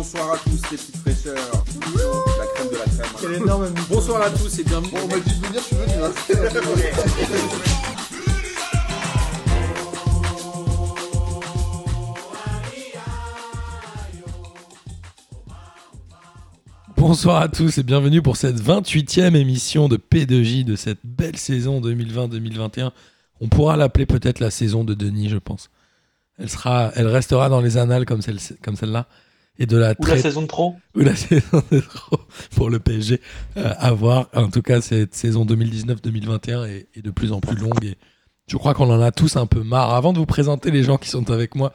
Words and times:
bonsoir 0.00 0.32
à 0.32 0.38
tous 0.38 0.50
les 0.50 0.78
petites 0.78 0.96
fraîcheurs. 0.96 1.36
La 1.36 2.46
crème 2.54 2.68
de 2.70 2.76
la 2.78 2.84
crème. 2.86 3.06
Quel 3.20 3.34
énorme 3.34 3.68
Bonsoir 3.90 4.22
à 4.22 4.30
tous 4.30 4.58
et 4.58 4.64
bienvenue. 4.64 4.92
Bon, 4.92 4.98
on 5.04 5.08
m'a 5.08 5.20
dit 5.20 5.38
de 5.38 5.46
venir, 5.46 5.60
je 5.60 5.66
suis 5.66 5.76
venu. 5.76 5.92
Hein. 6.02 6.10
Bonsoir 16.96 17.42
à 17.42 17.48
tous 17.48 17.76
et 17.76 17.82
bienvenue 17.82 18.22
pour 18.22 18.38
cette 18.38 18.56
28e 18.56 19.34
émission 19.34 19.88
de 19.88 19.98
P2J 19.98 20.64
de 20.64 20.76
cette 20.76 21.00
belle 21.04 21.36
saison 21.36 21.82
2020-2021. 21.82 22.92
On 23.42 23.48
pourra 23.48 23.76
l'appeler 23.76 24.06
peut-être 24.06 24.40
la 24.40 24.50
saison 24.50 24.82
de 24.82 24.94
Denis, 24.94 25.28
je 25.28 25.36
pense. 25.36 25.68
Elle, 26.38 26.48
sera, 26.48 26.90
elle 26.94 27.06
restera 27.06 27.50
dans 27.50 27.60
les 27.60 27.76
annales 27.76 28.06
comme, 28.06 28.22
celle, 28.22 28.38
comme 28.62 28.76
celle-là. 28.76 29.06
Et 29.60 29.66
de 29.66 29.76
la 29.76 29.94
Ou 29.98 30.06
la 30.06 30.18
saison 30.18 30.42
de 30.42 30.46
trop. 30.46 30.74
ou 30.96 31.00
la 31.00 31.14
saison 31.16 31.62
de 31.70 31.80
trop 31.80 32.18
pour 32.56 32.70
le 32.70 32.80
PSG 32.80 33.20
euh, 33.58 33.72
à 33.78 33.92
voir. 33.92 34.28
En 34.34 34.48
tout 34.48 34.62
cas, 34.62 34.80
cette 34.80 35.14
saison 35.14 35.44
2019-2021 35.44 36.66
est, 36.66 36.88
est 36.94 37.02
de 37.02 37.10
plus 37.10 37.30
en 37.30 37.40
plus 37.40 37.56
longue 37.56 37.84
et 37.84 37.96
je 38.50 38.56
crois 38.56 38.74
qu'on 38.74 38.90
en 38.90 39.00
a 39.00 39.12
tous 39.12 39.36
un 39.36 39.46
peu 39.46 39.62
marre. 39.62 39.94
Avant 39.94 40.12
de 40.12 40.18
vous 40.18 40.26
présenter 40.26 40.72
les 40.72 40.82
gens 40.82 40.96
qui 40.96 41.08
sont 41.08 41.30
avec 41.30 41.54
moi 41.54 41.72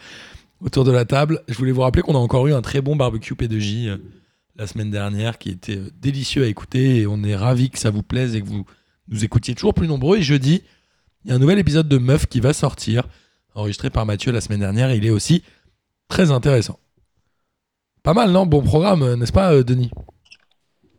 autour 0.60 0.84
de 0.84 0.92
la 0.92 1.06
table, 1.06 1.42
je 1.48 1.54
voulais 1.58 1.72
vous 1.72 1.82
rappeler 1.82 2.02
qu'on 2.02 2.16
a 2.16 2.20
encore 2.20 2.48
eu 2.48 2.54
un 2.54 2.62
très 2.62 2.82
bon 2.82 2.96
barbecue 2.96 3.34
P2J 3.34 3.88
euh, 3.88 3.98
la 4.58 4.68
semaine 4.68 4.92
dernière 4.92 5.38
qui 5.38 5.50
était 5.50 5.78
euh, 5.78 5.90
délicieux 6.02 6.44
à 6.44 6.48
écouter 6.48 7.02
et 7.02 7.08
on 7.08 7.24
est 7.24 7.36
ravis 7.36 7.70
que 7.70 7.80
ça 7.80 7.92
vous 7.92 8.04
plaise 8.04 8.36
et 8.36 8.42
que 8.42 8.48
vous 8.48 8.66
nous 9.08 9.24
écoutiez 9.24 9.54
toujours 9.56 9.74
plus 9.74 9.88
nombreux. 9.88 10.18
Et 10.18 10.22
jeudi, 10.22 10.64
il 11.24 11.30
y 11.30 11.32
a 11.32 11.36
un 11.36 11.40
nouvel 11.40 11.60
épisode 11.60 11.88
de 11.88 11.98
Meuf 11.98 12.26
qui 12.26 12.40
va 12.40 12.52
sortir, 12.52 13.08
enregistré 13.54 13.90
par 13.90 14.06
Mathieu 14.06 14.32
la 14.32 14.42
semaine 14.42 14.60
dernière. 14.60 14.94
Il 14.94 15.06
est 15.06 15.12
aussi 15.12 15.44
très 16.10 16.32
intéressant. 16.32 16.80
Pas 18.06 18.14
mal, 18.14 18.32
non? 18.32 18.46
Bon 18.46 18.62
programme, 18.62 19.04
euh, 19.04 19.16
n'est-ce 19.18 19.34
pas, 19.34 19.52
euh, 19.54 19.64
Denis? 19.64 19.92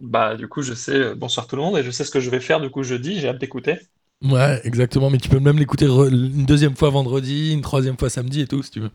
Bah, 0.01 0.37
du 0.37 0.49
coup, 0.49 0.63
je 0.63 0.73
sais, 0.73 0.95
euh, 0.95 1.15
bonsoir 1.15 1.47
tout 1.47 1.55
le 1.57 1.61
monde, 1.61 1.77
et 1.77 1.83
je 1.83 1.91
sais 1.91 2.05
ce 2.05 2.11
que 2.11 2.19
je 2.21 2.31
vais 2.31 2.41
faire 2.41 2.61
du 2.61 2.71
coup 2.71 2.83
jeudi, 2.83 3.21
j'ai 3.21 3.29
hâte 3.29 3.39
d'écouter. 3.39 3.79
Ouais, 4.23 4.61
exactement. 4.65 5.11
Mais 5.11 5.19
tu 5.19 5.29
peux 5.29 5.41
même 5.41 5.59
l'écouter 5.59 5.87
une 5.87 6.47
deuxième 6.47 6.77
fois 6.77 6.91
vendredi, 6.91 7.53
une 7.53 7.61
troisième 7.61 7.99
fois 7.99 8.11
samedi 8.11 8.41
et 8.41 8.47
tout, 8.47 8.63
si 8.63 8.71
tu 8.71 8.81
veux. 8.81 8.91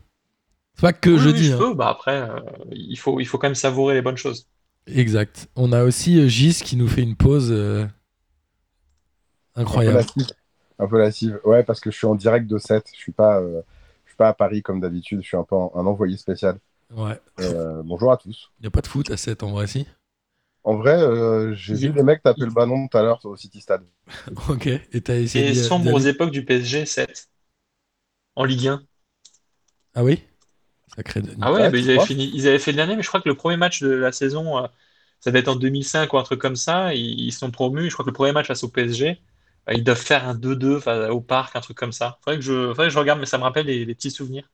C'est 0.76 0.82
pas 0.82 0.92
que 0.92 1.16
Oui, 1.16 1.24
oui, 1.24 1.42
jeudi. 1.42 1.42
je 1.42 1.52
hein. 1.52 1.56
peux, 1.56 1.74
bah 1.74 1.88
après, 1.88 2.22
euh, 2.22 2.40
il 2.72 2.98
faut, 2.98 3.20
il 3.20 3.26
faut 3.26 3.38
quand 3.38 3.46
même 3.48 3.54
savourer 3.54 3.94
les 3.94 4.02
bonnes 4.02 4.16
choses. 4.16 4.48
Exact. 4.86 5.48
On 5.56 5.72
a 5.72 5.82
aussi 5.84 6.28
Gis 6.28 6.60
qui 6.62 6.76
nous 6.76 6.86
fait 6.88 7.02
une 7.02 7.16
pause 7.16 7.50
euh, 7.50 7.84
Un 9.72 9.80
peu 9.80 9.90
incroyable. 9.90 10.04
Un 10.78 10.88
peu 10.88 10.98
lascive. 10.98 11.40
Ouais, 11.44 11.64
parce 11.64 11.80
que 11.80 11.90
je 11.90 11.96
suis 11.96 12.06
en 12.06 12.14
direct 12.14 12.46
de 12.48 12.58
7. 12.58 12.86
Je 12.94 12.98
suis 13.00 13.12
pas, 13.12 13.40
euh, 13.40 13.62
je 14.04 14.10
suis 14.10 14.16
pas 14.16 14.28
à 14.28 14.34
Paris 14.34 14.62
comme 14.62 14.80
d'habitude. 14.80 15.22
Je 15.22 15.28
suis 15.28 15.36
un 15.36 15.44
peu 15.44 15.56
en- 15.56 15.72
un 15.74 15.86
envoyé 15.86 16.16
spécial. 16.16 16.58
Ouais. 16.96 17.20
Euh, 17.40 17.82
bonjour 17.84 18.12
à 18.12 18.16
tous. 18.16 18.50
Y 18.60 18.66
a 18.66 18.70
pas 18.70 18.80
de 18.82 18.86
foot 18.86 19.10
à 19.10 19.16
7 19.16 19.42
en 19.42 19.50
vrai, 19.52 19.66
si. 19.66 19.86
En 20.64 20.76
vrai, 20.76 21.00
euh, 21.02 21.54
j'ai 21.54 21.74
Il- 21.74 21.78
vu 21.78 21.92
des 21.92 22.02
mecs 22.02 22.22
taper 22.22 22.44
le 22.46 22.50
ballon 22.52 22.88
tout 22.88 22.98
à 22.98 23.02
l'heure 23.02 23.24
au 23.26 23.36
City 23.36 23.60
Stade. 23.60 23.84
ok. 24.48 24.66
Et 24.66 25.00
t'as 25.02 25.16
essayé 25.16 25.44
Et 25.44 25.52
sombre 25.54 25.92
aux 25.92 25.98
époques 25.98 26.30
du 26.30 26.42
PSG 26.42 26.86
7. 26.86 27.28
En 28.36 28.44
Ligue 28.44 28.68
1. 28.68 28.86
Ah 29.94 30.02
oui? 30.04 30.22
Sacré. 30.96 31.22
Ah 31.40 31.52
ouais, 31.52 31.60
Ouais, 31.60 31.70
bah, 31.70 31.78
ils 31.78 31.90
avaient 31.90 31.98
fini, 31.98 32.30
ils 32.34 32.46
avaient 32.48 32.58
fait 32.58 32.70
le 32.72 32.76
dernier, 32.76 32.96
mais 32.96 33.02
je 33.02 33.08
crois 33.08 33.20
que 33.20 33.28
le 33.28 33.34
premier 33.36 33.56
match 33.56 33.80
de 33.82 33.88
la 33.90 34.12
saison, 34.12 34.58
euh, 34.64 34.66
ça 35.20 35.30
devait 35.30 35.40
être 35.40 35.48
en 35.48 35.56
2005 35.56 36.12
ou 36.12 36.18
un 36.18 36.22
truc 36.22 36.40
comme 36.40 36.56
ça, 36.56 36.94
ils, 36.94 37.20
ils 37.20 37.32
sont 37.32 37.50
promus, 37.50 37.88
je 37.90 37.92
crois 37.94 38.04
que 38.04 38.10
le 38.10 38.14
premier 38.14 38.32
match 38.32 38.46
face 38.46 38.62
au 38.64 38.68
PSG, 38.68 39.20
bah, 39.66 39.74
ils 39.74 39.82
doivent 39.84 39.98
faire 40.00 40.28
un 40.28 40.34
2-2 40.34 40.78
face- 40.80 41.10
au 41.10 41.20
parc, 41.20 41.56
un 41.56 41.60
truc 41.60 41.76
comme 41.76 41.92
ça. 41.92 42.18
Faudrait 42.24 42.36
que 42.38 42.44
je, 42.44 42.68
faudrait 42.68 42.86
que 42.88 42.92
je 42.94 42.98
regarde, 42.98 43.18
mais 43.20 43.26
ça 43.26 43.38
me 43.38 43.42
rappelle 43.44 43.66
des, 43.66 43.84
des 43.86 43.94
petits 43.94 44.10
souvenirs. 44.10 44.48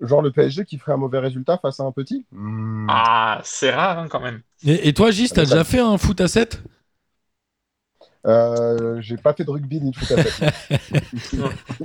Genre 0.00 0.22
le 0.22 0.30
PSG 0.32 0.64
qui 0.64 0.78
ferait 0.78 0.92
un 0.92 0.96
mauvais 0.96 1.18
résultat 1.18 1.58
face 1.58 1.78
à 1.80 1.84
un 1.84 1.92
petit 1.92 2.24
Hmm. 2.32 2.86
Ah, 2.88 3.40
c'est 3.44 3.70
rare 3.70 3.98
hein, 3.98 4.08
quand 4.08 4.20
même. 4.20 4.40
Et, 4.66 4.88
et 4.88 4.92
toi, 4.94 5.10
Gis, 5.10 5.28
t'as 5.30 5.42
Ah, 5.42 5.44
déjà 5.44 5.64
fait 5.64 5.80
un 5.80 5.98
foot 5.98 6.20
à 6.20 6.28
7 6.28 6.62
Euh, 8.26 9.00
J'ai 9.00 9.16
pas 9.16 9.32
fait 9.32 9.44
de 9.44 9.50
rugby 9.50 9.80
ni 9.80 9.90
de 9.92 9.96
foot 9.96 10.10
à 10.12 10.22
7. 10.22 10.54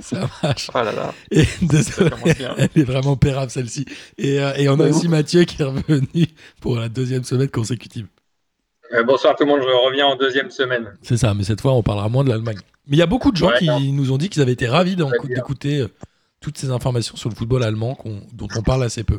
Ça 0.00 0.28
marche. 0.42 0.70
Oh 0.74 0.78
là 0.78 0.92
là. 0.92 1.14
Et 1.30 1.44
désolé, 1.62 2.10
bien. 2.38 2.54
elle 2.58 2.68
est 2.74 2.84
vraiment 2.84 3.16
pérable 3.16 3.50
celle-ci. 3.50 3.86
Et, 4.18 4.38
euh, 4.40 4.52
et 4.56 4.68
on 4.68 4.78
a 4.80 4.88
aussi 4.88 5.08
Mathieu 5.08 5.44
qui 5.44 5.62
est 5.62 5.64
revenu 5.64 6.26
pour 6.60 6.76
la 6.76 6.88
deuxième 6.88 7.24
semaine 7.24 7.48
consécutive. 7.48 8.06
Euh, 8.92 9.02
bonsoir 9.02 9.34
tout 9.34 9.44
le 9.44 9.50
monde, 9.50 9.60
je 9.62 9.86
reviens 9.86 10.06
en 10.06 10.16
deuxième 10.16 10.50
semaine. 10.50 10.96
C'est 11.02 11.16
ça, 11.16 11.34
mais 11.34 11.42
cette 11.44 11.60
fois 11.60 11.72
on 11.72 11.82
parlera 11.82 12.08
moins 12.08 12.22
de 12.22 12.28
l'Allemagne. 12.28 12.58
Mais 12.86 12.96
il 12.96 12.98
y 13.00 13.02
a 13.02 13.06
beaucoup 13.06 13.32
de 13.32 13.36
gens 13.36 13.48
Ouais, 13.48 13.58
qui 13.58 13.66
non. 13.66 13.80
nous 13.80 14.12
ont 14.12 14.16
dit 14.18 14.28
qu'ils 14.28 14.42
avaient 14.42 14.52
été 14.52 14.68
ravis 14.68 14.94
d'écouter 14.94 15.80
euh, 15.80 15.88
toutes 16.46 16.58
ces 16.58 16.70
informations 16.70 17.16
sur 17.16 17.28
le 17.28 17.34
football 17.34 17.64
allemand 17.64 17.98
dont 18.32 18.46
on 18.54 18.62
parle 18.62 18.84
assez 18.84 19.02
peu. 19.02 19.18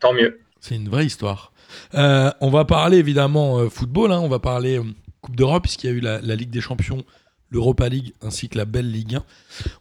Tant 0.00 0.14
mieux. 0.14 0.40
C'est 0.58 0.74
une 0.74 0.88
vraie 0.88 1.04
histoire. 1.04 1.52
Euh, 1.94 2.30
on 2.40 2.48
va 2.48 2.64
parler 2.64 2.96
évidemment 2.96 3.58
euh, 3.58 3.68
football, 3.68 4.10
hein, 4.10 4.20
on 4.20 4.28
va 4.30 4.38
parler 4.38 4.78
euh, 4.78 4.84
Coupe 5.20 5.36
d'Europe, 5.36 5.64
puisqu'il 5.64 5.88
y 5.88 5.90
a 5.90 5.92
eu 5.92 6.00
la, 6.00 6.22
la 6.22 6.34
Ligue 6.34 6.48
des 6.48 6.62
Champions, 6.62 7.04
l'Europa 7.50 7.90
League 7.90 8.14
ainsi 8.22 8.48
que 8.48 8.56
la 8.56 8.64
belle 8.64 8.90
Ligue 8.90 9.16
1. 9.16 9.24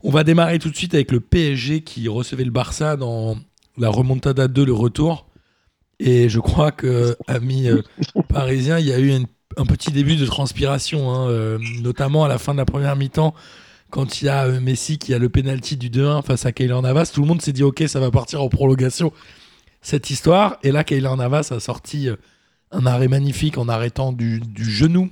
On 0.03 0.09
va 0.11 0.25
démarrer 0.25 0.59
tout 0.59 0.69
de 0.69 0.75
suite 0.75 0.93
avec 0.95 1.13
le 1.13 1.21
PSG 1.21 1.79
qui 1.81 2.09
recevait 2.09 2.43
le 2.43 2.51
Barça 2.51 2.97
dans 2.97 3.37
la 3.77 3.87
remontada 3.87 4.49
2, 4.49 4.65
le 4.65 4.73
retour. 4.73 5.27
Et 5.99 6.27
je 6.27 6.39
crois 6.41 6.73
que, 6.73 7.15
amis 7.27 7.69
parisiens, 8.27 8.79
il 8.79 8.85
y 8.87 8.91
a 8.91 8.99
eu 8.99 9.15
une- 9.15 9.27
un 9.55 9.65
petit 9.65 9.91
début 9.91 10.17
de 10.17 10.25
transpiration, 10.25 11.09
hein, 11.09 11.57
notamment 11.81 12.25
à 12.25 12.27
la 12.27 12.37
fin 12.37 12.51
de 12.51 12.57
la 12.57 12.65
première 12.65 12.97
mi-temps, 12.97 13.33
quand 13.89 14.21
il 14.21 14.25
y 14.25 14.29
a 14.29 14.45
euh, 14.45 14.59
Messi 14.59 14.97
qui 14.97 15.13
a 15.13 15.19
le 15.19 15.29
penalty 15.29 15.77
du 15.77 15.89
2-1 15.89 16.23
face 16.23 16.45
à 16.45 16.51
Keylor 16.51 16.81
Navas. 16.81 17.11
Tout 17.13 17.21
le 17.21 17.27
monde 17.27 17.41
s'est 17.41 17.53
dit, 17.53 17.63
ok, 17.63 17.83
ça 17.87 17.99
va 17.99 18.11
partir 18.11 18.41
en 18.41 18.49
prolongation 18.49 19.11
cette 19.81 20.09
histoire. 20.09 20.57
Et 20.63 20.71
là, 20.71 20.83
Keylor 20.83 21.17
Navas 21.17 21.49
a 21.51 21.59
sorti 21.59 22.09
euh, 22.09 22.15
un 22.71 22.85
arrêt 22.85 23.07
magnifique 23.07 23.57
en 23.57 23.69
arrêtant 23.69 24.11
du, 24.11 24.39
du 24.39 24.65
genou 24.65 25.09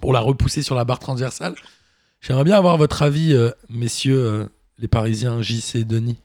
pour 0.00 0.12
la 0.12 0.20
repousser 0.20 0.62
sur 0.62 0.74
la 0.74 0.84
barre 0.84 0.98
transversale. 0.98 1.54
J'aimerais 2.20 2.44
bien 2.44 2.56
avoir 2.56 2.76
votre 2.76 3.02
avis, 3.02 3.34
euh, 3.34 3.50
messieurs 3.70 4.24
euh, 4.24 4.44
les 4.78 4.88
Parisiens, 4.88 5.40
JC 5.40 5.76
et 5.76 5.84
Denis. 5.84 6.18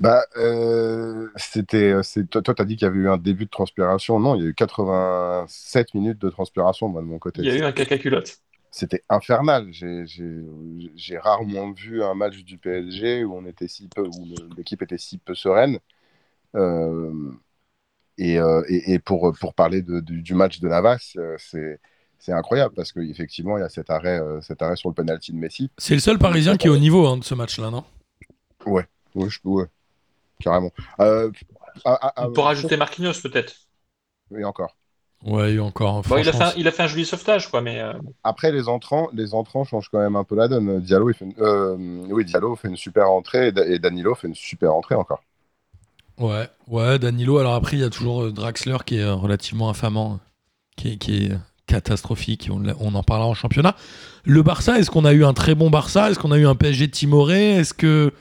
Bah, 0.00 0.22
euh, 0.36 1.28
c'était, 1.36 1.92
toi, 2.30 2.40
toi, 2.40 2.54
t'as 2.54 2.64
dit 2.64 2.76
qu'il 2.76 2.86
y 2.86 2.88
avait 2.88 3.00
eu 3.00 3.08
un 3.08 3.18
début 3.18 3.44
de 3.44 3.50
transpiration. 3.50 4.20
Non, 4.20 4.36
il 4.36 4.42
y 4.42 4.46
a 4.46 4.48
eu 4.48 4.54
87 4.54 5.94
minutes 5.94 6.20
de 6.20 6.30
transpiration, 6.30 6.88
moi, 6.88 7.02
de 7.02 7.06
mon 7.06 7.18
côté. 7.18 7.42
Il 7.42 7.48
y 7.48 7.50
a 7.50 7.56
eu 7.56 7.62
un 7.62 7.72
caca 7.72 7.98
culotte. 7.98 8.38
C'était 8.70 9.02
infernal. 9.08 9.68
J'ai, 9.72 10.04
rarement 11.18 11.72
vu 11.72 12.02
un 12.02 12.14
match 12.14 12.36
du 12.44 12.58
PSG 12.58 13.24
où 13.24 13.34
on 13.34 13.46
était 13.46 13.68
si 13.68 13.88
peu, 13.88 14.02
où 14.06 14.26
l'équipe 14.56 14.82
était 14.82 14.98
si 14.98 15.18
peu 15.18 15.34
sereine. 15.34 15.78
Euh, 16.56 17.32
et, 18.18 18.38
euh, 18.38 18.62
et, 18.68 18.94
et 18.94 18.98
pour, 18.98 19.32
pour 19.40 19.54
parler 19.54 19.82
de- 19.82 20.00
du, 20.00 20.22
du 20.22 20.34
match 20.34 20.60
de 20.60 20.68
Navas, 20.68 21.12
euh, 21.16 21.36
c'est, 21.38 21.80
c'est 22.18 22.32
incroyable 22.32 22.74
parce 22.74 22.92
qu'effectivement, 22.92 23.58
il 23.58 23.60
y 23.60 23.64
a 23.64 23.68
cet 23.68 23.90
arrêt, 23.90 24.20
cet 24.42 24.62
arrêt 24.62 24.76
sur 24.76 24.88
le 24.88 24.94
penalty 24.94 25.32
de 25.32 25.38
Messi. 25.38 25.70
C'est 25.78 25.94
le 25.94 26.00
seul 26.00 26.18
Parisien 26.18 26.56
qui 26.56 26.66
est 26.66 26.70
au 26.70 26.78
niveau 26.78 27.06
hein, 27.06 27.16
de 27.18 27.24
ce 27.24 27.34
match-là, 27.34 27.70
non? 27.70 27.84
Oui, 28.66 28.82
je, 29.14 29.38
ouais, 29.44 29.64
carrément. 30.40 30.72
Euh, 31.00 31.30
à- 31.84 31.94
à- 32.08 32.24
à- 32.24 32.28
Pour 32.30 32.44
rajouter 32.44 32.76
Marquinhos 32.76 33.20
peut-être. 33.22 33.54
Et 34.36 34.44
encore. 34.44 34.77
Ouais, 35.24 35.52
il 35.52 35.56
y 35.56 35.58
a 35.58 35.64
encore. 35.64 36.02
Bon, 36.06 36.16
il, 36.16 36.28
a 36.28 36.32
fait 36.32 36.44
un, 36.44 36.52
il 36.56 36.66
a 36.68 36.70
fait 36.72 36.82
un 36.84 36.86
joli 36.86 37.04
sauvetage, 37.04 37.50
quoi, 37.50 37.60
mais 37.60 37.80
euh, 37.80 37.92
Après, 38.22 38.52
les 38.52 38.68
entrants, 38.68 39.08
les 39.12 39.34
entrants 39.34 39.64
changent 39.64 39.88
quand 39.90 39.98
même 39.98 40.16
un 40.16 40.24
peu 40.24 40.36
la 40.36 40.48
donne. 40.48 40.80
Diallo, 40.80 41.10
il 41.10 41.14
fait 41.14 41.24
une, 41.24 41.34
euh, 41.40 41.76
oui, 42.10 42.24
Diallo 42.24 42.54
fait 42.56 42.68
une 42.68 42.76
super 42.76 43.10
entrée 43.10 43.48
et, 43.48 43.52
Da- 43.52 43.66
et 43.66 43.78
Danilo 43.78 44.14
fait 44.14 44.28
une 44.28 44.34
super 44.34 44.74
entrée 44.74 44.94
encore. 44.94 45.22
Ouais, 46.18 46.48
ouais, 46.66 46.98
Danilo. 46.98 47.38
Alors 47.38 47.54
après, 47.54 47.76
il 47.76 47.80
y 47.80 47.84
a 47.84 47.90
toujours 47.90 48.24
euh, 48.24 48.32
Draxler 48.32 48.78
qui 48.84 48.96
est 48.96 49.04
relativement 49.08 49.70
infamant, 49.70 50.18
qui 50.76 50.92
est, 50.92 50.96
qui 50.98 51.26
est 51.26 51.32
catastrophique. 51.66 52.48
On, 52.52 52.64
on 52.80 52.94
en 52.94 53.02
parlera 53.02 53.28
en 53.28 53.34
championnat. 53.34 53.76
Le 54.24 54.42
Barça, 54.42 54.78
est-ce 54.78 54.90
qu'on 54.90 55.04
a 55.04 55.12
eu 55.12 55.24
un 55.24 55.34
très 55.34 55.54
bon 55.54 55.70
Barça? 55.70 56.10
Est-ce 56.10 56.18
qu'on 56.18 56.32
a 56.32 56.38
eu 56.38 56.46
un 56.46 56.56
PSG 56.56 56.90
timoré? 56.90 57.56
Est-ce 57.56 57.74
que 57.74 58.12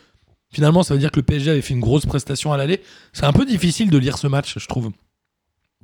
finalement, 0.52 0.84
ça 0.84 0.94
veut 0.96 1.00
dire 1.00 1.12
que 1.12 1.20
le 1.20 1.26
PSG 1.26 1.52
avait 1.52 1.62
fait 1.62 1.74
une 1.76 1.82
grosse 1.82 2.06
prestation 2.06 2.54
à 2.54 2.58
l'aller? 2.58 2.82
C'est 3.14 3.26
un 3.26 3.34
peu 3.34 3.46
difficile 3.46 3.90
de 3.92 3.98
lire 3.98 4.18
ce 4.18 4.28
match, 4.28 4.56
je 4.60 4.68
trouve, 4.68 4.92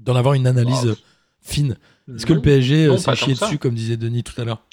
d'en 0.04 0.16
avoir 0.16 0.34
une 0.36 0.48
analyse 0.48 0.86
euh, 0.86 0.96
fine. 1.42 1.78
Est-ce 2.16 2.26
que 2.26 2.34
le 2.34 2.42
PSG 2.42 2.86
euh, 2.86 2.98
s'est 2.98 3.16
chié 3.16 3.34
que 3.34 3.40
dessus, 3.40 3.58
comme 3.58 3.76
disait 3.76 3.98
Denis 3.98 4.24
tout 4.24 4.40
à 4.40 4.46
l'heure? 4.46 4.64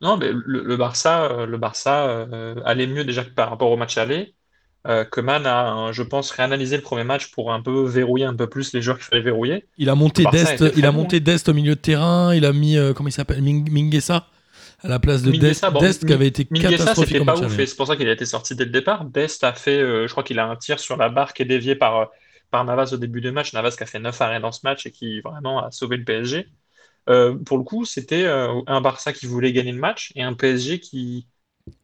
Non, 0.00 0.16
mais 0.16 0.30
le, 0.32 0.62
le 0.62 0.76
Barça, 0.76 1.46
le 1.46 1.56
Barça 1.56 2.08
euh, 2.08 2.54
allait 2.64 2.86
mieux 2.86 3.04
déjà 3.04 3.24
que 3.24 3.30
par 3.30 3.50
rapport 3.50 3.70
au 3.70 3.76
match 3.76 3.96
aller. 3.96 4.34
Euh, 4.86 5.04
Koeman 5.04 5.46
a, 5.46 5.92
je 5.92 6.02
pense, 6.02 6.30
réanalysé 6.30 6.76
le 6.76 6.82
premier 6.82 7.04
match 7.04 7.30
pour 7.30 7.52
un 7.52 7.62
peu 7.62 7.86
verrouiller 7.86 8.26
un 8.26 8.34
peu 8.34 8.48
plus 8.48 8.74
les 8.74 8.82
joueurs 8.82 8.98
qu'il 8.98 9.06
fallait 9.06 9.22
verrouiller. 9.22 9.66
Il 9.78 9.88
a 9.88 9.94
monté 9.94 10.26
Dest, 10.26 10.62
il 10.76 10.84
a 10.84 10.92
bon, 10.92 10.98
monté 11.02 11.20
Dest 11.20 11.48
au 11.48 11.54
milieu 11.54 11.74
de 11.74 11.80
terrain. 11.80 12.34
Il 12.34 12.44
a 12.44 12.52
mis 12.52 12.76
euh, 12.76 12.92
comment 12.92 13.08
il 13.08 13.12
s'appelle 13.12 13.40
Ming- 13.40 13.70
Minguesa 13.70 14.26
à 14.82 14.88
la 14.88 14.98
place 14.98 15.22
de 15.22 15.30
Dest, 15.30 15.64
bon, 15.70 15.80
Dest 15.80 16.04
qui 16.04 16.12
avait 16.12 16.26
été 16.26 16.46
Mingueza, 16.50 16.76
catastrophique 16.76 17.24
pas 17.24 17.38
ouf 17.38 17.56
c'est 17.56 17.76
pour 17.76 17.86
ça 17.86 17.96
qu'il 17.96 18.08
a 18.08 18.12
été 18.12 18.26
sorti 18.26 18.54
dès 18.54 18.66
le 18.66 18.70
départ. 18.70 19.06
Dest 19.06 19.42
a 19.42 19.54
fait, 19.54 19.78
euh, 19.78 20.06
je 20.06 20.12
crois 20.12 20.22
qu'il 20.22 20.38
a 20.38 20.46
un 20.46 20.56
tir 20.56 20.78
sur 20.78 20.98
la 20.98 21.08
barre 21.08 21.32
qui 21.32 21.42
est 21.42 21.46
dévié 21.46 21.74
par, 21.76 22.10
par 22.54 22.64
Navas 22.64 22.90
au 22.92 22.98
début 22.98 23.20
du 23.20 23.32
match. 23.32 23.52
Navas 23.52 23.74
qui 23.76 23.82
a 23.82 23.86
fait 23.86 23.98
9 23.98 24.20
arrêts 24.20 24.38
dans 24.38 24.52
ce 24.52 24.60
match 24.62 24.86
et 24.86 24.92
qui 24.92 25.20
vraiment 25.22 25.56
a 25.66 25.72
sauvé 25.72 25.96
le 25.96 26.04
PSG. 26.04 26.46
Euh, 27.08 27.34
pour 27.46 27.58
le 27.58 27.64
coup, 27.64 27.84
c'était 27.84 28.22
euh, 28.24 28.60
un 28.68 28.80
Barça 28.80 29.12
qui 29.12 29.26
voulait 29.26 29.52
gagner 29.52 29.72
le 29.72 29.80
match 29.80 30.12
et 30.14 30.22
un 30.22 30.34
PSG 30.34 30.78
qui 30.78 31.26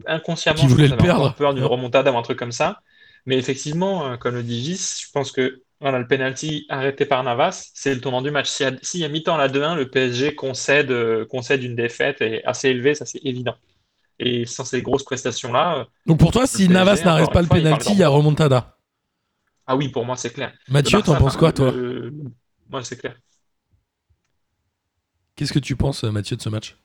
inconsciemment 0.07 0.61
Qui 0.61 0.69
voulait 0.69 0.87
le 0.87 0.97
perdre. 0.97 1.35
peur 1.35 1.55
d'une 1.55 1.65
Ouais. 1.65 1.71
remontada 1.71 2.13
ou 2.13 2.17
un 2.19 2.23
truc 2.23 2.39
comme 2.39 2.53
ça. 2.53 2.83
Mais 3.27 3.37
effectivement, 3.37 3.95
euh, 4.13 4.17
comme 4.17 4.37
le 4.37 4.45
dit 4.45 4.63
Gis, 4.65 5.03
je 5.07 5.11
pense 5.13 5.33
que 5.33 5.61
Voilà, 5.83 5.99
le 5.99 6.07
penalty 6.07 6.67
arrêté 6.69 7.07
par 7.07 7.25
Navas, 7.25 7.71
c'est 7.75 7.95
le 7.95 8.01
tournant 8.03 8.21
du 8.23 8.31
match. 8.31 8.49
S'il 8.83 9.01
y 9.01 9.05
a, 9.05 9.09
mi-temps 9.09 9.35
à 9.37 9.39
la 9.39 9.49
2-1, 9.49 9.75
le 9.75 9.89
PSG 9.89 10.35
concède, 10.35 10.93
concède 11.31 11.63
une 11.65 11.75
défaite 11.75 12.21
et 12.21 12.45
assez 12.45 12.69
élevée, 12.69 12.95
ça 12.95 13.07
c'est 13.07 13.21
évident. 13.25 13.57
Et 14.19 14.45
sans 14.45 14.67
ces 14.67 14.83
grosses 14.83 15.05
prestations-là, 15.05 15.87
Donc 16.07 16.19
pour 16.19 16.33
toi, 16.33 16.47
si 16.47 16.69
Navas 16.69 17.03
n'arrête 17.03 17.33
pas 17.33 17.41
le 17.43 17.49
penalty, 17.49 17.93
il 17.95 17.99
y 17.99 18.03
a 18.03 18.11
remontada. 18.11 18.77
Ah 19.71 19.77
oui, 19.77 19.89
pour 19.89 20.05
moi 20.05 20.17
c'est 20.17 20.33
clair. 20.33 20.53
Mathieu, 20.69 21.03
t'en 21.03 21.17
penses 21.17 21.37
quoi, 21.37 21.53
toi 21.53 21.71
le- 21.71 22.13
Moi 22.69 22.83
c'est 22.85 22.97
clair. 22.97 23.17
Qu'est-ce 25.37 25.53
que 25.53 25.59
tu 25.59 25.75
penses, 25.77 26.05
euh, 26.05 26.11
Mathieu, 26.13 26.37
de 26.37 26.43
ce 26.43 26.49
match? 26.49 26.77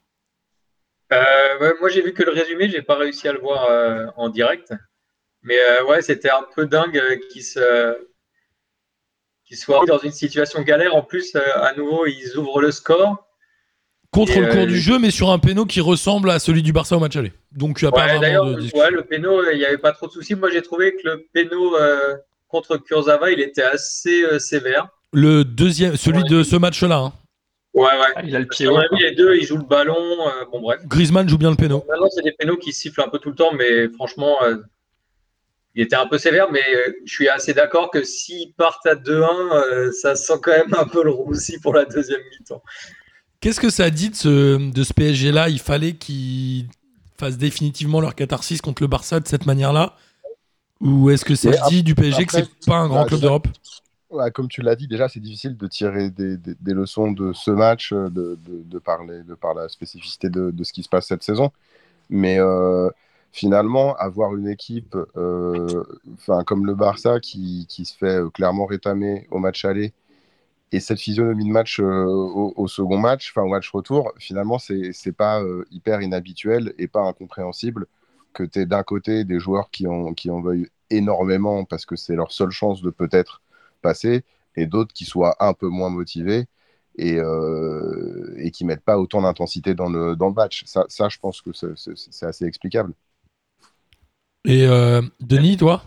Euh, 1.14 1.60
ouais, 1.60 1.74
moi, 1.80 1.90
j'ai 1.90 2.02
vu 2.02 2.14
que 2.14 2.24
le 2.24 2.32
résumé, 2.32 2.70
j'ai 2.70 2.82
pas 2.82 2.96
réussi 2.96 3.28
à 3.28 3.34
le 3.34 3.40
voir 3.40 3.66
euh, 3.70 4.06
en 4.18 4.30
direct. 4.30 4.74
Mais 5.44 5.58
euh, 5.60 5.86
ouais, 5.86 6.02
c'était 6.02 6.32
un 6.32 6.46
peu 6.56 6.68
dingue 6.68 6.98
euh, 6.98 7.18
qu'il 7.32 7.44
se, 7.44 7.98
qu'il 9.46 9.58
soit 9.58 9.86
dans 9.86 9.98
une 9.98 10.12
situation 10.12 10.62
galère. 10.62 10.96
En 10.96 11.02
plus, 11.04 11.36
euh, 11.36 11.42
à 11.62 11.74
nouveau, 11.74 12.06
ils 12.06 12.38
ouvrent 12.38 12.62
le 12.62 12.72
score. 12.72 13.28
Contre 14.12 14.40
le 14.40 14.48
cours 14.48 14.62
euh, 14.62 14.66
du 14.66 14.80
jeu, 14.80 14.98
mais 14.98 15.12
sur 15.12 15.30
un 15.30 15.40
péno 15.40 15.66
qui 15.66 15.82
ressemble 15.82 16.30
à 16.32 16.40
celui 16.40 16.64
du 16.64 16.72
Barça 16.72 16.96
au 16.96 17.00
match 17.00 17.16
aller. 17.18 17.34
Donc 17.52 17.78
tu 17.78 17.86
as 17.86 17.92
pas 17.92 18.02
Ouais, 18.02 18.08
vraiment 18.08 18.22
d'ailleurs, 18.22 18.46
de 18.46 18.54
discussion. 18.62 18.80
ouais, 18.86 18.92
le 18.92 19.04
péno, 19.04 19.44
il 19.52 19.58
n'y 19.58 19.66
avait 19.66 19.78
pas 19.78 19.92
trop 19.92 20.08
de 20.08 20.12
soucis. 20.14 20.36
Moi, 20.36 20.50
j'ai 20.52 20.62
trouvé 20.62 20.96
que 20.96 21.08
le 21.08 21.26
péno 21.34 21.76
euh, 21.76 22.16
contre 22.48 22.78
Kurzawa, 22.78 23.32
il 23.32 23.40
était 23.40 23.64
assez 23.64 24.24
euh, 24.24 24.40
sévère. 24.40 24.88
Le 25.14 25.44
deuxième, 25.44 25.96
celui 25.98 26.24
Ouais. 26.24 26.30
de 26.30 26.44
ce 26.44 26.56
match-là. 26.56 26.98
hein. 26.98 27.14
Ouais, 27.74 27.84
ouais. 27.84 28.14
Ah, 28.16 28.22
il 28.24 28.36
a 28.36 28.40
le 28.40 28.48
pied 28.48 28.68
avis, 28.68 29.02
les 29.02 29.12
deux, 29.16 29.36
ils 29.36 29.46
jouent 29.46 29.58
le 29.58 29.64
ballon. 29.66 29.96
euh, 29.98 30.46
bon, 30.52 30.62
bref. 30.62 30.80
Griezmann 30.86 31.28
joue 31.28 31.38
bien 31.38 31.50
le 31.50 31.58
péno. 31.58 31.84
Maintenant, 31.90 32.08
c'est 32.10 32.22
des 32.24 32.32
pénaux 32.32 32.58
qui 32.58 32.72
sifflent 32.72 33.02
un 33.02 33.10
peu 33.10 33.20
tout 33.20 33.30
le 33.30 33.36
temps, 33.36 33.52
mais 33.54 33.90
franchement, 33.90 34.38
euh, 34.44 34.58
il 35.74 35.84
était 35.84 35.98
un 35.98 36.08
peu 36.08 36.18
sévère. 36.18 36.50
Mais 36.52 36.64
euh, 36.74 36.94
je 37.06 37.14
suis 37.14 37.28
assez 37.28 37.54
d'accord 37.54 37.92
que 37.92 38.04
s'ils 38.04 38.54
partent 38.54 38.86
à 38.86 38.96
2-1, 38.96 39.28
euh, 39.52 39.92
ça 39.92 40.16
sent 40.16 40.36
quand 40.42 40.52
même 40.52 40.74
un 40.78 40.86
peu 40.86 41.04
le 41.04 41.12
roussi 41.12 41.60
pour 41.60 41.74
la 41.74 41.84
deuxième 41.84 42.22
mi-temps. 42.40 42.64
Qu'est-ce 43.42 43.60
que 43.60 43.70
ça 43.70 43.90
dit 43.90 44.10
de 44.10 44.16
ce, 44.16 44.72
de 44.72 44.84
ce 44.84 44.94
PSG-là 44.94 45.50
Il 45.50 45.60
fallait 45.60 45.94
qu'ils 45.94 46.68
fassent 47.18 47.38
définitivement 47.38 48.00
leur 48.00 48.16
catharsis 48.16 48.62
contre 48.62 48.82
le 48.84 48.88
Barça 48.88 49.20
de 49.20 49.28
cette 49.28 49.46
manière-là 49.46 49.96
Ou 50.82 51.10
est-ce 51.10 51.26
que 51.26 51.36
ça 51.36 51.54
se 51.54 51.70
dit 51.70 51.84
du 51.84 51.96
PSG 51.96 52.26
que 52.26 52.32
après, 52.32 52.44
c'est 52.44 52.66
pas 52.66 52.78
un 52.78 52.88
grand 52.88 53.02
bah, 53.02 53.06
club 53.06 53.22
d'Europe 53.22 53.48
Ouais, 54.12 54.32
comme 54.32 54.48
tu 54.48 54.62
l'as 54.62 54.76
dit, 54.76 54.88
déjà, 54.88 55.10
c'est 55.10 55.20
difficile 55.20 55.58
de 55.58 55.68
tirer 55.68 56.10
des, 56.12 56.38
des- 56.38 56.56
des 56.60 56.74
leçons 56.74 57.12
de 57.12 57.34
ce 57.34 57.52
match, 57.52 57.92
euh, 57.92 58.10
de, 58.10 58.38
de, 58.46 58.64
de, 58.64 58.80
parler, 58.80 59.24
de 59.24 59.34
par 59.34 59.54
la 59.54 59.68
spécificité 59.68 60.30
de, 60.30 60.52
de 60.52 60.64
ce 60.64 60.74
qui 60.74 60.84
se 60.84 60.90
passe 60.90 61.08
cette 61.08 61.24
saison. 61.24 61.52
Mais 62.10 62.40
euh, 62.40 62.90
finalement, 63.32 63.96
avoir 63.98 64.36
une 64.36 64.48
équipe 64.50 64.96
euh, 65.18 65.84
comme 66.46 66.66
le 66.66 66.76
Barça 66.76 67.20
qui, 67.20 67.66
qui 67.70 67.86
se 67.86 67.96
fait 67.98 68.22
euh, 68.22 68.30
clairement 68.30 68.66
rétamer 68.66 69.28
au 69.32 69.40
match 69.40 69.66
aller 69.66 69.94
et 70.72 70.80
cette 70.80 71.00
physionomie 71.00 71.46
de 71.46 71.52
match 71.52 71.80
euh, 71.80 72.06
au, 72.06 72.54
au 72.58 72.68
second 72.68 72.98
match, 72.98 73.32
enfin 73.32 73.46
au 73.46 73.50
match 73.50 73.70
retour, 73.72 74.14
finalement, 74.20 74.60
c'est 74.60 75.12
pas 75.16 75.42
hyper 75.72 76.02
inhabituel 76.02 76.74
et 76.78 76.88
pas 76.88 77.02
incompréhensible 77.02 77.88
que 78.36 78.44
tu 78.44 78.62
aies 78.62 78.68
d'un 78.68 78.84
côté 78.84 79.26
des 79.26 79.40
joueurs 79.40 79.72
qui 79.72 79.88
en, 79.88 80.14
qui 80.16 80.32
en 80.32 80.42
veuillent 80.42 80.70
énormément 80.92 81.66
parce 81.66 81.88
que 81.88 81.98
c'est 81.98 82.16
leur 82.16 82.34
seule 82.34 82.52
chance 82.52 82.84
de 82.84 82.92
peut-être 82.92 83.42
passer 83.84 84.26
et 84.58 84.68
d'autres 84.68 84.94
qui 84.94 85.06
soient 85.06 85.38
un 85.42 85.54
peu 85.56 85.70
moins 85.70 85.90
motivés 85.92 86.48
et, 86.98 87.18
euh, 87.20 88.36
et 88.40 88.52
qui 88.52 88.66
mettent 88.66 88.84
pas 88.86 89.00
autant 89.00 89.24
d'intensité 89.24 89.76
dans 89.76 89.90
le, 89.90 90.16
dans 90.18 90.30
le 90.30 90.36
match. 90.36 90.64
Ça, 90.68 90.86
ça, 90.90 91.10
je 91.10 91.20
pense 91.20 91.42
que 91.42 91.54
c'est- 91.54 92.26
assez 92.26 92.46
explicable. 92.46 92.94
Et 94.46 94.66
euh, 94.66 95.02
Denis, 95.20 95.58
toi? 95.58 95.84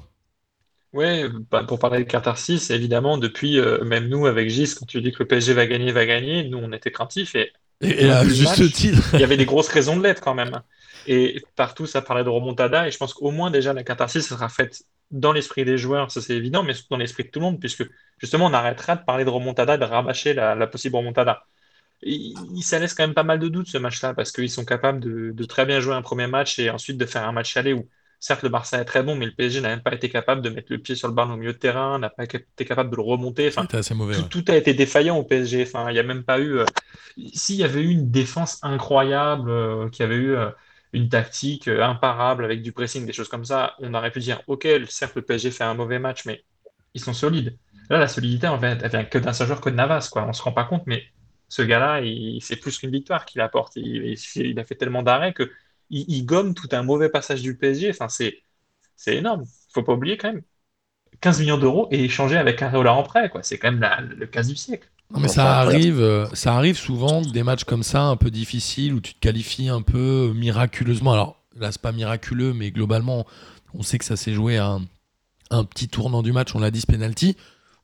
Ouais, 0.95 1.29
bah, 1.51 1.65
pour 1.65 1.79
parler 1.79 1.99
de 1.99 2.05
catharsis, 2.05 2.71
évidemment, 2.71 3.19
depuis, 3.19 3.59
euh, 3.59 3.85
même 3.85 4.09
nous 4.09 4.25
avec 4.27 4.49
Gis, 4.49 4.75
quand 4.75 4.87
tu 4.87 5.03
dis 5.03 5.13
que 5.13 5.19
le 5.23 5.29
PSG 5.29 5.53
va 5.53 5.67
gagner, 5.67 5.93
va 5.93 6.07
gagner, 6.07 6.49
nous 6.49 6.57
on 6.59 6.73
était 6.73 6.91
craintifs 6.91 7.35
et 7.35 7.53
Et, 7.81 8.07
et 8.07 8.11
à 8.11 8.25
Le 8.25 8.31
juste 8.31 8.45
match. 8.45 8.61
titre. 8.73 9.15
il 9.17 9.21
y 9.21 9.25
avait 9.25 9.37
des 9.37 9.47
grosses 9.47 9.69
raisons 9.69 9.97
de 9.97 10.03
l'être 10.03 10.21
quand 10.23 10.35
même. 10.35 10.63
Et 11.07 11.43
partout, 11.57 11.87
ça 11.87 12.03
parlait 12.03 12.25
de 12.25 12.29
remontada. 12.29 12.87
Et 12.89 12.91
je 12.91 12.99
pense 12.99 13.15
qu'au 13.15 13.31
moins, 13.31 13.51
déjà, 13.51 13.73
la 13.73 13.85
catharsis 13.85 14.27
sera 14.29 14.49
faite 14.49 14.83
dans 15.11 15.33
l'esprit 15.33 15.65
des 15.65 15.79
joueurs, 15.79 16.11
ça 16.11 16.21
c'est 16.21 16.37
évident, 16.37 16.63
mais 16.63 16.75
surtout 16.75 16.91
dans 16.95 16.99
l'esprit 16.99 17.25
de 17.25 17.31
tout 17.31 17.41
le 17.41 17.47
monde, 17.47 17.61
puisque 17.61 17.85
justement, 18.19 18.47
on 18.47 18.53
arrêtera 18.53 18.97
de 18.97 19.05
parler 19.05 19.25
de 19.25 19.31
remontada, 19.31 19.79
de 19.79 19.85
rabâcher 19.85 20.35
la, 20.35 20.55
la 20.55 20.67
possible 20.67 20.97
remontada. 20.97 21.45
Et 22.03 22.35
ça 22.63 22.79
laisse 22.79 22.95
quand 22.95 23.05
même 23.05 23.15
pas 23.15 23.25
mal 23.25 23.39
de 23.41 23.49
doutes 23.49 23.69
ce 23.69 23.79
match-là, 23.79 24.15
parce 24.15 24.33
qu'ils 24.33 24.51
sont 24.51 24.65
capables 24.65 25.01
de, 25.01 25.33
de 25.33 25.45
très 25.45 25.67
bien 25.67 25.81
jouer 25.81 25.95
un 25.95 26.03
premier 26.03 26.27
match 26.29 26.59
et 26.59 26.71
ensuite 26.71 26.99
de 26.99 27.07
faire 27.07 27.25
un 27.29 27.33
match 27.33 27.57
aller 27.57 27.73
où, 27.75 27.89
certes, 28.21 28.43
le 28.43 28.49
Barça 28.49 28.81
est 28.81 28.85
très 28.85 29.03
bon, 29.03 29.15
mais 29.17 29.27
le 29.27 29.33
PSG 29.35 29.61
n'a 29.61 29.69
même 29.69 29.83
pas 29.83 29.95
été 29.95 30.09
capable 30.11 30.43
de 30.43 30.51
mettre 30.51 30.73
le 30.73 30.79
pied 30.79 30.95
sur 30.95 31.09
le 31.09 31.15
ballon 31.15 31.35
au 31.35 31.37
milieu 31.37 31.53
de 31.53 31.59
terrain, 31.59 31.99
n'a 31.99 32.11
pas 32.11 32.25
été 32.25 32.45
capable 32.65 32.91
de 32.91 32.97
le 32.97 33.03
remonter. 33.03 33.49
Enfin, 33.49 33.67
C'était 33.67 33.77
assez 33.77 33.95
mauvais. 33.95 34.17
tout, 34.17 34.23
ouais. 34.23 34.29
tout 34.29 34.45
a 34.49 34.57
été 34.57 34.75
défaillant 34.75 35.17
au 35.19 35.25
PSG. 35.25 35.63
Enfin, 35.63 35.91
il 35.91 35.95
n'y 35.95 35.99
a 35.99 36.03
même 36.03 36.25
pas 36.25 36.41
eu. 36.41 36.59
euh, 36.59 36.67
S'il 37.35 37.57
y 37.57 37.65
avait 37.65 37.83
eu 37.83 37.91
une 37.91 38.11
défense 38.11 38.59
incroyable, 38.63 39.51
euh, 39.51 39.89
qu'il 39.91 40.03
y 40.05 40.07
avait 40.07 40.17
eu 40.17 40.31
euh, 40.37 40.51
une 40.93 41.09
tactique 41.09 41.69
imparable 41.69 42.45
avec 42.45 42.63
du 42.63 42.73
pressing, 42.73 43.07
des 43.07 43.13
choses 43.13 43.29
comme 43.29 43.45
ça, 43.45 43.75
on 43.81 43.93
aurait 43.95 44.11
pu 44.13 44.21
dire, 44.21 44.43
OK, 44.47 44.67
certes, 44.89 45.15
le 45.17 45.23
PSG 45.23 45.51
fait 45.51 45.65
un 45.65 45.75
mauvais 45.75 45.99
match, 45.99 46.25
mais 46.25 46.45
ils 46.95 47.01
sont 47.01 47.13
solides. 47.13 47.59
Là, 47.91 47.99
la 47.99 48.09
solidité, 48.09 48.49
en 48.49 48.59
fait, 48.61 48.79
elle 48.83 48.91
vient 48.91 49.05
que 49.05 49.19
d'un 49.19 49.33
seul 49.33 49.47
joueur, 49.47 49.61
que 49.61 49.71
de 49.71 49.75
Navas, 49.75 50.09
quoi. 50.11 50.25
On 50.27 50.33
se 50.33 50.43
rend 50.43 50.53
pas 50.53 50.65
compte, 50.65 50.83
mais 50.87 51.05
ce 51.49 51.63
gars-là, 51.63 52.01
c'est 52.41 52.57
plus 52.57 52.79
qu'une 52.79 52.91
victoire 52.91 53.25
qu'il 53.25 53.41
apporte. 53.41 53.77
Il- 53.77 54.15
il 54.37 54.59
a 54.61 54.65
fait 54.65 54.75
tellement 54.75 55.03
d'arrêts 55.03 55.33
que 55.33 55.51
il, 55.91 56.05
il 56.09 56.25
gomme 56.27 56.55
tout 56.55 56.69
un 56.73 56.83
mauvais 56.83 57.09
passage 57.11 57.43
du 57.43 57.57
PSG. 57.57 57.91
Enfin, 57.91 58.09
c'est 58.09 58.43
c'est 58.97 59.17
énorme. 59.17 59.45
Faut 59.75 59.83
pas 59.83 59.95
oublier 59.95 60.17
quand 60.19 60.33
même. 60.33 60.43
15 61.21 61.41
millions 61.41 61.59
d'euros 61.59 61.89
et 61.93 62.05
échanger 62.05 62.37
avec 62.39 62.63
un 62.63 62.71
Réola 62.71 62.95
en 62.95 63.03
prêt, 63.05 63.31
quoi. 63.31 63.43
C'est 63.43 63.59
quand 63.59 63.71
même 63.73 63.81
la- 63.81 64.01
le 64.03 64.27
casse 64.27 64.49
du 64.49 64.57
siècle. 64.57 64.91
Non, 65.11 65.21
mais 65.21 65.29
ça 65.29 65.59
arrive, 65.61 66.01
euh, 66.01 66.27
ça 66.35 66.55
arrive 66.55 66.77
souvent 66.77 67.23
des 67.23 67.43
matchs 67.43 67.65
comme 67.65 67.83
ça, 67.83 68.03
un 68.03 68.17
peu 68.17 68.31
difficiles, 68.31 68.93
où 68.93 69.01
tu 69.01 69.15
te 69.15 69.19
qualifies 69.21 69.69
un 69.71 69.81
peu 69.81 70.33
miraculeusement. 70.35 71.13
Alors 71.15 71.43
là, 71.57 71.73
c'est 71.73 71.81
pas 71.81 71.93
miraculeux, 71.93 72.53
mais 72.53 72.71
globalement, 72.71 73.27
on 73.75 73.83
sait 73.83 73.99
que 73.99 74.05
ça 74.05 74.17
s'est 74.17 74.35
joué 74.35 74.59
à 74.59 74.67
un, 74.67 74.83
un 75.51 75.65
petit 75.65 75.89
tournant 75.89 76.23
du 76.23 76.33
match. 76.33 76.55
On 76.55 76.61
l'a 76.61 76.71
dit, 76.71 76.83
ce 76.83 76.87
penalty. 76.87 77.37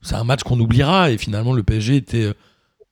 C'est 0.03 0.17
un 0.17 0.25
match 0.25 0.43
qu'on 0.45 0.61
oubliera 0.61 1.11
et 1.13 1.19
finalement 1.19 1.55
le 1.55 1.63
PSG 1.63 1.97
était 1.97 2.25
euh, 2.25 2.35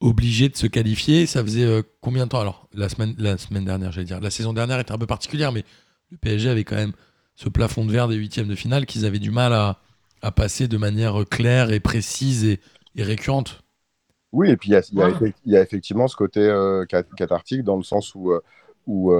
obligé 0.02 0.50
de 0.50 0.56
se 0.56 0.66
qualifier. 0.68 1.26
Ça 1.26 1.42
faisait 1.42 1.64
euh, 1.64 1.82
combien 2.02 2.26
de 2.26 2.30
temps? 2.30 2.40
Alors 2.40 2.68
la 2.74 2.88
semaine, 2.90 3.14
la 3.18 3.38
semaine 3.38 3.64
dernière, 3.64 3.92
j'allais 3.92 4.06
dire. 4.06 4.20
La 4.20 4.30
saison 4.30 4.52
dernière 4.52 4.80
était 4.80 4.92
un 4.92 4.98
peu 4.98 5.06
particulière, 5.06 5.52
mais 5.52 5.64
le 6.10 6.18
PSG 6.18 6.50
avait 6.50 6.64
quand 6.64 6.76
même 6.76 6.92
ce 7.36 7.48
plafond 7.48 7.84
de 7.86 7.92
verre 7.92 8.08
des 8.08 8.16
huitièmes 8.16 8.48
de 8.48 8.54
finale 8.56 8.86
qu'ils 8.86 9.06
avaient 9.06 9.18
du 9.20 9.30
mal 9.30 9.52
à, 9.54 9.80
à 10.22 10.32
passer 10.32 10.68
de 10.68 10.76
manière 10.76 11.24
claire 11.30 11.72
et 11.72 11.80
précise 11.80 12.44
et, 12.44 12.60
et 12.96 13.02
récurrente. 13.02 13.62
Oui, 14.32 14.50
et 14.50 14.56
puis 14.56 14.70
il 14.70 14.72
y 14.98 15.02
a, 15.02 15.10
y 15.10 15.34
y 15.44 15.56
effectivement 15.56 16.08
ce 16.08 16.16
côté 16.16 16.40
euh, 16.40 16.86
cat- 16.86 17.02
cathartique 17.16 17.62
dans 17.64 17.76
le 17.76 17.82
sens 17.82 18.14
où, 18.14 18.32
euh, 18.32 18.40
où 18.86 19.12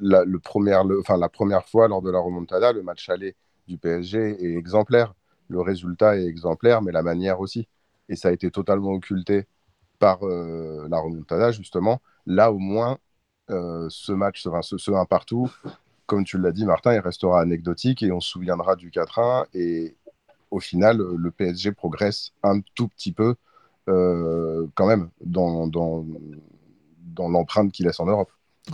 la, 0.00 0.24
le 0.24 0.38
première, 0.38 0.84
le- 0.84 1.02
la 1.18 1.28
première 1.28 1.68
fois 1.68 1.88
lors 1.88 2.02
de 2.02 2.10
la 2.10 2.18
remontada, 2.20 2.72
le 2.72 2.82
match 2.82 3.08
aller 3.08 3.34
du 3.66 3.78
PSG 3.78 4.18
est 4.44 4.54
exemplaire. 4.56 5.14
Le 5.48 5.60
résultat 5.60 6.16
est 6.18 6.26
exemplaire, 6.26 6.82
mais 6.82 6.92
la 6.92 7.02
manière 7.02 7.40
aussi. 7.40 7.66
Et 8.08 8.16
ça 8.16 8.28
a 8.28 8.32
été 8.32 8.50
totalement 8.50 8.92
occulté 8.92 9.46
par 9.98 10.18
euh, 10.26 10.86
la 10.90 10.98
remontada, 10.98 11.52
justement. 11.52 12.00
Là, 12.26 12.52
au 12.52 12.58
moins, 12.58 12.98
euh, 13.50 13.86
ce 13.90 14.12
match, 14.12 14.46
enfin, 14.46 14.62
ce, 14.62 14.78
ce 14.78 14.90
1 14.90 15.04
partout, 15.04 15.50
comme 16.06 16.24
tu 16.24 16.38
l'as 16.38 16.52
dit, 16.52 16.64
Martin, 16.66 16.94
il 16.94 17.00
restera 17.00 17.40
anecdotique 17.40 18.02
et 18.02 18.12
on 18.12 18.20
se 18.20 18.28
souviendra 18.30 18.76
du 18.76 18.90
4-1. 18.90 19.46
Et 19.54 19.96
au 20.50 20.60
final, 20.60 20.98
le 20.98 21.30
PSG 21.30 21.72
progresse 21.72 22.32
un 22.42 22.60
tout 22.74 22.88
petit 22.88 23.12
peu 23.12 23.34
euh, 23.88 24.66
quand 24.74 24.86
même 24.86 25.10
dans, 25.24 25.66
dans, 25.66 26.04
dans 26.98 27.28
l'empreinte 27.28 27.72
qu'il 27.72 27.86
laisse 27.86 28.00
en 28.00 28.06
Europe. 28.06 28.30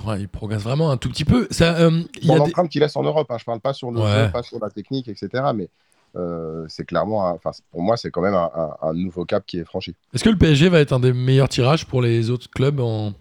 Ouais, 0.07 0.21
il 0.21 0.29
progresse 0.29 0.63
vraiment 0.63 0.91
un 0.93 0.97
tout 0.97 1.09
petit 1.09 1.25
peu. 1.25 1.49
Ça, 1.51 1.77
euh, 1.81 2.03
y 2.23 2.29
Dans 2.29 2.35
des- 2.35 2.39
l'empreinte 2.39 2.69
qu'il 2.71 2.81
laisse 2.81 2.95
en 2.97 3.03
Europe, 3.03 3.29
hein, 3.31 3.39
je 3.39 3.45
parle 3.45 3.61
pas 3.61 3.73
sur 3.73 3.91
le 3.91 4.01
Ouais. 4.01 4.27
jeu, 4.27 4.31
pas 4.31 4.43
sur 4.45 4.61
la 4.61 4.71
technique, 4.71 5.09
etc. 5.09 5.53
Mais 5.55 5.69
euh, 6.17 6.65
c'est 6.69 6.85
clairement, 6.85 7.27
un- 7.27 7.33
enfin, 7.33 7.51
pour 7.71 7.83
moi, 7.83 7.97
c'est 7.97 8.11
quand 8.11 8.23
même 8.23 8.35
un, 8.35 8.51
un- 8.55 8.89
un 8.89 8.93
nouveau 8.95 9.25
cap 9.25 9.45
qui 9.47 9.59
est 9.59 9.65
franchi. 9.65 9.95
Est-ce 10.13 10.25
que 10.25 10.31
le 10.31 10.37
PSG 10.39 10.69
va 10.69 10.81
être 10.81 10.93
un 10.93 11.01
des 11.01 11.13
meilleurs 11.13 11.49
tirages 11.49 11.87
pour 11.87 12.03
les 12.03 12.31
autres 12.31 12.51
clubs 12.51 12.81
en 12.81 13.13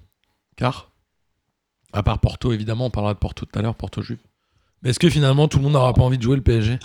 quart? 0.56 0.92
À 1.94 2.04
part 2.04 2.20
Porto, 2.20 2.52
évidemment, 2.54 2.88
on 2.88 2.90
parlera 2.90 3.14
de 3.14 3.20
Porto 3.20 3.46
tout 3.46 3.60
à 3.60 3.62
l'heure, 3.62 3.76
Porto 3.76 4.02
Juve. 4.02 4.20
Mais 4.84 4.92
est-ce 4.92 5.00
que 5.00 5.10
finalement 5.10 5.48
tout 5.48 5.58
le 5.58 5.64
monde 5.66 5.74
n'aura 5.74 5.94
pas 5.94 6.04
envie 6.04 6.18
de 6.18 6.24
jouer 6.24 6.36
le 6.38 6.44
PSG 6.44 6.80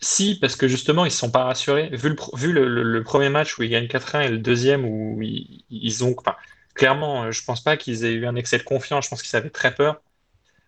Si, 0.00 0.38
parce 0.40 0.56
que 0.56 0.66
justement, 0.68 1.04
ils 1.04 1.08
ne 1.08 1.12
se 1.12 1.18
sont 1.18 1.30
pas 1.30 1.44
rassurés. 1.44 1.90
Vu 1.92 2.08
le, 2.08 2.16
pro- 2.16 2.36
vu 2.36 2.52
le, 2.52 2.66
le- 2.68 2.82
le 2.82 3.04
premier 3.04 3.28
match 3.28 3.58
où 3.58 3.62
ils 3.62 3.68
gagnent 3.70 3.86
4-1 3.88 4.20
et 4.22 4.28
le 4.28 4.38
deuxième 4.38 4.84
où 4.84 5.20
ils, 5.22 5.64
ils 5.70 6.04
ont. 6.04 6.16
Clairement, 6.74 7.24
euh, 7.24 7.30
je 7.30 7.44
pense 7.44 7.62
pas 7.62 7.76
qu'ils 7.76 8.04
aient 8.04 8.14
eu 8.14 8.26
un 8.26 8.34
excès 8.34 8.58
de 8.58 8.62
confiance. 8.64 9.04
Je 9.04 9.10
pense 9.10 9.22
qu'ils 9.22 9.36
avaient 9.36 9.50
très 9.50 9.74
peur. 9.74 10.00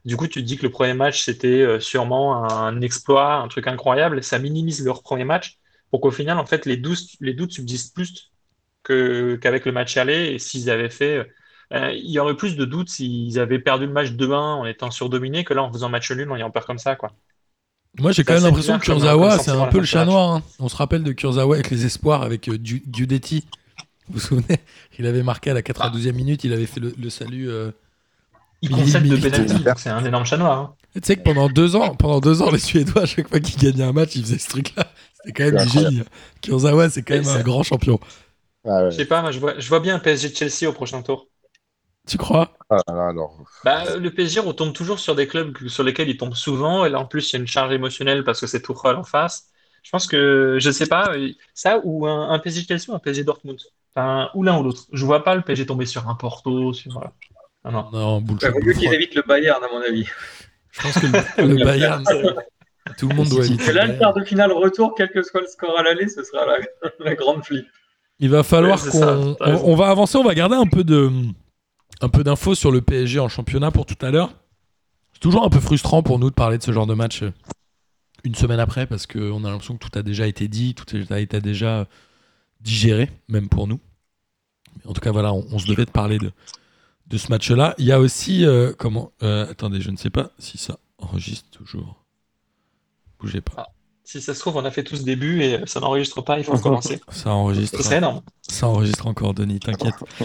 Du 0.04 0.16
coup, 0.16 0.26
tu 0.28 0.40
te 0.42 0.46
dis 0.46 0.56
que 0.58 0.62
le 0.64 0.70
premier 0.70 0.94
match, 0.94 1.22
c'était 1.24 1.62
euh, 1.62 1.80
sûrement 1.80 2.44
un 2.44 2.80
exploit, 2.82 3.34
un 3.36 3.48
truc 3.48 3.66
incroyable. 3.66 4.22
Ça 4.22 4.38
minimise 4.38 4.84
leur 4.84 5.02
premier 5.02 5.24
match 5.24 5.58
pour 5.90 6.00
qu'au 6.00 6.10
final, 6.10 6.38
en 6.38 6.44
fait, 6.46 6.66
les, 6.66 6.76
douze- 6.76 7.16
les 7.20 7.32
doutes 7.34 7.52
subsistent 7.52 7.94
plus 7.94 8.32
qu'avec 8.84 9.64
le 9.66 9.72
match 9.72 9.96
aller. 9.96 10.32
Et 10.34 10.38
s'ils 10.38 10.70
avaient 10.70 10.90
fait. 10.90 11.16
euh, 11.18 11.24
euh, 11.72 11.92
il 11.92 12.10
y 12.10 12.18
aurait 12.18 12.36
plus 12.36 12.56
de 12.56 12.64
doutes 12.66 12.90
s'ils 12.90 13.38
avaient 13.38 13.58
perdu 13.58 13.86
le 13.86 13.92
match 13.92 14.10
2-1 14.12 14.54
en 14.56 14.66
étant 14.66 14.90
surdominés 14.90 15.44
que 15.44 15.54
là 15.54 15.62
en 15.62 15.72
faisant 15.72 15.88
match 15.88 16.10
nul 16.12 16.30
en 16.30 16.36
ayant 16.36 16.50
peur 16.50 16.66
comme 16.66 16.78
ça, 16.78 16.96
quoi. 16.96 17.12
Moi, 17.98 18.10
j'ai 18.12 18.24
quand 18.24 18.34
même 18.34 18.42
l'impression 18.42 18.78
que 18.78 18.84
Kurzawa, 18.84 19.38
c'est 19.38 19.52
un 19.52 19.66
peu 19.68 19.78
le 19.78 19.84
chat 19.84 20.04
noir. 20.04 20.30
hein. 20.34 20.42
On 20.58 20.68
se 20.68 20.76
rappelle 20.76 21.04
de 21.04 21.12
Kurzawa 21.12 21.54
avec 21.54 21.70
les 21.70 21.86
espoirs, 21.86 22.22
avec 22.22 22.48
euh, 22.48 22.56
Guidetti. 22.56 23.46
Vous 24.08 24.14
vous 24.14 24.20
souvenez? 24.20 24.58
Il 24.98 25.06
avait 25.06 25.22
marqué 25.22 25.50
à 25.50 25.54
la 25.54 25.62
92e 25.62 26.16
minute, 26.16 26.44
il 26.44 26.52
avait 26.52 26.66
fait 26.66 26.80
le, 26.80 26.94
le 26.98 27.10
salut. 27.10 27.50
euh, 27.50 27.72
Il 28.64 28.70
concède 28.72 29.06
de 29.06 29.16
penalty, 29.16 29.70
c'est 29.76 29.90
un 29.90 30.04
énorme 30.04 30.24
chat 30.26 30.36
noir. 30.36 30.58
hein. 30.58 30.76
Tu 30.94 31.00
sais 31.04 31.16
que 31.16 31.22
pendant 31.22 31.48
deux 31.48 31.76
ans, 31.76 31.94
pendant 31.96 32.20
deux 32.20 32.40
ans, 32.42 32.50
les 32.50 32.58
Suédois, 32.58 33.02
à 33.02 33.06
chaque 33.06 33.28
fois 33.28 33.40
qu'ils 33.40 33.60
gagnaient 33.60 33.84
un 33.84 33.92
match, 33.92 34.14
ils 34.16 34.22
faisaient 34.22 34.38
ce 34.38 34.48
truc-là. 34.48 34.86
C'était 35.14 35.32
quand 35.32 35.44
même 35.44 35.56
du 35.56 35.68
génie. 35.68 36.02
Kurzawa, 36.40 36.88
c'est 36.90 37.02
quand 37.02 37.14
même 37.14 37.28
un 37.28 37.40
grand 37.42 37.62
champion. 37.62 37.98
Ah 38.64 38.84
ouais. 38.84 38.90
Je 38.90 38.96
sais 38.96 39.06
pas, 39.06 39.20
moi, 39.22 39.30
je 39.30 39.38
vois, 39.40 39.58
je 39.58 39.68
vois 39.68 39.80
bien 39.80 39.96
un 39.96 39.98
PSG 39.98 40.30
de 40.30 40.36
Chelsea 40.36 40.68
au 40.68 40.72
prochain 40.72 41.02
tour. 41.02 41.28
Tu 42.06 42.18
crois? 42.18 42.52
Ah 42.70 42.80
alors. 43.08 43.44
Bah, 43.62 43.96
le 43.96 44.12
PSG 44.12 44.40
retombe 44.40 44.74
toujours 44.74 44.98
sur 44.98 45.14
des 45.14 45.26
clubs 45.26 45.56
sur 45.68 45.82
lesquels 45.84 46.08
il 46.10 46.18
tombe 46.18 46.34
souvent, 46.34 46.84
et 46.84 46.90
là 46.90 47.00
en 47.00 47.06
plus 47.06 47.30
il 47.30 47.32
y 47.34 47.36
a 47.36 47.40
une 47.40 47.46
charge 47.46 47.72
émotionnelle 47.72 48.22
parce 48.24 48.40
que 48.40 48.46
c'est 48.46 48.60
Tuchel 48.62 48.96
en 48.96 49.04
face. 49.04 49.48
Je 49.82 49.90
pense 49.90 50.06
que, 50.06 50.58
je 50.60 50.70
sais 50.70 50.86
pas, 50.86 51.14
euh, 51.14 51.30
ça 51.54 51.80
ou 51.84 52.06
un, 52.06 52.30
un 52.30 52.38
PSG 52.38 52.64
Chelsea 52.66 52.84
ou 52.88 52.94
un 52.94 52.98
PSG 52.98 53.24
Dortmund. 53.24 53.58
Enfin, 53.94 54.30
ou 54.34 54.42
l'un 54.42 54.58
ou 54.58 54.62
l'autre. 54.62 54.84
Je 54.92 55.04
vois 55.04 55.24
pas 55.24 55.34
le 55.34 55.42
PSG 55.42 55.66
tomber 55.66 55.86
sur 55.86 56.08
un 56.08 56.14
Porto, 56.14 56.72
sur. 56.74 57.02
Euh, 57.66 57.70
Non, 57.70 57.90
non. 57.90 57.90
Non, 57.92 58.20
bullshit. 58.20 58.48
Il 58.48 58.52
vaut 58.52 58.66
mieux 58.66 58.72
qu'ils 58.72 58.94
évitent 58.94 59.14
le 59.14 59.22
Bayern, 59.26 59.62
à 59.62 59.68
mon 59.68 59.80
avis. 59.80 60.06
Je 60.72 60.82
pense 60.82 60.94
que 60.94 61.06
le, 61.42 61.54
le 61.54 61.64
Bayern, 61.64 62.04
tout 62.98 63.08
le 63.08 63.14
monde 63.14 63.28
doit 63.28 63.44
éviter. 63.44 63.72
Là, 63.72 63.86
le 63.86 63.98
quart 63.98 64.14
de 64.14 64.24
finale 64.24 64.52
retour, 64.52 64.94
quel 64.96 65.10
que 65.10 65.22
soit 65.22 65.40
le 65.40 65.46
score 65.46 65.78
à 65.78 65.82
l'aller, 65.82 66.08
ce 66.08 66.22
sera 66.22 66.44
la, 66.46 66.58
la 67.04 67.14
grande 67.14 67.44
flip. 67.44 67.66
Il 68.20 68.30
va 68.30 68.42
falloir 68.42 68.82
Ouais, 68.84 68.90
qu'on 68.90 69.36
on, 69.40 69.72
on 69.72 69.74
va 69.74 69.88
avancer, 69.88 70.16
on 70.18 70.24
va 70.24 70.34
garder 70.34 70.56
un 70.56 70.66
peu 70.66 70.84
de 70.84 71.10
un 72.00 72.08
peu 72.08 72.22
d'infos 72.24 72.54
sur 72.54 72.70
le 72.70 72.80
PSG 72.80 73.18
en 73.18 73.28
championnat 73.28 73.70
pour 73.70 73.86
tout 73.86 73.96
à 74.04 74.10
l'heure. 74.10 74.32
C'est 75.12 75.20
toujours 75.20 75.44
un 75.44 75.48
peu 75.48 75.60
frustrant 75.60 76.02
pour 76.02 76.18
nous 76.18 76.30
de 76.30 76.34
parler 76.34 76.58
de 76.58 76.62
ce 76.62 76.72
genre 76.72 76.86
de 76.86 76.94
match 76.94 77.22
euh, 77.22 77.32
une 78.24 78.34
semaine 78.34 78.60
après 78.60 78.86
parce 78.86 79.06
qu'on 79.06 79.44
a 79.44 79.50
l'impression 79.50 79.76
que 79.76 79.86
tout 79.86 79.98
a 79.98 80.02
déjà 80.02 80.26
été 80.26 80.48
dit, 80.48 80.74
tout 80.74 80.84
a 81.10 81.20
été 81.20 81.40
déjà 81.40 81.86
digéré, 82.60 83.10
même 83.28 83.48
pour 83.48 83.66
nous. 83.66 83.80
Mais 84.76 84.90
en 84.90 84.92
tout 84.92 85.00
cas, 85.00 85.12
voilà, 85.12 85.32
on, 85.32 85.44
on 85.52 85.58
se 85.58 85.66
devait 85.66 85.84
de 85.84 85.90
parler 85.90 86.18
de, 86.18 86.30
de 87.06 87.18
ce 87.18 87.28
match-là. 87.30 87.74
Il 87.78 87.84
y 87.84 87.92
a 87.92 88.00
aussi 88.00 88.44
euh, 88.44 88.72
comment 88.76 89.12
euh, 89.22 89.50
Attendez, 89.50 89.80
je 89.80 89.90
ne 89.90 89.96
sais 89.96 90.10
pas 90.10 90.30
si 90.38 90.58
ça 90.58 90.78
enregistre 90.98 91.48
toujours. 91.50 92.04
Bougez 93.20 93.40
pas. 93.40 93.66
Si 94.04 94.20
ça 94.20 94.34
se 94.34 94.40
trouve, 94.40 94.56
on 94.56 94.64
a 94.64 94.70
fait 94.70 94.84
tout 94.84 94.96
ce 94.96 95.02
début 95.02 95.42
et 95.42 95.60
ça 95.66 95.80
n'enregistre 95.80 96.20
pas, 96.22 96.38
il 96.38 96.44
faut 96.44 96.52
recommencer. 96.56 97.00
Ça 97.10 97.30
enregistre. 97.30 97.78
Ce 97.78 97.84
serait 97.84 97.98
énorme. 97.98 98.20
Ça 98.48 98.68
enregistre 98.68 99.06
encore, 99.06 99.32
Denis, 99.34 99.60
t'inquiète. 99.60 99.94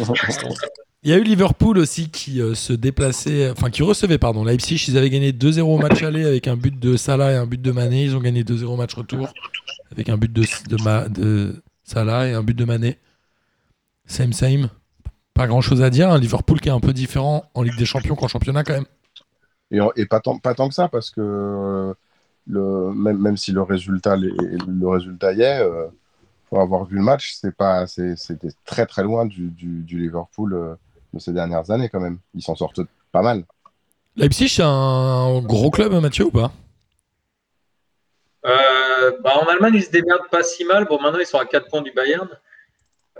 Il 1.01 1.09
y 1.09 1.13
a 1.13 1.17
eu 1.17 1.23
Liverpool 1.23 1.77
aussi 1.77 2.09
qui 2.09 2.41
euh, 2.41 2.55
se 2.55 2.73
déplaçait, 2.73 3.49
enfin 3.49 3.69
qui 3.69 3.83
recevait, 3.83 4.17
pardon, 4.17 4.43
Leipzig. 4.43 4.83
Ils 4.89 4.97
avaient 4.97 5.09
gagné 5.09 5.31
2-0 5.31 5.61
au 5.61 5.77
match 5.77 6.03
aller 6.03 6.25
avec 6.25 6.49
un 6.49 6.57
but 6.57 6.77
de 6.77 6.97
Salah 6.97 7.31
et 7.31 7.35
un 7.35 7.45
but 7.45 7.61
de 7.61 7.71
Mané. 7.71 8.03
Ils 8.03 8.17
ont 8.17 8.19
gagné 8.19 8.43
2-0 8.43 8.65
au 8.65 8.75
match 8.75 8.95
retour 8.95 9.29
avec 9.93 10.09
un 10.09 10.17
but 10.17 10.31
de, 10.33 10.43
de, 10.67 10.83
Ma- 10.83 11.07
de 11.07 11.63
Salah 11.85 12.27
et 12.27 12.33
un 12.33 12.43
but 12.43 12.53
de 12.53 12.65
Mané. 12.65 12.97
Same, 14.07 14.33
same. 14.33 14.69
Pas 15.39 15.47
grand 15.47 15.61
chose 15.61 15.81
à 15.81 15.89
dire. 15.89 16.11
Un 16.11 16.19
Liverpool 16.19 16.59
qui 16.59 16.67
est 16.67 16.73
un 16.73 16.81
peu 16.81 16.91
différent 16.91 17.45
en 17.53 17.61
Ligue 17.61 17.77
des 17.77 17.85
Champions 17.85 18.13
qu'en 18.13 18.27
championnat 18.27 18.65
quand 18.65 18.73
même. 18.73 18.85
Et, 19.71 19.79
et 19.95 20.05
pas, 20.05 20.19
tant, 20.19 20.37
pas 20.37 20.53
tant 20.53 20.67
que 20.67 20.73
ça, 20.73 20.89
parce 20.89 21.11
que 21.11 21.21
euh, 21.21 21.93
le, 22.45 22.91
même, 22.93 23.17
même 23.17 23.37
si 23.37 23.53
le 23.53 23.61
résultat, 23.61 24.17
le 24.17 24.87
résultat 24.89 25.31
y 25.31 25.43
est, 25.43 25.61
euh, 25.61 25.87
pour 26.49 26.59
avoir 26.59 26.83
vu 26.83 26.97
le 26.97 27.03
match, 27.03 27.35
c'est 27.39 27.55
pas, 27.55 27.87
c'est- 27.87 28.17
c'était 28.17 28.49
très 28.65 28.85
très 28.85 29.01
loin 29.03 29.25
du, 29.25 29.47
du, 29.47 29.81
du 29.83 29.97
Liverpool 29.99 30.53
euh, 30.55 30.75
de 31.13 31.19
ces 31.19 31.31
dernières 31.31 31.71
années 31.71 31.87
quand 31.87 32.01
même. 32.01 32.17
Ils 32.35 32.43
s'en 32.43 32.55
sortent 32.55 32.81
pas 33.13 33.21
mal. 33.21 33.45
Leipzig, 34.17 34.49
c'est 34.49 34.63
un 34.65 35.39
gros 35.39 35.71
club, 35.71 35.93
Mathieu, 36.01 36.25
ou 36.25 36.31
pas? 36.31 36.51
Euh, 38.45 39.11
bah, 39.23 39.35
en 39.41 39.45
Allemagne, 39.45 39.75
ils 39.75 39.83
se 39.83 39.91
démerdent 39.91 40.27
pas 40.29 40.43
si 40.43 40.65
mal. 40.65 40.83
Bon, 40.83 40.99
maintenant, 41.01 41.19
ils 41.19 41.25
sont 41.25 41.39
à 41.39 41.45
4 41.45 41.69
points 41.69 41.81
du 41.81 41.93
Bayern. 41.93 42.27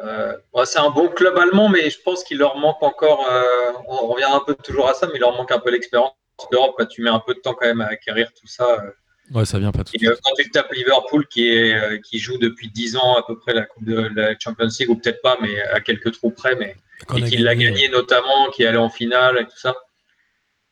Euh, 0.03 0.37
bon, 0.53 0.63
c'est 0.65 0.79
un 0.79 0.89
bon 0.91 1.09
club 1.09 1.37
allemand, 1.37 1.67
mais 1.69 1.89
je 1.89 1.99
pense 2.01 2.23
qu'il 2.23 2.37
leur 2.37 2.57
manque 2.57 2.81
encore. 2.81 3.27
euh, 3.31 3.71
on 3.87 4.07
revient 4.07 4.23
un 4.31 4.39
peu 4.45 4.55
toujours 4.55 4.89
à 4.89 4.93
ça, 4.93 5.07
mais 5.07 5.13
il 5.15 5.19
leur 5.19 5.35
manque 5.35 5.51
un 5.51 5.59
peu 5.59 5.71
l'expérience 5.71 6.11
d'Europe. 6.51 6.81
Tu 6.89 7.01
mets 7.01 7.09
un 7.09 7.19
peu 7.19 7.33
de 7.33 7.39
temps 7.39 7.53
quand 7.53 7.65
même 7.67 7.81
à 7.81 7.87
acquérir 7.87 8.31
tout 8.33 8.47
ça. 8.47 8.65
euh. 8.83 8.91
Ouais, 9.31 9.45
ça 9.45 9.59
vient 9.59 9.71
pas 9.71 9.83
tout 9.83 9.91
Et, 10.01 10.07
euh, 10.07 10.15
quand 10.23 10.33
tu 10.37 10.49
tapes 10.49 10.71
Liverpool, 10.73 11.27
qui, 11.27 11.49
est, 11.49 11.73
euh, 11.75 11.99
qui 11.99 12.17
joue 12.17 12.37
depuis 12.39 12.69
10 12.69 12.95
ans 12.97 13.15
à 13.17 13.23
peu 13.27 13.37
près 13.37 13.53
la 13.53 13.63
Coupe 13.63 13.83
de 13.85 14.09
la 14.15 14.33
Champions 14.39 14.67
League, 14.79 14.89
ou 14.89 14.95
peut-être 14.95 15.21
pas, 15.21 15.37
mais 15.41 15.61
à 15.61 15.81
quelques 15.81 16.13
trous 16.13 16.31
près, 16.31 16.55
mais 16.55 16.75
et 17.15 17.23
a 17.23 17.27
qui 17.29 17.37
l'a 17.37 17.55
gagné, 17.55 17.89
notamment, 17.89 18.49
qui 18.51 18.63
est 18.63 18.67
allé 18.67 18.77
en 18.77 18.89
finale 18.89 19.37
et 19.39 19.45
tout 19.45 19.57
ça. 19.57 19.75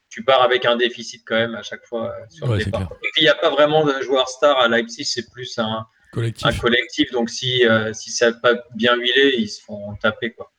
Tu 0.09 0.23
pars 0.23 0.41
avec 0.41 0.65
un 0.65 0.75
déficit 0.77 1.21
quand 1.27 1.35
même 1.35 1.53
à 1.53 1.61
chaque 1.61 1.85
fois 1.85 2.07
euh, 2.09 2.25
sur 2.29 2.47
Ouais, 2.47 2.55
le 2.55 2.59
c'est 2.61 2.65
départ. 2.65 2.87
clair. 2.87 2.97
Et 3.03 3.09
puis 3.11 3.21
il 3.21 3.25
n'y 3.25 3.29
a 3.29 3.35
pas 3.35 3.49
vraiment 3.51 3.85
de 3.85 4.01
joueurs 4.01 4.27
stars 4.29 4.57
à 4.59 4.67
Leipzig, 4.67 5.03
c'est 5.05 5.29
plus 5.31 5.59
un, 5.59 5.85
collectif. 6.21 6.45
un 6.47 6.53
collectif. 6.57 7.11
Donc 7.11 7.29
si, 7.29 7.65
euh, 7.65 7.93
si 7.93 8.11
ça 8.11 8.31
n'a 8.31 8.37
pas 8.37 8.53
bien 8.75 8.95
huilé, 8.95 9.35
ils 9.37 9.47
se 9.49 9.61
font 9.63 9.95
taper. 10.01 10.31
Quoi. 10.31 10.51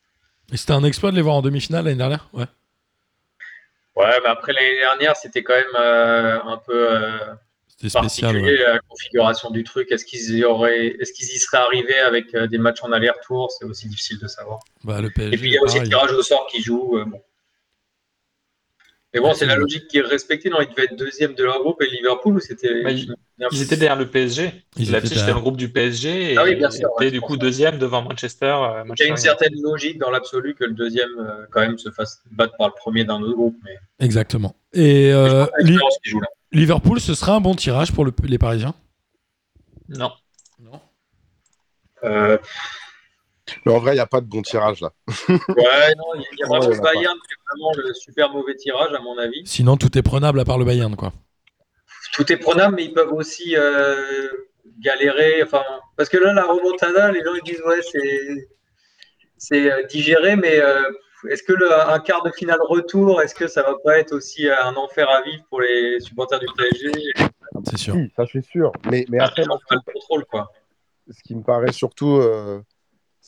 Et 0.51 0.57
c'était 0.57 0.73
un 0.73 0.83
exploit 0.83 1.11
de 1.11 1.15
les 1.15 1.21
voir 1.21 1.35
en 1.35 1.41
demi-finale 1.41 1.85
l'année 1.85 1.97
dernière 1.97 2.29
Ouais. 2.33 2.45
Ouais, 3.95 4.17
mais 4.23 4.29
après 4.29 4.53
l'année 4.53 4.77
dernière, 4.79 5.15
c'était 5.17 5.43
quand 5.43 5.55
même 5.55 5.75
euh, 5.77 6.39
un 6.43 6.57
peu 6.65 6.89
euh, 6.95 7.17
C'était 7.67 7.89
spécial. 7.89 8.31
particulier 8.31 8.57
ouais. 8.63 8.73
la 8.73 8.79
configuration 8.79 9.49
du 9.51 9.63
truc. 9.63 9.91
Est-ce 9.91 10.05
qu'ils 10.05 10.37
y 10.37 10.43
auraient, 10.45 10.87
est-ce 10.99 11.11
qu'ils 11.11 11.25
y 11.27 11.37
seraient 11.37 11.57
arrivés 11.57 11.99
avec 11.99 12.33
euh, 12.33 12.47
des 12.47 12.57
matchs 12.57 12.81
en 12.83 12.91
aller-retour? 12.93 13.51
C'est 13.51 13.65
aussi 13.65 13.89
difficile 13.89 14.17
de 14.19 14.27
savoir. 14.27 14.59
Bah, 14.85 15.01
le 15.01 15.09
PSG, 15.09 15.33
Et 15.35 15.37
puis 15.37 15.49
il 15.49 15.53
y 15.53 15.57
a 15.57 15.61
aussi 15.61 15.79
le 15.79 15.87
tirage 15.87 16.13
au 16.13 16.21
sort 16.21 16.47
qui 16.49 16.61
joue. 16.61 16.97
bon. 17.07 17.21
Mais 19.13 19.19
bon, 19.19 19.33
c'est 19.33 19.47
la 19.47 19.55
logique 19.55 19.87
qui 19.87 19.97
est 19.97 20.01
respectée. 20.01 20.49
Non, 20.51 20.57
ils 20.61 20.69
devaient 20.69 20.83
être 20.83 20.95
deuxième 20.95 21.33
de 21.33 21.43
leur 21.43 21.59
groupe 21.61 21.81
et 21.81 21.87
Liverpool 21.89 22.35
ou 22.35 22.39
c'était. 22.39 22.83
Bah, 22.83 22.91
ils- 22.91 23.11
Ils 23.51 23.61
étaient 23.63 23.77
derrière 23.77 23.95
le 23.95 24.05
PSG. 24.05 24.51
Ils 24.77 24.91
Leipzig, 24.91 25.07
étaient 25.13 25.19
c'était 25.21 25.33
le 25.33 25.39
groupe 25.39 25.55
du 25.57 25.69
PSG 25.71 26.33
et 26.33 26.37
Ah 26.37 26.43
oui, 26.43 26.55
bien 26.55 26.69
sûr, 26.69 26.89
était 26.97 27.05
ouais, 27.05 27.11
du 27.11 27.21
coup 27.21 27.37
deuxième 27.37 27.79
devant 27.79 28.01
Manchester. 28.03 28.45
euh, 28.45 28.83
Il 28.99 28.99
y 28.99 29.03
a 29.03 29.07
une 29.07 29.17
certaine 29.17 29.53
logique 29.63 29.97
dans 29.97 30.11
l'absolu 30.11 30.53
que 30.55 30.65
le 30.65 30.73
deuxième, 30.73 31.09
euh, 31.19 31.45
quand 31.49 31.61
même, 31.61 31.77
se 31.79 31.89
fasse 31.89 32.21
battre 32.31 32.55
par 32.57 32.67
le 32.67 32.73
premier 32.75 33.03
d'un 33.05 33.19
autre 33.21 33.33
groupe. 33.35 33.55
Mais 33.63 33.77
Exactement. 34.05 34.55
Et 34.73 35.11
euh, 35.13 35.45
Li- 35.59 35.77
joue. 36.03 36.21
Liverpool, 36.51 36.99
ce 36.99 37.15
sera 37.15 37.33
un 37.35 37.41
bon 37.41 37.55
tirage 37.55 37.91
pour 37.93 38.05
le- 38.05 38.13
les 38.25 38.37
Parisiens? 38.37 38.75
Non. 39.87 40.11
Non. 40.59 40.79
Mais 43.65 43.71
en 43.73 43.79
vrai, 43.79 43.91
il 43.91 43.95
n'y 43.95 43.99
a 44.01 44.05
pas 44.07 44.21
de 44.21 44.25
bon 44.27 44.41
tirage 44.41 44.81
là. 44.81 44.91
ouais, 45.29 45.95
non, 45.95 46.05
il 46.15 46.21
y 46.21 46.25
a- 46.25 46.27
il 46.33 46.39
y 46.39 46.43
a 46.43 46.47
vraiment 46.47 46.65
Ouais, 46.67 46.75
le 46.75 46.81
Bayern 46.81 47.17
qui 47.17 47.33
est 47.33 47.37
vraiment 47.49 47.71
le 47.77 47.93
super 47.93 48.29
mauvais 48.31 48.55
tirage, 48.55 48.93
à 48.93 48.99
mon 49.01 49.17
avis. 49.17 49.41
Sinon, 49.45 49.77
tout 49.77 49.97
est 49.97 50.01
prenable 50.01 50.39
à 50.39 50.45
part 50.45 50.57
le 50.57 50.65
Bayern, 50.65 50.95
quoi. 50.95 51.13
Tout 52.13 52.31
est 52.31 52.37
prenable, 52.37 52.75
mais 52.75 52.85
ils 52.85 52.93
peuvent 52.93 53.13
aussi 53.13 53.55
euh, 53.55 54.27
galérer. 54.79 55.43
Enfin, 55.43 55.63
parce 55.97 56.09
que 56.09 56.17
là, 56.17 56.33
la 56.33 56.43
remontada, 56.45 57.11
les 57.11 57.23
gens 57.23 57.33
ils 57.35 57.43
disent 57.43 57.61
ouais, 57.65 57.81
c'est 57.91 58.49
c'est 59.37 59.71
euh, 59.71 59.83
digéré, 59.83 60.35
mais 60.35 60.59
euh, 60.59 60.81
est-ce 61.29 61.43
que 61.43 61.53
le, 61.53 61.71
un 61.73 61.99
quart 61.99 62.23
de 62.23 62.31
finale 62.31 62.59
retour, 62.61 63.21
est-ce 63.21 63.35
que 63.35 63.47
ça 63.47 63.61
va 63.63 63.75
pas 63.83 63.99
être 63.99 64.13
aussi 64.13 64.49
un 64.49 64.75
enfer 64.75 65.09
à 65.09 65.21
vivre 65.21 65.43
pour 65.49 65.61
les 65.61 65.99
supporters 65.99 66.39
du 66.39 66.47
PSG 66.57 66.91
C'est 67.69 67.77
sûr. 67.77 67.95
Ça 68.15 68.25
je 68.25 68.29
suis 68.39 68.43
sûr. 68.43 68.71
Mais, 68.89 69.05
mais 69.09 69.19
après, 69.19 69.43
le 69.43 69.93
contrôle, 69.93 70.25
quoi. 70.25 70.51
ce 71.09 71.21
qui 71.23 71.35
me 71.35 71.43
paraît 71.43 71.71
surtout, 71.71 72.17
euh, 72.17 72.61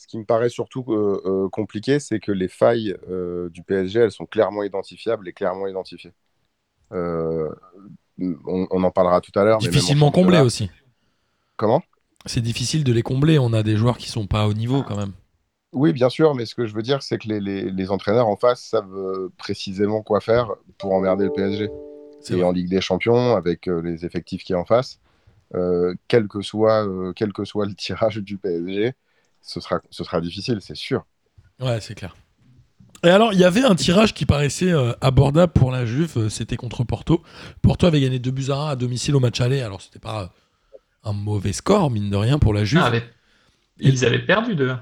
ce 0.02 0.08
qui 0.08 0.18
me 0.18 0.24
paraît 0.24 0.48
surtout 0.48 0.84
euh, 0.88 1.48
compliqué, 1.52 2.00
c'est 2.00 2.18
que 2.18 2.32
les 2.32 2.48
failles 2.48 2.96
euh, 3.08 3.48
du 3.50 3.62
PSG, 3.62 4.00
elles 4.00 4.10
sont 4.10 4.26
clairement 4.26 4.64
identifiables 4.64 5.28
et 5.28 5.32
clairement 5.32 5.68
identifiées. 5.68 6.12
Euh, 6.92 7.48
on, 8.20 8.66
on 8.70 8.82
en 8.82 8.90
parlera 8.90 9.20
tout 9.20 9.30
à 9.38 9.44
l'heure. 9.44 9.60
mais 9.62 9.68
Difficilement 9.68 10.08
championnat- 10.08 10.12
comblé 10.24 10.40
aussi. 10.40 10.70
Comment? 11.56 11.82
C'est 12.26 12.40
difficile 12.40 12.82
de 12.82 12.92
les 12.92 13.02
combler. 13.02 13.38
On 13.38 13.52
a 13.52 13.62
des 13.62 13.76
joueurs 13.76 13.96
qui 13.96 14.08
sont 14.08 14.26
pas 14.26 14.48
au 14.48 14.54
niveau 14.54 14.82
quand 14.82 14.96
même. 14.96 15.12
Oui, 15.72 15.92
bien 15.92 16.08
sûr, 16.08 16.34
mais 16.34 16.46
ce 16.46 16.56
que 16.56 16.66
je 16.66 16.74
veux 16.74 16.82
dire, 16.82 17.00
c'est 17.02 17.18
que 17.18 17.28
les, 17.28 17.38
les- 17.40 17.70
les 17.70 17.90
entraîneurs 17.92 18.26
en 18.26 18.36
face 18.36 18.60
savent 18.62 18.94
euh, 18.96 19.28
précisément 19.38 20.02
quoi 20.02 20.20
faire 20.20 20.50
pour 20.78 20.92
emmerder 20.94 21.24
le 21.26 21.32
PSG. 21.32 21.70
C'est 22.20 22.34
Et 22.34 22.36
vrai. 22.38 22.44
en 22.46 22.52
Ligue 22.52 22.68
des 22.68 22.80
Champions, 22.80 23.36
avec 23.36 23.66
les 23.66 24.04
effectifs 24.04 24.42
qui 24.42 24.52
est 24.52 24.56
en 24.56 24.64
face, 24.64 24.98
quel, 26.08 26.28
que 26.28 26.40
soit, 26.42 26.86
quel 27.14 27.32
que 27.32 27.44
soit 27.44 27.66
le 27.66 27.74
tirage 27.74 28.16
du 28.18 28.38
PSG, 28.38 28.94
ce 29.42 29.60
sera, 29.60 29.80
ce 29.90 30.04
sera 30.04 30.20
difficile, 30.20 30.58
c'est 30.60 30.76
sûr. 30.76 31.04
Ouais, 31.60 31.80
c'est 31.80 31.94
clair. 31.94 32.16
Et 33.04 33.08
alors, 33.10 33.32
il 33.32 33.38
y 33.40 33.44
avait 33.44 33.64
un 33.64 33.74
tirage 33.74 34.14
qui 34.14 34.26
paraissait 34.26 34.70
euh, 34.72 34.92
abordable 35.00 35.52
pour 35.52 35.72
la 35.72 35.84
Juve. 35.84 36.12
euh, 36.16 36.28
C'était 36.28 36.56
contre 36.56 36.84
Porto. 36.84 37.22
Porto 37.60 37.86
avait 37.86 38.00
gagné 38.00 38.18
2 38.20 38.30
buts 38.30 38.46
à 38.50 38.54
1 38.54 38.68
à 38.70 38.76
domicile 38.76 39.16
au 39.16 39.20
match 39.20 39.40
aller. 39.40 39.60
Alors, 39.60 39.82
c'était 39.82 39.98
pas 39.98 40.22
euh, 40.22 40.26
un 41.04 41.12
mauvais 41.12 41.52
score, 41.52 41.90
mine 41.90 42.10
de 42.10 42.16
rien, 42.16 42.38
pour 42.38 42.54
la 42.54 42.64
Juve. 42.64 42.80
Ah, 42.84 42.92
Ils 43.80 44.04
avaient 44.04 44.24
perdu 44.24 44.54
de. 44.54 44.72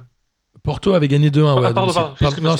Porto 0.62 0.92
avait 0.92 1.08
gagné 1.08 1.30
2-1. 1.30 1.38
ouais, 1.54 1.62
Ah, 1.64 1.68
à 1.68 1.72
pardon, 1.72 1.92
pardon, 1.94 2.56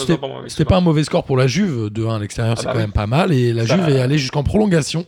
c'était 0.49 0.64
pas 0.64 0.78
un 0.78 0.80
mauvais 0.80 1.04
score 1.04 1.25
pour 1.25 1.37
la 1.37 1.47
Juve. 1.47 1.88
2-1 1.92 2.16
à 2.16 2.19
l'extérieur, 2.19 2.54
Ah 2.57 2.61
c'est 2.61 2.64
bah 2.66 2.73
quand 2.73 2.78
oui. 2.78 2.85
même 2.85 2.92
pas 2.92 3.07
mal. 3.07 3.30
Et 3.33 3.52
la 3.52 3.66
Ça- 3.66 3.76
Juve 3.76 3.90
est 3.95 4.00
allée 4.00 4.16
jusqu'en 4.16 4.42
prolongation. 4.42 5.04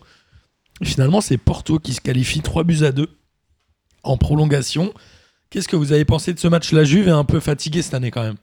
Finalement, 0.82 1.22
c'est 1.22 1.38
Porto 1.38 1.78
qui 1.78 1.94
se 1.94 2.02
qualifie 2.02 2.42
3 2.42 2.64
buts 2.64 2.82
à 2.84 2.92
2 2.92 3.08
en 4.02 4.18
prolongation. 4.18 4.92
Qu'est-ce 5.52 5.68
que 5.68 5.76
vous 5.76 5.92
avez 5.92 6.06
pensé 6.06 6.32
de 6.32 6.38
ce 6.38 6.49
match? 6.49 6.73
La 6.73 6.82
Juve 6.82 7.09
est 7.09 7.12
un 7.12 7.25
peu 7.25 7.38
fatiguée 7.38 7.82
cette 7.82 7.92
année 7.92 8.11
quand 8.11 8.23
même. 8.23 8.37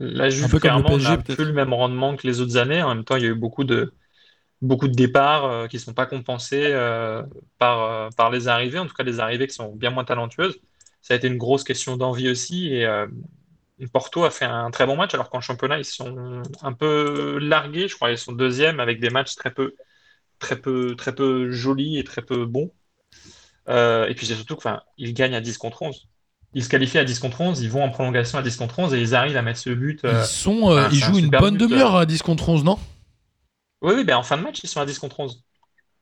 La 0.00 0.24
Un 0.24 0.28
Juve, 0.30 0.50
peu 0.50 0.58
comme 0.58 0.78
le 0.78 0.82
clairement, 0.82 0.98
n'a 0.98 1.18
plus 1.18 1.44
le 1.44 1.52
même 1.52 1.74
rendement 1.74 2.16
que 2.16 2.26
les 2.26 2.40
autres 2.40 2.56
années. 2.56 2.82
En 2.82 2.94
même 2.94 3.04
temps, 3.04 3.16
il 3.16 3.22
y 3.22 3.26
a 3.26 3.30
eu 3.30 3.34
beaucoup 3.34 3.64
de, 3.64 3.92
beaucoup 4.62 4.88
de 4.88 4.94
départs 4.94 5.44
euh, 5.44 5.66
qui 5.68 5.76
ne 5.76 5.80
sont 5.80 5.92
pas 5.92 6.06
compensés 6.06 6.68
euh, 6.72 7.22
par, 7.58 7.82
euh, 7.82 8.08
par 8.16 8.30
les 8.30 8.48
arrivées, 8.48 8.78
en 8.78 8.86
tout 8.86 8.94
cas 8.94 9.04
des 9.04 9.20
arrivées 9.20 9.46
qui 9.46 9.54
sont 9.54 9.74
bien 9.74 9.90
moins 9.90 10.04
talentueuses. 10.04 10.58
Ça 11.02 11.14
a 11.14 11.16
été 11.18 11.28
une 11.28 11.36
grosse 11.36 11.64
question 11.64 11.98
d'envie 11.98 12.30
aussi. 12.30 12.74
Et 12.74 13.86
Porto 13.90 14.24
a 14.24 14.30
fait 14.30 14.44
un 14.44 14.70
très 14.70 14.86
bon 14.86 14.96
match, 14.96 15.14
alors 15.14 15.30
qu'en 15.30 15.40
championnat, 15.40 15.78
ils 15.78 15.84
sont 15.84 16.42
un 16.62 16.72
peu 16.72 17.38
largués. 17.38 17.88
Je 17.88 17.94
crois 17.94 18.10
ils 18.10 18.18
sont 18.18 18.32
deuxièmes 18.32 18.80
avec 18.80 19.00
des 19.00 19.08
matchs 19.08 19.34
très 19.34 19.50
peu, 19.50 19.74
très 20.38 20.56
peu, 20.56 20.94
très 20.96 21.14
peu 21.14 21.50
jolis 21.50 21.98
et 21.98 22.04
très 22.04 22.22
peu 22.22 22.44
bons. 22.44 22.70
Et 23.68 24.14
puis 24.16 24.26
c'est 24.26 24.34
surtout 24.34 24.56
qu'ils 24.56 25.14
gagnent 25.14 25.34
à 25.34 25.40
10 25.40 25.58
contre 25.58 25.82
11 25.82 26.08
ils 26.52 26.64
se 26.64 26.68
qualifient 26.68 26.98
à 26.98 27.04
10 27.04 27.20
contre 27.20 27.40
11, 27.42 27.60
ils 27.60 27.70
vont 27.70 27.84
en 27.84 27.90
prolongation 27.90 28.36
à 28.36 28.42
10 28.42 28.56
contre 28.56 28.80
11 28.80 28.94
et 28.94 29.00
ils 29.00 29.14
arrivent 29.14 29.36
à 29.36 29.42
mettre 29.42 29.60
ce 29.60 29.70
but. 29.70 30.00
Ils, 30.02 30.24
sont, 30.24 30.88
ils 30.90 30.98
jouent 30.98 31.18
une 31.18 31.30
bonne 31.30 31.56
demi-heure 31.56 31.94
à 31.94 32.06
10 32.06 32.22
contre 32.22 32.48
11, 32.48 32.64
non? 32.64 32.76
Oui, 33.82 33.94
oui 33.96 34.04
ben 34.04 34.16
en 34.16 34.24
fin 34.24 34.36
de 34.36 34.42
match, 34.42 34.60
ils 34.62 34.68
sont 34.68 34.80
à 34.80 34.86
10 34.86 34.98
contre 34.98 35.20
11. 35.20 35.44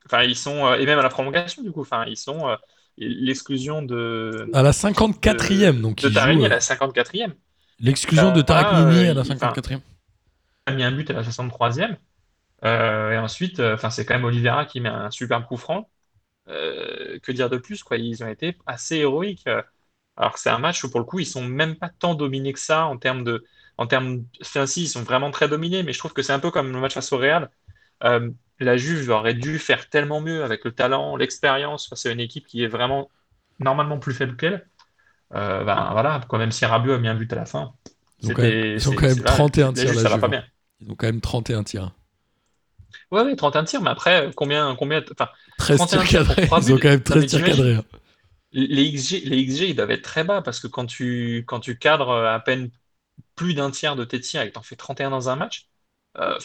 Enfin, 0.07 0.23
ils 0.23 0.37
sont, 0.37 0.67
euh, 0.67 0.77
et 0.77 0.87
même 0.87 0.99
à 0.99 1.03
la 1.03 1.11
prolongation, 1.11 1.63
du 1.63 1.71
coup, 1.71 1.83
enfin, 1.83 2.05
ils 2.07 2.17
sont 2.17 2.49
euh, 2.49 2.57
l'exclusion 2.97 3.83
de. 3.83 4.49
À 4.55 4.63
la 4.63 4.71
54e, 4.71 5.81
donc. 5.81 6.01
De 6.01 6.09
Tarigny 6.09 6.47
à 6.47 6.49
la 6.49 6.59
54e. 6.59 7.33
L'exclusion 7.81 8.33
de 8.33 8.41
Tarigny 8.43 9.09
à 9.09 9.15
la 9.15 9.23
54e. 9.23 9.81
Il 10.67 10.73
a 10.73 10.73
mis 10.73 10.83
un 10.83 10.93
but 10.93 11.11
à 11.11 11.15
la 11.15 11.23
63e. 11.23 11.97
Euh, 12.65 13.13
et 13.13 13.19
ensuite, 13.19 13.61
enfin, 13.61 13.91
c'est 13.91 14.05
quand 14.05 14.15
même 14.15 14.25
Oliveira 14.25 14.65
qui 14.65 14.81
met 14.81 14.89
un 14.89 15.11
superbe 15.11 15.45
coup 15.45 15.57
franc. 15.57 15.89
Que 16.49 17.33
dire 17.33 17.51
de 17.51 17.59
plus, 17.59 17.83
quoi 17.83 17.97
Ils 17.97 18.23
ont 18.25 18.29
été 18.29 18.57
assez 18.67 18.97
héroïques. 18.97 19.47
Alors 20.17 20.33
que 20.33 20.41
c'est 20.41 20.51
un 20.51 20.59
match 20.59 20.83
où, 20.83 20.91
pour 20.91 21.01
le 21.01 21.07
coup, 21.07 21.21
ils 21.21 21.27
sont 21.27 21.45
même 21.45 21.77
pas 21.77 21.89
tant 21.89 22.15
dominés 22.15 22.53
que 22.53 22.59
ça 22.59 22.87
en 22.87 22.97
termes 22.97 23.23
de. 23.23 23.45
En 23.77 23.87
termes. 23.87 24.25
Enfin, 24.41 24.67
si, 24.67 24.83
ils 24.83 24.89
sont 24.89 25.03
vraiment 25.03 25.31
très 25.31 25.49
dominés, 25.49 25.83
mais 25.85 25.93
je 25.93 25.99
trouve 25.99 26.13
que 26.13 26.23
c'est 26.23 26.33
un 26.33 26.41
peu 26.41 26.51
comme 26.51 26.73
le 26.73 26.81
match 26.81 26.95
face 26.95 27.13
au 27.13 27.19
Real. 27.19 27.51
Euh, 28.05 28.31
la 28.61 28.77
Juve 28.77 29.11
aurait 29.11 29.35
dû 29.35 29.59
faire 29.59 29.89
tellement 29.89 30.21
mieux 30.21 30.43
avec 30.43 30.65
le 30.65 30.73
talent, 30.73 31.17
l'expérience 31.17 31.89
face 31.89 32.07
à 32.07 32.11
une 32.11 32.21
équipe 32.21 32.47
qui 32.47 32.65
est 32.65 32.69
vraiment 32.69 33.09
normalement 33.61 33.99
plus 33.99 34.13
faible 34.15 34.37
qu'elle. 34.37 34.67
Euh, 35.35 35.63
ben 35.63 35.91
voilà, 35.93 36.21
quand 36.29 36.39
même 36.39 36.51
si 36.51 36.65
Rabiot 36.65 36.95
a 36.95 36.99
mis 36.99 37.09
un 37.09 37.15
but 37.15 37.33
à 37.33 37.37
la 37.37 37.45
fin. 37.45 37.73
Ils 38.21 38.31
ont 38.31 38.35
quand 38.35 38.43
même, 38.43 39.23
31 39.23 39.73
tirs. 39.73 39.89
Juve, 39.89 40.01
ça 40.01 40.09
va 40.09 40.19
pas 40.19 40.29
bien. 40.29 40.45
Ils 40.81 40.91
ont 40.91 40.97
quand 40.97 41.07
même 41.07 41.21
31 41.21 41.63
tirs. 41.63 41.93
Ouais, 43.11 43.23
ouais, 43.23 43.37
31 43.37 43.65
tirs, 43.65 43.83
mais 43.83 43.91
après, 43.91 44.31
combien. 44.37 44.75
combien 44.77 45.03
enfin, 45.13 45.29
13 45.59 45.87
tirs 45.87 46.05
cadrés. 46.05 46.49
Ils 46.63 46.73
ont 46.73 46.79
quand 46.79 46.89
même 46.89 47.03
13 47.03 47.27
tirs 47.27 47.45
cadrés. 47.45 47.75
Hein. 47.75 47.85
Les 48.53 48.93
XG, 48.93 49.25
les 49.25 49.45
XG, 49.45 49.69
ils 49.71 49.77
doivent 49.77 49.91
être 49.91 50.03
très 50.03 50.25
bas 50.25 50.41
parce 50.41 50.59
que 50.61 50.67
quand 50.67 50.87
tu, 50.87 51.45
quand 51.47 51.61
tu 51.61 51.79
cadres 51.79 52.15
à 52.15 52.41
peine 52.41 52.71
plus 53.35 53.55
d'un 53.55 53.71
tiers 53.71 53.97
de 53.97 54.05
tes 54.05 54.21
tirs 54.21 54.43
et 54.43 54.49
que 54.49 54.53
tu 54.53 54.59
en 54.59 54.63
fais 54.63 54.77
31 54.77 55.11
dans 55.11 55.29
un 55.29 55.37
match, 55.37 55.69
euh, 56.19 56.39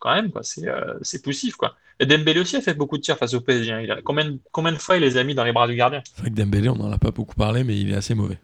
quand 0.00 0.14
même, 0.14 0.30
quoi. 0.30 0.42
C'est, 0.42 0.68
euh, 0.68 0.94
c'est 1.02 1.22
poussif, 1.22 1.56
quoi. 1.56 1.74
Et 2.00 2.06
Dembélé 2.06 2.40
aussi 2.40 2.56
a 2.56 2.60
fait 2.60 2.74
beaucoup 2.74 2.96
de 2.96 3.02
tirs 3.02 3.16
face 3.16 3.34
au 3.34 3.40
PSG. 3.40 3.72
Hein. 3.72 3.80
Il 3.80 3.90
a, 3.90 4.02
combien, 4.02 4.36
combien 4.52 4.72
de 4.72 4.78
fois 4.78 4.96
il 4.96 5.00
les 5.00 5.16
a 5.16 5.24
mis 5.24 5.34
dans 5.34 5.44
les 5.44 5.52
bras 5.52 5.66
du 5.66 5.76
gardien? 5.76 6.02
C'est 6.04 6.20
vrai 6.20 6.30
que 6.30 6.34
Dembélé, 6.34 6.68
on 6.68 6.76
n'en 6.76 6.90
a 6.92 6.98
pas 6.98 7.10
beaucoup 7.10 7.34
parlé, 7.34 7.64
mais 7.64 7.78
il 7.78 7.92
est 7.92 7.96
assez 7.96 8.14
mauvais. 8.14 8.38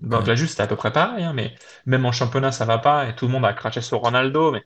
Donc 0.00 0.26
là, 0.26 0.34
juste, 0.34 0.52
c'était 0.52 0.62
à 0.62 0.66
peu 0.66 0.76
près 0.76 0.92
pareil. 0.92 1.24
Hein, 1.24 1.32
mais 1.34 1.54
même 1.86 2.06
en 2.06 2.12
championnat, 2.12 2.52
ça 2.52 2.64
va 2.64 2.78
pas. 2.78 3.08
Et 3.08 3.16
tout 3.16 3.26
le 3.26 3.32
monde 3.32 3.44
a 3.44 3.52
craché 3.52 3.80
sur 3.80 3.98
Ronaldo. 3.98 4.52
Mais 4.52 4.62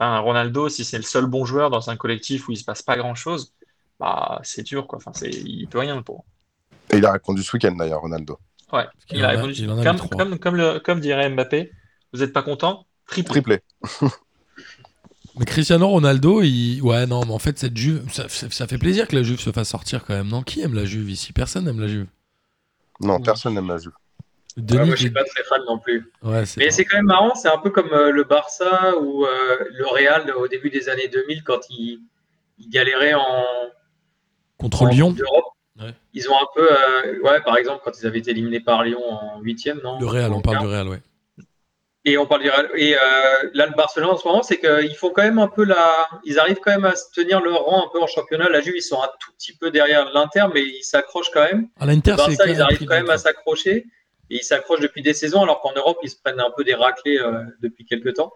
Ronaldo, 0.00 0.68
si 0.68 0.84
c'est 0.84 0.96
le 0.96 1.02
seul 1.02 1.26
bon 1.26 1.44
joueur 1.44 1.70
dans 1.70 1.90
un 1.90 1.96
collectif 1.96 2.48
où 2.48 2.52
il 2.52 2.56
se 2.56 2.64
passe 2.64 2.82
pas 2.82 2.96
grand 2.96 3.14
chose, 3.14 3.52
bah, 3.98 4.40
c'est 4.44 4.62
dur, 4.62 4.86
quoi. 4.86 4.98
Enfin, 4.98 5.12
c'est, 5.14 5.30
il 5.30 5.66
peut 5.66 5.78
rien 5.78 6.00
pour. 6.02 6.24
Et 6.90 6.98
il 6.98 7.06
a 7.06 7.12
répondu 7.12 7.42
ce 7.42 7.56
week-end 7.56 7.72
d'ailleurs, 7.72 8.00
Ronaldo. 8.00 8.38
Ouais, 8.72 8.86
il, 9.10 9.24
a, 9.24 9.30
répondu. 9.30 9.66
comme, 9.66 10.38
comme, 10.38 10.56
le, 10.56 10.78
comme 10.78 11.00
dirait 11.00 11.28
Mbappé, 11.30 11.72
vous 12.12 12.20
n'êtes 12.20 12.32
pas 12.32 12.42
content? 12.42 12.86
Triplé. 13.06 13.42
Triplé. 13.42 13.60
Mais 15.38 15.44
Cristiano 15.44 15.88
Ronaldo, 15.88 16.42
il... 16.42 16.80
ouais, 16.82 17.06
non, 17.06 17.24
mais 17.24 17.32
en 17.32 17.38
fait, 17.38 17.56
cette 17.58 17.76
Juve, 17.76 18.04
ça, 18.10 18.66
fait 18.66 18.78
plaisir 18.78 19.06
que 19.06 19.14
la 19.14 19.22
Juve 19.22 19.38
se 19.38 19.52
fasse 19.52 19.68
sortir 19.68 20.04
quand 20.04 20.14
même. 20.14 20.26
Non, 20.26 20.42
qui 20.42 20.60
aime 20.62 20.74
la 20.74 20.84
Juve 20.84 21.10
ici? 21.10 21.32
Personne 21.32 21.64
n'aime 21.64 21.78
la 21.78 21.86
Juve. 21.86 22.08
Non, 23.00 23.20
personne 23.20 23.54
n'aime 23.54 23.68
la 23.68 23.78
Juve. 23.78 23.92
Moi, 24.56 24.84
je 24.90 24.96
suis 24.96 25.10
pas 25.10 25.24
très 25.24 25.42
fan 25.44 25.60
non 25.66 25.78
plus. 25.78 26.10
mais 26.56 26.70
c'est 26.70 26.84
quand 26.84 26.96
même 26.96 27.06
marrant, 27.06 27.34
c'est 27.34 27.48
un 27.48 27.58
peu 27.58 27.70
comme 27.70 27.92
euh, 27.92 28.10
le 28.10 28.24
Barça 28.24 28.96
ou 28.98 29.24
euh, 29.24 29.28
le 29.70 29.86
Real 29.86 30.30
au 30.32 30.48
début 30.48 30.70
des 30.70 30.88
années 30.88 31.08
2000 31.08 31.44
quand 31.44 31.60
ils, 31.70 32.00
galéraient 32.70 33.14
en. 33.14 33.44
Contre 34.58 34.86
Lyon 34.86 35.14
Ils 36.12 36.28
ont 36.28 36.36
un 36.36 36.46
peu. 36.54 36.68
Euh, 36.70 37.20
ouais, 37.22 37.40
par 37.42 37.56
exemple, 37.56 37.82
quand 37.84 37.92
ils 38.00 38.06
avaient 38.06 38.18
été 38.18 38.30
éliminés 38.32 38.60
par 38.60 38.82
Lyon 38.82 39.00
en 39.04 39.40
8 39.40 39.70
non? 39.82 40.00
Le 40.00 40.06
Real, 40.06 40.32
on 40.32 40.40
parle 40.40 40.58
du 40.58 40.66
Real, 40.66 40.88
ouais. 40.88 41.00
Et 42.04 42.16
on 42.16 42.26
parle 42.26 42.44
et 42.76 42.94
euh, 42.94 42.98
là 43.52 43.66
le 43.66 43.74
Barcelone 43.76 44.10
en 44.10 44.16
ce 44.16 44.26
moment, 44.26 44.42
c'est 44.42 44.58
qu'ils 44.58 44.94
font 44.94 45.10
quand 45.10 45.22
même 45.22 45.38
un 45.38 45.48
peu 45.48 45.64
la, 45.64 46.08
ils 46.24 46.38
arrivent 46.38 46.60
quand 46.64 46.70
même 46.70 46.86
à 46.86 46.94
se 46.94 47.10
tenir 47.12 47.40
leur 47.42 47.64
rang 47.64 47.84
un 47.84 47.88
peu 47.92 48.00
en 48.00 48.06
championnat. 48.06 48.48
La 48.48 48.60
Juve, 48.60 48.74
ils 48.76 48.82
sont 48.82 49.02
un 49.02 49.08
tout 49.20 49.32
petit 49.36 49.52
peu 49.54 49.70
derrière 49.70 50.10
l'Inter, 50.14 50.46
mais 50.54 50.62
ils 50.62 50.84
s'accrochent 50.84 51.30
quand 51.34 51.42
même. 51.42 51.68
À 51.78 51.84
l'Inter, 51.86 52.16
c'est 52.18 52.50
ils 52.50 52.62
arrivent 52.62 52.86
quand 52.86 52.94
même 52.94 53.10
à 53.10 53.18
s'accrocher 53.18 53.86
et 54.30 54.36
ils 54.36 54.44
s'accrochent 54.44 54.80
depuis 54.80 55.02
des 55.02 55.14
saisons, 55.14 55.42
alors 55.42 55.60
qu'en 55.60 55.72
Europe, 55.74 55.98
ils 56.02 56.10
se 56.10 56.16
prennent 56.22 56.40
un 56.40 56.50
peu 56.50 56.64
des 56.64 56.74
raclés 56.74 57.18
euh, 57.18 57.42
depuis 57.60 57.84
quelques 57.84 58.14
temps. 58.14 58.32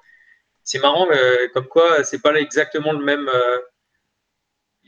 C'est 0.63 0.79
marrant, 0.79 1.09
euh, 1.11 1.49
comme 1.53 1.67
quoi 1.67 2.05
c'est 2.05 2.23
pas 2.23 2.35
exactement 2.35 2.93
le 2.93 3.05
même, 3.05 3.29
euh, 3.29 3.59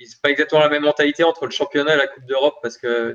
c'est 0.03 0.21
pas 0.23 0.31
exactement 0.31 0.61
la 0.61 0.69
même 0.69 0.85
mentalité 0.85 1.25
entre 1.25 1.47
le 1.47 1.51
championnat 1.51 1.95
et 1.95 1.99
la 1.99 2.07
Coupe 2.07 2.27
d'Europe, 2.27 2.55
parce 2.63 2.79
que 2.79 3.15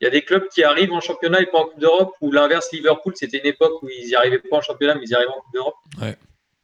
il 0.00 0.04
y 0.04 0.06
a 0.06 0.10
des 0.10 0.22
clubs 0.22 0.46
qui 0.48 0.62
arrivent 0.62 0.92
en 0.92 1.00
championnat 1.00 1.40
et 1.40 1.46
pas 1.46 1.58
en 1.58 1.64
Coupe 1.64 1.80
d'Europe, 1.80 2.12
ou 2.20 2.30
l'inverse, 2.30 2.70
Liverpool, 2.72 3.14
c'était 3.16 3.38
une 3.38 3.46
époque 3.46 3.82
où 3.82 3.88
ils 3.88 4.06
n'y 4.06 4.14
arrivaient 4.14 4.38
pas 4.38 4.58
en 4.58 4.60
championnat, 4.60 4.94
mais 4.94 5.02
ils 5.04 5.10
y 5.10 5.14
arrivaient 5.14 5.30
en 5.30 5.40
Coupe 5.40 5.54
d'Europe. 5.54 5.74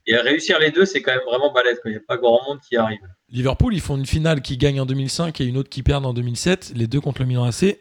Et 0.07 0.17
réussir 0.17 0.59
les 0.59 0.71
deux, 0.71 0.85
c'est 0.85 1.01
quand 1.01 1.13
même 1.13 1.25
vraiment 1.25 1.51
balèze. 1.51 1.81
Il 1.87 1.93
n'y 1.93 1.97
a 1.97 2.01
pas 2.07 2.19
grand 2.19 2.41
monde 2.47 2.61
qui 2.61 2.77
arrive. 2.77 3.01
Liverpool, 3.31 3.75
ils 3.75 3.81
font 3.81 3.97
une 3.97 4.05
finale 4.05 4.43
qui 4.43 4.59
gagne 4.59 4.81
en 4.81 4.87
2005 4.87 5.41
et 5.41 5.45
une 5.45 5.57
autre 5.57 5.71
qui 5.71 5.83
perd 5.83 6.05
en 6.05 6.13
2007, 6.13 6.73
les 6.75 6.87
deux 6.87 7.01
contre 7.01 7.23
le 7.23 7.27
Milan 7.27 7.45
AC. 7.45 7.79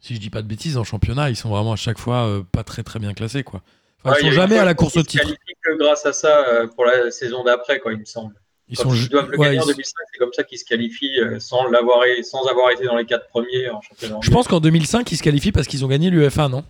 Si 0.00 0.14
je 0.14 0.20
dis 0.20 0.30
pas 0.30 0.42
de 0.42 0.46
bêtises, 0.46 0.76
en 0.76 0.84
championnat, 0.84 1.28
ils 1.28 1.36
sont 1.36 1.50
vraiment 1.50 1.72
à 1.72 1.76
chaque 1.76 1.98
fois 1.98 2.26
euh, 2.26 2.42
pas 2.42 2.64
très 2.64 2.82
très 2.82 2.98
bien 2.98 3.12
classés. 3.12 3.42
Quoi. 3.42 3.62
Enfin, 4.02 4.16
ils 4.18 4.26
sont 4.26 4.32
jamais 4.32 4.58
à 4.58 4.64
la 4.64 4.74
course 4.74 4.96
au 4.96 5.02
titre. 5.02 5.24
Ils 5.26 5.30
se 5.30 5.54
que 5.62 5.78
grâce 5.78 6.06
à 6.06 6.12
ça 6.12 6.46
euh, 6.48 6.66
pour 6.66 6.86
la 6.86 7.10
saison 7.10 7.44
d'après, 7.44 7.80
quoi, 7.80 7.92
il 7.92 7.98
me 7.98 8.04
semble. 8.04 8.34
Ils 8.68 8.78
sont 8.78 8.94
ils 8.94 9.08
doivent 9.08 9.30
le 9.30 9.36
gagner 9.36 9.58
en 9.58 9.66
2005, 9.66 9.84
c'est 10.12 10.18
comme 10.18 10.32
ça 10.32 10.44
qu'ils 10.44 10.58
se 10.58 10.64
qualifient 10.64 11.20
euh, 11.20 11.40
sans, 11.40 11.66
l'avoir, 11.66 12.04
sans 12.22 12.46
avoir 12.46 12.70
été 12.70 12.84
dans 12.84 12.96
les 12.96 13.04
quatre 13.04 13.26
premiers 13.26 13.68
en 13.68 13.80
championnat. 13.82 14.18
Je 14.22 14.30
pense 14.30 14.46
qu'en 14.46 14.60
2005, 14.60 15.10
ils 15.10 15.16
se 15.16 15.22
qualifient 15.22 15.52
parce 15.52 15.66
qu'ils 15.66 15.84
ont 15.84 15.88
gagné 15.88 16.08
l'UFA, 16.08 16.48
non? 16.48 16.64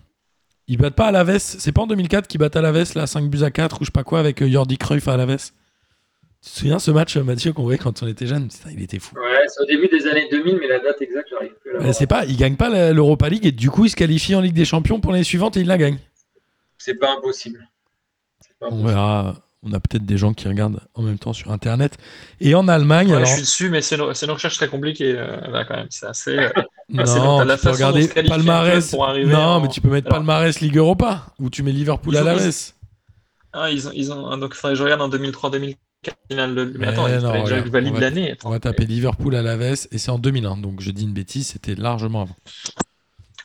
Ils 0.67 0.77
battent 0.77 0.95
pas 0.95 1.07
à 1.07 1.11
la 1.11 1.23
veste. 1.23 1.57
C'est 1.59 1.71
pas 1.71 1.83
en 1.83 1.87
2004 1.87 2.27
qu'ils 2.27 2.39
battent 2.39 2.55
à 2.55 2.61
la 2.61 2.71
veste, 2.71 2.95
là, 2.95 3.05
5 3.05 3.29
buts 3.29 3.43
à 3.43 3.51
4 3.51 3.77
ou 3.81 3.83
je 3.83 3.85
sais 3.85 3.91
pas 3.91 4.03
quoi, 4.03 4.19
avec 4.19 4.43
Jordi 4.43 4.77
Cruyff 4.77 5.07
à 5.07 5.15
la 5.15 5.25
veste. 5.25 5.53
Tu 6.43 6.49
te 6.49 6.57
souviens 6.59 6.79
ce 6.79 6.89
match, 6.89 7.17
Mathieu, 7.17 7.53
qu'on 7.53 7.63
voyait 7.63 7.77
quand 7.77 8.01
on 8.01 8.07
était 8.07 8.25
jeune 8.25 8.49
Il 8.71 8.81
était 8.81 8.97
fou. 8.97 9.15
Ouais, 9.15 9.45
c'est 9.47 9.61
au 9.61 9.65
début 9.65 9.87
des 9.87 10.07
années 10.07 10.27
2000, 10.31 10.57
mais 10.59 10.67
la 10.67 10.79
date 10.79 11.01
exacte, 11.01 11.27
j'arrive 11.29 11.53
plus 11.61 11.77
à 11.77 11.83
la 11.83 11.93
C'est 11.93 12.07
pas, 12.07 12.25
ils 12.25 12.35
gagnent 12.37 12.55
pas 12.55 12.91
l'Europa 12.91 13.29
League 13.29 13.45
et 13.45 13.51
du 13.51 13.69
coup, 13.69 13.85
ils 13.85 13.91
se 13.91 13.95
qualifient 13.95 14.35
en 14.35 14.41
Ligue 14.41 14.55
des 14.55 14.65
Champions 14.65 14.99
pour 14.99 15.11
l'année 15.11 15.23
suivante 15.23 15.55
et 15.57 15.61
ils 15.61 15.67
la 15.67 15.77
gagnent. 15.77 15.99
C'est 16.79 16.95
pas 16.95 17.15
impossible. 17.15 17.69
Pas 18.59 18.69
on 18.71 18.83
verra 18.83 19.35
on 19.63 19.73
a 19.73 19.79
peut-être 19.79 20.05
des 20.05 20.17
gens 20.17 20.33
qui 20.33 20.47
regardent 20.47 20.79
en 20.95 21.03
même 21.03 21.19
temps 21.19 21.33
sur 21.33 21.51
Internet. 21.51 21.97
Et 22.39 22.55
en 22.55 22.67
Allemagne. 22.67 23.13
alors... 23.13 23.25
Je 23.25 23.33
suis 23.33 23.41
dessus, 23.41 23.69
mais 23.69 23.81
c'est 23.81 23.95
une, 23.95 24.01
une, 24.01 24.31
recherche 24.31 24.55
très 24.55 24.67
compliquée 24.67 25.13
euh, 25.15 25.39
là 25.49 25.65
quand 25.65 25.75
même. 25.75 25.87
C'est 25.89 26.07
assez. 26.07 26.35
Euh, 26.35 26.49
non, 26.89 27.45
tu 27.45 27.57
peux 27.61 27.69
regarder 27.69 28.07
palmarès. 28.07 28.93
non, 28.93 29.61
mais 29.61 29.67
tu 29.67 29.81
peux 29.81 29.89
mettre 29.89 30.09
palmarès 30.09 30.59
Ligue 30.61 30.77
Europa 30.77 31.27
ou 31.39 31.49
tu 31.49 31.61
mets 31.61 31.71
Liverpool 31.71 32.17
à 32.17 32.23
la 32.23 32.35
veste. 32.35 32.75
Ah, 33.53 33.69
ils 33.69 33.87
ont, 33.87 33.91
ils 33.93 34.11
ont... 34.13 34.37
Donc, 34.37 34.55
je 34.55 34.83
regarde 34.83 35.01
en 35.01 35.09
2003-2004. 35.09 35.75
Mais, 36.31 36.87
attends, 36.87 37.07
il 37.07 37.17
non, 37.17 37.43
déjà 37.43 37.61
valide 37.61 37.97
l'année. 37.97 38.35
On 38.43 38.49
va 38.49 38.59
taper 38.59 38.85
Liverpool 38.85 39.35
à 39.35 39.41
la 39.41 39.55
veste 39.55 39.87
et 39.91 39.97
c'est 39.97 40.09
en 40.09 40.17
2001. 40.17 40.57
Donc 40.57 40.81
je 40.81 40.91
dis 40.91 41.03
une 41.03 41.13
bêtise, 41.13 41.49
c'était 41.49 41.75
largement 41.75 42.23
avant. 42.23 42.35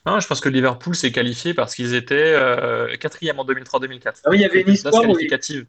Non, 0.06 0.20
je 0.20 0.26
pense 0.26 0.40
que 0.40 0.48
Liverpool 0.48 0.94
s'est 0.94 1.12
qualifié 1.12 1.52
parce 1.52 1.74
qu'ils 1.74 1.94
étaient 1.94 2.14
euh, 2.14 2.96
quatrième 2.96 3.40
en 3.40 3.44
2003-2004. 3.44 4.00
Ah 4.24 4.30
oui, 4.30 4.38
il 4.38 4.40
y 4.40 4.44
avait 4.44 4.62
une 4.62 4.72
histoire 4.72 5.02
qualificative 5.02 5.66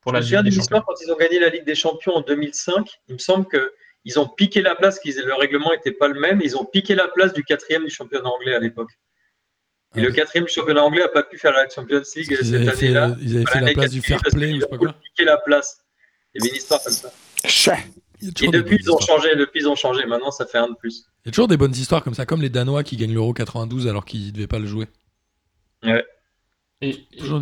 pour 0.00 0.12
la 0.12 0.20
je 0.20 0.36
me 0.36 0.42
souviens 0.42 0.50
histoire 0.50 0.84
quand 0.84 0.94
ils 1.04 1.10
ont 1.10 1.16
gagné 1.16 1.40
la 1.40 1.48
Ligue 1.48 1.64
des 1.64 1.74
Champions 1.74 2.14
en 2.14 2.20
2005. 2.20 2.86
Il 3.08 3.14
me 3.14 3.18
semble 3.18 3.46
qu'ils 3.48 4.20
ont 4.20 4.28
piqué 4.28 4.62
la 4.62 4.74
place, 4.74 5.00
qu'ils 5.00 5.16
le 5.16 5.34
règlement 5.34 5.70
n'était 5.70 5.92
pas 5.92 6.06
le 6.06 6.20
même. 6.20 6.40
Ils 6.42 6.56
ont 6.56 6.64
piqué 6.64 6.94
la 6.94 7.08
place 7.08 7.32
du 7.32 7.42
quatrième 7.42 7.84
du 7.84 7.90
championnat 7.90 8.28
anglais 8.28 8.54
à 8.54 8.60
l'époque. 8.60 8.90
Et 9.96 10.02
le 10.02 10.12
quatrième 10.12 10.44
du 10.44 10.52
championnat 10.52 10.84
anglais 10.84 11.00
n'a 11.00 11.08
pas 11.08 11.22
pu 11.22 11.38
faire 11.38 11.52
la 11.52 11.68
Champions 11.68 12.02
League 12.14 12.36
cette 12.42 12.68
année-là. 12.68 13.16
Ils 13.20 13.36
avaient 13.36 13.46
fait 13.46 13.60
la 13.60 13.72
place 13.72 13.90
du 13.90 14.02
fair 14.02 14.20
play, 14.20 14.54
je 14.54 14.60
sais 14.60 14.66
pas 14.68 14.76
quoi. 14.76 14.94
piqué 15.02 15.24
la 15.24 15.38
place. 15.38 15.82
Il 16.34 16.42
y 16.42 16.46
avait 16.46 16.50
une 16.50 16.56
histoire 16.56 16.82
comme 16.82 16.92
ça. 16.92 17.10
Et 18.20 18.48
depuis 18.48 18.78
ils, 18.80 18.90
ont 18.90 18.98
changé, 18.98 19.36
depuis, 19.36 19.60
ils 19.60 19.68
ont 19.68 19.76
changé. 19.76 20.04
Maintenant, 20.06 20.30
ça 20.30 20.44
fait 20.44 20.58
un 20.58 20.68
de 20.68 20.74
plus. 20.74 21.04
Il 21.24 21.28
y 21.28 21.28
a 21.28 21.32
toujours 21.32 21.48
des 21.48 21.56
bonnes 21.56 21.74
histoires 21.74 22.02
comme 22.02 22.14
ça, 22.14 22.26
comme 22.26 22.42
les 22.42 22.50
Danois 22.50 22.82
qui 22.82 22.96
gagnent 22.96 23.14
l'Euro 23.14 23.32
92 23.32 23.86
alors 23.86 24.04
qu'ils 24.04 24.26
ne 24.26 24.30
devaient 24.32 24.46
pas 24.48 24.58
le 24.58 24.66
jouer. 24.66 24.88
Ouais. 25.84 26.04
Et, 26.80 26.96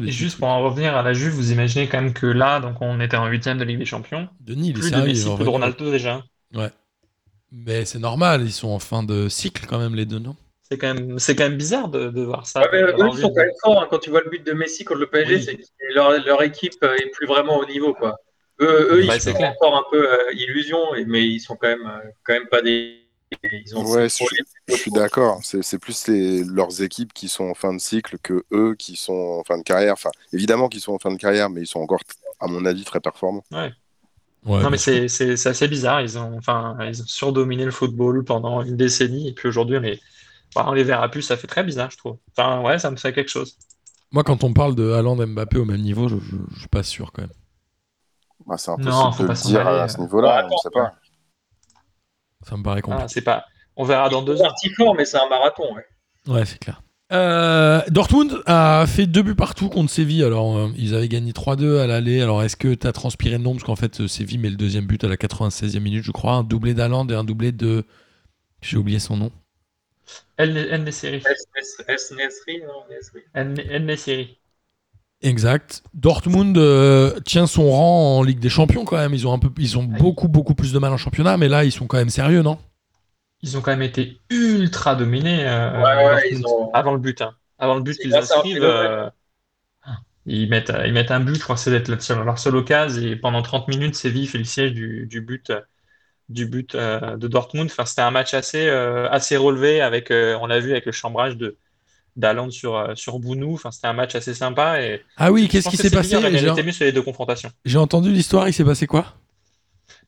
juste 0.06 0.38
pour 0.38 0.48
en 0.48 0.62
revenir 0.62 0.96
à 0.96 1.02
la 1.02 1.12
Juve, 1.12 1.32
vous 1.32 1.52
imaginez 1.52 1.88
quand 1.88 2.00
même 2.00 2.14
que 2.14 2.26
là, 2.26 2.60
donc 2.60 2.76
on 2.80 3.00
était 3.00 3.16
en 3.16 3.26
huitième 3.26 3.58
de 3.58 3.64
Ligue 3.64 3.78
des 3.78 3.84
Champions. 3.84 4.28
Denis, 4.40 4.70
il 4.70 4.78
est 4.78 4.82
sérieux, 4.82 5.12
de 5.12 5.44
de 5.44 5.48
Ronaldo 5.48 5.90
déjà. 5.90 6.22
Ouais. 6.54 6.70
Mais 7.52 7.84
c'est 7.84 7.98
normal, 7.98 8.42
ils 8.42 8.52
sont 8.52 8.68
en 8.68 8.78
fin 8.78 9.02
de 9.02 9.28
cycle 9.28 9.66
quand 9.66 9.78
même 9.78 9.94
les 9.94 10.06
deux, 10.06 10.18
non? 10.18 10.36
C'est 10.62 10.78
quand, 10.78 10.94
même, 10.94 11.18
c'est 11.20 11.36
quand 11.36 11.44
même 11.44 11.56
bizarre 11.56 11.88
de, 11.88 12.08
de 12.08 12.22
voir 12.22 12.46
ça. 12.46 12.60
Ouais, 12.72 12.82
ils 12.98 13.20
sont 13.20 13.28
quand 13.28 13.36
même 13.36 13.50
forts. 13.62 13.82
Hein. 13.82 13.86
Quand 13.88 13.98
tu 14.00 14.10
vois 14.10 14.22
le 14.24 14.30
but 14.30 14.44
de 14.44 14.52
Messi 14.52 14.84
contre 14.84 15.00
le 15.00 15.06
PSG, 15.06 15.40
c'est 15.40 15.56
que 15.56 15.62
leur, 15.94 16.10
leur, 16.24 16.42
équipe 16.42 16.82
est 16.82 17.10
plus 17.10 17.26
vraiment 17.26 17.58
au 17.58 17.66
niveau. 17.66 17.94
Quoi. 17.94 18.16
Eux, 18.60 18.88
eux 18.92 19.04
Ouais, 19.04 19.18
ils 19.18 19.20
c'est 19.20 19.32
sont 19.32 19.34
clair. 19.34 19.52
encore 19.60 19.76
un 19.76 19.84
peu 19.90 20.10
euh, 20.10 20.32
illusion, 20.32 20.78
mais 21.06 21.24
ils 21.26 21.40
sont 21.40 21.56
quand 21.56 21.68
même, 21.68 21.86
euh, 21.86 22.10
quand 22.24 22.34
même 22.34 22.48
pas 22.48 22.62
des. 22.62 23.02
Ils 23.52 23.76
ont 23.76 23.84
Ouais, 23.84 24.08
je, 24.68 24.74
suis 24.76 24.90
d'accord. 24.92 25.40
C'est 25.42 25.62
c'est 25.62 25.78
plus 25.78 26.06
les, 26.08 26.44
leurs 26.44 26.80
équipes 26.82 27.12
qui 27.12 27.28
sont 27.28 27.44
en 27.44 27.54
fin 27.54 27.72
de 27.74 27.80
cycle 27.80 28.18
que 28.22 28.44
eux 28.52 28.74
qui 28.78 28.96
sont 28.96 29.38
en 29.40 29.44
fin 29.44 29.58
de 29.58 29.62
carrière. 29.64 29.92
Enfin, 29.94 30.10
évidemment 30.32 30.68
qu'ils 30.68 30.80
sont 30.80 30.92
en 30.94 30.98
fin 30.98 31.10
de 31.12 31.16
carrière, 31.18 31.50
mais 31.50 31.62
ils 31.62 31.66
sont 31.66 31.80
encore, 31.80 32.00
à 32.40 32.46
mon 32.46 32.64
avis, 32.64 32.84
très 32.84 33.00
performants. 33.00 33.44
Ouais, 33.50 33.72
Non, 34.44 34.58
bien 34.60 34.70
mais 34.70 34.78
c'est 34.78 35.46
assez 35.46 35.68
bizarre. 35.68 36.00
Ils 36.02 36.16
ont, 36.18 36.36
enfin, 36.38 36.76
ils 36.88 37.02
ont 37.02 37.06
surdominé 37.06 37.64
le 37.64 37.72
football 37.72 38.24
pendant 38.24 38.62
une 38.62 38.76
décennie, 38.76 39.28
et 39.28 39.32
puis 39.32 39.48
aujourd'hui, 39.48 39.76
on 39.78 39.80
les, 39.80 40.00
bah, 40.54 40.64
on 40.68 40.72
les 40.72 40.84
verra 40.84 41.10
plus. 41.10 41.22
Ça 41.22 41.36
fait 41.36 41.48
très 41.48 41.64
bizarre, 41.64 41.90
je 41.90 41.96
trouve. 41.98 42.18
Enfin, 42.36 42.62
ouais, 42.62 42.78
ça 42.78 42.90
me 42.92 42.96
fait 42.96 43.12
quelque 43.12 43.30
chose. 43.30 43.58
Moi, 44.12 44.24
quand 44.24 44.44
on 44.44 44.52
parle 44.52 44.74
de 44.76 44.92
Haaland 44.92 45.16
Mbappé 45.26 45.58
au 45.58 45.64
même 45.64 45.82
niveau, 45.82 46.08
je, 46.08 46.16
je, 46.16 46.36
je 46.54 46.58
suis 46.60 46.68
pas 46.68 46.82
sûr 46.84 47.12
quand 47.12 47.22
même. 47.22 47.30
Bah, 48.44 48.56
c'est 48.58 48.70
Non, 48.72 48.76
impossible 48.76 49.14
faut 49.14 49.22
de 49.22 49.28
pas 49.28 49.34
le 49.34 49.48
dire 49.48 49.66
à 49.66 49.88
ce 49.88 49.98
euh. 49.98 50.02
niveau-là. 50.02 50.42
Bah, 50.42 50.48
on 50.50 50.54
ne 50.54 50.58
sait 50.58 50.70
pas. 50.70 50.94
Ça 52.42 52.56
me 52.56 52.62
paraît 52.62 52.82
compliqué. 52.82 53.04
Ah, 53.04 53.08
c'est 53.08 53.22
pas. 53.22 53.44
On 53.76 53.84
verra 53.84 54.08
dans 54.08 54.22
deux 54.22 54.36
fort, 54.76 54.94
mais 54.94 55.04
c'est 55.04 55.18
un 55.18 55.28
marathon. 55.28 55.74
Ouais. 55.74 55.84
Ouais, 56.28 56.44
c'est 56.44 56.58
clair. 56.58 56.82
Euh, 57.12 57.82
Dortmund 57.88 58.42
a 58.46 58.84
fait 58.86 59.06
deux 59.06 59.22
buts 59.22 59.34
partout 59.34 59.68
contre 59.68 59.90
Séville. 59.90 60.24
Alors, 60.24 60.56
euh, 60.56 60.68
ils 60.76 60.94
avaient 60.94 61.08
gagné 61.08 61.32
3-2 61.32 61.78
à 61.78 61.86
l'aller. 61.86 62.20
Alors, 62.20 62.42
est-ce 62.42 62.56
que 62.56 62.74
tu 62.74 62.86
as 62.86 62.92
transpiré 62.92 63.36
le 63.36 63.44
nom 63.44 63.52
Parce 63.52 63.64
qu'en 63.64 63.76
fait, 63.76 64.06
Séville 64.06 64.38
met 64.38 64.50
le 64.50 64.56
deuxième 64.56 64.86
but 64.86 65.04
à 65.04 65.08
la 65.08 65.16
96e 65.16 65.78
minute, 65.80 66.04
je 66.04 66.12
crois. 66.12 66.32
Un 66.32 66.42
doublé 66.42 66.74
d'Haaland 66.74 67.06
et 67.08 67.14
un 67.14 67.24
doublé 67.24 67.52
de. 67.52 67.84
J'ai 68.60 68.76
oublié 68.76 68.98
son 68.98 69.16
nom. 69.16 69.30
El 70.36 70.82
Nesri. 70.84 71.22
El 73.34 73.60
El 73.68 73.86
Nessiri. 73.86 74.38
Exact. 75.22 75.82
Dortmund 75.94 76.56
euh, 76.58 77.18
tient 77.20 77.46
son 77.46 77.70
rang 77.70 78.18
en 78.18 78.22
Ligue 78.22 78.38
des 78.38 78.48
Champions 78.50 78.84
quand 78.84 78.96
même. 78.96 79.14
Ils 79.14 79.26
ont, 79.26 79.32
un 79.32 79.38
peu, 79.38 79.50
ils 79.58 79.78
ont 79.78 79.82
beaucoup, 79.84 80.28
beaucoup 80.28 80.54
plus 80.54 80.72
de 80.72 80.78
mal 80.78 80.92
en 80.92 80.96
championnat, 80.98 81.36
mais 81.36 81.48
là, 81.48 81.64
ils 81.64 81.72
sont 81.72 81.86
quand 81.86 81.96
même 81.96 82.10
sérieux, 82.10 82.42
non? 82.42 82.58
Ils 83.42 83.56
ont 83.56 83.60
quand 83.60 83.70
même 83.70 83.82
été 83.82 84.18
ultra 84.30 84.94
dominés 84.94 85.46
euh, 85.46 85.70
Ouais, 85.82 85.82
ouais, 85.82 86.04
Dortmund, 86.04 86.22
ils 86.32 86.46
ont- 86.46 86.70
avant 86.72 86.92
le 86.92 86.98
but. 86.98 87.20
hein. 87.22 87.34
Avant 87.58 87.74
le 87.76 87.80
but 87.82 87.98
un 88.04 88.18
inscrivent, 88.18 88.62
euh, 88.62 89.08
ils 90.26 90.48
mettent, 90.48 90.72
ils 90.84 90.92
mettent 90.92 91.10
un 91.10 91.20
but. 91.20 91.36
Je 91.36 91.40
crois 91.42 91.54
que 91.54 91.60
c'est 91.60 91.70
d'être 91.70 91.88
leur 91.88 92.38
seule- 92.38 92.56
occasion. 92.56 93.02
Et 93.02 93.16
pendant 93.16 93.42
30 93.42 93.68
minutes, 93.68 93.94
Séville 93.94 94.26
fait 94.26 94.38
le 94.38 94.44
siège 94.44 94.72
du, 94.72 95.06
du 95.06 95.20
but, 95.20 95.52
du 96.28 96.46
but 96.46 96.74
euh, 96.74 97.16
de 97.16 97.28
Dortmund. 97.28 97.70
Enfin, 97.70 97.84
c'était 97.86 98.02
un 98.02 98.10
match 98.12 98.34
assez, 98.34 98.68
euh, 98.68 99.08
assez 99.10 99.36
relevé. 99.36 99.80
Avec, 99.80 100.10
euh, 100.10 100.38
on 100.40 100.46
l'a 100.46 100.60
vu 100.60 100.72
avec 100.72 100.86
le 100.86 100.92
chambrage 100.92 101.36
de 101.36 101.56
d'Haaland 102.16 102.50
sur, 102.50 102.76
euh, 102.76 102.94
sur 102.94 103.18
Bounou. 103.18 103.54
Enfin, 103.54 103.70
c'était 103.70 103.86
un 103.86 103.92
match 103.92 104.14
assez 104.14 104.34
sympa. 104.34 104.82
Et 104.82 105.02
Ah 105.16 105.30
oui, 105.30 105.48
qu'est-ce 105.48 105.68
qui 105.68 105.76
s'est 105.76 105.90
passé 105.90 106.18
J'ai 106.20 106.30
mérité 106.30 106.62
mieux 106.62 106.72
sur 106.72 106.84
les 106.84 106.92
deux 106.92 107.02
confrontations. 107.02 107.50
j'ai 107.64 107.78
entendu 107.78 108.10
l'histoire, 108.10 108.48
il 108.48 108.52
s'est 108.52 108.64
passé 108.64 108.86
quoi? 108.86 109.14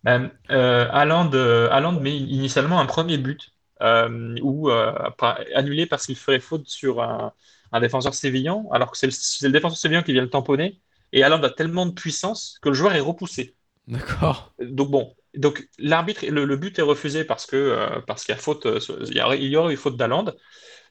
Ben, 0.04 0.30
euh, 0.50 0.86
euh, 0.92 1.90
met 2.00 2.16
initialement 2.16 2.80
un 2.80 2.86
premier 2.86 3.18
but 3.18 3.52
euh, 3.82 4.36
où, 4.42 4.70
euh, 4.70 4.92
annulé 5.54 5.86
parce 5.86 6.06
qu'il 6.06 6.16
ferait 6.16 6.40
faute 6.40 6.66
sur 6.68 7.02
un, 7.02 7.32
un 7.72 7.80
défenseur 7.80 8.14
sévillan, 8.14 8.68
alors 8.72 8.90
que 8.90 8.98
c'est 8.98 9.06
le, 9.46 9.52
défenseur 9.52 9.78
sévillan 9.78 10.02
qui 10.02 10.12
vient 10.12 10.22
le 10.22 10.30
tamponner. 10.30 10.80
Et 11.12 11.22
Haaland 11.22 11.42
a 11.42 11.50
tellement 11.50 11.86
de 11.86 11.92
puissance 11.92 12.58
que 12.60 12.68
le 12.68 12.74
joueur 12.74 12.94
est 12.94 13.00
repoussé. 13.00 13.54
D'accord. 13.86 14.52
Donc 14.60 14.90
bon, 14.90 15.14
donc 15.34 15.68
l'arbitre, 15.78 16.26
le, 16.26 16.44
le 16.44 16.56
but 16.56 16.78
est 16.78 16.82
refusé 16.82 17.24
parce 17.24 17.46
que 17.46 17.56
euh, 17.56 18.00
parce 18.06 18.24
qu'il 18.24 18.34
y 18.34 18.38
a 18.38 18.40
faute, 18.40 18.66
il 19.06 19.16
y 19.16 19.56
aurait, 19.56 19.72
eu 19.72 19.76
faute 19.76 19.96
d'Haaland. 19.96 20.26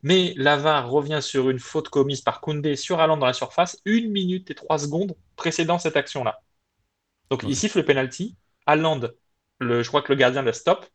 Mais 0.03 0.33
l'AVAR 0.38 0.89
revient 0.89 1.19
sur 1.21 1.49
une 1.49 1.60
faute 1.60 1.89
commise 1.89 2.21
par 2.21 2.41
Koundé 2.41 2.75
sur 2.75 2.99
Haaland 2.99 3.17
dans 3.17 3.25
la 3.25 3.33
surface, 3.33 3.79
une 3.86 4.12
minute 4.12 4.51
et 4.51 4.55
trois 4.55 4.79
secondes 4.79 5.15
précédant 5.36 5.79
cette 5.79 5.97
action-là. 5.97 6.39
Donc 7.29 7.43
Ouais. 7.43 7.49
il 7.51 7.55
siffle 7.55 7.79
le 7.79 7.86
penalty. 7.86 8.38
Haaland, 8.65 9.01
le, 9.60 9.83
je 9.83 9.88
crois 9.88 10.01
que 10.01 10.12
le 10.13 10.17
gardien 10.19 10.41
le 10.43 10.53
stop. 10.53 10.86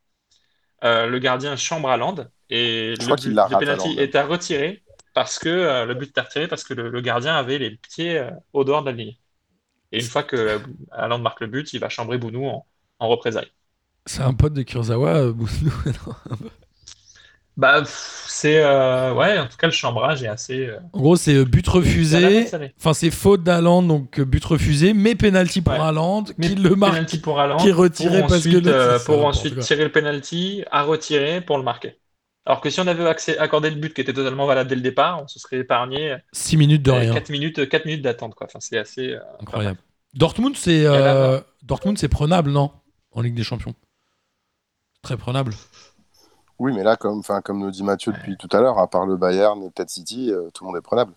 Euh, 0.85 1.07
le 1.07 1.19
gardien 1.21 1.55
chambre 1.57 1.89
Haaland 1.91 2.17
et 2.51 2.95
Je 2.99 3.07
le 3.07 3.07
crois 3.07 3.17
but 3.17 3.33
la 3.33 3.49
penalty 3.49 3.95
est 3.99 4.17
à 4.17 4.27
retirer 4.27 4.83
parce 5.15 5.39
que 5.39 5.49
euh, 5.49 5.85
le 5.87 5.95
but 5.95 6.09
est 6.17 6.19
à 6.19 6.23
retirer 6.25 6.49
parce 6.49 6.65
que 6.65 6.75
le, 6.75 6.89
le 6.91 7.01
gardien 7.01 7.37
avait 7.37 7.59
les 7.59 7.71
pieds 7.77 8.19
euh, 8.19 8.31
au 8.53 8.65
dehors 8.65 8.83
de 8.83 8.91
la 8.91 8.97
ligne. 8.97 9.17
Et 9.93 10.01
une 10.01 10.07
fois 10.09 10.25
que 10.25 10.37
euh, 10.37 10.59
Haaland 10.93 11.19
marque 11.21 11.41
le 11.41 11.49
but, 11.49 11.73
il 11.73 11.81
va 11.81 11.89
chambrer 11.89 12.19
Bounou 12.19 12.47
en, 12.47 12.67
en 13.01 13.09
représailles. 13.09 13.53
C'est 14.07 14.23
un 14.23 14.35
pote 14.35 14.53
de 14.55 14.63
Kurzawa, 14.63 15.33
Bounou, 15.33 15.73
Bah, 17.57 17.83
c'est 17.85 18.63
euh, 18.65 19.13
ouais, 19.13 19.39
en 19.39 19.47
tout 19.47 19.59
cas 19.59 19.67
le 19.67 19.73
chambrage 19.75 20.23
est 20.23 20.29
assez. 20.29 20.67
euh, 20.69 20.79
En 20.95 20.99
gros, 21.01 21.17
c'est 21.17 21.35
euh, 21.35 21.45
but 21.45 21.67
refusé. 21.69 22.47
Enfin, 22.79 22.95
c'est 22.95 23.11
faute 23.11 23.43
d'Haaland, 23.43 23.83
donc 23.83 24.21
but 24.21 24.43
refusé, 24.45 24.95
mais 24.95 25.15
penalty 25.15 25.61
pour 25.61 25.75
Ouais. 25.75 25.81
Mais 26.39 26.49
qui 26.49 26.55
le 26.55 26.75
marque. 26.75 26.93
penalty 26.95 27.19
pour 27.21 27.39
Haaland, 27.39 27.59
qui 27.59 27.69
est 27.69 27.73
retiré 27.73 28.21
pour 28.21 28.29
parce 28.29 28.45
que 28.45 28.49
ensuite, 28.49 28.67
euh, 28.69 28.99
c'est 28.99 29.05
pour 29.05 29.25
ensuite 29.27 29.59
tirer 29.61 29.85
le 29.85 29.93
penalty 29.93 30.65
à 30.71 30.83
retirer 30.83 31.43
pour 31.43 31.59
le 31.59 31.63
marquer. 31.63 31.99
Alors 32.47 32.61
que 32.63 32.71
si 32.71 32.81
on 32.81 32.87
avait 32.87 33.05
accès- 33.05 33.37
accordé 33.39 33.69
le 33.71 33.77
but 33.77 33.93
qui 33.95 34.01
était 34.01 34.15
totalement 34.15 34.47
valable 34.47 34.69
dès 34.71 34.75
le 34.77 34.81
départ, 34.81 35.23
on 35.23 35.29
se 35.29 35.39
serait 35.39 35.59
épargné 35.59 36.17
6 36.33 36.57
minutes 36.57 36.83
de 36.83 36.91
rien. 36.91 37.13
4 37.13 37.29
minutes, 37.29 37.69
4 37.69 37.85
minutes 37.85 38.03
d'attente 38.03 38.35
quoi. 38.35 38.47
Enfin, 38.49 38.59
c'est 38.61 38.79
assez 38.79 39.15
Incroyable. 39.41 39.79
Dortmund, 40.15 40.57
c'est 40.57 40.85
bah. 40.85 41.45
Dortmund, 41.63 41.99
c'est 41.99 42.09
prenable, 42.09 42.51
non? 42.51 42.71
En 43.13 43.21
Ligue 43.21 43.35
des 43.35 43.45
Champions. 43.45 43.75
Très 45.03 45.17
prenable. 45.17 45.53
Oui, 46.63 46.73
mais 46.73 46.85
là, 46.85 46.97
comme, 46.97 47.19
enfin, 47.19 47.41
comme 47.41 47.59
nous 47.59 47.73
dit 47.73 47.83
Mathieu 47.83 48.13
depuis 48.13 48.37
tout 48.37 48.49
à 48.53 48.61
l'heure, 48.61 48.79
à 48.79 48.89
part 48.89 49.05
le 49.05 49.17
Bayern 49.17 49.61
et 49.65 49.71
peut-être 49.71 49.91
City, 49.91 50.31
euh, 50.31 50.49
tout 50.55 50.63
le 50.65 50.69
monde 50.69 50.77
est 50.79 50.83
prenable. 50.83 51.13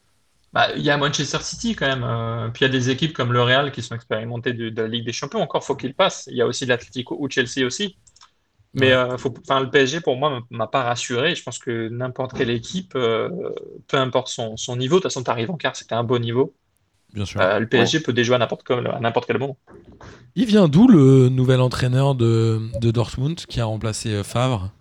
Bah, 0.53 0.69
il 0.75 0.81
y 0.84 0.89
a 0.89 0.97
Manchester 0.97 1.38
City 1.41 1.75
quand 1.75 1.86
même. 1.86 2.03
euh, 2.03 2.49
puis 2.49 2.63
il 2.65 2.67
y 2.67 2.69
a 2.69 2.71
des 2.71 2.89
équipes 2.89 3.13
comme 3.13 3.31
le 3.31 3.41
Real 3.43 3.71
qui 3.71 3.81
sont 3.84 3.93
expérimentées 3.93 4.53
de, 4.53 4.69
de 4.69 4.81
la 4.81 4.88
Ligue 4.88 5.05
des 5.05 5.13
Champions. 5.13 5.41
Encore 5.41 5.63
faut 5.63 5.75
qu'ils 5.75 5.93
passent. 5.93 6.27
Il 6.31 6.38
y 6.38 6.41
a 6.41 6.47
aussi 6.47 6.65
l'Atlético 6.65 7.15
ou 7.19 7.29
Chelsea 7.29 7.65
aussi. 7.65 7.97
Mais 8.73 8.88
Ouais. 8.88 8.93
euh, 8.93 9.17
faut, 9.17 9.34
le 9.34 9.69
PSG 9.69 10.01
pour 10.01 10.17
moi 10.17 10.41
m'a 10.49 10.67
pas 10.67 10.84
rassuré. 10.84 11.36
Je 11.36 11.43
pense 11.43 11.60
que 11.60 11.89
n'importe 11.89 12.34
quelle 12.34 12.49
équipe, 12.49 12.93
euh, 12.95 13.29
peu 13.88 13.97
importe 13.97 14.29
son, 14.29 14.58
son 14.58 14.75
niveau, 14.77 14.97
de 14.97 15.01
toute 15.01 15.12
façon 15.12 15.23
tu 15.23 15.31
arrives 15.31 15.51
en 15.51 15.58
quart, 15.58 15.75
c'était 15.75 15.95
un 15.95 16.03
beau 16.03 16.19
niveau. 16.19 16.53
Bien 17.13 17.25
sûr. 17.25 17.41
Euh, 17.41 17.60
le 17.60 17.67
PSG 17.67 17.99
peut 18.01 18.13
déjouer 18.13 18.36
à 18.36 18.39
n'importe 18.39 18.63
quel, 18.65 18.88
à 18.88 18.99
n'importe 18.99 19.27
quel 19.27 19.38
moment. 19.39 19.58
Il 20.36 20.45
vient 20.45 20.67
d'où 20.67 20.88
le 20.88 21.29
nouvel 21.29 21.62
entraîneur 21.62 22.15
de, 22.15 22.62
de 22.81 22.91
Dortmund 22.91 23.36
qui 23.36 23.62
a 23.62 23.65
remplacé 23.65 24.10
euh, 24.13 24.23
Favre? 24.23 24.71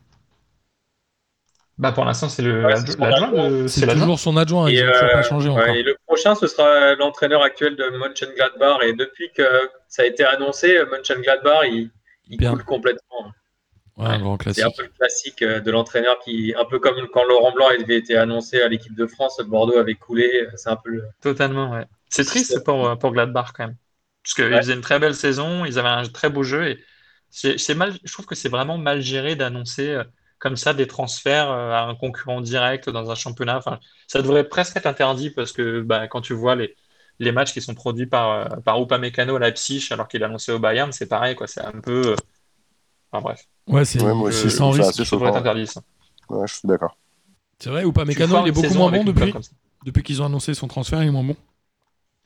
Bah 1.76 1.90
pour 1.92 2.04
l'instant 2.04 2.28
c'est 2.28 2.42
le 2.42 2.64
Ouais, 2.64 2.76
c'est 2.76 3.82
adjoint. 3.82 3.94
toujours 3.94 4.18
son 4.20 4.36
adjoint, 4.36 4.68
Et, 4.68 4.80
euh, 4.80 4.92
pas 5.12 5.22
changé 5.22 5.48
encore. 5.48 5.64
Ouais, 5.64 5.80
et 5.80 5.82
le 5.82 5.96
prochain, 6.06 6.34
ce 6.34 6.46
sera 6.46 6.94
l'entraîneur 6.94 7.42
actuel 7.42 7.76
de 7.76 7.84
Mönchengladbach. 7.98 8.78
Et 8.84 8.92
depuis 8.92 9.30
que 9.36 9.42
ça 9.88 10.02
a 10.02 10.06
été 10.06 10.24
annoncé, 10.24 10.78
Mönchengladbach, 10.90 11.64
il, 11.64 11.90
il 12.28 12.38
Bien. 12.38 12.52
coule 12.52 12.64
complètement. 12.64 13.32
Ouais, 13.96 14.06
un 14.06 14.18
grand 14.18 14.38
C'est 14.52 14.62
un 14.62 14.70
peu 14.76 14.82
le 14.82 14.88
classique 14.88 15.42
euh, 15.42 15.60
de 15.60 15.70
l'entraîneur 15.70 16.18
qui, 16.18 16.52
un 16.58 16.64
peu 16.64 16.78
comme 16.80 16.96
quand 17.12 17.24
Laurent 17.24 17.52
Blanc 17.52 17.68
avait 17.68 17.96
été 17.96 18.16
annoncé 18.16 18.60
à 18.60 18.68
l'équipe 18.68 18.94
de 18.96 19.06
France, 19.06 19.40
Bordeaux 19.46 19.78
avait 19.78 19.94
coulé. 19.94 20.48
C'est 20.56 20.70
un 20.70 20.76
peu 20.76 20.90
le. 20.90 21.04
Totalement, 21.20 21.70
ouais. 21.72 21.84
C'est 22.08 22.24
triste 22.24 22.62
pour, 22.64 22.98
pour 22.98 23.12
Gladbach 23.12 23.52
quand 23.56 23.66
même. 23.66 23.76
Parce 24.22 24.34
qu'ils 24.34 24.44
Ouais. 24.46 24.56
faisaient 24.62 24.74
une 24.74 24.80
très 24.80 24.98
belle 24.98 25.14
saison, 25.14 25.64
ils 25.64 25.78
avaient 25.78 25.88
un 25.88 26.04
très 26.04 26.30
beau 26.30 26.42
jeu 26.42 26.66
et 26.68 26.84
c'est 27.30 27.58
c'est 27.58 27.74
mal, 27.74 27.92
je 28.02 28.12
trouve 28.12 28.26
que 28.26 28.34
c'est 28.34 28.48
vraiment 28.48 28.78
mal 28.78 29.00
géré 29.02 29.36
d'annoncer 29.36 29.90
euh, 29.90 30.04
comme 30.44 30.56
ça 30.56 30.74
des 30.74 30.86
transferts 30.88 31.50
euh, 31.50 31.72
à 31.72 31.82
un 31.86 31.96
concurrent 31.96 32.42
direct 32.42 32.90
dans 32.90 33.10
un 33.10 33.16
championnat. 33.16 33.58
Enfin, 33.58 33.80
ça 34.08 34.22
devrait 34.22 34.48
presque 34.48 34.76
être 34.78 34.86
interdit 34.86 35.30
parce 35.32 35.52
que 35.52 35.82
bah, 35.82 36.08
quand 36.08 36.22
tu 36.22 36.34
vois 36.34 36.56
les, 36.56 36.76
les 37.20 37.32
matchs 37.32 37.54
qui 37.54 37.62
sont 37.62 37.74
produits 37.74 38.06
par, 38.06 38.30
euh, 38.32 38.60
par 38.62 38.80
Upamecano 38.82 39.36
à 39.36 39.40
Leipzig 39.40 39.88
alors 39.92 40.08
qu'il 40.08 40.22
est 40.22 40.26
annoncé 40.26 40.52
au 40.52 40.60
Bayern, 40.60 40.92
c'est 40.92 41.08
pareil, 41.08 41.36
quoi. 41.36 41.48
C'est 41.48 41.62
un 41.62 41.72
peu. 41.80 42.12
euh, 42.12 42.16
Enfin 43.12 43.22
bref, 43.22 43.44
Ouais, 43.68 43.84
c'est 43.84 44.02
Ouais, 44.02 44.14
moi 44.14 44.28
aussi, 44.28 44.50
sans 44.50 44.70
risque. 44.70 44.92
ça 45.04 45.16
devrait 45.16 45.30
être 45.30 45.36
interdit 45.36 45.66
ça. 45.66 45.82
Ouais, 46.28 46.46
je 46.46 46.54
suis 46.54 46.68
d'accord. 46.68 46.96
C'est 47.58 47.70
vrai 47.70 47.84
ou 47.84 47.92
pas 47.92 48.04
Tu 48.04 48.08
Mécano, 48.08 48.32
formes 48.34 48.46
il 48.46 48.48
est 48.50 48.52
beaucoup 48.52 48.74
moins 48.74 48.90
bon 48.90 49.04
depuis, 49.04 49.32
depuis 49.84 50.02
qu'ils 50.02 50.22
ont 50.22 50.26
annoncé 50.26 50.54
son 50.54 50.68
transfert, 50.68 51.02
il 51.02 51.08
est 51.08 51.12
moins 51.12 51.24
bon. 51.24 51.36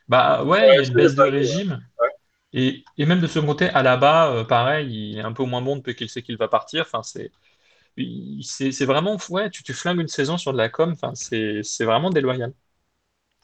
Bah 0.09 0.45
ouais, 0.45 0.69
il 0.71 0.75
y 0.77 0.79
a 0.79 0.89
une 0.89 0.95
baisse 0.95 1.15
de 1.15 1.23
régime. 1.23 1.87
ouais. 2.01 2.09
Et, 2.55 2.85
et 2.99 3.07
même 3.07 3.21
de 3.21 3.27
ce 3.27 3.39
côté, 3.41 3.69
Alaba, 3.71 4.31
euh, 4.33 4.45
pareil, 4.45 5.13
il 5.13 5.19
est 5.19 5.23
un 5.23 5.33
peu 5.33 5.45
moins 5.45 5.63
bon 5.63 5.77
depuis 5.77 5.97
qu'il 5.97 6.09
sait 6.09 6.23
qu'il 6.23 6.37
va 6.39 6.49
partir. 6.49 6.83
Enfin, 6.83 7.03
c'est 7.03 7.33
c'est 8.43 8.85
vraiment, 8.85 9.17
ouais, 9.31 9.51
tu, 9.51 9.63
tu 9.63 9.73
flingues 9.75 10.01
une 10.01 10.09
saison 10.09 10.39
sur 10.39 10.53
de 10.53 10.59
la 10.59 10.69
com. 10.69 10.93
Enfin, 10.93 11.13
c'est 11.15 11.85
vraiment 11.85 12.11
déloyal. 12.11 12.53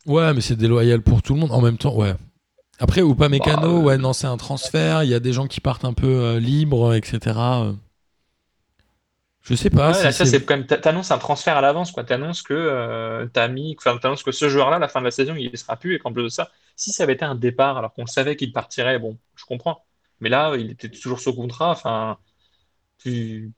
Ouais, 0.07 0.33
mais 0.35 0.41
c'est 0.41 0.57
déloyal 0.57 1.03
pour 1.03 1.23
tout 1.23 1.35
le 1.35 1.41
monde. 1.41 1.53
En 1.53 1.61
même 1.61 1.79
temps, 1.79 1.95
ouais. 1.97 2.15
Après, 2.81 3.03
ou 3.03 3.15
pas 3.15 3.29
Mécano, 3.29 3.61
Bah, 3.61 3.69
euh, 3.81 3.83
ouais, 3.85 3.99
non, 3.99 4.13
c'est 4.13 4.27
un 4.29 4.37
transfert. 4.37 5.05
Il 5.05 5.11
y 5.11 5.15
a 5.15 5.21
des 5.21 5.33
gens 5.33 5.47
qui 5.49 5.61
partent 5.61 5.85
un 5.85 5.95
peu 5.95 6.07
euh, 6.09 6.41
libres, 6.41 6.95
etc. 6.95 7.65
euh. 7.65 7.75
Je 9.43 9.55
sais 9.55 9.71
pas 9.71 9.93
Ouais, 9.93 9.95
si 9.95 10.03
là, 10.05 10.13
ça, 10.13 10.25
c'est- 10.25 10.45
quand 10.47 10.57
même, 10.57 10.67
t'a- 10.67 10.79
t'annonces 10.79 11.11
un 11.11 11.19
transfert 11.19 11.57
à 11.57 11.61
l'avance, 11.61 11.93
quoi. 11.93 12.05
T'annonces 12.05 12.43
que 12.43 12.55
euh, 12.55 13.27
t'as 13.33 13.49
mis, 13.49 13.77
enfin, 13.79 13.99
t'annonces 13.99 14.23
que 14.23 14.33
ce 14.33 14.49
joueur-là, 14.49 14.77
à 14.77 14.79
la 14.79 14.89
fin 14.89 15.01
de 15.01 15.05
la 15.05 15.11
saison, 15.11 15.35
il 15.37 15.51
ne 15.51 15.57
sera 15.57 15.77
plus, 15.77 15.95
et 15.97 15.99
qu'en 15.99 16.13
plus 16.13 16.23
de 16.23 16.29
ça, 16.31 16.51
si 16.77 16.91
ça 16.93 17.03
avait 17.03 17.13
été 17.15 17.25
un 17.25 17.35
départ, 17.35 17.77
alors 17.77 17.93
qu'on 17.93 18.07
savait 18.07 18.37
qu'il 18.37 18.53
partirait, 18.53 18.99
bon, 18.99 19.19
je 19.37 19.45
comprends. 19.45 19.85
Mais 20.21 20.31
là, 20.31 20.55
il 20.57 20.71
était 20.71 20.89
toujours 20.89 21.21
sous 21.21 21.35
contrat. 21.35 21.71
Enfin, 21.73 22.19
tu, 22.99 23.53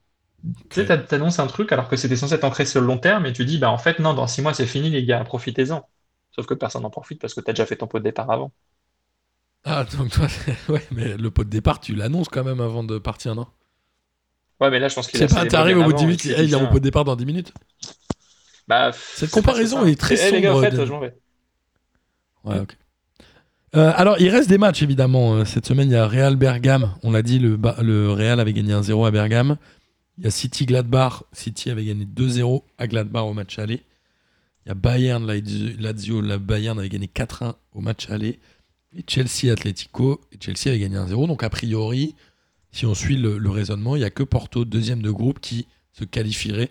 tu 0.69 0.81
sais, 0.81 0.85
t'a- 0.85 0.97
t'annonces 0.97 1.39
un 1.39 1.47
truc 1.47 1.71
alors 1.71 1.87
que 1.89 1.95
c'était 1.95 2.15
censé 2.15 2.35
être 2.35 2.43
ancré 2.43 2.65
sur 2.65 2.81
le 2.81 2.87
long 2.87 2.97
terme, 2.99 3.25
et 3.25 3.33
tu 3.33 3.45
dis, 3.45 3.57
bah 3.57 3.69
en 3.71 3.77
fait, 3.77 3.99
non, 3.99 4.13
dans 4.13 4.27
six 4.27 4.41
mois, 4.41 4.53
c'est 4.53 4.67
fini, 4.67 4.89
les 4.89 5.05
gars, 5.05 5.23
profitez-en. 5.23 5.87
Sauf 6.31 6.45
que 6.45 6.53
personne 6.53 6.83
n'en 6.83 6.89
profite 6.89 7.19
parce 7.21 7.33
que 7.33 7.41
t'as 7.41 7.53
déjà 7.53 7.65
fait 7.65 7.77
ton 7.77 7.87
pot 7.87 7.99
de 7.99 8.03
départ 8.03 8.29
avant. 8.31 8.51
Ah, 9.65 9.83
donc 9.83 10.09
toi, 10.11 10.27
ouais, 10.69 10.83
mais 10.91 11.15
le 11.15 11.29
pot 11.29 11.43
de 11.43 11.49
départ, 11.49 11.79
tu 11.79 11.93
l'annonces 11.93 12.27
quand 12.29 12.43
même 12.43 12.59
avant 12.61 12.83
de 12.83 12.97
partir, 12.97 13.35
non? 13.35 13.45
Ouais, 14.59 14.69
mais 14.71 14.79
là, 14.79 14.87
je 14.87 14.95
pense 14.95 15.07
qu'il 15.07 15.19
C'est 15.19 15.27
pas, 15.27 15.45
t'arrives 15.45 15.77
au 15.77 15.83
bout 15.83 15.91
de 15.91 15.97
10 15.97 16.05
avant, 16.05 16.05
minutes, 16.05 16.23
il 16.23 16.49
y 16.49 16.53
a 16.55 16.59
mon 16.59 16.67
pot 16.67 16.79
de 16.79 16.83
départ 16.85 17.03
dans 17.03 17.15
10 17.17 17.25
minutes. 17.25 17.51
Bah, 18.67 18.91
Cette 19.11 19.31
comparaison 19.31 19.83
est 19.85 19.99
très 19.99 20.15
Eh, 20.15 20.31
les 20.31 20.41
gars, 20.41 20.53
en 20.53 20.57
sombre 20.57 20.59
fait, 20.59 20.71
de- 20.77 20.85
je 20.85 20.91
m'en 20.91 20.99
vais. 20.99 21.17
Ouais, 22.43 22.59
ok. 22.59 22.77
Euh, 23.75 23.91
alors, 23.95 24.19
il 24.19 24.29
reste 24.29 24.49
des 24.49 24.57
matchs, 24.57 24.81
évidemment. 24.81 25.35
Euh, 25.35 25.45
Cette 25.45 25.65
semaine, 25.65 25.89
il 25.89 25.93
y 25.93 25.95
a 25.95 26.07
Real 26.07 26.35
Bergame. 26.35 26.93
On 27.03 27.11
l'a 27.11 27.21
dit, 27.21 27.39
le, 27.39 27.59
le 27.81 28.11
Real 28.11 28.39
avait 28.39 28.53
gagné 28.53 28.73
1-0 28.73 29.05
à 29.05 29.11
Bergame. 29.11 29.57
Il 30.17 30.23
y 30.23 30.27
a 30.27 30.31
City 30.31 30.65
Gladbach. 30.65 31.23
City 31.31 31.69
avait 31.69 31.85
gagné 31.85 32.05
2-0 32.05 32.63
à 32.77 32.87
Gladbach 32.87 33.23
au 33.23 33.33
match 33.33 33.59
aller. 33.59 33.83
Il 34.65 34.69
y 34.69 34.71
a 34.71 34.75
Bayern 34.75 35.25
Lazio. 35.79 36.21
La 36.21 36.37
Bayern 36.39 36.77
avait 36.79 36.89
gagné 36.89 37.07
4-1 37.07 37.55
au 37.73 37.81
match 37.81 38.09
aller. 38.09 38.39
Et 38.95 39.03
Chelsea 39.07 39.51
Atletico. 39.51 40.21
Et 40.31 40.37
Chelsea 40.41 40.69
avait 40.69 40.79
gagné 40.79 40.97
1-0. 40.97 41.27
Donc, 41.27 41.43
a 41.43 41.49
priori, 41.49 42.15
si 42.71 42.85
on 42.85 42.95
suit 42.95 43.17
le, 43.17 43.37
le 43.37 43.49
raisonnement, 43.49 43.95
il 43.95 43.99
n'y 43.99 44.05
a 44.05 44.09
que 44.09 44.23
Porto, 44.23 44.65
deuxième 44.65 45.01
de 45.01 45.11
groupe, 45.11 45.39
qui 45.39 45.67
se 45.93 46.03
qualifierait 46.03 46.69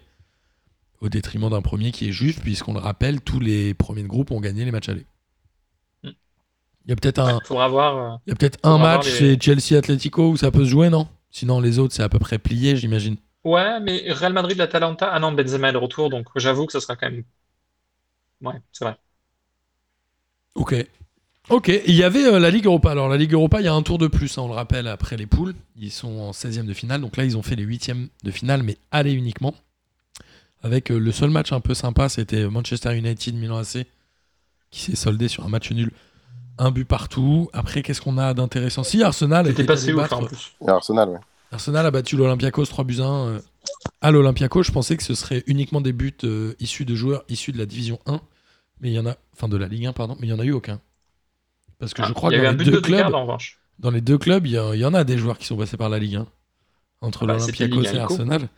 au 1.01 1.09
détriment 1.09 1.51
d'un 1.51 1.63
premier 1.63 1.93
qui 1.93 2.09
est 2.09 2.13
juste, 2.13 2.41
puisqu'on 2.41 2.73
le 2.73 2.81
rappelle, 2.81 3.21
tous 3.21 3.39
les 3.39 3.75
premiers 3.75 4.03
de 4.03 4.09
groupe 4.09 4.31
ont 4.31 4.41
gagné 4.41 4.65
les 4.65 4.71
matchs 4.71 4.89
allés. 4.89 5.07
Mm. 6.03 6.09
Il 6.87 6.91
y 6.91 6.93
a 6.93 6.97
peut-être 6.97 7.21
un, 7.21 7.37
euh, 7.37 7.41
il 8.27 8.31
y 8.31 8.33
a 8.33 8.37
peut-être 8.37 8.59
un 8.63 8.79
match 8.79 9.07
les- 9.07 9.13
chez 9.13 9.39
Chelsea 9.41 9.79
Atletico 9.79 10.31
où 10.31 10.37
ça 10.37 10.51
peut 10.51 10.65
se 10.65 10.71
jouer, 10.71 10.89
non? 10.91 11.07
Sinon, 11.31 11.61
les 11.61 11.79
autres, 11.79 11.95
c'est 11.95 12.03
à 12.03 12.09
peu 12.09 12.19
près 12.19 12.39
plié, 12.39 12.77
j'imagine. 12.77 13.17
Ouais, 13.47 13.79
mais 13.79 14.13
Real 14.13 14.33
Madrid, 14.33 14.59
l'Atalanta. 14.59 15.09
Ah 15.13 15.21
non, 15.21 15.31
Benzema 15.31 15.69
est 15.69 15.73
de 15.73 15.79
retour, 15.79 16.11
donc 16.11 16.27
j'avoue 16.35 16.67
que 16.67 16.73
ça 16.73 16.81
sera 16.81 16.97
quand 16.97 17.09
même. 17.09 17.23
Ouais, 18.43 18.61
c'est 18.73 18.85
vrai. 18.85 18.97
Ok. 20.57 20.75
Ok. 21.49 21.69
Il 21.87 21.95
y 21.95 22.03
avait 22.03 22.25
euh, 22.27 22.41
la 22.41 22.51
Ligue 22.51 22.67
Europa. 22.67 22.91
Alors, 22.91 23.09
la 23.09 23.17
Ligue 23.17 23.35
Europa, 23.35 23.61
il 23.61 23.65
y 23.67 23.69
a 23.69 23.73
un 23.73 23.83
tour 23.83 23.99
de 23.99 24.09
plus, 24.09 24.37
hein, 24.37 24.43
on 24.43 24.49
le 24.49 24.55
rappelle, 24.55 24.89
après 24.89 25.17
les 25.17 25.27
poules. 25.27 25.55
Ils 25.77 25.93
sont 25.93 26.19
en 26.19 26.33
16e 26.33 26.67
de 26.67 26.75
finale. 26.75 27.01
Donc 27.01 27.17
là, 27.17 27.25
ils 27.25 27.37
ont 27.37 27.43
fait 27.43 27.55
les 27.55 27.65
8e 27.65 28.09
de 28.25 28.31
finale, 28.33 28.65
mais 28.65 28.79
aller 28.91 29.13
uniquement. 29.13 29.55
Avec 30.65 30.91
euh, 30.91 30.99
le 30.99 31.13
seul 31.13 31.31
match 31.31 31.53
un 31.53 31.61
peu 31.61 31.75
sympa, 31.75 32.09
c'était 32.09 32.49
Manchester 32.49 32.97
United, 32.97 33.37
Milan 33.37 33.59
AC, 33.59 33.87
qui 34.73 34.81
s'est 34.81 34.97
soldé 34.97 35.29
sur 35.29 35.47
un 35.47 35.49
match 35.49 35.71
nul. 35.71 35.93
Un 36.59 36.73
but 36.73 36.85
partout. 36.85 37.49
Après, 37.53 37.85
qu'est-ce 37.85 38.01
qu'on 38.01 38.19
a 38.19 38.35
d'intéressant? 38.35 38.83
Si 38.83 39.05
Arsenal 39.05 39.47
C'était 39.47 39.63
était 39.63 39.73
passé 39.73 39.93
ouf 39.95 40.13
en 40.13 40.25
plus. 40.25 40.57
Arsenal, 40.67 41.11
ouais. 41.11 41.21
Arsenal 41.53 41.87
a 41.87 41.91
battu 41.91 42.17
l'Olympiakos 42.17 42.67
3 42.67 42.85
buts 42.85 43.01
à 43.01 43.05
1 43.05 43.29
euh, 43.29 43.41
à 44.01 44.11
l'Olympiakos. 44.11 44.65
Je 44.65 44.73
pensais 44.73 44.97
que 44.97 45.03
ce 45.03 45.15
serait 45.15 45.45
uniquement 45.47 45.81
des 45.81 45.93
buts 45.93 46.13
euh, 46.25 46.55
issus 46.61 46.85
de 46.85 46.95
joueurs 46.95 47.25
issus 47.29 47.53
de 47.53 47.59
la 47.59 47.67
division 47.67 47.99
1, 48.07 48.21
mais 48.81 48.91
il 48.91 48.95
y 48.95 48.99
en 48.99 49.07
a, 49.07 49.17
enfin 49.35 49.49
de 49.49 49.57
la 49.57 49.69
Ligue 49.69 49.87
1 49.87 49.93
pardon, 49.93 50.17
mais 50.21 50.27
il 50.27 50.31
y 50.31 50.33
en 50.33 50.39
a 50.39 50.45
eu 50.45 50.53
aucun. 50.53 50.81
Parce 51.79 51.95
que 51.95 52.03
je 52.03 52.09
Ah, 52.11 52.15
crois 52.15 52.31
que 52.31 52.37
y 52.37 52.43
dans 52.43 52.53
les, 52.53 52.65
deux 52.65 52.81
clubs, 52.81 53.13
dans 53.79 53.91
les 53.91 54.01
deux 54.01 54.19
clubs, 54.19 54.47
il 54.47 54.53
y, 54.53 54.85
en 54.85 54.95
a 54.95 55.05
des 55.05 55.19
joueurs 55.19 55.39
qui 55.39 55.47
sont 55.47 55.57
passés 55.57 55.77
par 55.77 55.89
la 55.89 55.99
Ligue 55.99 56.17
1 56.17 56.27
entre 57.03 57.27
Bah, 57.27 57.35
l'Olympiakos 57.35 57.83
et 57.83 57.89
1 57.89 57.93
ICO. 57.93 58.01
Arsenal. 58.01 58.49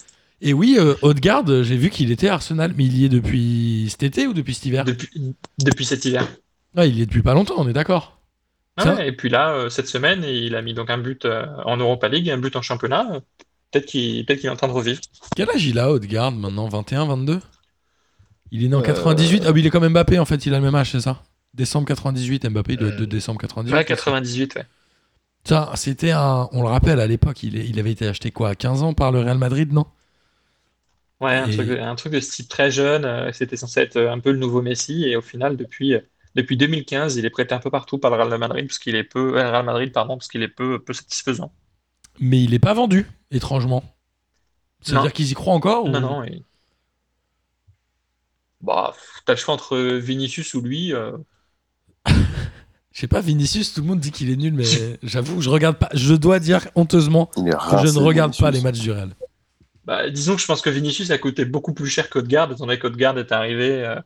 Et 0.41 0.53
oui, 0.53 0.77
euh, 0.79 0.95
Odegaard, 1.03 1.45
euh, 1.49 1.65
j'ai 1.65 1.77
vu 1.77 1.91
qu'il 1.91 2.13
était 2.13 2.29
à 2.29 2.35
Arsenal, 2.35 2.73
mais 2.77 2.85
il 2.85 2.97
y 2.97 3.05
est 3.05 3.09
depuis 3.09 3.89
cet 3.91 4.05
été 4.05 4.29
ou 4.29 4.33
depuis 4.33 4.55
cet 4.55 4.67
hiver? 4.67 4.85
Depuis, 4.85 5.35
depuis 5.59 5.85
cet 5.85 6.05
hiver. 6.05 6.29
Ah, 6.77 6.87
il 6.87 6.97
y 6.97 7.03
est 7.03 7.07
depuis 7.07 7.23
pas 7.23 7.35
longtemps, 7.35 7.55
on 7.59 7.69
est 7.69 7.73
d'accord. 7.73 8.18
Ah 8.79 8.95
ouais, 8.95 9.09
et 9.09 9.13
puis 9.13 9.29
là, 9.29 9.53
euh, 9.53 9.69
cette 9.71 9.89
semaine, 9.89 10.25
il 10.25 10.55
a 10.55 10.63
mis 10.63 10.75
donc 10.75 10.91
un 10.91 10.99
but 10.99 11.25
euh, 11.25 11.47
en 11.65 11.77
Europa 11.77 12.09
League 12.09 12.29
et 12.29 12.33
un 12.33 12.39
but 12.39 12.55
en 12.57 12.63
championnat. 12.63 13.07
Euh, 13.15 13.21
Peut-être 13.71 13.85
qu'il 13.87 14.25
peut 14.25 14.33
est 14.33 14.49
en 14.49 14.57
train 14.57 14.69
de 14.69 14.73
revivre. 14.73 14.99
Quel 15.37 15.51
âge 15.51 15.67
il 15.67 15.79
a, 15.79 15.91
Odegaard, 15.91 16.33
maintenant 16.33 16.69
21, 16.69 17.05
22 17.07 17.41
Il 18.51 18.65
est 18.65 18.69
né 18.69 18.75
en 18.75 18.81
Euh, 18.81 18.83
98. 18.83 19.43
Ah 19.47 19.51
oui, 19.53 19.61
il 19.61 19.67
est 19.67 19.71
comme 19.71 19.87
Mbappé, 19.87 20.19
en 20.19 20.25
fait, 20.25 20.47
il 20.47 20.55
a 20.55 20.59
le 20.59 20.65
même 20.65 20.75
âge, 20.75 20.93
c'est 20.93 21.01
ça? 21.01 21.23
Décembre 21.53 21.87
98, 21.87 22.47
Mbappé, 22.49 22.73
il 22.75 22.79
doit 22.79 22.89
être 22.89 22.97
de 22.97 23.05
décembre 23.05 23.41
98. 23.41 23.75
Ouais, 23.75 23.85
98, 23.85 24.55
ouais. 24.55 24.65
Ça, 25.45 25.71
c'était 25.75 26.13
un. 26.13 26.49
On 26.53 26.63
le 26.63 26.69
rappelle, 26.69 26.99
à 27.01 27.07
l'époque, 27.07 27.43
il, 27.43 27.79
avait 27.79 27.91
été 27.93 28.07
acheté 28.07 28.31
quoi, 28.31 28.51
à 28.51 28.55
15 28.55 28.83
ans 28.83 28.95
par 28.95 29.13
le 29.13 29.21
Real 29.21 29.37
Madrid, 29.39 29.71
non? 29.73 29.85
Ouais, 31.21 31.35
un, 31.35 31.47
Et- 31.49 31.55
truc, 31.55 31.69
de- 31.69 31.79
un 31.79 31.95
truc 31.95 32.13
de 32.13 32.21
ce 32.21 32.31
type 32.31 32.49
très 32.49 32.71
jeune. 32.71 33.33
C'était 33.33 33.57
censé 33.57 33.81
être 33.81 33.99
un 34.01 34.19
peu 34.21 34.31
le 34.33 34.39
nouveau 34.39 34.63
Messi. 34.63 35.05
Et 35.05 35.17
au 35.17 35.21
final, 35.23 35.57
depuis, 35.57 35.95
euh, 35.95 36.01
depuis 36.35 36.57
2015, 36.57 37.17
il 37.17 37.25
est 37.25 37.31
prêté 37.31 37.55
un 37.55 37.59
peu 37.59 37.71
partout 37.71 37.99
par 37.99 38.11
le 38.11 38.17
Real 38.23 38.39
Madrid, 38.39 38.67
parce 38.67 38.79
qu'il 38.79 38.95
est 38.95 39.05
peu, 39.05 39.39
euh, 39.39 39.51
Real 39.51 39.65
Madrid, 39.65 39.93
pardon, 39.93 40.17
parce 40.17 40.29
qu'il 40.29 40.43
est 40.43 40.49
peu, 40.49 40.79
peu 40.79 40.93
satisfaisant. 40.93 41.53
Mais 42.21 42.43
il 42.43 42.55
est 42.55 42.59
pas 42.59 42.75
vendu, 42.75 43.07
étrangement. 43.31 43.83
Ça 44.83 44.93
veut 44.93 44.97
Non. 44.99 45.03
dire 45.03 45.13
qu'ils 45.13 45.31
y 45.31 45.35
croient 45.35 45.55
encore 45.55 45.85
ou- 45.85 45.89
Non, 45.89 46.01
non. 46.01 46.25
Et... 46.25 46.43
Bah, 48.61 48.95
t'as 49.25 49.35
le 49.35 49.39
choix 49.39 49.55
entre 49.55 49.77
Vinicius 49.99 50.55
ou 50.55 50.61
lui. 50.61 50.93
euh, 50.93 51.17
Je 52.07 53.01
sais 53.03 53.07
pas, 53.09 53.21
Vinicius, 53.21 53.73
tout 53.75 53.81
le 53.83 53.87
monde 53.87 54.01
dit 54.01 54.11
qu'il 54.11 54.31
est 54.31 54.37
nul, 54.37 54.53
mais 54.53 54.65
j'avoue, 55.03 55.41
je 55.41 55.51
regarde 55.51 55.77
pas. 55.79 55.89
Je 55.95 56.15
dois 56.15 56.41
dire 56.41 56.69
honteusement 56.75 57.27
que 57.27 57.41
je 57.41 57.93
ne 57.95 57.99
regarde 58.03 58.37
pas 58.37 58.51
les 58.51 58.61
matchs 58.61 58.81
du 58.81 58.91
Real. 58.91 59.11
Bah, 59.85 60.11
disons 60.11 60.35
que 60.35 60.41
je 60.43 60.47
pense 60.47 60.61
que 60.61 60.71
Vinicius 60.71 61.11
a 61.11 61.19
coûté 61.19 61.45
beaucoup 61.45 61.73
plus 61.73 61.87
cher 61.89 62.11
qu'Odegaard, 62.11 62.51
étant 62.53 62.67
donné 62.67 62.79
qu'Odegaard 62.79 63.17
est 63.19 63.33
arrivé 63.33 63.85
euh, 63.85 63.99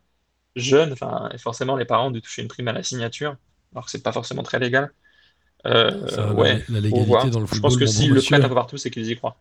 jeune. 0.56 0.92
Enfin, 0.92 1.28
et 1.34 1.38
forcément, 1.38 1.76
les 1.76 1.84
parents 1.84 2.08
ont 2.08 2.10
dû 2.10 2.22
toucher 2.22 2.42
une 2.42 2.48
prime 2.48 2.68
à 2.68 2.72
la 2.72 2.82
signature, 2.82 3.36
alors 3.72 3.84
que 3.86 3.90
c'est 3.90 4.02
pas 4.02 4.12
forcément 4.12 4.42
très 4.42 4.58
légal. 4.58 4.92
Euh, 5.66 6.08
Ça, 6.08 6.32
ouais, 6.34 6.64
la, 6.68 6.80
légalité 6.80 7.30
dans 7.30 7.40
le 7.40 7.46
Je 7.46 7.50
football. 7.52 7.60
pense 7.60 7.76
que 7.76 7.86
s'ils 7.86 8.08
bon 8.10 8.16
le 8.16 8.20
prêtent 8.22 8.44
un 8.44 8.48
peu 8.48 8.54
partout, 8.54 8.76
c'est 8.76 8.90
qu'ils 8.90 9.08
y 9.10 9.16
croient. 9.16 9.36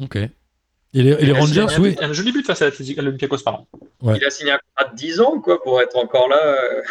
Ok. 0.00 0.16
Et 0.16 1.02
les, 1.02 1.10
et 1.10 1.16
les 1.16 1.22
Il 1.24 1.30
a 1.32 1.38
Rangers, 1.38 1.66
signé 1.68 1.88
oui. 1.90 1.96
un, 2.00 2.10
un 2.10 2.12
joli 2.12 2.32
but 2.32 2.46
face 2.46 2.62
à 2.62 2.66
à 2.66 3.02
l'Olympiakos, 3.02 3.38
pardon. 3.44 3.66
Ouais. 4.02 4.16
Il 4.16 4.24
a 4.24 4.30
signé 4.30 4.52
un 4.52 4.58
contrat 4.58 4.90
de 4.92 4.96
10 4.96 5.20
ans, 5.20 5.40
quoi, 5.40 5.62
pour 5.62 5.80
être 5.82 5.96
encore 5.96 6.28
là. 6.28 6.36
euh. 6.42 6.82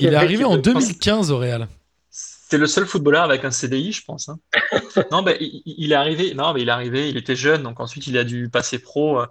Il 0.00 0.06
est 0.12 0.14
arrivé 0.14 0.44
en 0.44 0.56
de- 0.56 0.62
2015 0.62 1.30
au 1.30 1.38
Real. 1.38 1.66
C'est 2.10 2.58
le 2.58 2.66
seul 2.66 2.86
footballeur 2.86 3.24
avec 3.24 3.44
un 3.44 3.50
CDI, 3.50 3.92
je 3.92 4.04
pense. 4.04 4.28
hein. 4.28 4.38
non, 5.10 5.22
mais 5.22 5.36
il, 5.40 5.62
il 5.66 5.92
est 5.92 5.96
arrivé. 5.96 6.34
Non, 6.34 6.52
mais 6.54 6.62
il 6.62 6.68
est 6.68 6.72
arrivé. 6.72 7.08
Il 7.08 7.16
était 7.16 7.34
jeune, 7.36 7.62
donc 7.62 7.80
ensuite 7.80 8.06
il 8.06 8.16
a 8.18 8.24
dû 8.24 8.48
passer 8.48 8.78
pro. 8.78 9.20
euh, 9.20 9.26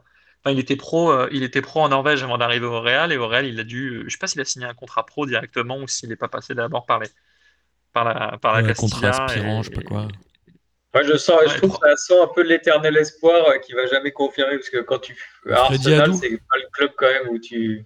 Enfin, 0.45 0.53
il 0.53 0.59
était 0.59 0.75
pro. 0.75 1.11
euh, 1.11 1.27
il 1.31 1.41
était 1.41 1.61
pro 1.61 1.81
en 1.81 1.89
Norvège 1.89 2.21
avant 2.23 2.37
d'arriver 2.37 2.67
au 2.67 2.79
Real, 2.79 3.11
et 3.11 3.17
au 3.17 3.27
Real, 3.27 3.45
il 3.47 3.59
a 3.59 3.63
dû. 3.63 3.89
euh, 3.89 4.03
Je 4.05 4.11
sais 4.11 4.19
pas 4.19 4.27
s'il 4.27 4.41
a 4.41 4.45
signé 4.45 4.65
un 4.67 4.75
contrat 4.75 5.03
pro 5.05 5.25
directement 5.25 5.77
ou 5.79 5.87
s'il 5.87 6.07
n'est 6.09 6.15
pas 6.15 6.27
passé 6.27 6.53
d'abord 6.53 6.85
par 6.85 6.99
les, 6.99 7.07
par 7.93 8.03
la, 8.03 8.37
par 8.37 8.53
la 8.53 8.59
Un 8.59 8.67
Castilla. 8.67 9.09
contrat 9.09 9.25
aspirant, 9.25 9.59
et- 9.59 9.63
je 9.63 9.69
sais 9.69 9.75
pas 9.75 9.81
quoi. 9.81 10.07
Moi, 10.93 11.03
je 11.03 11.17
sens, 11.17 11.39
je 11.45 11.49
Ouais, 11.49 11.57
trouve 11.57 11.77
que 11.79 11.89
ça 11.89 11.95
sent 11.97 12.21
un 12.23 12.27
peu 12.27 12.41
l'éternel 12.43 12.95
espoir 12.95 13.47
euh, 13.49 13.57
qui 13.57 13.73
va 13.73 13.85
jamais 13.87 14.11
confirmer 14.11 14.55
parce 14.57 14.69
que 14.69 14.77
quand 14.81 14.99
tu 14.99 15.17
Arsenal, 15.51 16.13
c'est 16.13 16.29
pas 16.29 16.57
le 16.57 16.69
club 16.71 16.91
quand 16.95 17.07
même 17.07 17.27
où 17.29 17.39
tu 17.39 17.85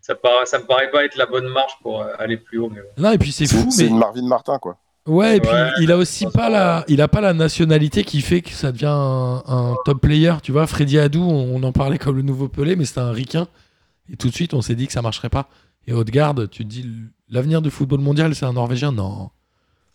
ça 0.00 0.14
paraît, 0.14 0.46
ça 0.46 0.58
me 0.58 0.64
paraît 0.66 0.90
pas 0.90 1.04
être 1.04 1.16
la 1.16 1.26
bonne 1.26 1.48
marche 1.48 1.72
pour 1.82 2.02
euh, 2.02 2.12
aller 2.18 2.36
plus 2.36 2.58
haut. 2.58 2.68
Mais. 2.70 2.80
Non, 2.96 3.12
et 3.12 3.18
puis 3.18 3.32
c'est 3.32 3.46
fou, 3.46 3.70
C'est 3.70 3.84
mais. 3.84 3.88
une 3.90 3.98
Marvin 3.98 4.26
Martin, 4.26 4.58
quoi. 4.58 4.78
Ouais, 5.10 5.36
et 5.36 5.40
puis 5.40 5.50
Ouais, 5.50 5.70
il 5.80 5.90
a 5.92 5.96
aussi 5.96 6.26
pas 6.26 6.48
la, 6.48 6.84
il 6.88 7.00
a 7.02 7.08
pas 7.08 7.20
la 7.20 7.32
nationalité 7.32 8.04
qui 8.04 8.20
fait 8.20 8.40
que 8.42 8.50
ça 8.50 8.70
devient 8.72 8.86
un, 8.86 9.42
un 9.46 9.74
top 9.84 10.00
player. 10.02 10.34
Tu 10.42 10.52
vois, 10.52 10.66
Freddy 10.66 10.98
Hadou, 10.98 11.22
on, 11.22 11.56
on 11.56 11.62
en 11.62 11.72
parlait 11.72 11.98
comme 11.98 12.16
le 12.16 12.22
nouveau 12.22 12.48
Pelé, 12.48 12.76
mais 12.76 12.84
c'était 12.84 13.00
un 13.00 13.10
ricain. 13.12 13.46
Et 14.12 14.16
tout 14.16 14.28
de 14.28 14.34
suite, 14.34 14.54
on 14.54 14.62
s'est 14.62 14.74
dit 14.74 14.86
que 14.86 14.92
ça 14.92 15.02
marcherait 15.02 15.28
pas. 15.28 15.48
Et 15.86 15.92
Odegaard, 15.92 16.34
tu 16.50 16.64
te 16.64 16.68
dis, 16.68 16.86
l'avenir 17.28 17.62
du 17.62 17.70
football 17.70 18.00
mondial, 18.00 18.34
c'est 18.34 18.46
un 18.46 18.52
Norvégien? 18.52 18.92
Non. 18.92 19.30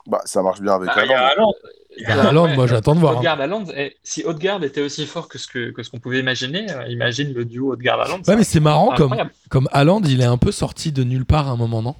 Bah, 0.07 0.21
ça 0.25 0.41
marche 0.43 0.61
bien 0.61 0.73
avec 0.73 0.89
Ah, 0.93 1.03
il 1.03 1.09
y 1.09 1.13
a 2.11 2.27
Haaland. 2.27 2.53
Moi, 2.55 2.67
j'attends 2.67 2.93
de 2.95 2.99
voir. 2.99 3.13
hein. 3.13 3.17
Odegaard 3.17 3.39
Haaland, 3.41 3.65
eh, 3.75 3.95
si 4.03 4.23
Odegaard 4.25 4.63
était 4.63 4.81
aussi 4.81 5.05
fort 5.05 5.27
que 5.29 5.37
ce 5.37 5.47
que, 5.47 5.71
que 5.71 5.81
ce 5.81 5.89
qu'on 5.89 5.99
pouvait 5.99 6.19
imaginer, 6.19 6.69
euh, 6.71 6.87
imagine 6.89 7.33
le 7.33 7.45
duo 7.45 7.71
Odegaard 7.73 8.01
Haaland. 8.01 8.21
Ouais, 8.27 8.35
mais 8.35 8.43
c'est 8.43 8.59
marrant, 8.59 8.87
comme, 8.95 9.05
incroyable. 9.13 9.31
comme 9.49 9.69
Haaland, 9.71 10.01
il 10.03 10.19
est 10.21 10.25
un 10.25 10.37
peu 10.37 10.51
sorti 10.51 10.91
de 10.91 11.03
nulle 11.03 11.25
part 11.25 11.47
à 11.47 11.51
un 11.51 11.55
moment, 11.57 11.81
non? 11.81 11.95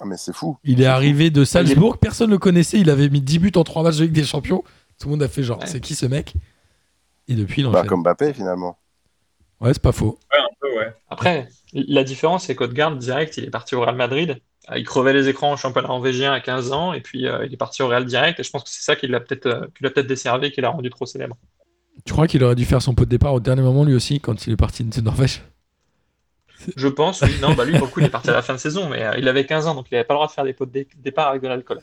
Ah, 0.00 0.04
mais 0.06 0.16
c'est 0.16 0.34
fou. 0.34 0.56
Il 0.64 0.82
est 0.82 0.86
arrivé 0.86 1.30
de 1.30 1.44
Salzbourg, 1.44 1.98
personne 1.98 2.28
ne 2.28 2.32
le 2.34 2.38
connaissait, 2.38 2.78
il 2.80 2.90
avait 2.90 3.08
mis 3.08 3.20
10 3.20 3.38
buts 3.38 3.52
en 3.54 3.62
3 3.64 3.82
matchs 3.84 3.98
de 3.98 4.04
Ligue 4.04 4.12
des 4.12 4.24
Champions. 4.24 4.62
Tout 4.98 5.08
le 5.08 5.12
monde 5.12 5.22
a 5.22 5.28
fait 5.28 5.42
genre, 5.42 5.60
Ouais. 5.60 5.66
c'est 5.66 5.80
qui 5.80 5.94
ce 5.94 6.06
mec? 6.06 6.34
Et 7.28 7.34
depuis, 7.34 7.62
il 7.62 7.64
Bah, 7.70 7.78
enchaîne. 7.78 7.86
comme 7.88 8.02
Mbappé, 8.02 8.34
finalement. 8.34 8.76
Ouais, 9.60 9.72
c'est 9.72 9.82
pas 9.82 9.92
faux. 9.92 10.18
Ouais, 10.32 10.40
un 10.40 10.54
peu, 10.60 10.78
ouais. 10.78 10.92
Après, 11.08 11.48
la 11.72 12.04
différence, 12.04 12.44
c'est 12.44 12.54
qu'Odegaard, 12.54 12.96
direct, 12.96 13.36
il 13.36 13.44
est 13.44 13.50
parti 13.50 13.74
au 13.76 13.80
Real 13.80 13.94
Madrid. 13.96 14.40
Euh, 14.70 14.78
Il 14.78 14.84
crevait 14.84 15.12
les 15.12 15.28
écrans 15.28 15.52
au 15.52 15.56
championnat 15.56 15.88
norvégien 15.88 16.32
à 16.32 16.40
15 16.40 16.72
ans, 16.72 16.92
et 16.92 17.00
puis 17.00 17.26
euh, 17.28 17.46
il 17.46 17.52
est 17.52 17.56
parti 17.56 17.82
au 17.82 17.88
Real 17.88 18.04
direct. 18.04 18.40
Et 18.40 18.42
je 18.42 18.50
pense 18.50 18.64
que 18.64 18.70
c'est 18.70 18.82
ça 18.82 18.96
qui 18.96 19.06
l'a 19.06 19.20
peut-être 19.20 19.46
euh, 19.46 19.66
qui 19.76 19.84
l'a 19.84 19.90
peut-être 19.90 20.06
desservi, 20.06 20.50
qui 20.50 20.60
l'a 20.60 20.70
rendu 20.70 20.90
trop 20.90 21.06
célèbre. 21.06 21.36
Tu 22.04 22.12
crois 22.12 22.26
qu'il 22.26 22.42
aurait 22.42 22.54
dû 22.56 22.64
faire 22.64 22.82
son 22.82 22.94
pot 22.94 23.04
de 23.04 23.10
départ 23.10 23.32
au 23.34 23.40
dernier 23.40 23.62
moment 23.62 23.84
lui 23.84 23.94
aussi 23.94 24.20
quand 24.20 24.46
il 24.46 24.52
est 24.52 24.56
parti 24.56 24.82
de 24.84 25.00
Norvège? 25.00 25.42
Je 26.76 26.88
pense, 26.88 27.22
oui. 27.22 27.38
Non, 27.38 27.54
bah 27.54 27.64
lui, 27.64 27.76
pour 27.76 27.86
le 27.86 27.92
coup, 27.92 28.00
il 28.00 28.06
est 28.06 28.10
parti 28.10 28.30
à 28.30 28.34
la 28.34 28.42
fin 28.42 28.54
de 28.54 28.58
saison, 28.58 28.88
mais 28.88 29.04
euh, 29.04 29.16
il 29.18 29.28
avait 29.28 29.46
15 29.46 29.66
ans, 29.66 29.74
donc 29.74 29.86
il 29.90 29.94
n'avait 29.94 30.04
pas 30.06 30.14
le 30.14 30.18
droit 30.18 30.26
de 30.28 30.32
faire 30.32 30.44
des 30.44 30.54
pots 30.54 30.66
de 30.66 30.70
dé- 30.72 30.88
départ 30.96 31.28
avec 31.28 31.42
de 31.42 31.48
l'alcool. 31.48 31.80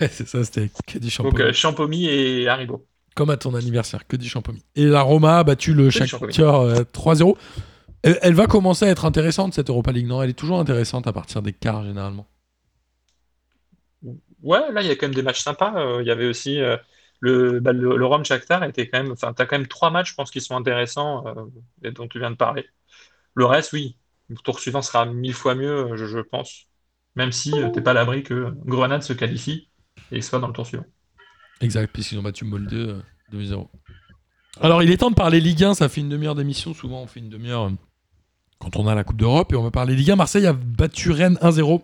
Ouais, 0.00 0.08
c'est 0.08 0.28
ça, 0.28 0.44
c'était 0.44 0.70
que 0.86 0.98
du 0.98 1.08
Donc, 1.08 1.10
champomis. 1.10 1.40
euh, 1.40 1.52
Champomy 1.52 2.06
et 2.06 2.48
Haribo. 2.48 2.86
Comme 3.14 3.30
à 3.30 3.36
ton 3.36 3.54
anniversaire, 3.54 4.06
que 4.06 4.16
du 4.16 4.28
champomis. 4.28 4.62
Et 4.74 4.86
la 4.86 5.02
Roma 5.02 5.38
a 5.40 5.44
battu 5.44 5.74
le 5.74 5.90
Shakhtar 5.90 6.08
champomis. 6.20 6.34
euh, 6.40 6.84
3-0. 6.92 7.36
Elle, 8.02 8.18
elle 8.22 8.34
va 8.34 8.46
commencer 8.46 8.86
à 8.86 8.88
être 8.88 9.04
intéressante 9.04 9.54
cette 9.54 9.68
Europa 9.70 9.92
League, 9.92 10.06
non? 10.06 10.22
Elle 10.22 10.30
est 10.30 10.34
toujours 10.34 10.58
intéressante 10.58 11.06
à 11.06 11.12
partir 11.12 11.42
des 11.42 11.52
quarts 11.52 11.84
généralement. 11.84 12.26
Ouais, 14.42 14.72
là, 14.72 14.82
il 14.82 14.88
y 14.88 14.90
a 14.90 14.96
quand 14.96 15.06
même 15.06 15.14
des 15.14 15.22
matchs 15.22 15.42
sympas. 15.42 15.74
Euh, 15.80 16.02
Il 16.02 16.06
y 16.08 16.10
avait 16.10 16.26
aussi 16.26 16.58
le, 17.20 17.60
bah, 17.60 17.72
le, 17.72 17.96
le 17.96 18.06
Rome 18.06 18.24
Shakhtar 18.24 18.64
était 18.64 18.88
quand 18.88 19.02
même. 19.02 19.12
Enfin, 19.12 19.32
t'as 19.32 19.46
quand 19.46 19.58
même 19.58 19.68
trois 19.68 19.90
matchs, 19.90 20.10
je 20.10 20.14
pense, 20.14 20.30
qui 20.30 20.40
sont 20.40 20.56
intéressants 20.56 21.24
et 21.82 21.90
dont 21.92 22.08
tu 22.08 22.18
viens 22.18 22.30
de 22.30 22.36
parler. 22.36 22.66
Le 23.34 23.46
reste, 23.46 23.72
oui. 23.74 23.96
Le 24.28 24.36
tour 24.36 24.60
suivant 24.60 24.82
sera 24.82 25.04
mille 25.06 25.34
fois 25.34 25.54
mieux, 25.54 25.96
je, 25.96 26.06
je 26.06 26.18
pense. 26.20 26.66
même 27.14 27.32
si 27.32 27.50
tu 27.52 27.72
t'es 27.72 27.80
pas 27.80 27.90
à 27.90 27.94
l'abri 27.94 28.22
que 28.22 28.52
Grenade 28.64 29.02
se 29.02 29.12
qualifie 29.12 29.68
et 30.10 30.22
soit 30.22 30.38
dans 30.38 30.46
le 30.48 30.52
tour 30.52 30.66
suivant. 30.66 30.86
Exact, 31.60 31.92
puisqu'ils 31.92 32.18
ont 32.18 32.22
battu 32.22 32.44
Molde 32.44 32.72
euh, 32.72 33.00
2-0. 33.32 33.68
Alors, 34.60 34.82
il 34.82 34.90
est 34.90 34.96
temps 34.98 35.10
de 35.10 35.14
parler 35.14 35.40
Ligue 35.40 35.64
1. 35.64 35.74
Ça 35.74 35.88
fait 35.88 36.00
une 36.00 36.08
demi-heure 36.08 36.34
d'émission. 36.34 36.74
Souvent, 36.74 37.02
on 37.02 37.06
fait 37.06 37.20
une 37.20 37.28
demi-heure 37.30 37.64
euh, 37.64 37.70
quand 38.58 38.76
on 38.76 38.86
a 38.86 38.94
la 38.94 39.04
Coupe 39.04 39.16
d'Europe. 39.16 39.52
Et 39.52 39.56
on 39.56 39.62
va 39.62 39.70
parler 39.70 39.94
Ligue 39.94 40.10
1. 40.10 40.16
Marseille 40.16 40.46
a 40.46 40.52
battu 40.52 41.10
Rennes 41.12 41.38
1-0 41.40 41.82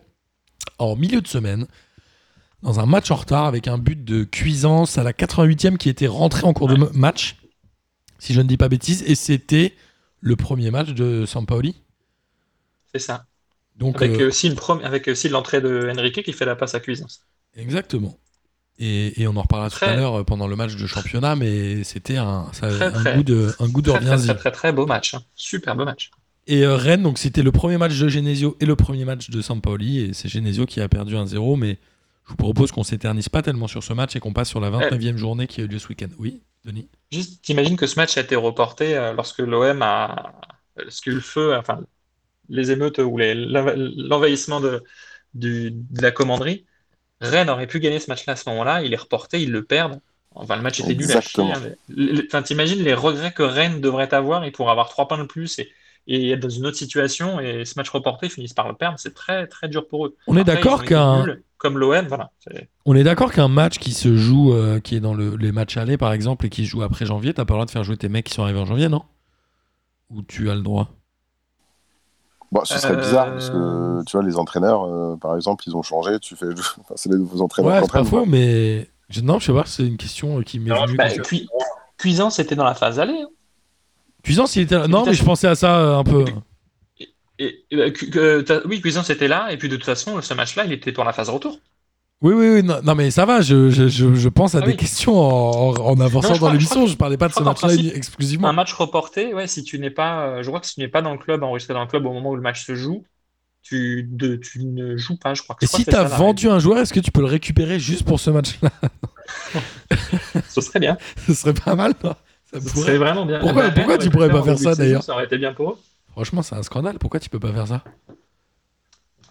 en 0.79 0.95
milieu 0.95 1.21
de 1.21 1.27
semaine. 1.27 1.65
Dans 2.61 2.79
un 2.79 2.85
match 2.85 3.09
en 3.09 3.15
retard 3.15 3.45
avec 3.45 3.67
un 3.67 3.77
but 3.77 4.03
de 4.03 4.23
Cuisance 4.25 4.97
à 4.97 5.03
la 5.03 5.13
88e 5.13 5.77
qui 5.77 5.87
était 5.89 6.07
rentré 6.07 6.45
en 6.45 6.53
cours 6.53 6.67
de 6.67 6.75
match. 6.93 7.37
Si 8.17 8.33
je 8.33 8.41
ne 8.41 8.47
dis 8.47 8.57
pas 8.57 8.67
bêtise. 8.69 9.03
Et 9.07 9.15
c'était 9.15 9.73
le 10.19 10.35
premier 10.35 10.71
match 10.71 10.89
de 10.89 11.25
Sampaoli. 11.25 11.81
C'est 12.93 12.99
ça. 12.99 13.25
Donc, 13.75 14.01
Avec 14.01 14.19
euh, 14.19 14.27
aussi 14.27 14.47
une 14.47 14.55
prom- 14.55 14.83
avec 14.83 15.07
aussi 15.07 15.29
l'entrée 15.29 15.61
de 15.61 15.89
Enrique 15.97 16.23
qui 16.23 16.33
fait 16.33 16.45
la 16.45 16.55
passe 16.55 16.75
à 16.75 16.79
Cuisance. 16.79 17.21
Exactement. 17.55 18.17
Et, 18.77 19.21
et 19.21 19.27
on 19.27 19.35
en 19.35 19.41
reparlera 19.41 19.69
tout 19.69 19.83
à 19.83 19.95
l'heure 19.95 20.15
euh, 20.19 20.23
pendant 20.23 20.47
le 20.47 20.55
match 20.55 20.75
de 20.75 20.87
championnat, 20.87 21.35
mais 21.35 21.83
c'était 21.83 22.17
un, 22.17 22.47
ça 22.53 22.67
avait 22.67 22.75
Très, 22.77 22.85
un, 22.87 22.91
très- 22.91 23.15
goût 23.15 23.23
de, 23.23 23.53
un 23.59 23.67
goût 23.67 23.81
de 23.81 23.91
Très, 23.91 23.99
très, 23.99 24.35
très, 24.35 24.51
très, 24.51 24.73
beau 24.73 24.85
match. 24.85 25.13
hein. 25.13 25.21
Super 25.35 25.75
beau 25.75 25.85
match. 25.85 26.11
Et 26.47 26.63
euh, 26.65 26.75
Rennes, 26.75 27.03
donc 27.03 27.17
c'était 27.19 27.43
le 27.43 27.51
premier 27.51 27.77
match 27.77 27.97
de 27.99 28.07
Genesio 28.07 28.57
et 28.59 28.65
le 28.65 28.75
premier 28.75 29.05
match 29.05 29.29
de 29.29 29.41
Sampaoli, 29.41 29.99
et 29.99 30.13
c'est 30.13 30.29
Genesio 30.29 30.65
qui 30.65 30.81
a 30.81 30.87
perdu 30.89 31.15
1-0, 31.15 31.57
mais 31.57 31.77
je 32.25 32.29
vous 32.31 32.35
propose 32.37 32.71
qu'on 32.71 32.83
s'éternise 32.83 33.29
pas 33.29 33.41
tellement 33.41 33.67
sur 33.67 33.83
ce 33.83 33.93
match 33.93 34.15
et 34.15 34.19
qu'on 34.19 34.33
passe 34.33 34.49
sur 34.49 34.59
la 34.59 34.69
29e 34.71 35.17
journée 35.17 35.47
qui 35.47 35.61
a 35.61 35.65
eu 35.65 35.67
lieu 35.67 35.79
ce 35.79 35.87
week-end. 35.89 36.07
Oui, 36.17 36.41
Denis? 36.65 36.87
Juste, 37.11 37.41
t'imagines 37.43 37.75
que 37.77 37.85
ce 37.87 37.95
match 37.99 38.17
a 38.17 38.21
été 38.21 38.35
reporté 38.35 38.95
euh, 38.97 39.13
lorsque 39.13 39.39
l'OM 39.39 39.81
a, 39.81 40.33
lorsque 40.77 41.07
le 41.07 41.19
feu, 41.19 41.55
enfin, 41.55 41.81
les 42.49 42.71
émeutes 42.71 42.99
ou 42.99 43.17
l'envahissement 43.17 44.59
de, 44.59 44.83
la 45.99 46.11
commanderie. 46.11 46.65
Rennes 47.21 47.49
aurait 47.49 47.67
pu 47.67 47.79
gagner 47.79 47.99
ce 47.99 48.09
match-là 48.09 48.33
à 48.33 48.35
ce 48.35 48.49
moment-là. 48.49 48.81
Il 48.83 48.93
est 48.93 48.97
reporté, 48.97 49.41
ils 49.41 49.51
le 49.51 49.63
perdent. 49.63 49.99
Enfin, 50.35 50.55
le 50.55 50.61
match 50.61 50.79
était 50.79 50.95
nul 50.95 51.11
à 51.11 51.21
chier. 51.21 51.43
Exactement. 51.43 51.53
hein, 51.97 52.23
Enfin, 52.25 52.41
t'imagines 52.41 52.81
les 52.83 52.93
regrets 52.93 53.33
que 53.33 53.43
Rennes 53.43 53.81
devrait 53.81 54.13
avoir. 54.13 54.45
Il 54.45 54.51
pourrait 54.51 54.71
avoir 54.71 54.89
trois 54.89 55.07
points 55.07 55.17
de 55.17 55.23
plus 55.23 55.59
et, 55.59 55.69
et 56.07 56.31
être 56.31 56.39
dans 56.39 56.49
une 56.49 56.65
autre 56.65 56.77
situation. 56.77 57.39
Et 57.39 57.65
ce 57.65 57.73
match 57.77 57.89
reporté, 57.89 58.27
ils 58.27 58.31
finissent 58.31 58.53
par 58.53 58.67
le 58.67 58.75
perdre. 58.75 58.97
C'est 58.99 59.13
très, 59.13 59.47
très 59.47 59.67
dur 59.67 59.87
pour 59.87 60.05
eux. 60.05 60.15
On 60.27 60.37
est 60.37 60.43
d'accord 60.43 60.83
qu'un 60.83 61.25
Comme 61.57 61.77
l'OM, 61.77 62.07
voilà. 62.07 62.31
On 62.85 62.95
est 62.95 63.03
d'accord 63.03 63.33
qu'un 63.33 63.49
match 63.49 63.79
qui 63.79 63.91
se 63.91 64.15
joue, 64.15 64.53
euh, 64.53 64.79
qui 64.79 64.95
est 64.95 65.01
dans 65.01 65.13
le- 65.13 65.35
les 65.35 65.51
matchs 65.51 65.75
allés 65.75 65.97
par 65.97 66.13
exemple, 66.13 66.45
et 66.45 66.49
qui 66.49 66.65
se 66.65 66.69
joue 66.69 66.83
après 66.83 67.05
janvier, 67.05 67.33
t'as 67.33 67.43
pas 67.43 67.53
le 67.53 67.57
droit 67.57 67.65
de 67.65 67.71
faire 67.71 67.83
jouer 67.83 67.97
tes 67.97 68.07
mecs 68.07 68.25
qui 68.25 68.33
sont 68.33 68.43
arrivés 68.43 68.59
en 68.59 68.65
janvier, 68.65 68.87
non? 68.87 69.03
Ou 70.11 70.21
tu 70.21 70.49
as 70.49 70.55
le 70.55 70.61
droit? 70.61 70.98
Bon, 72.51 72.65
ce 72.65 72.79
serait 72.79 72.93
Euh, 72.93 72.97
bizarre 72.97 73.31
parce 73.31 73.49
que 73.51 74.03
tu 74.05 74.17
vois, 74.17 74.25
les 74.25 74.37
entraîneurs, 74.37 74.83
euh, 74.83 75.15
par 75.17 75.35
exemple, 75.35 75.63
ils 75.67 75.75
ont 75.75 75.83
changé. 75.83 76.19
Tu 76.19 76.35
fais, 76.35 76.47
enfin, 76.79 76.93
c'est 76.95 77.11
les 77.11 77.17
nouveaux 77.17 77.41
entraîneurs. 77.41 77.71
Ouais, 77.73 77.81
c'est 77.83 77.91
pas 77.91 77.99
entraînent, 78.01 78.05
faux, 78.21 78.25
mais 78.25 78.89
je- 79.09 79.21
non, 79.21 79.39
je 79.39 79.45
sais 79.47 79.53
pas, 79.53 79.63
c'est 79.65 79.85
une 79.85 79.97
question 79.97 80.39
euh, 80.39 80.43
qui 80.43 80.59
m'est 80.59 80.71
venue. 80.85 80.97
Bah, 80.97 81.07
comme 81.09 81.17
ça. 81.17 81.21
Cui- 81.21 81.47
Cuisance 81.97 82.39
était 82.39 82.55
dans 82.55 82.63
la 82.63 82.73
phase 82.75 82.99
allée. 82.99 83.21
hein. 83.21 83.27
Cuisance, 84.23 84.55
il 84.55 84.63
était 84.63 84.77
là. 84.77 84.87
Non, 84.87 85.05
mais 85.05 85.13
je 85.13 85.23
pensais 85.23 85.47
à 85.47 85.55
ça 85.55 85.79
euh, 85.79 85.97
un 85.97 86.03
peu. 86.03 86.25
Et, 87.37 87.65
et, 87.71 87.77
bah, 87.77 87.89
Cu- 87.91 88.11
oui, 88.65 88.81
Cuisance 88.81 89.09
était 89.09 89.27
là, 89.27 89.51
et 89.51 89.57
puis 89.57 89.69
de 89.69 89.75
toute 89.75 89.85
façon, 89.85 90.21
ce 90.21 90.33
match-là, 90.33 90.65
il 90.65 90.73
était 90.73 90.91
pour 90.91 91.03
la 91.05 91.13
phase 91.13 91.29
retour. 91.29 91.57
Oui, 92.21 92.33
oui, 92.33 92.49
oui. 92.55 92.63
Non, 92.63 92.81
non, 92.83 92.95
mais 92.95 93.11
ça 93.11 93.25
va, 93.25 93.39
je, 93.41 93.69
je, 93.69 93.87
je, 93.87 94.13
je 94.13 94.29
pense 94.29 94.53
à 94.53 94.57
Ah 94.57 94.61
des 94.61 94.71
oui. 94.71 94.77
questions 94.77 95.17
en, 95.17 95.99
avançant 96.01 96.33
Non, 96.33 96.37
dans 96.39 96.51
l'émission. 96.51 96.85
Je, 96.85 96.97
parlais 96.97 97.15
pas 97.17 97.29
de 97.29 97.33
ce 97.33 97.41
match-là 97.41 97.73
exclusivement. 97.73 98.49
Un 98.49 98.53
match 98.53 98.73
reporté, 98.73 99.33
ouais, 99.33 99.47
si 99.47 99.63
tu 99.63 99.79
n'es 99.79 99.89
pas, 99.89 100.25
euh, 100.27 100.43
je 100.43 100.47
crois 100.49 100.59
que 100.59 100.67
si 100.67 100.75
tu 100.75 100.81
n'es 100.81 100.89
pas 100.89 101.01
dans 101.01 101.13
le 101.13 101.17
club, 101.17 101.43
enregistré 101.43 101.73
dans 101.73 101.81
le 101.81 101.87
club 101.87 102.05
au 102.05 102.11
moment 102.11 102.31
où 102.31 102.35
le 102.35 102.41
match 102.41 102.65
se 102.65 102.75
joue, 102.75 103.05
tu, 103.61 104.07
de, 104.11 104.35
tu 104.35 104.65
ne 104.65 104.97
joues 104.97 105.17
pas, 105.17 105.33
je 105.33 105.43
crois. 105.43 105.55
que- 105.55 105.63
Et 105.63 105.67
je 105.71 105.75
si 105.77 105.83
ça, 105.83 106.03
la 106.03 106.09
vendu 106.09 106.49
un 106.49 106.59
joueur, 106.59 106.79
est-ce 106.79 106.93
que 106.93 106.99
tu 106.99 107.11
peux 107.11 107.21
le 107.21 107.27
récupérer 107.27 107.79
juste 107.79 108.03
pour 108.03 108.19
ce 108.19 108.29
match-là? 108.31 108.69
Ce 110.49 110.59
serait 110.61 110.79
bien. 110.79 110.97
Ce 111.27 111.33
serait 111.33 111.53
pas 111.53 111.75
mal, 111.75 111.93
non? 112.03 112.15
Ça 112.51 112.59
Ce 112.59 112.69
serait 112.81 112.97
vraiment 112.97 113.25
bien. 113.25 113.39
Pourquoi- 113.39 113.63
Eh 113.67 113.67
ben, 113.69 113.73
pourquoi 113.75 113.93
Rennes 113.97 114.01
tu 114.01 114.07
aurait 114.17 114.27
pourrais 114.29 114.41
pas 114.41 114.43
faire 114.43 114.59
ça, 114.59 114.75
d'ailleurs? 114.75 115.03
Ça 115.03 115.13
aurait 115.13 115.25
été 115.25 115.37
bien 115.37 115.53
pour 115.53 115.71
eux. 115.71 115.77
Franchement, 116.11 116.41
c'est 116.41 116.55
un 116.55 116.63
scandale. 116.63 116.97
Pourquoi 116.99 117.19
tu 117.19 117.29
peux 117.29 117.39
pas 117.39 117.53
faire 117.53 117.67
ça? 117.67 117.83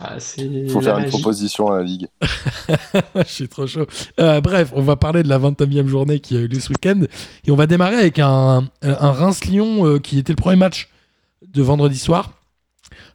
Ah, 0.01 0.19
faut 0.69 0.81
faire 0.81 0.99
une 0.99 1.09
proposition 1.09 1.73
à 1.73 1.79
la 1.79 1.83
Ligue. 1.85 2.07
Je 3.17 3.23
suis 3.25 3.49
trop 3.49 3.67
chaud. 3.67 3.87
Euh, 4.21 4.41
bref, 4.41 4.73
on 4.75 4.83
va 4.83 4.95
parler 4.97 5.23
de 5.25 5.29
la 5.29 5.39
29e 5.39 5.87
journée 5.89 6.21
qui 6.21 6.37
a 6.37 6.41
eu 6.41 6.47
lieu 6.47 6.61
ce 6.61 6.69
week-end. 6.71 7.01
Et 7.45 7.51
on 7.51 7.57
va 7.57 7.67
démarrer 7.67 7.97
avec 7.97 8.19
un, 8.21 8.69
un 8.83 9.11
Reims-Lyon 9.13 9.87
euh, 9.87 9.99
qui 9.99 10.19
était 10.19 10.33
le 10.33 10.37
premier 10.37 10.57
match 10.57 10.89
de 11.47 11.63
vendredi 11.63 11.99
soir. 11.99 12.33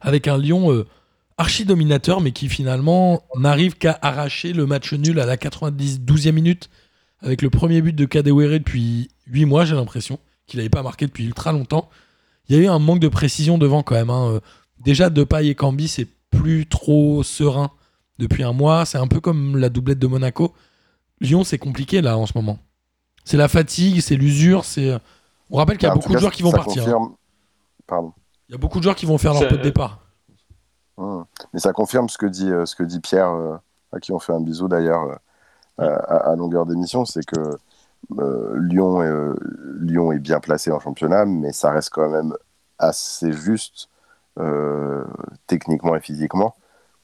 Avec 0.02 0.28
un 0.28 0.38
Lyon 0.38 0.74
euh, 0.74 0.86
archi 1.38 1.64
dominateur, 1.64 2.20
mais 2.20 2.32
qui 2.32 2.50
finalement 2.50 3.24
n'arrive 3.38 3.76
qu'à 3.78 3.98
arracher 4.02 4.52
le 4.52 4.66
match 4.66 4.92
nul 4.94 5.20
à 5.20 5.26
la 5.26 5.38
90 5.38 6.02
12e 6.02 6.32
minute. 6.34 6.70
Avec 7.22 7.42
le 7.42 7.50
premier 7.50 7.82
but 7.82 7.96
de 7.96 8.04
Kadewere 8.04 8.60
depuis 8.60 9.10
8 9.28 9.46
mois, 9.46 9.64
j'ai 9.64 9.76
l'impression. 9.76 10.20
Qu'il 10.48 10.58
n'avait 10.58 10.70
pas 10.70 10.84
marqué 10.84 11.06
depuis 11.06 11.24
ultra 11.26 11.54
longtemps. 11.54 11.90
Il 12.50 12.56
y 12.58 12.60
a 12.60 12.62
eu 12.62 12.68
un 12.68 12.80
manque 12.80 13.00
de 13.00 13.08
précision 13.08 13.58
devant 13.58 13.84
quand 13.84 13.96
même. 13.96 14.10
hein. 14.10 14.34
Euh, 14.34 14.40
Déjà, 14.84 15.10
Depay 15.10 15.48
et 15.48 15.56
Cambi, 15.56 15.88
c'est 15.88 16.08
plus 16.38 16.68
trop 16.68 17.24
serein 17.24 17.72
depuis 18.20 18.44
un 18.44 18.54
mois. 18.54 18.86
C'est 18.86 18.98
un 18.98 19.08
peu 19.08 19.20
comme 19.20 19.58
la 19.58 19.70
doublette 19.70 20.00
de 20.00 20.08
Monaco. 20.08 20.54
Lyon, 21.22 21.44
c'est 21.44 21.58
compliqué 21.58 22.02
là 22.02 22.18
en 22.18 22.26
ce 22.26 22.34
moment. 22.36 22.60
C'est 23.26 23.38
la 23.38 23.48
fatigue, 23.48 24.02
c'est 24.02 24.16
l'usure, 24.16 24.66
c'est. 24.66 24.98
On 25.50 25.58
rappelle 25.58 25.78
qu'il 25.78 25.88
y 25.88 25.92
a 25.92 25.94
tout 25.94 26.00
beaucoup 26.00 26.14
de 26.14 26.20
joueurs 26.20 26.32
qui 26.32 26.44
vont 26.44 26.52
partir. 26.52 26.84
hein. 26.84 26.86
confirme- 26.92 27.16
Pardon. 27.88 28.14
Il 28.50 28.52
y 28.54 28.56
a 28.56 28.58
beaucoup 28.58 28.80
de 28.80 28.84
joueurs 28.84 28.96
qui 28.96 29.06
vont 29.06 29.18
faire 29.18 29.34
leur 29.34 29.48
peu 29.48 29.58
de 29.58 29.64
départ. 29.64 30.00
Hum. 30.98 31.26
Mais 31.54 31.60
ça 31.60 31.72
confirme 31.74 32.10
ce 32.10 32.18
que 32.18 32.26
dit, 32.26 32.50
euh, 32.50 32.66
ce 32.66 32.76
que 32.76 32.84
dit 32.84 33.00
Pierre, 33.00 33.30
euh, 33.30 33.56
à 33.92 34.00
qui 34.00 34.12
on 34.12 34.20
fait 34.20 34.34
un 34.34 34.42
bisou 34.42 34.68
d'ailleurs 34.68 35.20
euh, 35.80 35.96
à, 36.08 36.32
à 36.32 36.36
longueur 36.36 36.66
d'émission, 36.66 37.06
c'est 37.06 37.26
que 37.26 37.40
euh, 38.20 38.58
Lyon, 38.60 39.02
est, 39.02 39.08
euh, 39.08 39.36
Lyon 39.80 40.12
est 40.12 40.20
bien 40.20 40.40
placé 40.40 40.72
en 40.72 40.80
championnat, 40.80 41.26
mais 41.26 41.52
ça 41.54 41.72
reste 41.72 41.90
quand 41.92 42.10
même 42.10 42.36
assez 42.78 43.32
juste 43.32 43.88
euh, 43.88 43.93
techniquement 45.48 45.96
et 45.96 46.00
physiquement 46.02 46.56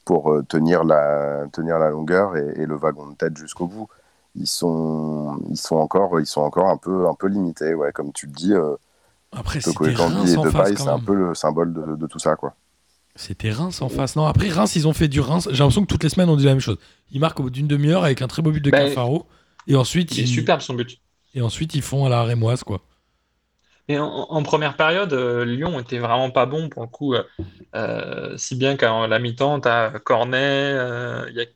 pour 0.04 0.32
euh, 0.32 0.42
tenir, 0.42 0.82
la, 0.84 1.46
tenir 1.52 1.78
la 1.78 1.90
longueur 1.90 2.36
et, 2.36 2.54
et 2.56 2.66
le 2.66 2.74
wagon 2.74 3.08
de 3.08 3.14
tête 3.14 3.36
jusqu'au 3.36 3.66
bout. 3.66 3.88
Ils 4.34 4.46
sont, 4.46 5.38
ils 5.50 5.56
sont 5.56 5.76
encore, 5.76 6.18
ils 6.20 6.26
sont 6.26 6.40
encore 6.40 6.68
un 6.68 6.76
peu, 6.76 7.06
un 7.08 7.14
peu 7.14 7.26
limités, 7.28 7.74
ouais, 7.74 7.92
comme 7.92 8.12
tu 8.12 8.26
le 8.26 8.32
dis. 8.32 8.52
Euh, 8.52 8.76
Après, 9.32 9.58
Ekambi 9.58 9.94
Reims 9.94 10.32
et 10.32 10.36
en 10.36 10.44
face 10.44 10.70
Depay, 10.70 10.82
c'est 10.82 10.88
un 10.88 10.98
peu 10.98 11.14
le 11.14 11.34
symbole 11.34 11.72
de, 11.72 11.96
de 11.96 12.06
tout 12.06 12.18
ça, 12.18 12.36
quoi. 12.36 12.54
C'était 13.16 13.50
Reims 13.50 13.82
en 13.82 13.88
face. 13.88 14.14
Non, 14.16 14.24
après 14.26 14.48
Reims, 14.48 14.76
ils 14.76 14.86
ont 14.86 14.92
fait 14.92 15.08
du 15.08 15.20
Reims. 15.20 15.48
J'ai 15.50 15.58
l'impression 15.58 15.82
que 15.82 15.88
toutes 15.88 16.04
les 16.04 16.08
semaines, 16.08 16.28
on 16.28 16.36
dit 16.36 16.44
la 16.44 16.52
même 16.52 16.60
chose. 16.60 16.78
Ils 17.10 17.20
marquent 17.20 17.40
au 17.40 17.42
bout 17.44 17.50
d'une 17.50 17.66
demi-heure 17.66 18.04
avec 18.04 18.22
un 18.22 18.28
très 18.28 18.40
beau 18.40 18.52
but 18.52 18.64
de 18.64 18.70
Ben, 18.70 18.88
Cafaro. 18.88 19.26
Et 19.66 19.74
ensuite, 19.74 20.12
Il 20.16 20.20
est 20.20 20.22
ils... 20.22 20.28
superbe 20.28 20.60
son 20.60 20.74
but. 20.74 21.00
et 21.34 21.42
ensuite, 21.42 21.74
ils 21.74 21.82
font 21.82 22.06
à 22.06 22.08
la 22.08 22.22
rémoise, 22.22 22.62
quoi. 22.62 22.80
Et 23.90 23.98
en, 23.98 24.06
en 24.08 24.42
première 24.42 24.76
période, 24.76 25.12
euh, 25.12 25.44
Lyon 25.44 25.80
était 25.80 25.98
vraiment 25.98 26.30
pas 26.30 26.46
bon 26.46 26.68
pour 26.68 26.82
le 26.82 26.88
coup. 26.88 27.14
euh, 27.14 27.24
euh, 27.74 28.36
si 28.36 28.54
bien 28.56 28.76
qu'à 28.76 29.06
la 29.06 29.18
mi-temps, 29.18 29.60
tu 29.60 29.68
as 29.68 29.90
Cornet, 30.04 30.72
il 31.30 31.34
y 31.36 31.40
a 31.42 31.46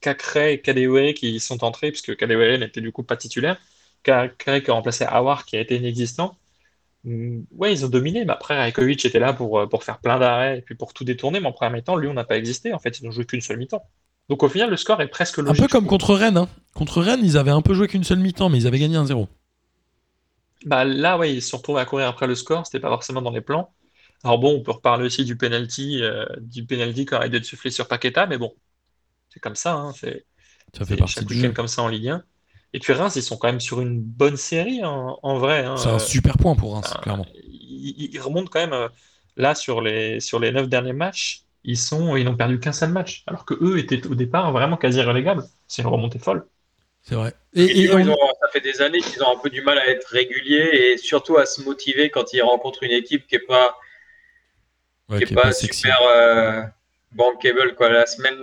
Cacré 0.00 0.54
et 0.54 0.60
Kadewere 0.62 1.14
qui 1.14 1.40
sont 1.40 1.64
entrés, 1.64 1.90
puisque 1.92 2.16
Kadewere 2.16 2.58
n'était 2.58 2.80
du 2.82 2.92
coup 2.92 3.02
pas 3.04 3.16
titulaire. 3.16 3.58
Cacré 4.04 4.62
qui 4.62 4.70
a 4.70 4.74
remplacé 4.74 5.04
Awar 5.04 5.46
qui 5.46 5.56
a 5.56 5.60
été 5.60 5.76
inexistant. 5.76 6.38
Hum, 7.06 7.46
Ouais, 7.52 7.72
ils 7.74 7.84
ont 7.86 7.88
dominé, 7.90 8.24
mais 8.26 8.32
après 8.32 8.56
Rajkovic 8.58 9.04
était 9.06 9.20
là 9.20 9.32
pour, 9.34 9.68
pour 9.70 9.84
faire 9.84 10.00
plein 10.00 10.18
d'arrêts 10.20 10.58
et 10.58 10.62
puis 10.62 10.76
pour 10.76 10.94
tout 10.94 11.04
détourner. 11.04 11.40
Mais 11.40 11.48
en 11.48 11.52
première 11.52 11.72
mi-temps, 11.72 11.96
Lyon 11.96 12.14
n'a 12.14 12.24
pas 12.24 12.38
existé. 12.38 12.74
En 12.74 12.78
fait, 12.80 13.00
ils 13.00 13.04
n'ont 13.06 13.12
joué 13.12 13.26
qu'une 13.26 13.40
seule 13.42 13.58
mi-temps. 13.58 13.84
Donc 14.28 14.42
au 14.44 14.48
final, 14.50 14.70
le 14.70 14.76
score 14.78 15.00
est 15.02 15.08
presque 15.08 15.38
Un 15.38 15.42
logique. 15.44 15.62
peu 15.62 15.68
comme 15.68 15.86
contre 15.86 16.14
Rennes. 16.14 16.36
hein. 16.36 16.48
Contre 16.74 17.00
Rennes, 17.00 17.20
ils 17.24 17.38
avaient 17.38 17.50
un 17.50 17.62
peu 17.62 17.72
joué 17.74 17.88
qu'une 17.88 18.04
seule 18.04 18.18
mi-temps, 18.18 18.50
mais 18.50 18.58
ils 18.58 18.66
avaient 18.66 18.78
gagné 18.78 18.96
1-0. 18.96 19.28
Bah 20.66 20.84
là, 20.84 21.18
ouais, 21.18 21.34
ils 21.34 21.42
se 21.42 21.50
sont 21.50 21.58
retrouvés 21.58 21.80
à 21.80 21.86
courir 21.86 22.08
après 22.08 22.26
le 22.26 22.34
score, 22.34 22.66
c'était 22.66 22.80
pas 22.80 22.90
forcément 22.90 23.22
dans 23.22 23.30
les 23.30 23.40
plans. 23.40 23.72
Alors 24.24 24.38
bon, 24.38 24.56
on 24.56 24.62
peut 24.62 24.72
reparler 24.72 25.06
aussi 25.06 25.24
du 25.24 25.36
penalty, 25.36 26.02
euh, 26.02 26.26
du 26.40 26.66
penalty 26.66 27.06
qui 27.06 27.14
aurait 27.14 27.30
dû 27.30 27.36
être 27.36 27.44
soufflé 27.44 27.70
sur 27.70 27.88
Paqueta, 27.88 28.26
mais 28.26 28.38
bon, 28.38 28.54
c'est 29.30 29.40
comme 29.40 29.56
ça, 29.56 29.74
hein, 29.74 29.92
c'est 29.94 30.26
Ça 30.76 30.84
fait 30.84 30.96
partie 30.96 31.24
du 31.24 31.34
jeu. 31.34 31.52
comme 31.52 31.68
ça 31.68 31.82
en 31.82 31.88
Ligue 31.88 32.08
1. 32.08 32.24
Et 32.72 32.80
puis 32.80 32.92
Reims, 32.92 33.16
ils 33.16 33.22
sont 33.22 33.36
quand 33.38 33.48
même 33.48 33.60
sur 33.60 33.80
une 33.80 34.00
bonne 34.02 34.36
série 34.36 34.84
en, 34.84 35.18
en 35.22 35.38
vrai. 35.38 35.64
hein, 35.64 35.76
C'est 35.78 35.88
un 35.88 35.94
euh, 35.94 35.98
super 35.98 36.36
point 36.38 36.54
pour 36.56 36.74
Reims, 36.74 36.92
euh, 36.96 37.00
clairement. 37.00 37.26
ils, 37.34 38.10
ils 38.14 38.20
remontent 38.20 38.50
quand 38.50 38.60
même 38.60 38.72
euh, 38.72 38.88
là 39.36 39.54
sur 39.54 39.80
les 39.80 40.20
sur 40.20 40.40
les 40.40 40.52
neuf 40.52 40.68
derniers 40.68 40.92
matchs, 40.92 41.44
ils 41.64 41.78
sont 41.78 42.16
ils 42.16 42.24
n'ont 42.24 42.36
perdu 42.36 42.60
qu'un 42.60 42.72
seul 42.72 42.90
match, 42.92 43.22
alors 43.26 43.44
que 43.44 43.54
eux 43.62 43.78
étaient 43.78 44.06
au 44.06 44.14
départ 44.14 44.52
vraiment 44.52 44.76
quasi 44.76 45.00
relégables. 45.02 45.44
C'est 45.68 45.82
une 45.82 45.88
remontée 45.88 46.18
folle. 46.18 46.46
C'est 47.08 47.14
vrai. 47.14 47.32
Et, 47.54 47.62
Et, 47.62 47.70
et 47.70 47.82
Lyon, 47.86 47.94
on- 47.94 47.98
ils 48.00 48.10
ont- 48.10 48.16
ça 48.40 48.48
fait 48.52 48.60
des 48.60 48.82
années 48.82 48.98
qu'ils 49.00 49.22
ont 49.22 49.30
un 49.32 49.38
peu 49.38 49.48
du 49.48 49.62
mal 49.62 49.78
à 49.78 49.88
être 49.88 50.06
réguliers 50.08 50.68
et 50.72 50.96
surtout 50.98 51.36
à 51.36 51.46
se 51.46 51.62
motiver 51.62 52.10
quand 52.10 52.32
ils 52.32 52.42
rencontrent 52.42 52.82
une 52.82 52.90
équipe 52.90 53.26
qui 53.28 53.36
n'est 53.36 53.42
pas, 53.42 53.76
Ouais, 55.08 55.18
qui 55.18 55.22
est 55.22 55.26
qui 55.28 55.32
est 55.32 55.36
pas, 55.36 55.42
pas 55.42 55.52
sexy. 55.52 55.80
super 55.82 55.98
euh, 56.02 56.62
bankable. 57.12 57.74
Quoi. 57.76 57.90
La, 57.90 58.06
semaine, 58.06 58.36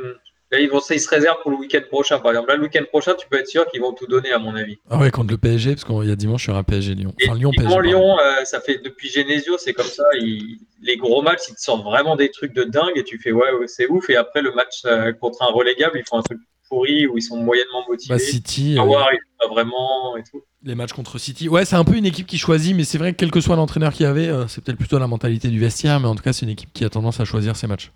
Là, 0.51 0.59
ils, 0.59 0.69
vont, 0.69 0.81
ils 0.91 0.99
se 0.99 1.09
réservent 1.09 1.41
pour 1.41 1.49
le 1.49 1.57
week-end 1.57 1.81
prochain. 1.89 2.19
Par 2.19 2.29
exemple, 2.31 2.49
là, 2.49 2.55
le 2.57 2.61
week-end 2.61 2.83
prochain, 2.87 3.15
tu 3.15 3.27
peux 3.27 3.39
être 3.39 3.47
sûr 3.47 3.65
qu'ils 3.71 3.81
vont 3.81 3.91
tout 3.91 4.05
donner, 4.05 4.31
à 4.31 4.37
mon 4.37 4.55
avis. 4.55 4.77
Ah 4.87 4.99
ouais, 4.99 5.09
contre 5.09 5.31
le 5.31 5.39
PSG, 5.39 5.71
parce 5.73 5.83
qu'il 5.83 6.07
y 6.07 6.11
a 6.11 6.15
dimanche, 6.15 6.45
il 6.45 6.49
y 6.49 6.51
aura 6.51 6.61
PSG-Lyon. 6.63 7.11
Et 7.19 7.27
Enfin, 7.27 7.39
Lyon-PSG. 7.39 7.57
typiquement, 7.63 7.79
Lyon, 7.79 8.19
euh, 8.19 8.45
ça 8.45 8.61
fait 8.61 8.77
depuis 8.77 9.09
Genesio, 9.09 9.57
c'est 9.57 9.73
comme 9.73 9.87
ça. 9.87 10.03
ils- 10.13 10.59
les 10.83 10.95
gros 10.97 11.23
matchs, 11.23 11.49
ils 11.49 11.55
te 11.55 11.59
sortent 11.59 11.83
vraiment 11.83 12.15
des 12.15 12.29
trucs 12.29 12.53
de 12.53 12.65
dingue 12.65 12.91
et 12.95 13.03
tu 13.03 13.17
fais 13.17 13.31
ouais, 13.31 13.51
ouais, 13.53 13.67
c'est 13.67 13.87
ouf. 13.87 14.07
Et 14.11 14.15
après, 14.15 14.43
le 14.43 14.51
match 14.51 14.83
euh, 14.85 15.11
contre 15.13 15.41
un 15.41 15.47
relégable, 15.51 15.97
ils 15.97 16.05
font 16.07 16.19
un 16.19 16.21
truc 16.23 16.37
où 16.81 17.17
ils 17.17 17.21
sont 17.21 17.37
moyennement 17.37 17.83
motivés. 17.87 18.13
Bah, 18.13 18.19
City, 18.19 18.77
À 18.77 18.83
euh, 18.83 18.85
ils 19.13 19.19
pas 19.39 19.47
vraiment 19.47 20.15
et 20.17 20.23
tout. 20.23 20.41
les 20.63 20.75
matchs 20.75 20.93
contre 20.93 21.17
City. 21.17 21.47
Ouais, 21.49 21.65
c'est 21.65 21.75
un 21.75 21.83
peu 21.83 21.95
une 21.95 22.05
équipe 22.05 22.27
qui 22.27 22.37
choisit, 22.37 22.75
mais 22.75 22.83
c'est 22.83 22.97
vrai 22.97 23.13
que 23.13 23.17
quel 23.17 23.31
que 23.31 23.41
soit 23.41 23.55
l'entraîneur 23.55 23.93
qu'il 23.93 24.05
y 24.05 24.09
avait, 24.09 24.27
euh, 24.27 24.47
c'est 24.47 24.63
peut-être 24.63 24.77
plutôt 24.77 24.99
la 24.99 25.07
mentalité 25.07 25.47
du 25.49 25.59
vestiaire, 25.59 25.99
mais 25.99 26.07
en 26.07 26.15
tout 26.15 26.23
cas, 26.23 26.33
c'est 26.33 26.45
une 26.45 26.51
équipe 26.51 26.71
qui 26.73 26.83
a 26.85 26.89
tendance 26.89 27.19
à 27.19 27.25
choisir 27.25 27.55
ses 27.55 27.67
matchs. 27.67 27.91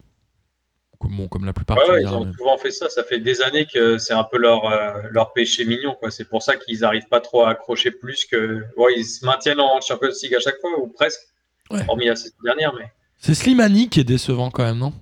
Comme, 0.99 1.15
bon, 1.15 1.27
comme 1.27 1.45
la 1.45 1.53
plupart. 1.53 1.77
Ouais, 1.77 1.89
ouais, 1.91 2.01
ils 2.01 2.07
ont 2.07 2.25
mais- 2.25 2.33
souvent 2.33 2.57
fait 2.57 2.71
ça. 2.71 2.89
Ça 2.89 3.03
fait 3.03 3.19
des 3.19 3.41
années 3.43 3.67
que 3.71 3.99
c'est 3.99 4.13
un 4.15 4.23
peu 4.23 4.37
leur, 4.39 4.65
euh, 4.65 4.93
leur 5.11 5.31
péché 5.31 5.63
mignon. 5.63 5.95
quoi. 5.99 6.09
C'est 6.09 6.25
pour 6.27 6.41
ça 6.41 6.55
qu'ils 6.55 6.79
n'arrivent 6.79 7.07
pas 7.07 7.19
trop 7.21 7.43
à 7.43 7.49
accrocher 7.51 7.91
plus 7.91 8.25
que. 8.25 8.63
Ouais, 8.77 8.93
ils 8.97 9.05
se 9.05 9.23
maintiennent 9.23 9.59
en 9.59 9.79
Champions 9.79 10.09
League 10.23 10.33
à 10.33 10.39
chaque 10.39 10.59
fois, 10.59 10.71
ou 10.81 10.87
presque. 10.87 11.19
Hormis 11.87 12.05
la 12.07 12.15
saison 12.15 12.33
dernière, 12.43 12.73
mais. 12.73 12.85
C'est 13.19 13.35
Slimani 13.35 13.89
qui 13.89 13.99
est 13.99 14.03
décevant 14.05 14.49
quand 14.49 14.63
même, 14.63 14.77
non? 14.79 14.93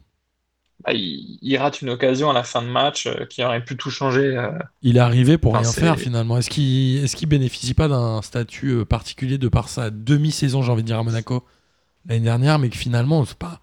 Bah, 0.86 0.94
il, 0.94 1.40
il 1.42 1.58
rate 1.58 1.82
une 1.82 1.90
occasion 1.90 2.30
à 2.30 2.34
la 2.34 2.44
fin 2.44 2.62
de 2.62 2.68
match 2.68 3.08
euh, 3.08 3.26
qui 3.26 3.44
aurait 3.44 3.64
pu 3.64 3.76
tout 3.76 3.90
changer. 3.90 4.38
euh. 4.38 4.52
Il 4.82 4.98
est 4.98 5.00
arrivé 5.00 5.38
pour 5.38 5.52
Enfin, 5.54 5.62
rien 5.62 5.72
faire 5.72 5.98
finalement. 6.00 6.38
Est-ce 6.38 6.50
qu'il 6.50 7.04
est 7.04 7.26
bénéficie 7.26 7.74
pas 7.74 7.88
d'un 7.88 8.22
statut 8.22 8.70
euh, 8.70 8.86
particulier 8.86 9.38
de 9.38 9.48
par 9.48 9.70
sa 9.70 9.90
demi-saison, 9.90 10.62
j'ai 10.62 10.72
envie 10.72 10.84
de 10.84 10.88
dire, 10.88 11.00
à 11.00 11.04
Monaco 11.04 11.44
l'année 12.08 12.22
dernière, 12.22 12.60
mais 12.60 12.70
que 12.70 12.78
finalement, 12.78 13.26
c'est 13.26 13.38
pas. 13.38 13.60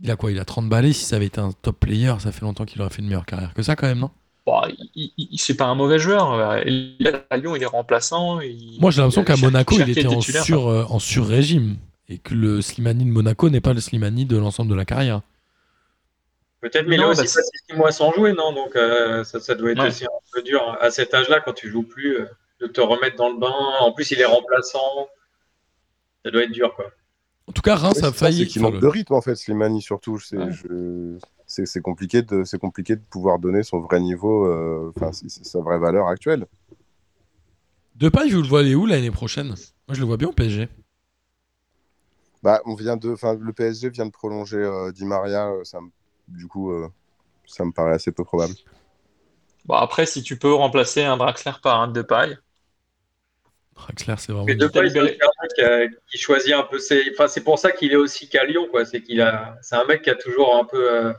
Il 0.00 0.10
a 0.10 0.16
quoi 0.16 0.30
Il 0.30 0.38
a 0.38 0.44
30 0.44 0.68
balais. 0.68 0.92
Si 0.92 1.04
ça 1.04 1.16
avait 1.16 1.26
été 1.26 1.40
un 1.40 1.52
top 1.52 1.80
player, 1.80 2.14
ça 2.20 2.32
fait 2.32 2.42
longtemps 2.42 2.64
qu'il 2.64 2.80
aurait 2.80 2.90
fait 2.90 3.02
une 3.02 3.08
meilleure 3.08 3.26
carrière 3.26 3.52
que 3.52 3.62
ça 3.62 3.76
quand 3.76 3.86
même, 3.88 3.98
non? 3.98 4.10
Bon, 4.46 4.62
il- 4.94 5.28
c'est 5.38 5.56
pas 5.56 5.66
un 5.66 5.74
mauvais 5.74 5.98
joueur. 5.98 6.56
il- 6.66 6.96
à 7.28 7.36
Lyon, 7.36 7.56
il 7.56 7.62
est 7.62 7.66
remplaçant. 7.66 8.40
il- 8.40 8.78
Moi, 8.80 8.90
j'ai 8.90 9.02
l'impression 9.02 9.24
qu'à 9.24 9.36
Monaco, 9.36 9.74
il 9.78 9.90
était 9.90 10.06
en 10.06 10.20
sur, 10.22 10.68
euh, 10.68 10.84
en 10.88 10.98
sur-régime. 10.98 11.76
Et 12.08 12.16
que 12.16 12.32
le 12.32 12.62
Slimani 12.62 13.04
de 13.04 13.10
Monaco 13.10 13.50
n'est 13.50 13.60
pas 13.60 13.74
le 13.74 13.80
Slimani 13.80 14.24
de 14.24 14.38
l'ensemble 14.38 14.70
de 14.70 14.74
la 14.74 14.86
carrière. 14.86 15.20
Peut-être, 16.60 16.86
Non, 16.88 17.10
aussi 17.10 17.18
bah, 17.20 17.22
passé 17.22 17.40
six 17.68 17.76
mois 17.76 17.92
sans 17.92 18.12
jouer, 18.12 18.32
non? 18.32 18.52
Donc, 18.52 18.74
euh, 18.74 19.22
ça, 19.24 19.38
ça 19.38 19.54
doit 19.54 19.70
être 19.70 19.80
Ouais. 19.80 19.88
aussi 19.88 20.04
un 20.04 20.08
peu 20.32 20.42
dur 20.42 20.76
à 20.80 20.90
cet 20.90 21.14
âge-là, 21.14 21.40
quand 21.40 21.52
tu 21.52 21.70
joues 21.70 21.84
plus, 21.84 22.16
euh, 22.18 22.26
de 22.60 22.66
te 22.66 22.80
remettre 22.80 23.16
dans 23.16 23.30
le 23.30 23.38
bain. 23.38 23.52
En 23.80 23.92
plus, 23.92 24.10
il 24.10 24.20
est 24.20 24.24
remplaçant. 24.24 25.08
Ça 26.24 26.30
doit 26.32 26.42
être 26.42 26.50
dur, 26.52 26.74
quoi. 26.74 26.86
En 27.46 27.52
tout 27.52 27.62
cas, 27.62 27.76
Reims 27.76 27.98
Ouais, 28.02 28.04
a 28.08 28.12
failli. 28.12 28.40
C'est 28.44 28.46
qu'il 28.48 28.62
manque 28.62 28.74
le- 28.74 28.80
de 28.80 28.86
rythme 28.88 29.14
en 29.14 29.20
fait, 29.22 29.34
Slimani 29.36 29.80
surtout. 29.80 30.18
C'est 30.18 30.36
Ouais. 30.36 30.50
je- 30.52 31.16
c'est- 31.46 31.64
c'est 31.64 31.80
compliqué, 31.80 32.22
de, 32.22 32.42
c'est 32.44 32.58
compliqué 32.58 32.96
de 32.96 33.00
pouvoir 33.08 33.38
donner 33.38 33.62
son 33.62 33.78
vrai 33.80 34.00
niveau, 34.00 34.46
euh, 34.46 34.92
enfin 34.96 35.12
sa 35.12 35.60
vraie 35.60 35.78
valeur 35.78 36.08
actuelle. 36.08 36.44
Depay, 37.94 38.28
vous 38.30 38.42
le 38.42 38.48
voyez 38.48 38.74
où 38.74 38.84
l'année 38.84 39.10
prochaine? 39.10 39.46
Moi, 39.48 39.54
je 39.92 40.00
le 40.00 40.06
vois 40.06 40.16
bien 40.18 40.28
au 40.28 40.32
PSG. 40.32 40.68
Bah, 42.42 42.60
on 42.66 42.74
vient 42.74 42.96
de, 42.96 43.10
enfin 43.12 43.34
le 43.40 43.52
PSG 43.52 43.88
vient 43.90 44.06
de 44.06 44.10
prolonger 44.12 44.58
euh, 44.58 44.92
Di 44.92 45.04
Maria, 45.04 45.50
ça 45.64 45.80
me- 45.80 45.88
du 46.28 46.46
coup 46.46 46.70
euh, 46.72 46.88
ça 47.46 47.64
me 47.64 47.72
paraît 47.72 47.94
assez 47.94 48.12
peu 48.12 48.24
probable. 48.24 48.54
Bon, 49.64 49.74
après, 49.74 50.06
si 50.06 50.22
tu 50.22 50.38
peux 50.38 50.52
remplacer 50.54 51.02
un 51.02 51.16
Draxler 51.16 51.52
par 51.62 51.80
un 51.80 51.88
Depay, 51.88 52.36
Draxler, 53.76 54.14
c'est 54.18 54.32
vraiment. 54.32 54.44
Mais 54.46 54.52
une- 54.54 54.58
de 54.58 54.66
pas, 54.66 54.82
libéré. 54.82 55.18
c'est 55.20 55.24
un 55.62 55.74
mec 55.82 55.90
qui, 55.92 55.96
qui 56.10 56.18
choisit 56.18 56.54
un 56.54 56.62
peu 56.62 56.78
ses. 56.78 57.02
Enfin, 57.12 57.28
c'est 57.28 57.42
pour 57.42 57.58
ça 57.58 57.70
qu'il 57.72 57.92
est 57.92 57.96
aussi 57.96 58.28
qu'à 58.28 58.44
Lyon, 58.44 58.66
quoi. 58.70 58.84
C'est 58.84 59.02
qu'il 59.02 59.20
a. 59.20 59.56
C'est 59.62 59.76
un 59.76 59.84
mec 59.84 60.02
qui 60.02 60.10
a 60.10 60.14
toujours 60.14 60.56
un 60.56 60.64
peu 60.64 60.92
euh, 60.92 61.12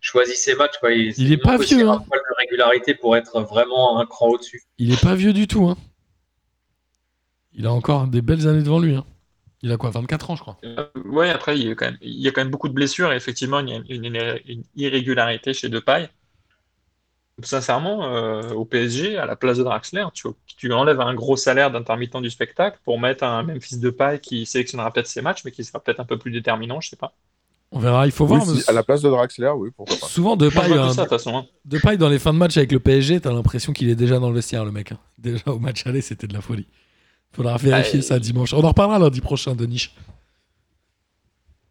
choisi 0.00 0.34
ses 0.36 0.54
matchs, 0.54 0.78
quoi. 0.78 0.92
Il, 0.92 1.12
Il 1.18 1.32
est 1.32 1.36
pas 1.36 1.56
vieux, 1.58 1.88
hein. 1.88 2.02
de 2.10 2.36
régularité 2.38 2.94
pour 2.94 3.16
être 3.16 3.40
vraiment 3.42 3.98
un 3.98 4.06
cran 4.06 4.28
au-dessus. 4.28 4.62
Il 4.78 4.92
est 4.92 5.02
pas 5.02 5.14
vieux 5.14 5.32
du 5.32 5.46
tout. 5.46 5.66
Hein. 5.68 5.76
Il 7.52 7.66
a 7.66 7.72
encore 7.72 8.06
des 8.06 8.22
belles 8.22 8.48
années 8.48 8.62
devant 8.62 8.78
lui. 8.80 8.94
Hein. 8.94 9.04
Il 9.64 9.72
a 9.72 9.76
quoi 9.78 9.90
24 9.90 10.30
ans, 10.30 10.36
je 10.36 10.42
crois. 10.42 10.58
euh, 10.64 10.86
ouais, 11.06 11.30
après, 11.30 11.58
il 11.58 11.66
y, 11.66 11.70
a 11.70 11.74
quand 11.74 11.86
même, 11.86 11.98
il 12.02 12.20
y 12.20 12.28
a 12.28 12.30
quand 12.30 12.42
même 12.42 12.50
beaucoup 12.50 12.68
de 12.68 12.74
blessures 12.74 13.12
et 13.12 13.16
effectivement, 13.16 13.60
il 13.60 13.68
y 13.70 13.72
a 13.72 13.76
une, 13.76 14.04
une- 14.04 14.38
une 14.46 14.62
irrégularité 14.76 15.54
chez 15.54 15.68
Depay. 15.68 16.08
Sincèrement, 17.42 18.04
euh, 18.04 18.52
au 18.52 18.64
PSG, 18.64 19.16
à 19.18 19.26
la 19.26 19.34
place 19.34 19.58
de 19.58 19.64
Draxler, 19.64 20.04
tu, 20.14 20.28
tu 20.56 20.72
enlèves 20.72 21.00
un 21.00 21.14
gros 21.14 21.36
salaire 21.36 21.72
d'intermittent 21.72 22.16
du 22.22 22.30
spectacle 22.30 22.78
pour 22.84 23.00
mettre 23.00 23.24
un 23.24 23.42
Memphis 23.42 23.78
Depay 23.78 24.20
qui 24.20 24.46
sélectionnera 24.46 24.92
peut-être 24.92 25.08
ses 25.08 25.20
matchs, 25.20 25.42
mais 25.44 25.50
qui 25.50 25.64
sera 25.64 25.80
peut-être 25.80 25.98
un 25.98 26.04
peu 26.04 26.16
plus 26.16 26.30
déterminant, 26.30 26.80
je 26.80 26.90
sais 26.90 26.96
pas. 26.96 27.12
On 27.72 27.80
verra. 27.80 28.06
Il 28.06 28.12
faut 28.12 28.24
Oui, 28.24 28.30
voir. 28.36 28.46
si- 28.46 28.54
mais 28.54 28.62
à 28.68 28.72
la 28.72 28.84
place 28.84 29.02
de 29.02 29.10
Draxler, 29.10 29.50
oui, 29.56 29.70
pourquoi 29.76 29.96
pas. 29.96 30.06
Souvent, 30.06 30.36
Depay, 30.36 30.70
euh, 30.70 30.90
ça, 30.90 31.06
façon. 31.06 31.36
hein. 31.38 31.46
Depay, 31.64 31.96
dans 31.96 32.08
les 32.08 32.20
fins 32.20 32.32
de 32.32 32.38
match 32.38 32.56
avec 32.56 32.70
le 32.70 32.78
PSG, 32.78 33.20
t'as 33.20 33.32
l'impression 33.32 33.72
qu'il 33.72 33.88
est 33.88 33.96
déjà 33.96 34.20
dans 34.20 34.28
le 34.28 34.34
vestiaire, 34.36 34.64
le 34.64 34.70
mec. 34.70 34.92
hein. 34.92 34.98
Déjà 35.18 35.42
au 35.46 35.58
match 35.58 35.84
aller, 35.88 36.02
c'était 36.02 36.28
de 36.28 36.34
la 36.34 36.40
folie. 36.40 36.68
Faudra 37.34 37.56
vérifier 37.58 38.00
Ah, 38.00 38.02
ça 38.02 38.18
dimanche. 38.18 38.54
On 38.54 38.62
en 38.64 38.68
reparlera 38.68 38.98
lundi 38.98 39.20
prochain, 39.20 39.54
Denis. 39.54 39.90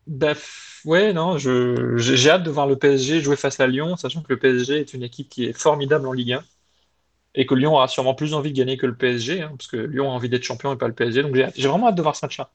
Bref, 0.06 0.82
ouais, 0.86 1.14
non, 1.14 1.38
je, 1.38 1.96
j'ai 1.98 2.30
hâte 2.30 2.44
de 2.44 2.50
voir 2.52 2.68
le 2.68 2.78
PSG 2.78 3.22
jouer 3.22 3.38
face 3.38 3.60
à 3.62 3.68
Lyon, 3.68 3.96
sachant 3.96 4.22
que 4.22 4.34
le 4.34 4.40
PSG 4.40 4.80
est 4.82 4.94
une 4.94 5.04
équipe 5.04 5.30
qui 5.30 5.46
est 5.46 5.54
formidable 5.54 6.08
en 6.08 6.12
Ligue 6.14 6.34
1 6.34 6.44
et 7.36 7.46
que 7.48 7.56
Lyon 7.56 7.74
aura 7.76 7.88
sûrement 7.90 8.16
plus 8.16 8.34
envie 8.36 8.52
de 8.54 8.58
gagner 8.58 8.78
que 8.78 8.86
le 8.88 8.96
PSG, 8.98 9.42
hein, 9.44 9.56
parce 9.58 9.68
que 9.70 9.78
Lyon 9.78 10.12
a 10.12 10.14
envie 10.16 10.30
d'être 10.30 10.44
champion 10.44 10.74
et 10.74 10.78
pas 10.78 10.88
le 10.90 10.96
PSG. 10.96 11.24
Donc 11.24 11.36
j'ai 11.36 11.48
j'ai 11.56 11.68
vraiment 11.70 11.88
hâte 11.90 11.96
de 11.96 12.02
voir 12.04 12.16
ce 12.18 12.26
match-là. 12.26 12.52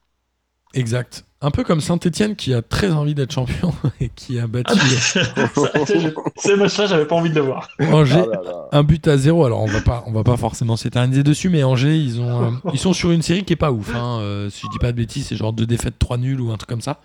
Exact. 0.74 1.24
Un 1.40 1.50
peu 1.52 1.62
comme 1.62 1.80
Saint-Etienne 1.80 2.34
qui 2.34 2.52
a 2.52 2.62
très 2.62 2.90
envie 2.90 3.14
d'être 3.14 3.32
champion 3.32 3.72
et 4.00 4.08
qui 4.08 4.38
a 4.40 4.46
battu 4.48 4.76
Ce 4.78 6.56
match-là, 6.56 6.86
j'avais 6.86 7.06
pas 7.06 7.14
envie 7.14 7.30
de 7.30 7.36
le 7.36 7.42
voir. 7.42 7.68
Angers. 7.80 8.24
Ah 8.24 8.36
là 8.36 8.40
là. 8.44 8.68
Un 8.72 8.82
but 8.82 9.06
à 9.08 9.16
zéro. 9.16 9.44
Alors 9.44 9.62
on 9.62 9.66
va 9.66 9.80
pas, 9.80 10.02
on 10.06 10.12
va 10.12 10.24
pas 10.24 10.36
forcément 10.36 10.76
s'éterniser 10.76 11.22
dessus, 11.22 11.48
mais 11.48 11.62
Angers, 11.62 11.96
ils 11.96 12.20
ont, 12.20 12.44
euh, 12.44 12.50
ils 12.72 12.78
sont 12.78 12.92
sur 12.92 13.12
une 13.12 13.22
série 13.22 13.44
qui 13.44 13.52
est 13.52 13.56
pas 13.56 13.70
ouf. 13.72 13.94
hein. 13.94 14.18
Euh, 14.20 14.50
si 14.50 14.62
je 14.66 14.70
dis 14.72 14.78
pas 14.78 14.92
de 14.92 14.96
bêtises, 14.96 15.26
c'est 15.26 15.36
genre 15.36 15.52
deux 15.52 15.66
défaites, 15.66 15.98
trois 15.98 16.16
nuls 16.18 16.40
ou 16.40 16.50
un 16.50 16.56
truc 16.56 16.68
comme 16.68 16.80
ça. 16.80 17.00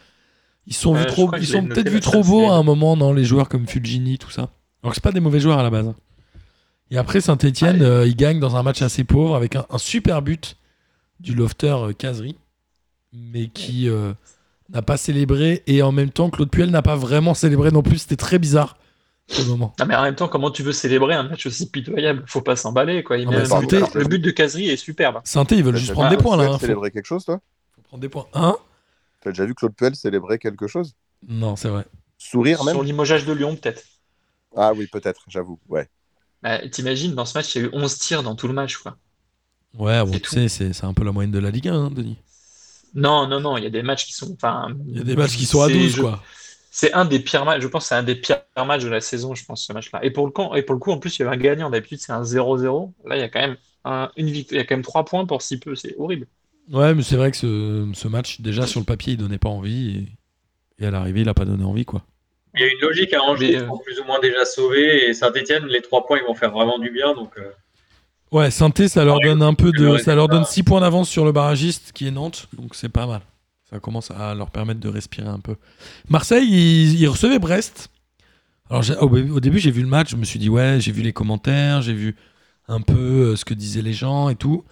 Ils 0.65 0.73
sont, 0.73 0.95
trop, 1.05 1.29
ils 1.35 1.39
l'ai 1.41 1.45
sont 1.45 1.65
peut-être 1.65 1.89
vus 1.89 1.99
trop 1.99 2.23
beaux 2.23 2.49
à 2.49 2.53
un 2.55 2.63
moment 2.63 2.95
dans 2.95 3.11
les 3.11 3.25
joueurs 3.25 3.49
comme 3.49 3.67
Fulgini, 3.67 4.17
tout 4.17 4.31
ça. 4.31 4.49
Alors 4.81 4.91
que 4.91 4.95
c'est 4.95 5.03
pas 5.03 5.11
des 5.11 5.19
mauvais 5.19 5.41
joueurs 5.41 5.59
à 5.59 5.63
la 5.63 5.69
base. 5.69 5.93
Et 6.89 6.97
après 6.97 7.21
Saint-Etienne, 7.21 7.83
Ouais. 7.83 8.09
ils 8.09 8.15
gagnent 8.15 8.39
dans 8.39 8.55
un 8.55 8.63
match 8.63 8.81
assez 8.81 9.03
pauvre 9.03 9.35
avec 9.35 9.55
un, 9.57 9.65
un 9.69 9.77
super 9.77 10.21
but 10.21 10.55
du 11.19 11.33
lofter 11.35 11.75
euh, 11.77 11.91
Kazri, 11.93 12.35
mais 13.13 13.47
qui 13.47 13.89
euh, 13.89 14.13
n'a 14.69 14.81
pas 14.81 14.97
célébré 14.97 15.63
et 15.67 15.81
en 15.81 15.91
même 15.91 16.09
temps 16.09 16.29
Claude 16.29 16.49
Puel 16.49 16.69
n'a 16.71 16.81
pas 16.81 16.95
vraiment 16.95 17.33
célébré 17.33 17.71
non 17.71 17.83
plus. 17.83 17.99
C'était 17.99 18.15
très 18.15 18.39
bizarre 18.39 18.77
ce 19.27 19.41
moment. 19.43 19.73
Non, 19.79 19.85
mais 19.85 19.95
en 19.95 20.03
même 20.03 20.15
temps, 20.15 20.27
comment 20.27 20.51
tu 20.51 20.63
veux 20.63 20.73
célébrer 20.73 21.13
un 21.13 21.23
match 21.23 21.45
aussi 21.45 21.69
pitoyable? 21.69 22.23
Faut 22.27 22.41
pas 22.41 22.55
s'emballer, 22.55 23.03
quoi. 23.03 23.17
Il 23.17 23.29
met 23.29 23.43
but- 23.43 23.73
alors, 23.73 23.89
le 23.95 24.05
but 24.05 24.19
de 24.19 24.31
Casery 24.31 24.69
est 24.69 24.77
superbe. 24.77 25.21
Sainté, 25.23 25.55
ils 25.55 25.63
veulent 25.63 25.77
juste 25.77 25.93
prendre 25.93 26.09
des 26.09 26.17
points 26.17 26.37
là. 26.37 26.43
Hein. 26.43 26.53
Faut, 26.53 26.59
célébrer 26.59 26.91
quelque 26.91 27.05
chose, 27.05 27.25
toi? 27.25 27.39
faut 27.75 27.81
prendre 27.83 28.01
des 28.01 28.09
points. 28.09 28.27
Hein? 28.33 28.57
T'as 29.21 29.31
déjà 29.31 29.45
vu 29.45 29.55
Claude 29.55 29.73
Puel 29.75 29.95
célébrer 29.95 30.39
quelque 30.39 30.67
chose? 30.67 30.93
Non, 31.27 31.55
c'est 31.55 31.69
vrai. 31.69 31.85
Sourire 32.17 32.63
même? 32.63 32.75
Sur 32.75 32.83
limogeage 32.83 33.25
de 33.25 33.33
Lyon, 33.33 33.55
peut-être. 33.55 33.83
Ah 34.55 34.73
oui, 34.73 34.87
peut-être, 34.87 35.21
j'avoue. 35.27 35.59
Ouais. 35.69 35.87
Bah, 36.41 36.67
T'imagines, 36.67 37.15
dans 37.15 37.25
ce 37.25 37.37
match, 37.37 37.55
il 37.55 37.61
y 37.61 37.65
a 37.65 37.67
eu 37.67 37.71
11 37.73 37.97
tirs 37.97 38.23
dans 38.23 38.35
tout 38.35 38.47
le 38.47 38.53
match, 38.53 38.77
quoi. 38.77 38.97
Ouais, 39.77 39.99
bon, 40.03 40.11
C'est 40.11 40.19
tu 40.19 40.21
tout. 40.21 40.35
sais, 40.35 40.47
c'est 40.49 40.73
c'est 40.73 40.85
un 40.85 40.93
peu 40.93 41.03
la 41.03 41.11
moyenne 41.11 41.31
de 41.31 41.39
la 41.39 41.49
Ligue 41.49 41.69
1, 41.69 41.73
hein, 41.85 41.91
Denis. 41.91 42.17
Non, 42.95 43.27
non, 43.27 43.39
non, 43.39 43.57
il 43.57 43.63
y 43.63 43.67
a 43.67 43.69
des 43.71 43.83
matchs 43.83 44.05
qui 44.05 44.13
sont. 44.13 44.33
Enfin, 44.33 44.75
Il 44.87 44.97
y 44.97 45.01
a 45.01 45.03
des 45.03 45.15
matchs 45.15 45.35
qui 45.37 45.45
sont 45.45 45.61
à 45.61 45.67
c'est- 45.67 45.73
12, 45.73 45.95
je- 45.95 46.01
quoi. 46.01 46.21
C'est 46.75 46.91
un 46.93 47.05
des 47.05 47.19
pires 47.19 47.45
matchs, 47.45 47.61
je 47.61 47.67
pense 47.67 47.83
que 47.83 47.89
c'est 47.89 47.95
un 47.95 48.01
des 48.03 48.15
pires 48.15 48.41
matchs 48.65 48.83
de 48.83 48.89
la 48.89 48.99
saison, 49.01 49.35
je 49.35 49.45
pense, 49.45 49.65
ce 49.65 49.73
match-là. 49.73 50.03
Et 50.03 50.09
pour 50.09 50.25
le 50.25 50.31
coup, 50.31 50.55
et 50.55 50.63
pour 50.63 50.73
le 50.73 50.79
coup, 50.79 50.91
en 50.91 50.97
plus, 50.97 51.17
il 51.17 51.21
y 51.21 51.25
avait 51.25 51.35
un 51.35 51.39
gagnant. 51.39 51.69
D'habitude, 51.69 51.99
c'est 51.99 52.11
un 52.13 52.23
0-0. 52.23 52.93
Là, 53.05 53.15
il 53.15 53.19
y 53.19 53.23
a 53.23 53.29
quand 53.29 53.41
même 53.41 53.57
un- 53.85 54.09
une 54.17 54.27
victoire, 54.31 54.55
il 54.55 54.57
y 54.57 54.61
a 54.61 54.65
quand 54.65 54.75
même 54.75 54.83
3 54.83 55.05
points 55.05 55.25
pour 55.27 55.41
si 55.43 55.59
peu. 55.59 55.75
C'est 55.75 55.95
horrible. 55.99 56.25
Ouais, 56.71 56.93
mais 56.95 57.03
c'est 57.03 57.15
vrai 57.15 57.29
que 57.29 57.37
ce, 57.37 57.87
ce 57.93 58.07
match, 58.07 58.41
déjà 58.41 58.65
sur 58.65 58.79
le 58.79 58.85
papier, 58.85 59.13
il 59.13 59.17
donnait 59.17 59.37
pas 59.37 59.49
envie. 59.49 60.07
Et, 60.79 60.83
et 60.83 60.87
à 60.87 60.91
l'arrivée, 60.91 61.21
il 61.21 61.29
a 61.29 61.33
pas 61.35 61.45
donné 61.45 61.63
envie, 61.63 61.85
quoi. 61.85 62.03
Il 62.55 62.61
y 62.61 62.63
a 62.63 62.67
une 62.71 62.79
logique 62.81 63.13
à 63.13 63.21
Angers, 63.23 63.51
ils 63.51 63.57
euh, 63.57 63.67
sont 63.67 63.77
plus 63.79 63.99
ou 63.99 64.03
moins 64.05 64.19
déjà 64.19 64.43
sauvés. 64.45 65.09
Et 65.09 65.13
Saint-Etienne, 65.13 65.65
les 65.67 65.81
trois 65.81 66.05
points, 66.07 66.19
ils 66.19 66.25
vont 66.25 66.35
faire 66.35 66.51
vraiment 66.51 66.79
du 66.79 66.89
bien. 66.91 67.13
Donc, 67.13 67.37
euh, 67.37 67.51
Ouais, 68.33 68.49
Sainté, 68.51 68.87
ça 68.87 69.05
leur 69.05 69.19
donne 69.19 69.41
un 69.43 69.53
peu 69.53 69.71
de. 69.71 69.97
Ça 69.99 70.15
leur 70.15 70.27
donne 70.27 70.39
résultat- 70.39 70.53
6 70.53 70.63
points 70.63 70.81
d'avance 70.81 71.07
sur 71.09 71.23
le 71.23 71.31
barragiste, 71.31 71.91
qui 71.93 72.07
est 72.07 72.11
Nantes. 72.11 72.47
Donc 72.57 72.75
c'est 72.75 72.89
pas 72.89 73.05
mal. 73.07 73.21
Ça 73.69 73.79
commence 73.79 74.11
à 74.11 74.33
leur 74.35 74.49
permettre 74.51 74.79
de 74.79 74.89
respirer 74.89 75.27
un 75.27 75.39
peu. 75.39 75.55
Marseille, 76.09 76.47
ils, 76.49 76.99
ils 76.99 77.07
recevaient 77.07 77.39
Brest. 77.39 77.89
Alors 78.69 78.83
au, 79.01 79.07
au 79.07 79.39
début, 79.39 79.59
j'ai 79.59 79.71
vu 79.71 79.81
le 79.81 79.87
match, 79.87 80.11
je 80.11 80.15
me 80.15 80.25
suis 80.25 80.39
dit, 80.39 80.49
ouais, 80.49 80.77
j'ai 80.79 80.91
vu 80.91 81.01
les 81.03 81.13
commentaires, 81.13 81.81
j'ai 81.81 81.93
vu 81.93 82.15
un 82.67 82.81
peu 82.81 82.93
euh, 83.31 83.35
ce 83.35 83.45
que 83.45 83.53
disaient 83.53 83.81
les 83.81 83.93
gens 83.93 84.29
et 84.29 84.35
tout. 84.35 84.63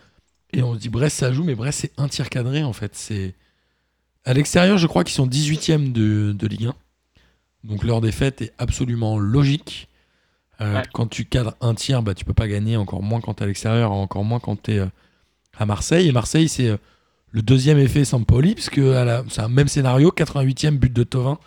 Et 0.54 0.64
on 0.64 0.74
se 0.74 0.80
dit, 0.80 0.90
Brest, 0.90 1.18
ça 1.18 1.32
joue, 1.32 1.44
mais 1.44 1.56
Brest, 1.56 1.80
c'est 1.82 1.92
un 1.98 2.08
tir 2.08 2.30
cadré, 2.30 2.64
en 2.64 2.74
fait. 2.74 2.96
C'est 2.96 3.36
À 4.26 4.34
l'extérieur, 4.34 4.78
je 4.78 4.88
crois 4.88 5.04
qu'ils 5.04 5.14
sont 5.16 5.28
18e 5.28 5.92
de, 5.92 6.34
de 6.38 6.48
Ligue 6.48 6.66
1. 6.68 6.74
Donc 7.64 7.84
leur 7.84 8.02
défaite 8.02 8.42
est 8.42 8.54
absolument 8.58 9.20
logique. 9.20 9.88
Euh, 10.62 10.76
Ouais. 10.76 10.84
Quand 10.94 11.08
tu 11.08 11.26
cadres 11.26 11.56
un 11.62 11.74
tir, 11.74 12.04
bah, 12.04 12.14
tu 12.14 12.24
peux 12.26 12.34
pas 12.34 12.48
gagner, 12.48 12.78
encore 12.78 13.02
moins 13.02 13.20
quand 13.22 13.34
tu 13.34 13.44
à 13.44 13.46
l'extérieur, 13.48 13.92
encore 13.92 14.24
moins 14.24 14.40
quand 14.40 14.62
tu 14.62 14.74
es 14.76 14.82
à 15.58 15.66
Marseille. 15.66 16.08
Et 16.08 16.12
Marseille, 16.12 16.48
c'est 16.50 16.68
euh, 16.70 16.78
le 17.32 17.42
deuxième 17.42 17.80
effet 17.80 18.06
Sampoli, 18.06 18.54
puisque 18.54 18.80
c'est 19.30 19.42
un 19.42 19.48
même 19.50 19.68
scénario, 19.68 20.12
88e 20.16 20.78
but 20.78 20.94
de 20.94 21.04
Tovin 21.04 21.40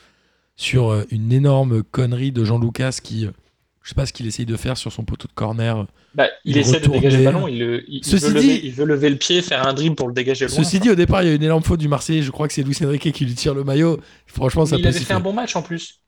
sur 0.56 0.90
euh, 0.92 1.04
une 1.10 1.32
énorme 1.32 1.82
connerie 1.82 2.32
de 2.32 2.44
Jean 2.44 2.58
Lucas 2.58 2.98
qui, 3.02 3.26
euh, 3.26 3.30
Je 3.82 3.90
sais 3.90 3.94
pas 3.94 4.06
ce 4.06 4.12
qu'il 4.12 4.26
essaye 4.26 4.46
de 4.46 4.56
faire 4.56 4.76
sur 4.78 4.90
son 4.92 5.04
poteau 5.04 5.28
de 5.28 5.32
corner. 5.34 5.86
Bah, 6.14 6.26
il, 6.44 6.52
Il 6.52 6.58
essaie 6.58 6.80
de 6.80 6.86
dégager 6.88 7.18
le 7.18 7.24
ballon, 7.24 7.46
il, 7.48 7.58
le- 7.58 7.84
il- 7.88 7.98
il 7.98 8.04
Ceci 8.04 8.26
veut 8.32 8.40
dit- 8.40 8.46
lever, 8.48 8.60
il 8.64 8.72
veut 8.72 8.84
lever 8.86 9.10
le 9.10 9.16
pied, 9.16 9.42
faire 9.42 9.66
un 9.66 9.74
dribble 9.74 9.94
pour 9.96 10.08
le 10.08 10.14
dégager 10.14 10.46
loin. 10.46 10.56
Ceci 10.56 10.80
dit, 10.80 10.90
au 10.90 10.94
départ, 10.94 11.22
il 11.22 11.28
y 11.28 11.32
a 11.32 11.34
une 11.34 11.42
énorme 11.42 11.62
faute 11.62 11.80
du 11.80 11.88
Marseillais. 11.88 12.22
Je 12.22 12.30
crois 12.30 12.48
que 12.48 12.54
c'est 12.54 12.62
Luis 12.62 12.76
Enrique 12.84 13.12
qui 13.12 13.24
lui 13.26 13.34
tire 13.34 13.52
le 13.54 13.62
maillot. 13.64 14.00
Franchement, 14.26 14.64
ça 14.64 14.76
il 14.76 14.82
peut 14.82 14.88
avait 14.88 14.98
fait 14.98 15.12
un 15.14 15.20
bon 15.20 15.32
match 15.32 15.54
en 15.54 15.62
plus. 15.62 16.00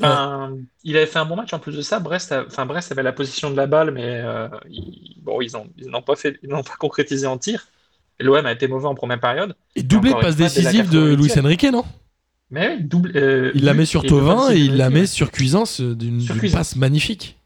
Enfin, 0.00 0.56
Il 0.82 0.96
avait 0.96 1.06
fait 1.06 1.18
un 1.20 1.24
bon 1.24 1.36
match 1.36 1.52
en 1.52 1.58
plus 1.60 1.76
de 1.76 1.82
ça. 1.82 2.00
Brest, 2.00 2.32
a- 2.32 2.44
enfin, 2.46 2.66
Brest 2.66 2.90
avait 2.90 3.02
la 3.04 3.12
position 3.12 3.50
de 3.50 3.56
la 3.56 3.66
balle, 3.66 3.92
mais 3.92 4.20
euh, 4.24 4.48
ils, 4.68 5.14
bon, 5.22 5.40
ils 5.40 5.56
ont- 5.56 5.68
ils 5.78 5.86
n'ont 5.88 6.02
pas 6.02 6.16
fait, 6.16 6.38
ils 6.42 6.48
n'ont 6.48 6.64
pas 6.64 6.74
concrétisé 6.78 7.26
en 7.26 7.38
tir. 7.38 7.68
L'OM 8.20 8.44
a 8.46 8.52
été 8.52 8.66
mauvais 8.68 8.86
en 8.86 8.94
première 8.94 9.20
période. 9.20 9.54
Et 9.76 9.82
doublé 9.82 10.10
de 10.10 10.16
passe 10.20 10.36
décisive 10.36 10.88
de 10.90 11.14
88e. 11.14 11.16
Luis 11.16 11.40
Enrique, 11.40 11.64
non? 11.72 11.84
Mais 12.50 12.76
oui, 12.76 12.84
double. 12.84 13.12
euh, 13.16 13.52
Il 13.54 13.64
la 13.64 13.74
met 13.74 13.86
sur 13.86 14.02
Tovin 14.02 14.50
et 14.50 14.58
il 14.58 14.76
la 14.76 14.90
met 14.90 15.06
sur 15.06 15.30
Cuisance 15.30 15.80
d'une 15.80 16.20
passe 16.52 16.76
magnifique. 16.76 17.38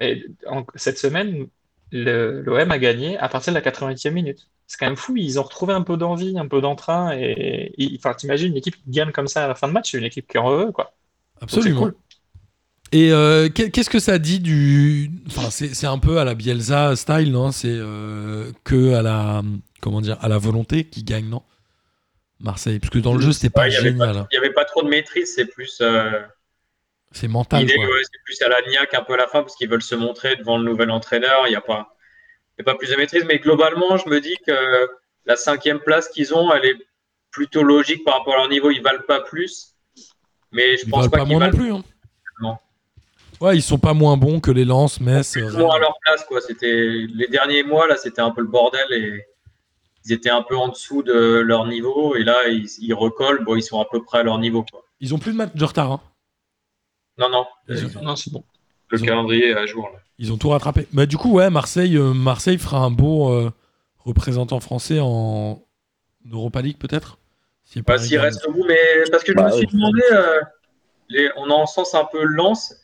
Et 0.00 0.24
en- 0.46 0.64
cette 0.74 0.98
semaine, 0.98 1.46
l'OM 1.90 2.70
a 2.70 2.78
gagné 2.78 3.18
à 3.18 3.28
partir 3.28 3.52
de 3.52 3.56
la 3.58 3.62
80e 3.62 4.14
minute. 4.14 4.48
C'est 4.66 4.78
quand 4.78 4.86
même 4.86 4.96
fou. 4.96 5.16
Ils 5.16 5.38
ont 5.38 5.42
retrouvé 5.42 5.74
un 5.74 5.82
peu 5.82 5.96
d'envie, 5.96 6.38
un 6.38 6.48
peu 6.48 6.60
d'entrain. 6.60 7.12
Et, 7.16 7.72
et- 7.78 7.94
enfin, 7.98 8.14
t'imagines 8.14 8.48
une 8.52 8.56
équipe 8.56 8.76
qui 8.76 8.90
gagne 8.90 9.10
comme 9.12 9.26
ça 9.28 9.44
à 9.44 9.48
la 9.48 9.54
fin 9.54 9.68
de 9.68 9.72
match, 9.72 9.90
c'est 9.92 9.98
une 9.98 10.04
équipe 10.04 10.26
qui 10.28 10.38
en 10.38 10.50
veut, 10.50 10.72
quoi. 10.72 10.94
C'est 11.48 11.56
Absolument. 11.56 11.80
cool. 11.82 11.94
Et 12.92 13.10
euh, 13.12 13.48
qu'est- 13.48 13.70
qu'est-ce 13.70 13.88
que 13.90 13.98
ça 13.98 14.18
dit 14.18 14.38
du. 14.40 15.10
Enfin, 15.28 15.50
c'est 15.50 15.86
un 15.86 15.98
peu 15.98 16.18
à 16.18 16.24
la 16.24 16.34
Bielsa 16.34 16.94
style, 16.96 17.32
non? 17.32 17.50
C'est 17.52 17.68
euh, 17.70 18.52
que 18.64 18.94
à 18.94 19.02
la. 19.02 19.42
Comment 19.80 20.00
dire 20.00 20.18
À 20.20 20.28
la 20.28 20.38
volonté 20.38 20.84
qui 20.84 21.02
gagne, 21.02 21.26
non? 21.28 21.42
Marseille. 22.40 22.78
Parce 22.80 22.90
que 22.90 22.98
dans 22.98 23.14
le 23.14 23.20
jeu, 23.20 23.32
c'était 23.32 23.50
pas 23.50 23.62
Ouais, 23.62 23.68
il 23.70 23.74
y 23.74 23.76
avait 23.76 23.90
génial. 23.92 24.16
hein. 24.16 24.28
Il 24.30 24.38
n'y 24.38 24.44
avait 24.44 24.52
pas 24.52 24.64
trop 24.64 24.82
de 24.82 24.88
maîtrise, 24.88 25.32
c'est 25.34 25.46
plus. 25.46 25.78
euh, 25.80 26.10
C'est 27.12 27.28
mental, 27.28 27.64
ouais, 27.64 27.68
c'est 28.02 28.22
plus 28.24 28.42
à 28.42 28.48
la 28.48 28.60
niaque 28.70 28.94
un 28.94 29.02
peu 29.02 29.14
à 29.14 29.16
la 29.16 29.26
fin 29.26 29.42
parce 29.42 29.54
qu'ils 29.56 29.68
veulent 29.68 29.82
se 29.82 29.94
montrer 29.94 30.36
devant 30.36 30.58
le 30.58 30.64
nouvel 30.64 30.90
entraîneur. 30.90 31.42
Il 31.46 31.50
n'y 31.50 31.56
a, 31.56 31.60
pas- 31.60 31.96
il 32.58 32.60
y 32.60 32.62
a 32.62 32.64
pas 32.72 32.76
plus 32.76 32.90
de 32.90 32.96
maîtrise. 32.96 33.24
Mais 33.26 33.38
globalement, 33.38 33.96
je 33.96 34.08
me 34.08 34.20
dis 34.20 34.34
que 34.46 34.88
la 35.24 35.36
cinquième 35.36 35.80
place 35.80 36.08
qu'ils 36.08 36.34
ont, 36.34 36.52
elle 36.52 36.64
est 36.66 36.76
plutôt 37.30 37.62
logique 37.62 38.04
par 38.04 38.18
rapport 38.18 38.34
à 38.34 38.38
leur 38.38 38.48
niveau. 38.48 38.70
Ils 38.70 38.82
valent 38.82 39.04
pas 39.06 39.20
plus. 39.20 39.71
Mais 40.52 40.76
je 40.76 40.84
Ils 40.86 40.90
pense 40.90 41.08
pas, 41.08 41.18
pas 41.18 41.24
qu'ils 41.24 41.32
non 41.32 41.38
valent 41.40 41.56
plus. 41.56 41.72
Hein. 41.72 41.82
Non. 42.42 42.56
Ouais, 43.40 43.56
ils 43.56 43.62
sont 43.62 43.78
pas 43.78 43.94
moins 43.94 44.16
bons 44.16 44.40
que 44.40 44.50
les 44.50 44.64
Lens, 44.64 45.00
Metz. 45.00 45.34
Rennes. 45.36 45.48
loin 45.58 45.74
à 45.74 45.78
leur 45.78 45.94
place. 46.04 46.24
Quoi. 46.24 46.40
C'était, 46.40 47.06
les 47.12 47.26
derniers 47.28 47.62
mois, 47.64 47.88
là, 47.88 47.96
c'était 47.96 48.20
un 48.20 48.30
peu 48.30 48.40
le 48.42 48.46
bordel 48.48 48.86
et 48.92 49.24
ils 50.04 50.12
étaient 50.12 50.30
un 50.30 50.42
peu 50.42 50.56
en 50.56 50.68
dessous 50.68 51.02
de 51.02 51.12
leur 51.40 51.66
niveau. 51.66 52.14
Et 52.16 52.22
là, 52.24 52.48
ils, 52.48 52.68
ils 52.80 52.94
recollent. 52.94 53.44
Bon, 53.44 53.56
ils 53.56 53.62
sont 53.62 53.80
à 53.80 53.86
peu 53.90 54.02
près 54.02 54.18
à 54.18 54.22
leur 54.22 54.38
niveau. 54.38 54.64
Quoi. 54.70 54.82
Ils 55.00 55.14
ont 55.14 55.18
plus 55.18 55.32
de 55.32 55.36
match 55.38 55.54
de 55.54 55.64
retard. 55.64 55.90
hein. 55.92 56.00
Non, 57.18 57.28
non. 57.30 57.44
Ils 57.68 57.84
ont- 57.84 57.88
Ils 57.88 57.98
ont 57.98 58.02
Non, 58.02 58.16
c'est 58.16 58.32
bon. 58.32 58.44
le 58.88 58.98
ils 58.98 59.02
ont- 59.02 59.06
calendrier 59.06 59.48
est 59.50 59.54
à 59.56 59.66
jour. 59.66 59.88
Là. 59.92 59.98
Ils 60.18 60.32
ont 60.32 60.36
tout 60.38 60.50
rattrapé. 60.50 60.86
Bah, 60.92 61.06
du 61.06 61.16
coup, 61.16 61.32
ouais, 61.32 61.50
Marseille, 61.50 61.96
euh, 61.96 62.12
Marseille 62.14 62.58
fera 62.58 62.78
un 62.78 62.90
beau 62.90 63.30
euh, 63.32 63.50
représentant 63.98 64.60
français 64.60 65.00
en 65.00 65.62
Europa 66.30 66.62
League, 66.62 66.76
peut-être? 66.78 67.18
Bah, 67.80 67.98
s'il 67.98 68.12
gagne. 68.12 68.20
reste 68.26 68.46
au 68.46 68.52
bout, 68.52 68.64
mais 68.66 68.78
parce 69.10 69.24
que 69.24 69.32
je 69.32 69.36
Bah, 69.36 69.46
me 69.46 69.52
suis 69.52 69.66
demandé, 69.66 70.02
euh, 70.12 70.40
les- 71.08 71.30
on 71.36 71.48
en 71.50 71.66
sens 71.66 71.94
un 71.94 72.04
peu 72.04 72.22
lance, 72.22 72.74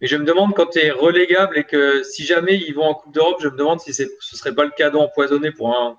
mais 0.00 0.06
je 0.06 0.16
me 0.16 0.24
demande 0.24 0.54
quand 0.54 0.66
tu 0.66 0.78
es 0.80 0.90
relégable 0.90 1.56
et 1.58 1.64
que 1.64 2.02
si 2.02 2.24
jamais 2.24 2.56
ils 2.56 2.72
vont 2.74 2.84
en 2.84 2.94
Coupe 2.94 3.14
d'Europe, 3.14 3.36
je 3.40 3.48
me 3.48 3.56
demande 3.56 3.80
si 3.80 3.92
ce 3.94 4.06
serait 4.20 4.54
pas 4.54 4.64
le 4.64 4.72
cadeau 4.76 5.00
empoisonné 5.00 5.50
pour 5.50 5.70
un, 5.74 5.96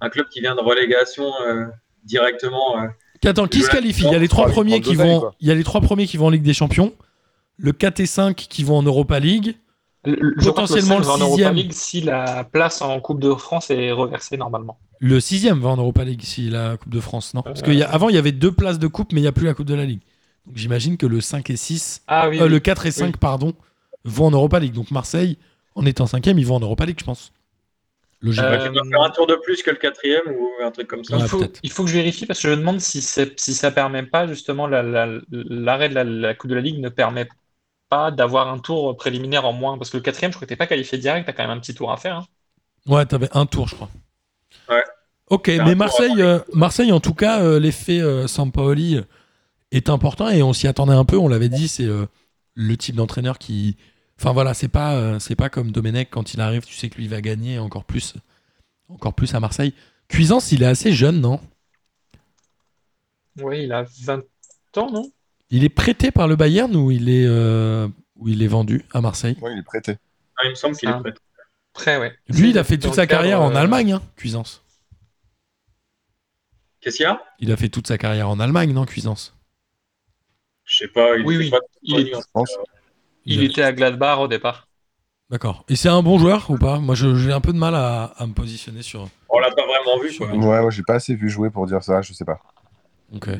un 0.00 0.08
club 0.10 0.28
qui 0.28 0.40
vient 0.40 0.54
de 0.56 0.60
relégation 0.60 1.32
euh, 1.46 1.66
directement. 2.04 2.80
euh. 2.82 2.86
Attends, 3.24 3.46
qui 3.48 3.62
se 3.62 3.70
qualifie? 3.70 4.04
Il 4.04 4.12
y 4.12 4.14
a 4.14 4.18
les 4.18 4.28
trois 4.28 4.48
ils 4.48 4.52
premiers 4.52 4.80
qui 4.80 4.94
vont. 4.94 5.20
quoi. 5.20 5.34
Il 5.40 5.48
y 5.48 5.50
a 5.50 5.54
les 5.54 5.64
trois 5.64 5.80
premiers 5.80 6.06
qui 6.06 6.16
vont 6.16 6.26
en 6.26 6.30
Ligue 6.30 6.42
des 6.42 6.54
Champions. 6.54 6.92
Le 7.56 7.72
4 7.72 7.98
et 8.00 8.06
5 8.06 8.36
qui 8.36 8.62
vont 8.62 8.76
en 8.78 8.82
Europa 8.84 9.18
League. 9.18 9.56
Le- 10.04 10.14
le- 10.20 10.34
Potentiellement 10.44 10.94
le 10.96 11.00
le 11.00 11.06
va 11.08 11.12
en 11.14 11.18
Europa 11.18 11.30
sixième. 11.34 11.54
League 11.54 11.72
si 11.72 12.00
la 12.00 12.44
place 12.44 12.80
en 12.80 13.00
Coupe 13.00 13.20
de 13.20 13.34
France 13.34 13.70
est 13.70 13.90
reversée 13.90 14.36
normalement. 14.36 14.78
Le 15.00 15.20
sixième 15.20 15.60
va 15.60 15.68
en 15.70 15.76
Europa 15.76 16.04
League 16.04 16.22
si 16.22 16.50
la 16.50 16.76
Coupe 16.76 16.92
de 16.92 17.00
France, 17.00 17.34
non? 17.34 17.42
Parce 17.42 17.62
qu'avant, 17.62 18.08
il 18.08 18.14
y 18.14 18.18
avait 18.18 18.32
deux 18.32 18.50
places 18.52 18.78
de 18.78 18.86
coupe, 18.88 19.12
mais 19.12 19.20
il 19.20 19.22
n'y 19.22 19.28
a 19.28 19.32
plus 19.32 19.46
la 19.46 19.54
Coupe 19.54 19.66
de 19.66 19.74
la 19.74 19.84
Ligue. 19.84 20.00
Donc 20.46 20.56
j'imagine 20.56 20.96
que 20.96 21.06
le 21.06 21.20
5 21.20 21.50
et 21.50 21.56
6, 21.56 22.02
Ah 22.06 22.28
oui, 22.28 22.40
euh, 22.40 22.44
oui. 22.44 22.48
le 22.48 22.58
4 22.58 22.86
et 22.86 22.90
5, 22.90 23.16
pardon, 23.18 23.52
vont 24.04 24.26
en 24.26 24.30
Europa 24.32 24.58
League. 24.58 24.72
Donc 24.72 24.90
Marseille, 24.90 25.36
en 25.74 25.86
étant 25.86 26.06
cinquième, 26.06 26.38
ils 26.38 26.46
vont 26.46 26.56
en 26.56 26.60
Europa 26.60 26.84
League, 26.86 26.98
je 26.98 27.04
pense. 27.04 27.32
Logiquement. 28.22 28.56
Euh, 28.56 28.68
Tu 28.68 28.70
dois 28.72 28.84
faire 28.90 29.02
un 29.02 29.10
tour 29.10 29.26
de 29.26 29.34
plus 29.36 29.62
que 29.62 29.70
le 29.70 29.76
quatrième 29.76 30.22
ou 30.28 30.48
un 30.62 30.70
truc 30.70 30.86
comme 30.88 31.02
ça? 31.04 31.16
Ouais, 31.16 31.24
il, 31.24 31.28
faut, 31.28 31.38
peut-être. 31.38 31.60
il 31.62 31.70
faut 31.72 31.84
que 31.84 31.90
je 31.90 31.94
vérifie 31.96 32.24
parce 32.26 32.40
que 32.40 32.48
je 32.48 32.52
me 32.54 32.56
demande 32.58 32.80
si, 32.80 33.00
si 33.02 33.54
ça 33.54 33.70
permet 33.72 34.04
pas 34.06 34.26
justement 34.28 34.66
la- 34.68 34.82
la- 34.82 35.08
l'arrêt 35.30 35.88
de 35.88 35.94
la, 35.94 36.04
la 36.04 36.34
Coupe 36.34 36.50
de 36.50 36.54
la 36.54 36.60
Ligue 36.60 36.78
ne 36.80 36.88
permet 36.88 37.28
pas 37.90 38.10
d'avoir 38.12 38.48
un 38.48 38.58
tour 38.60 38.96
préliminaire 38.96 39.46
en 39.46 39.52
moins 39.54 39.78
parce 39.78 39.90
que 39.90 39.98
le 39.98 40.02
quatrième 40.04 40.32
je 40.32 40.36
crois 40.38 40.46
que 40.46 40.50
t'es 40.50 40.56
pas 40.56 40.66
qualifié 40.68 40.98
direct 40.98 41.26
t'as 41.26 41.32
quand 41.34 41.44
même 41.48 41.56
un 41.56 41.60
petit 41.60 41.74
tour 41.74 41.92
à 41.92 41.96
faire 41.98 42.16
hein. 42.18 42.26
Ouais, 42.86 43.06
t'avais 43.06 43.28
un 43.36 43.46
tour, 43.46 43.68
je 43.68 43.76
crois. 43.76 43.88
Ouais. 44.68 44.82
Ok, 45.30 45.48
mais 45.48 45.74
Marseille, 45.74 46.20
euh, 46.22 46.38
Marseille, 46.54 46.90
en 46.92 47.00
tout 47.00 47.14
cas, 47.14 47.42
euh, 47.42 47.60
l'effet 47.60 48.00
euh, 48.00 48.26
Sampaoli 48.26 49.00
est 49.72 49.90
important 49.90 50.28
et 50.30 50.42
on 50.42 50.52
s'y 50.52 50.66
attendait 50.66 50.94
un 50.94 51.04
peu. 51.04 51.18
On 51.18 51.28
l'avait 51.28 51.50
dit, 51.50 51.68
c'est 51.68 51.84
euh, 51.84 52.06
le 52.54 52.76
type 52.76 52.96
d'entraîneur 52.96 53.38
qui. 53.38 53.76
Enfin 54.18 54.32
voilà, 54.32 54.54
c'est 54.54 54.68
pas, 54.68 54.94
euh, 54.96 55.18
c'est 55.18 55.36
pas 55.36 55.48
comme 55.48 55.70
Domenech 55.70 56.08
quand 56.10 56.34
il 56.34 56.40
arrive, 56.40 56.64
tu 56.64 56.74
sais 56.74 56.88
que 56.88 56.96
lui 56.96 57.06
va 57.08 57.20
gagner 57.20 57.58
encore 57.58 57.84
plus, 57.84 58.14
encore 58.88 59.14
plus 59.14 59.34
à 59.34 59.40
Marseille. 59.40 59.74
Cuisance, 60.08 60.50
il 60.50 60.62
est 60.62 60.66
assez 60.66 60.92
jeune, 60.92 61.20
non? 61.20 61.40
Ouais 63.40 63.62
il 63.62 63.72
a 63.72 63.84
20 64.02 64.24
ans 64.76 64.90
non? 64.90 65.12
Il 65.50 65.62
est 65.64 65.68
prêté 65.68 66.10
par 66.10 66.26
le 66.26 66.36
Bayern 66.36 66.74
ou 66.74 66.90
il 66.90 67.08
est, 67.08 67.26
euh, 67.26 67.86
ou 68.16 68.28
il 68.28 68.42
est 68.42 68.48
vendu 68.48 68.84
à 68.92 69.00
Marseille? 69.00 69.36
Ouais, 69.40 69.52
il 69.52 69.58
est 69.60 69.62
prêté. 69.62 69.96
Ah, 70.36 70.42
il 70.44 70.50
me 70.50 70.54
semble 70.54 70.76
qu'il 70.76 70.88
est 70.88 70.98
prêt. 70.98 71.14
Ouais 71.86 72.12
Lui, 72.28 72.50
il 72.50 72.58
a 72.58 72.64
fait 72.64 72.78
toute 72.78 72.94
sa 72.94 73.06
cadre, 73.06 73.20
carrière 73.22 73.40
en 73.40 73.50
euh, 73.52 73.54
Allemagne, 73.56 73.92
hein, 73.92 74.02
Cuisance. 74.16 74.62
Qu'est-ce 76.80 76.96
qu'il 76.96 77.04
y 77.04 77.06
a? 77.06 77.20
Il 77.40 77.52
a 77.52 77.56
fait 77.56 77.68
toute 77.68 77.86
sa 77.86 77.98
carrière 77.98 78.28
en 78.28 78.40
Allemagne, 78.40 78.72
non, 78.72 78.84
Cuisance? 78.84 79.34
Je 80.64 80.76
sais 80.78 80.88
pas. 80.88 81.16
Il 81.16 81.26
Oui, 81.26 81.34
était 81.36 81.44
oui. 81.44 81.50
pas 81.50 81.58
il, 81.82 81.94
connu, 81.94 82.08
est- 82.10 82.14
hein. 82.14 82.44
Il 83.26 83.40
a- 83.40 83.44
était 83.44 83.62
à 83.62 83.72
Gladbach 83.72 84.18
au 84.20 84.28
départ 84.28 84.68
D'accord. 85.30 85.64
Et 85.68 85.76
c'est 85.76 85.88
un 85.90 86.02
bon 86.02 86.18
joueur 86.18 86.50
ou 86.50 86.56
pas? 86.56 86.78
Moi, 86.78 86.94
je- 86.94 87.14
j'ai 87.16 87.32
un 87.32 87.40
peu 87.40 87.52
de 87.52 87.58
mal 87.58 87.74
à, 87.74 88.04
à 88.16 88.26
me 88.26 88.32
positionner 88.32 88.82
sur. 88.82 89.08
On 89.28 89.38
l'a 89.38 89.50
pas 89.50 89.66
vraiment 89.66 89.98
vu. 90.02 90.10
Sur 90.10 90.26
Quoi. 90.28 90.36
Ouais, 90.38 90.60
moi 90.62 90.70
j'ai 90.70 90.82
pas 90.82 90.94
assez 90.94 91.14
vu 91.14 91.28
jouer 91.28 91.50
pour 91.50 91.66
dire 91.66 91.82
ça, 91.82 92.00
je 92.00 92.12
sais 92.14 92.24
pas. 92.24 92.40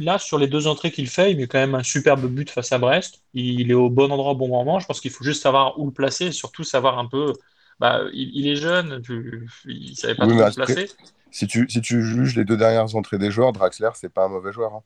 Là 0.00 0.18
sur 0.18 0.38
les 0.38 0.46
deux 0.46 0.66
entrées 0.66 0.90
qu'il 0.90 1.08
fait 1.08 1.32
il 1.32 1.36
met 1.36 1.46
quand 1.46 1.58
même 1.58 1.74
un 1.74 1.82
superbe 1.82 2.26
but 2.26 2.48
face 2.48 2.72
à 2.72 2.78
Brest 2.78 3.22
il 3.34 3.70
est 3.70 3.74
au 3.74 3.90
bon 3.90 4.10
endroit 4.10 4.32
au 4.32 4.34
bon 4.34 4.48
moment 4.48 4.80
je 4.80 4.86
pense 4.86 4.98
qu'il 4.98 5.10
faut 5.10 5.24
juste 5.24 5.42
savoir 5.42 5.78
où 5.78 5.84
le 5.84 5.92
placer 5.92 6.26
et 6.26 6.32
surtout 6.32 6.64
savoir 6.64 6.98
un 6.98 7.04
peu 7.06 7.34
bah, 7.80 8.02
il, 8.12 8.30
il 8.36 8.48
est 8.48 8.56
jeune 8.56 9.02
tu, 9.02 9.48
il 9.66 9.96
savait 9.96 10.14
pas 10.16 10.26
Oui, 10.26 10.28
trop 10.28 10.44
se 10.44 10.52
placer 10.52 10.96
Si 11.30 11.46
tu, 11.46 11.68
si 11.70 11.80
tu 11.80 12.02
juges 12.04 12.36
les 12.36 12.44
deux 12.44 12.56
dernières 12.56 12.94
entrées 12.96 13.18
des 13.18 13.30
joueurs, 13.30 13.52
Draxler, 13.52 13.90
c'est 13.94 14.08
pas 14.12 14.24
un 14.24 14.28
mauvais 14.28 14.52
joueur. 14.52 14.74
hein. 14.74 14.82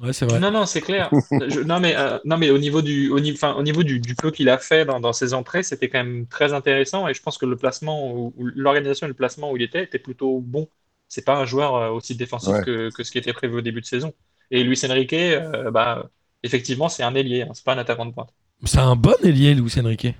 Ouais, 0.00 0.12
c'est 0.12 0.26
vrai. 0.26 0.40
Non, 0.40 0.50
non, 0.50 0.66
c'est 0.66 0.82
clair. 0.82 1.16
Je- 1.40 1.60
non, 1.60 1.80
mais, 1.80 1.96
euh, 1.96 2.18
non, 2.24 2.36
mais 2.36 2.50
au 2.50 2.58
niveau 2.58 2.82
du, 2.82 3.10
au 3.10 3.18
niveau, 3.20 3.46
au 3.48 3.62
niveau 3.62 3.82
du, 3.82 4.00
du 4.00 4.14
peu 4.16 4.30
qu'il 4.30 4.48
a 4.48 4.58
fait 4.58 4.84
dans, 4.84 5.00
dans 5.00 5.12
ses 5.12 5.32
entrées, 5.34 5.62
c'était 5.62 5.88
quand 5.88 5.98
même 6.04 6.26
très 6.26 6.52
intéressant. 6.52 7.08
Et 7.08 7.14
je 7.14 7.22
pense 7.22 7.38
que 7.38 7.46
le 7.46 7.56
placement, 7.56 8.12
ou, 8.14 8.34
l'organisation 8.38 9.06
et 9.06 9.08
le 9.08 9.14
placement 9.14 9.50
où 9.50 9.56
il 9.56 9.62
était 9.62 9.82
était 9.84 9.98
plutôt 9.98 10.40
bon. 10.40 10.68
C'est 11.08 11.24
pas 11.24 11.36
un 11.36 11.46
joueur 11.46 11.74
euh, 11.76 11.90
aussi 11.90 12.14
défensif 12.16 12.60
Ouais. 12.60 12.64
que, 12.64 12.90
que 12.90 13.02
ce 13.02 13.10
qui 13.10 13.18
était 13.18 13.32
prévu 13.32 13.56
au 13.56 13.60
début 13.62 13.80
de 13.80 13.86
saison. 13.86 14.12
Et 14.50 14.62
Luis 14.62 14.78
Enrique, 14.84 15.12
euh, 15.14 15.70
bah, 15.70 16.10
effectivement, 16.42 16.88
c'est 16.88 17.02
un 17.02 17.14
ailier, 17.14 17.42
hein, 17.42 17.50
c'est 17.54 17.64
pas 17.64 17.74
un 17.74 17.78
attaquant 17.78 18.06
de 18.06 18.12
pointe. 18.12 18.32
C'est 18.64 18.78
un 18.78 18.94
bon 18.94 19.16
ailier, 19.24 19.52
Luis 19.56 19.74
Enrique. 19.80 20.14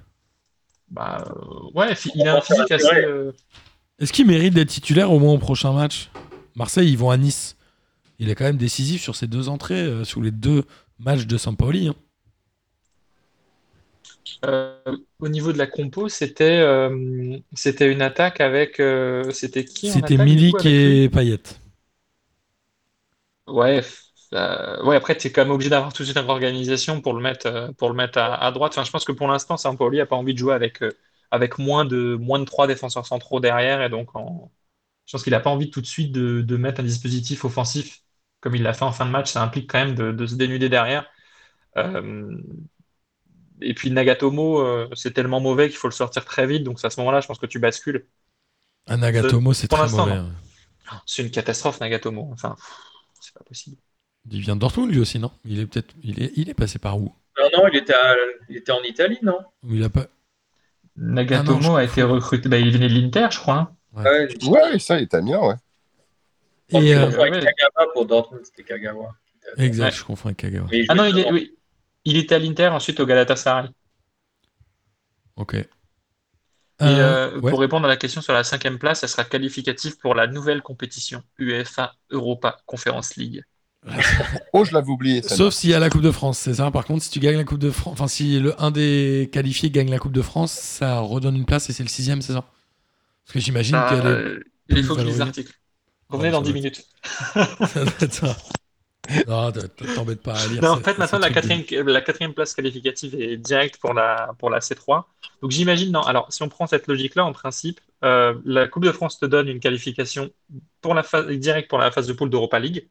Bah, 0.91 1.25
ouais, 1.75 1.95
il 2.15 2.27
a 2.27 2.37
un 2.37 2.41
physique 2.41 2.71
assez. 2.71 3.05
euh, 3.05 3.33
Est-ce 3.99 4.13
qu'il 4.13 4.27
mérite 4.27 4.55
d'être 4.55 4.69
titulaire 4.69 5.13
au 5.13 5.19
moins 5.19 5.35
au 5.35 5.39
prochain 5.39 5.73
match? 5.73 6.11
Marseille, 6.57 6.91
ils 6.91 6.99
vont 6.99 7.11
à 7.11 7.17
Nice. 7.17 7.57
Il 8.19 8.31
est 8.31 8.35
quand 8.35 8.45
même 8.45 8.57
décisif 8.57 9.03
sur 9.03 9.15
ces 9.15 9.27
deux 9.27 9.49
entrées, 9.49 9.81
euh, 9.83 10.05
sous 10.05 10.21
les 10.23 10.31
deux 10.31 10.65
matchs 10.99 11.27
de 11.27 11.37
Sampaoli. 11.37 11.89
hein. 11.89 11.95
Euh, 14.45 14.77
au 15.19 15.29
niveau 15.29 15.53
de 15.53 15.59
la 15.59 15.67
compo, 15.67 16.09
c'était 16.09 16.59
euh, 16.59 17.39
c'était 17.55 17.91
une 17.91 18.03
attaque 18.03 18.41
avec. 18.41 18.79
euh, 18.79 19.31
c'était 19.33 19.65
qui 19.65 19.91
C'était 19.91 20.17
Milik 20.17 20.57
coup, 20.57 20.69
et 20.69 21.09
Payet. 21.09 21.43
Ouais, 23.47 23.83
euh, 24.35 24.85
ouais, 24.85 24.97
après, 24.97 25.17
tu 25.17 25.29
es 25.29 25.33
quand 25.33 25.43
même 25.43 25.51
obligé 25.53 25.71
d'avoir 25.71 25.93
tout 25.93 26.03
de 26.03 26.07
suite 26.09 26.19
une 26.19 26.29
organisation 26.31 27.01
pour 27.01 27.15
le 27.15 27.21
mettre, 27.23 27.47
euh, 27.47 27.73
pour 27.73 27.89
le 27.89 27.95
mettre 27.95 28.19
à, 28.19 28.35
à 28.45 28.53
droite. 28.53 28.73
Enfin, 28.73 28.85
je 28.85 28.91
pense 28.91 29.05
que 29.05 29.13
pour 29.13 29.29
l'instant, 29.29 29.57
Sampaoli 29.57 29.99
n'a 29.99 30.07
pas 30.07 30.17
envie 30.17 30.35
de 30.35 30.39
jouer 30.39 30.55
avec, 30.55 30.83
euh, 30.83 30.91
avec 31.31 31.59
moins 31.59 31.85
de, 31.85 32.17
moins 32.17 32.39
de 32.39 32.45
trois 32.45 32.67
défenseurs 32.67 33.07
centraux 33.07 33.41
derrière. 33.41 33.83
Et 33.83 33.89
donc, 33.89 34.15
en- 34.17 34.51
je 35.07 35.13
pense 35.13 35.25
qu'il 35.25 35.33
n'a 35.33 35.41
pas 35.41 35.51
envie 35.51 35.71
tout 35.71 35.81
de 35.83 35.87
suite 35.87 36.13
de, 36.13 36.43
de 36.43 36.57
mettre 36.57 36.81
un 36.81 36.85
dispositif 36.85 37.45
offensif 37.45 38.03
comme 38.41 38.55
il 38.57 38.63
l'a 38.63 38.75
fait 38.75 38.85
en 38.85 38.93
fin 38.93 39.07
de 39.07 39.11
match. 39.13 39.33
Ça 39.33 39.43
implique 39.43 39.71
quand 39.71 39.79
même 39.79 39.95
de, 39.97 40.13
de 40.13 40.27
se 40.27 40.37
dénuder 40.37 40.69
derrière. 40.71 41.07
Euh, 41.79 42.37
et 43.61 43.75
puis 43.75 43.91
Nagatomo, 43.91 44.61
euh, 44.61 44.89
c'est 44.95 45.13
tellement 45.13 45.41
mauvais 45.41 45.69
qu'il 45.69 45.79
faut 45.79 45.89
le 45.89 45.93
sortir 45.93 46.25
très 46.25 46.47
vite. 46.47 46.63
Donc, 46.65 46.79
c'est 46.81 46.87
à 46.87 46.91
ce 46.91 47.01
moment-là, 47.01 47.21
je 47.21 47.27
pense 47.27 47.39
que 47.39 47.47
tu 47.47 47.59
bascules. 47.59 48.07
Un 48.89 48.99
Nagatomo, 48.99 49.55
c'est 49.55 49.69
très 49.69 49.89
mauvais. 49.89 50.13
hein. 50.15 50.27
C'est 51.07 51.23
une 51.25 51.31
catastrophe, 51.33 51.81
Nagatomo. 51.81 52.31
Enfin, 52.33 52.57
c'est 53.21 53.35
pas 53.35 53.45
possible. 53.45 53.79
Il 54.31 54.41
vient 54.41 54.57
de 54.57 54.61
Dortmund 54.61 54.91
lui 54.91 55.01
aussi, 55.01 55.19
non? 55.19 55.31
Il 55.45 55.61
est 55.61 55.67
peut-être, 55.67 55.95
il 56.03 56.23
est, 56.23 56.33
il 56.37 56.49
est 56.51 56.55
passé 56.55 56.79
par 56.79 56.99
où? 56.99 57.15
Non, 57.39 57.49
non, 57.57 57.69
il 57.73 57.77
était, 57.79 57.95
à- 57.95 58.17
il 58.49 58.57
était 58.57 58.73
en 58.73 58.83
Italie, 58.83 59.19
non? 59.23 59.39
Il 59.69 59.83
a 59.85 59.89
pas. 59.89 60.07
Nagatomo 60.97 61.59
Ah 61.61 61.63
non, 61.69 61.77
a 61.77 61.85
été 61.85 62.03
recruté. 62.03 62.49
Bah, 62.49 62.59
il 62.59 62.71
venait 62.73 62.89
de 62.89 62.95
l'Inter, 62.95 63.29
je 63.31 63.39
crois. 63.39 63.55
hein. 63.95 64.03
Ouais, 64.05 64.29
Ouais, 64.49 64.79
ça, 64.79 64.99
il 64.99 65.05
était 65.05 65.17
à 65.17 65.21
Milan, 65.23 65.49
ouais. 65.49 65.55
je 66.71 66.77
Et, 66.79 66.95
euh, 66.95 67.07
avec. 67.21 67.35
Kagawa 67.45 67.93
pour 67.93 68.07
Dortmund, 68.07 68.45
c'était 68.45 68.65
Kagawa. 68.65 69.15
Exact, 69.57 69.85
Ouais. 69.87 69.91
je 69.99 70.05
confonds 70.05 70.29
avec 70.29 70.39
Kagawa. 70.39 70.69
Ah 70.89 70.95
non, 70.95 71.05
il, 71.07 71.19
est- 71.21 71.33
oui. 71.33 71.57
il 72.05 72.17
était 72.17 72.35
à 72.35 72.39
l'Inter, 72.39 72.67
ensuite 72.69 73.01
au 73.01 73.07
Galatasaray. 73.07 73.69
Ok. 75.37 75.55
Et 75.55 75.65
Euh, 76.81 77.31
euh, 77.37 77.41
ouais. 77.41 77.51
pour 77.51 77.61
répondre 77.61 77.87
à 77.87 77.89
la 77.89 77.97
question 77.97 78.21
sur 78.21 78.33
la 78.33 78.45
cinquième 78.45 78.79
place, 78.79 79.01
ça 79.01 79.09
sera 79.09 79.25
qualificatif 79.25 79.99
pour 79.99 80.15
la 80.15 80.27
nouvelle 80.27 80.63
compétition 80.63 81.23
UEFA 81.39 81.95
Europa 82.11 82.59
Conference 82.67 83.17
League. 83.17 83.43
Oh, 84.53 84.65
je 84.65 84.73
l'avais 84.75 84.89
oublié. 84.89 85.23
Sauf 85.23 85.55
s'il 85.55 85.71
y 85.71 85.75
a 85.75 85.79
la 85.79 85.91
Coupe 85.91 86.03
de 86.03 86.11
France, 86.11 86.39
c'est 86.39 86.55
ça. 86.55 86.71
Par 86.71 86.85
contre, 86.85 87.03
si 87.03 87.11
tu 87.11 87.21
gagnes 87.21 87.37
la 87.37 87.45
Coupe 87.45 87.59
de 87.59 87.71
France, 87.71 87.93
enfin, 87.93 88.09
si 88.09 88.41
le 88.41 88.61
un 88.61 88.71
des 88.71 89.29
qualifiés 89.33 89.71
gagne 89.71 89.91
la 89.91 89.99
Coupe 89.99 90.13
de 90.13 90.23
France, 90.23 90.53
ça 90.53 90.99
redonne 91.01 91.37
une 91.37 91.45
place 91.47 91.71
et 91.71 91.73
c'est 91.73 91.83
le 91.83 91.89
sixième, 91.89 92.23
c'est 92.23 92.33
ça? 92.33 92.43
Parce 93.25 93.35
que 93.35 93.41
j'imagine 93.41 93.77
Ça, 93.77 93.87
qu'elle 93.91 94.07
euh, 94.07 94.41
il 94.69 94.85
faut 94.85 94.95
que 94.95 95.03
je 95.03 95.07
lise 95.07 95.19
l'article. 95.19 95.53
Revenez 96.11 96.29
Ouais, 96.29 96.33
dans 96.33 96.39
ça 96.45 96.45
10 96.45 96.53
doit 96.53 96.61
minutes. 96.61 96.87
Ça. 98.11 98.37
Non, 99.27 99.51
t'embête 99.95 100.23
pas 100.23 100.35
à 100.39 100.47
lire. 100.49 100.63
Non, 100.63 100.71
en 100.71 100.77
fait, 100.77 100.99
maintenant, 100.99 101.19
de- 101.19 101.25
la 101.91 102.01
quatrième 102.01 102.35
place 102.35 102.55
qualificative 102.55 103.15
est 103.15 103.37
directe 103.39 103.79
pour 103.81 103.95
la, 103.95 104.31
pour 104.39 104.51
la 104.51 104.61
C3. 104.61 105.09
Donc, 105.41 105.51
j'imagine, 105.51 105.93
non. 105.93 106.03
Alors, 106.03 106.31
si 106.33 106.43
on 106.43 106.49
prend 106.49 106.67
cette 106.67 106.87
logique-là, 106.89 107.25
en 107.25 107.33
principe, 107.33 107.81
euh, 108.05 108.35
la 108.45 108.69
Coupe 108.69 108.85
de 108.85 108.93
France 108.93 109.19
te 109.19 109.27
donne 109.27 109.49
une 109.49 109.61
qualification 109.61 110.31
pour 110.83 110.95
la 110.95 111.03
phase, 111.03 111.27
directe 111.29 111.69
pour 111.71 111.79
la 111.79 111.91
phase 111.91 112.07
de 112.07 112.13
poule 112.13 112.31
d'Europa 112.31 112.59
League. 112.59 112.89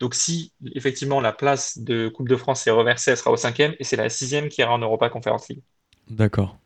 Donc, 0.00 0.14
si 0.14 0.52
effectivement 0.74 1.20
la 1.20 1.32
place 1.32 1.78
de 1.78 2.08
Coupe 2.08 2.28
de 2.28 2.36
France 2.36 2.66
est 2.66 2.70
reversée, 2.70 3.10
elle 3.12 3.16
sera 3.16 3.30
au 3.32 3.36
cinquième 3.36 3.74
et 3.80 3.84
c'est 3.84 3.96
la 3.96 4.08
sixième 4.08 4.48
qui 4.48 4.60
ira 4.60 4.72
en 4.72 4.78
Europa 4.78 5.08
Conference 5.10 5.48
League. 5.48 5.62
D'accord. 6.08 6.56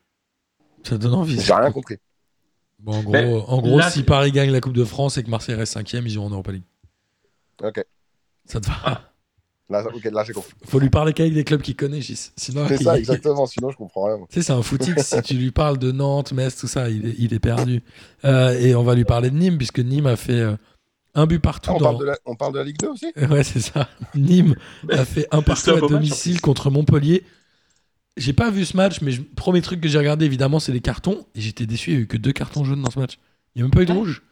Ça 0.83 0.97
donne 0.97 1.13
envie. 1.15 1.39
J'ai 1.41 1.53
rien 1.53 1.71
compris. 1.71 1.97
Bon, 2.79 2.93
en 2.97 3.01
gros, 3.03 3.11
Mais 3.13 3.25
en 3.25 3.61
gros 3.61 3.77
là, 3.77 3.89
si 3.89 4.03
Paris 4.03 4.31
gagne 4.31 4.51
la 4.51 4.59
Coupe 4.61 4.73
de 4.73 4.83
France 4.83 5.17
et 5.17 5.23
que 5.23 5.29
Marseille 5.29 5.55
reste 5.55 5.73
cinquième, 5.73 6.05
ils 6.05 6.13
iront 6.13 6.27
en 6.27 6.29
Europa 6.31 6.51
League. 6.51 6.63
Ok. 7.63 7.83
Ça 8.45 8.59
te 8.59 8.67
va? 8.67 9.09
Là, 9.69 9.81
ok, 9.87 10.03
là 10.11 10.23
j'ai 10.25 10.33
compris. 10.33 10.51
Faut 10.65 10.77
lui 10.77 10.89
parler 10.89 11.13
qu'avec 11.13 11.33
des 11.33 11.45
clubs 11.45 11.61
qu'il 11.61 11.75
connaît, 11.77 12.01
Gis. 12.01 12.31
Sinon, 12.35 12.67
C'est 12.67 12.75
il- 12.75 12.83
ça, 12.83 12.97
exactement. 12.99 13.45
Sinon, 13.45 13.71
je 13.71 13.77
comprends 13.77 14.05
rien. 14.07 14.17
moi. 14.17 14.27
Tu 14.29 14.35
sais, 14.39 14.47
c'est 14.47 14.53
un 14.53 14.61
footix. 14.61 14.93
si 15.01 15.21
tu 15.21 15.33
lui 15.35 15.51
parles 15.51 15.77
de 15.79 15.91
Nantes, 15.93 16.33
Metz, 16.33 16.55
tout 16.57 16.67
ça, 16.67 16.89
il 16.89 17.07
est, 17.07 17.15
il 17.17 17.33
est 17.33 17.39
perdu. 17.39 17.81
Euh, 18.25 18.51
et 18.59 18.75
on 18.75 18.83
va 18.83 18.93
lui 18.93 19.05
parler 19.05 19.29
de 19.31 19.37
Nîmes, 19.37 19.57
puisque 19.57 19.79
Nîmes 19.79 20.05
a 20.07 20.17
fait 20.17 20.33
euh, 20.33 20.55
un 21.15 21.25
but 21.27 21.39
partout. 21.39 21.69
Ah, 21.71 21.75
on, 21.75 21.77
dans... 21.79 21.85
parle 21.85 21.99
de 21.99 22.05
la, 22.05 22.17
on 22.25 22.35
parle 22.35 22.53
de 22.53 22.59
la 22.59 22.63
Ligue 22.65 22.79
2 22.79 22.87
aussi? 22.89 23.11
Ouais, 23.29 23.43
c'est 23.43 23.59
ça. 23.61 23.89
Nîmes 24.15 24.55
a 24.89 25.05
fait 25.05 25.27
un 25.31 25.41
partout 25.41 25.71
un 25.71 25.77
à 25.77 25.81
match, 25.81 25.89
domicile 25.89 26.41
contre 26.41 26.69
Montpellier. 26.69 27.23
J'ai 28.17 28.33
pas 28.33 28.51
vu 28.51 28.63
ce 28.65 28.77
match, 28.77 29.01
mais 29.01 29.11
je- 29.11 29.21
premier 29.21 29.61
truc 29.61 29.81
que 29.81 29.87
j'ai 29.87 29.97
regardé, 29.97 30.25
évidemment, 30.25 30.59
c'est 30.59 30.71
les 30.71 30.81
cartons. 30.81 31.25
Et 31.35 31.41
j'étais 31.41 31.65
déçu, 31.65 31.91
il 31.91 31.93
y 31.95 31.97
a 31.97 31.99
eu 32.01 32.07
que 32.07 32.17
deux 32.17 32.31
cartons 32.33 32.63
jaunes 32.63 32.81
dans 32.81 32.91
ce 32.91 32.99
match. 32.99 33.17
Il 33.55 33.59
n'y 33.59 33.61
a 33.61 33.65
même 33.65 33.71
pas 33.71 33.81
eu 33.81 33.85
de 33.85 33.91
rouge. 33.91 34.23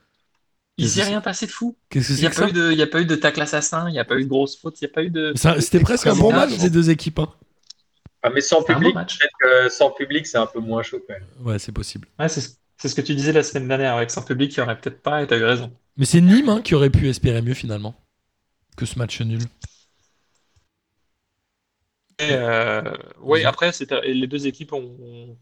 Il 0.77 0.89
s'est 0.89 1.03
rien 1.03 1.21
passé 1.21 1.45
de 1.45 1.51
fou. 1.51 1.75
Qu'est-ce 1.89 2.07
que 2.09 2.13
Il 2.13 2.15
n'y 2.15 2.21
c'est 2.21 2.27
a, 2.27 2.29
que 2.31 2.35
pas 2.35 2.41
ça 2.43 2.49
eu 2.49 2.53
de- 2.53 2.71
il 2.71 2.77
y 2.77 2.81
a 2.81 2.87
pas 2.87 3.01
eu 3.01 3.05
de 3.05 3.15
tacle 3.15 3.41
assassin, 3.41 3.87
il 3.89 3.91
n'y 3.91 3.99
a 3.99 4.05
pas 4.05 4.15
eu 4.17 4.23
de 4.23 4.29
grosse 4.29 4.57
faute, 4.59 4.79
il 4.81 4.85
n'y 4.85 4.89
a 4.91 4.93
pas 4.93 5.03
eu 5.03 5.09
de. 5.11 5.33
Ça- 5.35 5.59
C'était 5.61 5.79
presque 5.79 6.07
un 6.07 6.15
bon 6.15 6.31
match 6.31 6.57
des 6.57 6.69
deux 6.69 6.89
équipes. 6.89 7.19
hein. 7.19 7.29
Ah, 8.23 8.29
mais 8.29 8.41
sans 8.41 8.61
public, 8.63 8.93
match. 8.93 9.17
peut-être 9.17 9.33
que 9.65 9.69
sans 9.69 9.89
public, 9.91 10.27
c'est 10.27 10.37
un 10.37 10.45
peu 10.45 10.59
moins 10.59 10.83
chaud 10.83 10.99
quand 11.07 11.13
même. 11.15 11.25
Ouais, 11.43 11.57
c'est 11.57 11.71
possible. 11.71 12.07
Ouais, 12.19 12.29
c'est 12.29 12.41
ce- 12.41 12.51
c'est 12.81 12.87
ce 12.89 12.95
que 12.95 13.01
tu 13.01 13.13
disais 13.13 13.31
la 13.31 13.43
semaine 13.43 13.67
dernière 13.67 13.95
avec 13.95 14.09
son 14.09 14.23
public, 14.23 14.55
il 14.55 14.59
n'y 14.59 14.63
aurait 14.63 14.75
peut-être 14.75 15.03
pas, 15.03 15.21
et 15.21 15.27
tu 15.27 15.35
as 15.35 15.37
eu 15.37 15.43
raison. 15.43 15.71
Mais 15.97 16.05
c'est 16.05 16.19
Nîmes 16.19 16.49
hein, 16.49 16.61
qui 16.63 16.73
aurait 16.73 16.89
pu 16.89 17.07
espérer 17.09 17.43
mieux 17.43 17.53
finalement 17.53 17.93
que 18.75 18.87
ce 18.87 18.97
match 18.97 19.21
nul. 19.21 19.41
Euh, 22.21 22.81
oui, 23.19 23.43
après, 23.43 23.69
et 23.69 24.13
les 24.15 24.25
deux 24.25 24.47
équipes 24.47 24.73
ont. 24.73 24.97
ont- 24.99 25.37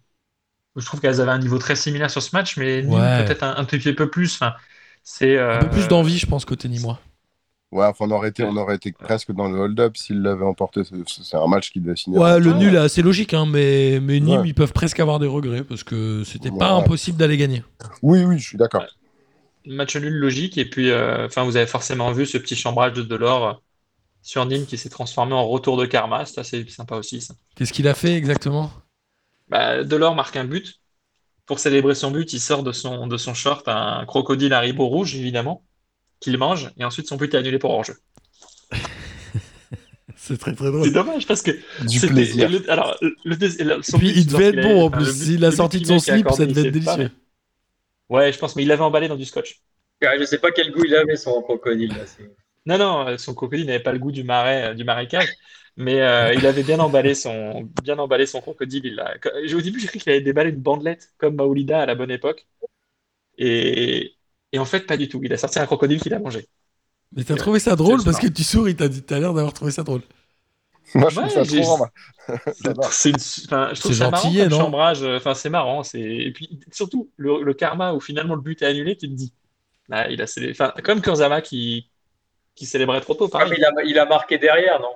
Je 0.75 0.85
trouve 0.85 0.99
qu'elles 0.99 1.21
avaient 1.21 1.31
un 1.31 1.39
niveau 1.39 1.57
très 1.59 1.77
similaire 1.77 2.11
sur 2.11 2.21
ce 2.21 2.35
match, 2.35 2.57
mais 2.57 2.81
Nîmes 2.81 2.93
Ouais. 2.93 3.23
peut-être 3.25 3.43
un, 3.43 3.63
petit 3.63 3.93
peu 3.93 4.09
plus. 4.09 4.33
Enfin, 4.35 4.53
c'est, 5.03 5.37
Un 5.39 5.59
peu 5.59 5.65
euh, 5.65 5.69
plus 5.69 5.87
d'envie, 5.87 6.17
je 6.17 6.25
pense, 6.25 6.43
côté 6.43 6.67
Nîmois. 6.67 6.99
Ouais, 7.71 7.85
enfin, 7.85 8.05
on 8.07 8.11
aurait 8.11 8.29
été, 8.29 8.43
on 8.43 8.57
aurait 8.57 8.75
été 8.77 8.91
presque 8.91 9.31
dans 9.31 9.47
le 9.47 9.59
hold-up 9.59 9.95
s'il 9.95 10.21
l'avait 10.23 10.43
emporté. 10.45 10.83
C'est 10.83 10.95
c'est 11.07 11.37
un 11.37 11.45
match 11.47 11.69
qui 11.69 11.79
devait 11.79 11.95
signer. 11.95 12.17
Ouais, 12.17 12.39
le 12.39 12.53
nul 12.53 12.73
est 12.73 12.79
assez 12.79 13.03
logique, 13.03 13.33
hein, 13.35 13.45
mais, 13.45 13.99
mais 14.01 14.19
Nîmes, 14.19 14.41
Ouais. 14.41 14.47
ils 14.47 14.55
peuvent 14.55 14.73
presque 14.73 14.99
avoir 14.99 15.19
des 15.19 15.27
regrets 15.27 15.63
parce 15.63 15.83
que 15.83 16.23
c'était 16.23 16.49
pas 16.51 16.71
impossible 16.71 17.17
d'aller 17.17 17.37
gagner. 17.37 17.63
Oui, 18.01 18.23
oui, 18.23 18.39
je 18.39 18.47
suis 18.47 18.57
d'accord. 18.57 18.85
match 19.65 19.95
nul 19.97 20.13
logique. 20.13 20.57
Et 20.57 20.65
puis, 20.65 20.89
euh, 20.89 21.25
enfin, 21.27 21.43
vous 21.43 21.57
avez 21.57 21.67
forcément 21.67 22.11
vu 22.11 22.25
ce 22.25 22.37
petit 22.37 22.55
chambrage 22.55 22.93
de 22.93 23.03
Delors 23.03 23.47
euh, 23.47 23.53
sur 24.23 24.45
Nîmes 24.45 24.65
qui 24.65 24.77
s'est 24.77 24.89
transformé 24.89 25.33
en 25.33 25.47
retour 25.47 25.77
de 25.77 25.85
karma. 25.85 26.25
C'est 26.25 26.39
assez 26.39 26.67
sympa 26.69 26.95
aussi, 26.95 27.21
ça. 27.21 27.35
Qu'est-ce 27.55 27.73
qu'il 27.73 27.87
a 27.87 27.93
fait 27.93 28.15
exactement? 28.15 28.71
Bah, 29.47 29.83
Delors 29.83 30.15
marque 30.15 30.35
un 30.37 30.45
but. 30.45 30.81
Pour 31.45 31.59
célébrer 31.59 31.95
son 31.95 32.11
but, 32.11 32.31
il 32.33 32.39
sort 32.39 32.63
de 32.63 32.71
son, 32.71 33.07
de 33.07 33.17
son 33.17 33.33
short 33.33 33.67
un 33.67 34.05
crocodile 34.05 34.53
Haribo 34.53 34.85
rouge, 34.87 35.15
évidemment, 35.15 35.63
qu'il 36.19 36.37
mange. 36.37 36.71
Et 36.77 36.83
ensuite, 36.85 37.07
son 37.07 37.15
but 37.17 37.33
est 37.33 37.37
annulé 37.37 37.59
pour 37.59 37.71
hors-jeu. 37.71 37.95
C'est 40.15 40.37
très 40.37 40.53
très 40.53 40.65
C'est 40.65 40.71
drôle. 40.71 40.91
dommage 40.91 41.25
parce 41.27 41.41
que 41.41 41.51
Du 41.87 41.99
plaisir. 42.01 42.49
le- 42.49 42.69
alors, 42.69 42.97
le, 43.23 43.81
son 43.81 43.97
puis 43.97 44.07
but, 44.11 44.17
il 44.17 44.27
devait 44.27 44.45
être 44.49 44.61
bon 44.61 44.83
en 44.85 44.89
plus. 44.91 45.05
S'il 45.11 45.43
a 45.45 45.51
sorti 45.51 45.79
de 45.79 45.85
son 45.87 45.99
slip, 45.99 46.29
ça 46.29 46.45
devait 46.45 46.67
être 46.67 46.73
c'est 46.75 46.83
pas, 46.85 46.95
délicieux. 46.97 47.11
mais- 48.09 48.15
Ouais, 48.15 48.33
je 48.33 48.37
pense, 48.39 48.55
mais 48.55 48.63
il 48.63 48.67
l'avait 48.67 48.81
emballé 48.83 49.07
dans 49.07 49.15
du 49.15 49.25
scotch. 49.25 49.59
Ah, 50.03 50.17
je 50.19 50.25
sais 50.25 50.37
pas 50.39 50.51
quel 50.51 50.71
goût 50.71 50.83
il 50.85 50.95
avait 50.95 51.15
son 51.15 51.41
crocodile. 51.41 51.89
Là. 51.89 52.05
c'est- 52.05 52.29
Non, 52.65 52.77
non, 52.77 53.07
euh, 53.07 53.17
son 53.17 53.33
crocodile 53.33 53.65
n'avait 53.67 53.79
pas 53.83 53.91
le 53.93 53.99
goût 53.99 54.11
du 54.11 54.23
marais, 54.23 54.71
euh, 54.71 54.73
du 54.73 54.83
marécage, 54.83 55.29
mais 55.77 56.01
euh, 56.01 56.33
il 56.33 56.45
avait 56.45 56.63
bien 56.63 56.79
emballé 56.79 57.13
son, 57.15 57.69
bien 57.83 57.97
emballé 57.97 58.25
son 58.25 58.41
crocodile. 58.41 58.85
Il 58.85 58.99
a- 58.99 59.15
Au 59.55 59.61
début, 59.61 59.79
j'ai 59.79 59.87
cru 59.87 59.99
qu'il 59.99 60.11
avait 60.11 60.21
déballé 60.21 60.49
une 60.49 60.57
bandelette 60.61 61.09
comme 61.17 61.35
Maoulida 61.35 61.81
à 61.81 61.85
la 61.85 61.95
bonne 61.95 62.11
époque, 62.11 62.45
et, 63.37 64.13
et 64.51 64.59
en 64.59 64.65
fait, 64.65 64.81
pas 64.81 64.97
du 64.97 65.07
tout. 65.09 65.21
Il 65.23 65.33
a 65.33 65.37
sorti 65.37 65.59
un 65.59 65.65
crocodile 65.65 66.01
qu'il 66.01 66.13
a 66.13 66.19
mangé. 66.19 66.47
Mais 67.15 67.23
t'as 67.23 67.35
trouvé 67.35 67.59
ça 67.59 67.75
drôle 67.75 68.03
parce 68.03 68.19
que 68.19 68.27
tu 68.27 68.43
souris, 68.43 68.75
t'as 68.75 68.89
t'as 68.89 69.19
l'air 69.19 69.33
d'avoir 69.33 69.53
trouvé 69.53 69.71
ça 69.71 69.83
drôle. 69.83 70.01
Moi, 70.95 71.09
je 71.09 71.19
Ouais, 71.19 71.27
trouve 71.27 71.45
ça 71.45 71.45
trop 71.61 71.77
marrant. 71.77 71.89
C'est 72.91 73.13
enfin, 73.45 73.69
je 73.73 73.79
trouve 73.79 73.91
C'est 73.91 73.97
ça 73.99 74.09
marrant 74.09 74.49
chambrage. 74.49 75.03
euh, 75.03 75.17
Enfin, 75.17 75.33
c'est 75.33 75.99
et 75.99 76.31
puis 76.31 76.59
surtout 76.71 77.09
le, 77.17 77.43
le 77.43 77.53
karma 77.53 77.93
où 77.93 77.99
finalement 77.99 78.35
le 78.35 78.41
but 78.41 78.61
est 78.61 78.65
annulé, 78.65 78.95
tu 78.97 79.07
te 79.07 79.13
dis, 79.13 79.33
ah, 79.91 80.09
il 80.09 80.21
a 80.21 80.27
célé- 80.27 80.51
enfin, 80.51 80.73
comme 80.83 81.01
Kurzawa 81.01 81.41
qui 81.41 81.89
qui 82.55 82.65
célébrait 82.67 83.01
trop 83.01 83.15
tôt. 83.15 83.29
Ah, 83.33 83.45
mais 83.49 83.57
il, 83.57 83.65
a, 83.65 83.71
il 83.85 83.99
a 83.99 84.05
marqué 84.05 84.37
derrière, 84.37 84.79
non? 84.81 84.95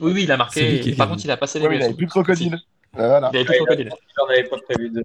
Oui, 0.00 0.12
oui, 0.12 0.22
il 0.24 0.32
a 0.32 0.36
marqué. 0.36 0.94
Par 0.96 1.08
contre, 1.08 1.24
il 1.24 1.30
a 1.30 1.36
pas 1.36 1.46
Ouais, 1.46 1.48
célébré. 1.48 1.76
il 1.76 1.82
avait 1.82 1.92
son 1.92 1.96
plus 1.96 2.06
de 2.06 2.10
but. 2.10 2.10
crocodile. 2.10 2.58
Voilà. 2.92 3.30
Il 3.32 3.36
avait 3.36 3.44
plus 3.44 3.52
de 3.54 3.58
Ouais, 3.58 3.58
il 3.58 3.68
a- 3.68 3.76
crocodile. 3.76 3.90
Il 4.08 4.14
n'en 4.18 4.28
avait 4.28 4.44
pas 4.44 4.58
prévu 4.58 4.90
de. 4.90 5.04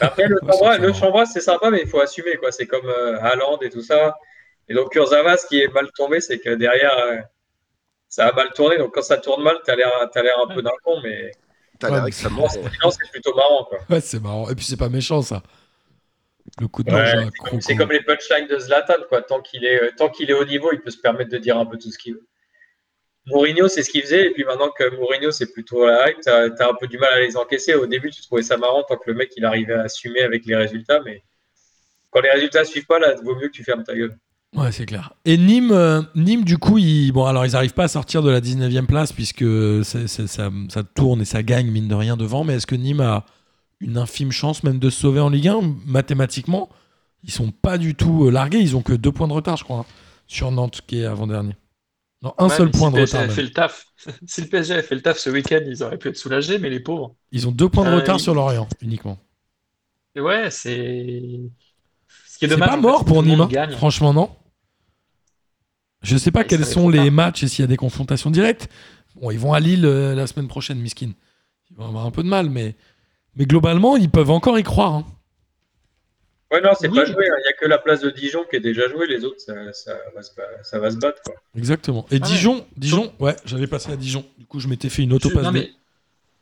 Après, 0.00 0.26
le 0.26 0.38
c'est 0.52 0.78
le 0.78 1.24
c'est 1.26 1.40
sympa, 1.40 1.70
mais 1.70 1.80
il 1.82 1.88
faut 1.88 2.00
assumer. 2.00 2.36
quoi. 2.36 2.50
C'est 2.52 2.66
comme 2.66 2.86
euh, 2.88 3.20
Haaland 3.20 3.58
et 3.60 3.70
tout 3.70 3.82
ça. 3.82 4.16
Et 4.68 4.74
donc, 4.74 4.92
Kurzawa, 4.92 5.36
ce 5.36 5.46
qui 5.46 5.60
est 5.60 5.68
mal 5.68 5.90
tombé, 5.96 6.20
c'est 6.20 6.38
que 6.38 6.54
derrière, 6.54 6.96
euh, 6.98 7.16
ça 8.08 8.28
a 8.28 8.32
mal 8.32 8.50
tourné. 8.52 8.78
Donc, 8.78 8.94
quand 8.94 9.02
ça 9.02 9.18
tourne 9.18 9.42
mal, 9.42 9.56
tu 9.64 9.70
as 9.70 9.76
l'air 9.76 9.92
t'as 10.12 10.22
l'air 10.22 10.38
un 10.40 10.54
peu 10.54 10.62
d'un 10.62 10.70
con, 10.84 11.00
mais 11.02 11.32
T'as 11.78 11.88
Ouais, 11.88 11.96
l'air 11.96 12.06
extrêmement. 12.06 12.48
c'est 12.48 13.10
plutôt 13.10 13.34
marrant. 13.34 13.64
Quoi. 13.64 13.78
Ouais, 13.88 14.00
c'est 14.00 14.20
marrant. 14.20 14.48
Et 14.50 14.54
puis 14.54 14.64
c'est 14.64 14.76
pas 14.76 14.88
méchant 14.90 15.22
ça. 15.22 15.42
Le 16.60 16.68
coup 16.68 16.82
de 16.82 16.92
Ouais, 16.92 17.28
comme- 17.44 17.60
C'est 17.60 17.74
comme 17.76 17.90
les 17.92 18.02
punchlines 18.02 18.46
de 18.46 18.58
Zlatan. 18.58 18.94
Quoi. 19.08 19.22
Tant 19.22 19.40
qu'il 19.40 19.64
est, 19.64 19.82
euh, 19.82 19.90
tant 19.96 20.08
qu'il 20.08 20.30
est 20.30 20.34
au 20.34 20.44
niveau, 20.44 20.70
il 20.72 20.80
peut 20.80 20.90
se 20.90 20.98
permettre 20.98 21.30
de 21.30 21.38
dire 21.38 21.56
un 21.58 21.66
peu 21.66 21.78
tout 21.78 21.90
ce 21.90 21.98
qu'il 21.98 22.14
veut. 22.14 22.26
Mourinho, 23.30 23.68
c'est 23.68 23.82
ce 23.82 23.90
qu'il 23.90 24.02
faisait. 24.02 24.26
Et 24.26 24.30
puis 24.30 24.44
maintenant 24.44 24.70
que 24.70 24.94
Mourinho, 24.96 25.30
c'est 25.30 25.52
plutôt 25.52 25.86
la 25.86 26.10
hype, 26.10 26.20
tu 26.20 26.28
as, 26.28 26.44
un 26.44 26.74
peu 26.78 26.86
du 26.86 26.98
mal 26.98 27.12
à 27.12 27.20
les 27.20 27.36
encaisser. 27.36 27.74
Au 27.74 27.86
début, 27.86 28.10
tu 28.10 28.22
trouvais 28.22 28.42
ça 28.42 28.56
marrant 28.56 28.82
tant 28.82 28.96
que 28.96 29.10
le 29.10 29.14
mec, 29.14 29.32
il 29.36 29.44
arrivait 29.44 29.74
à 29.74 29.82
assumer 29.82 30.20
avec 30.20 30.46
les 30.46 30.56
résultats. 30.56 31.00
Mais 31.04 31.22
quand 32.10 32.20
les 32.20 32.30
résultats 32.30 32.64
suivent 32.64 32.86
pas, 32.86 32.98
là, 32.98 33.14
vaut 33.22 33.34
mieux 33.36 33.48
que 33.48 33.52
tu 33.52 33.64
fermes 33.64 33.84
ta 33.84 33.94
gueule. 33.94 34.16
Ouais, 34.56 34.72
c'est 34.72 34.86
clair. 34.86 35.12
Et 35.24 35.36
Nîmes, 35.36 35.70
euh, 35.70 36.02
Nîmes 36.16 36.44
du 36.44 36.58
coup, 36.58 36.78
ils, 36.78 37.12
bon, 37.12 37.24
alors 37.24 37.46
ils 37.46 37.54
arrivent 37.54 37.74
pas 37.74 37.84
à 37.84 37.88
sortir 37.88 38.22
de 38.22 38.30
la 38.30 38.40
19e 38.40 38.86
place 38.86 39.12
puisque 39.12 39.44
ça 39.84 40.82
tourne 40.94 41.22
et 41.22 41.24
ça 41.24 41.42
gagne 41.42 41.70
mine 41.70 41.86
de 41.86 41.94
rien 41.94 42.16
devant. 42.16 42.42
Mais 42.42 42.54
est-ce 42.54 42.66
que 42.66 42.74
Nîmes 42.74 43.00
a 43.00 43.24
une 43.80 43.96
infime 43.96 44.32
chance 44.32 44.64
même 44.64 44.78
de 44.78 44.90
se 44.90 45.00
sauver 45.00 45.20
en 45.20 45.28
Ligue 45.28 45.48
1 45.48 45.76
Mathématiquement, 45.86 46.68
ils 47.22 47.30
sont 47.30 47.52
pas 47.52 47.78
du 47.78 47.94
tout 47.94 48.26
euh, 48.26 48.30
largués. 48.30 48.58
Ils 48.58 48.76
ont 48.76 48.82
que 48.82 48.92
deux 48.92 49.12
points 49.12 49.28
de 49.28 49.32
retard, 49.32 49.56
je 49.56 49.64
crois, 49.64 49.78
hein, 49.78 49.86
sur 50.26 50.50
Nantes 50.50 50.80
qui 50.86 51.00
est 51.00 51.06
avant-dernier. 51.06 51.54
Non, 52.22 52.34
un 52.38 52.48
Ouais, 52.48 52.56
seul 52.56 52.70
point 52.70 52.88
si 52.88 52.92
de 52.92 52.96
PSG 52.96 53.16
retard. 53.16 53.20
avait 53.22 53.34
fait 53.34 53.42
le 53.42 53.50
taf. 53.52 53.86
Si 54.26 54.40
le 54.42 54.48
PSG 54.48 54.72
avait 54.74 54.82
fait 54.82 54.94
le 54.94 55.02
taf 55.02 55.18
ce 55.18 55.30
week-end, 55.30 55.60
ils 55.66 55.82
auraient 55.82 55.98
pu 55.98 56.08
être 56.08 56.16
soulagés, 56.16 56.58
mais 56.58 56.70
les 56.70 56.80
pauvres. 56.80 57.16
Ils 57.32 57.48
ont 57.48 57.52
deux 57.52 57.68
points 57.68 57.84
de 57.84 57.90
Euh, 57.90 57.96
retard 57.96 58.16
ils- 58.16 58.20
sur 58.20 58.34
Lorient 58.34 58.68
uniquement. 58.82 59.18
Ouais, 60.16 60.50
c'est. 60.50 61.40
Ce 62.26 62.38
qui 62.38 62.44
est 62.44 62.48
C'est 62.48 62.48
dommage. 62.48 62.68
pas 62.70 62.76
mort 62.76 63.04
pour 63.04 63.22
Nîmes, 63.22 63.48
franchement, 63.72 64.12
non? 64.12 64.30
Je 66.02 66.16
sais 66.16 66.30
pas 66.30 66.44
quels 66.44 66.64
sont 66.64 66.88
les 66.88 67.10
matchs 67.10 67.42
et 67.42 67.48
s'il 67.48 67.62
y 67.62 67.64
a 67.64 67.68
des 67.68 67.76
confrontations 67.76 68.30
directes. 68.30 68.68
Bon, 69.20 69.30
ils 69.30 69.38
vont 69.38 69.52
à 69.52 69.60
Lille 69.60 69.84
euh, 69.84 70.14
la 70.14 70.26
semaine 70.26 70.48
prochaine, 70.48 70.78
Miskin. 70.78 71.12
Ils 71.70 71.76
vont 71.76 71.86
avoir 71.86 72.06
un 72.06 72.10
peu 72.10 72.22
de 72.22 72.28
mal, 72.28 72.48
mais, 72.50 72.74
mais 73.36 73.46
globalement, 73.46 73.96
ils 73.96 74.10
peuvent 74.10 74.30
encore 74.30 74.58
y 74.58 74.62
croire. 74.62 74.94
hein. 74.94 75.06
Ouais, 76.52 76.60
non, 76.60 76.70
c'est 76.78 76.88
Oui. 76.88 76.96
pas 76.96 77.04
joué. 77.04 77.28
hein. 77.28 77.34
Il 77.38 77.42
n'y 77.42 77.48
a 77.48 77.52
que 77.60 77.66
la 77.66 77.78
place 77.78 78.00
de 78.00 78.10
Dijon 78.10 78.44
qui 78.50 78.56
est 78.56 78.60
déjà 78.60 78.88
jouée. 78.88 79.06
Les 79.06 79.24
autres, 79.24 79.40
ça, 79.40 79.54
ça 79.72 79.96
va, 80.14 80.22
se, 80.22 80.30
ça 80.62 80.78
va 80.80 80.90
se 80.90 80.96
battre. 80.96 81.22
Quoi. 81.24 81.34
Exactement. 81.56 82.06
Et 82.10 82.16
Ah 82.20 82.24
ouais. 82.26 82.32
Dijon, 82.32 82.66
Dijon, 82.76 83.12
ouais, 83.20 83.36
j'avais 83.44 83.66
passé 83.68 83.92
à 83.92 83.96
Dijon. 83.96 84.24
Du 84.38 84.46
coup, 84.46 84.58
je 84.60 84.66
m'étais 84.68 84.88
fait 84.88 85.02
une 85.02 85.12
auto-passe 85.12 85.52
mais- 85.52 85.70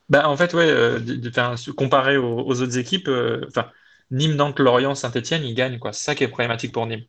bah, 0.09 0.27
en 0.29 0.37
fait, 0.39 0.55
ouais, 0.55 0.65
euh, 0.71 0.99
de- 0.99 1.71
comparé 1.73 2.17
aux, 2.17 2.41
aux 2.47 2.63
autres 2.63 2.79
équipes, 2.79 3.09
euh, 3.09 3.45
enfin, 3.49 3.67
Nîmes, 4.11 4.37
Nantes, 4.37 4.59
Lorient, 4.59 4.95
Saint-Etienne, 4.95 5.45
ils 5.45 5.55
gagnent, 5.55 5.79
quoi. 5.79 5.93
C'est 5.93 6.05
ça 6.05 6.15
qui 6.15 6.25
est 6.25 6.29
problématique 6.29 6.73
pour 6.73 6.87
Nîmes. 6.87 7.05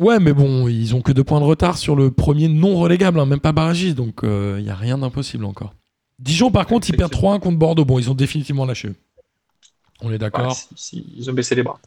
Ouais, 0.00 0.18
mais 0.18 0.32
bon, 0.32 0.66
ils 0.68 0.94
ont 0.96 1.00
que 1.02 1.12
deux 1.12 1.22
points 1.24 1.38
de 1.40 1.44
retard 1.46 1.78
sur 1.78 1.94
le 1.94 2.10
premier 2.10 2.48
non 2.48 2.74
relégable, 2.76 3.20
hein, 3.20 3.26
même 3.26 3.40
pas 3.40 3.52
barragiste, 3.52 3.96
donc 3.96 4.20
il 4.24 4.62
n'y 4.62 4.68
a 4.70 4.74
rien 4.74 4.98
d'impossible 4.98 5.44
encore. 5.44 5.72
Dijon, 6.18 6.50
par 6.50 6.66
contre, 6.66 6.88
ils 6.90 6.96
perdent 6.96 7.12
3-1 7.12 7.38
contre 7.38 7.58
Bordeaux. 7.58 7.84
Bon, 7.84 7.98
ils 7.98 8.10
ont 8.10 8.14
définitivement 8.14 8.66
lâché. 8.66 8.90
On 10.02 10.08
est 10.08 10.12
Ouais, 10.12 10.18
d'accord 10.18 10.54
si- 10.56 10.66
si- 10.74 11.06
ils 11.16 11.30
ont 11.30 11.32
baissé 11.32 11.54
les 11.54 11.62
bras. 11.62 11.78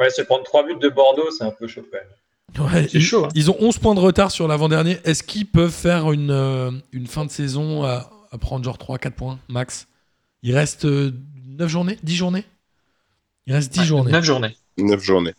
Ouais, 0.00 0.10
se 0.10 0.22
prendre 0.22 0.44
3 0.44 0.66
buts 0.66 0.76
de 0.80 0.88
Bordeaux, 0.88 1.30
c'est 1.36 1.44
un 1.44 1.50
peu 1.50 1.66
chaud 1.66 1.82
quand 1.90 1.98
même. 1.98 2.72
Ouais, 2.72 2.88
C'est 2.88 2.98
ils, 2.98 3.02
chaud, 3.02 3.24
hein. 3.24 3.28
ils 3.34 3.50
ont 3.50 3.56
11 3.60 3.78
points 3.78 3.94
de 3.94 4.00
retard 4.00 4.30
sur 4.30 4.48
l'avant-dernier. 4.48 4.98
Est-ce 5.04 5.22
qu'ils 5.22 5.46
peuvent 5.46 5.70
faire 5.72 6.12
une, 6.12 6.30
euh, 6.30 6.70
une 6.92 7.06
fin 7.06 7.24
de 7.24 7.30
saison 7.30 7.84
à, 7.84 8.10
à 8.32 8.38
prendre 8.38 8.64
genre 8.64 8.78
3-4 8.78 9.10
points 9.10 9.38
max? 9.48 9.86
Il 10.42 10.54
reste 10.54 10.84
9 10.84 11.12
journées? 11.68 11.98
10 12.02 12.16
journées? 12.16 12.44
Il 13.46 13.54
reste 13.54 13.72
10 13.72 13.84
journées. 13.84 14.12
9 14.12 14.24
journées. 14.24 14.56
9 14.78 15.00
journées. 15.02 15.34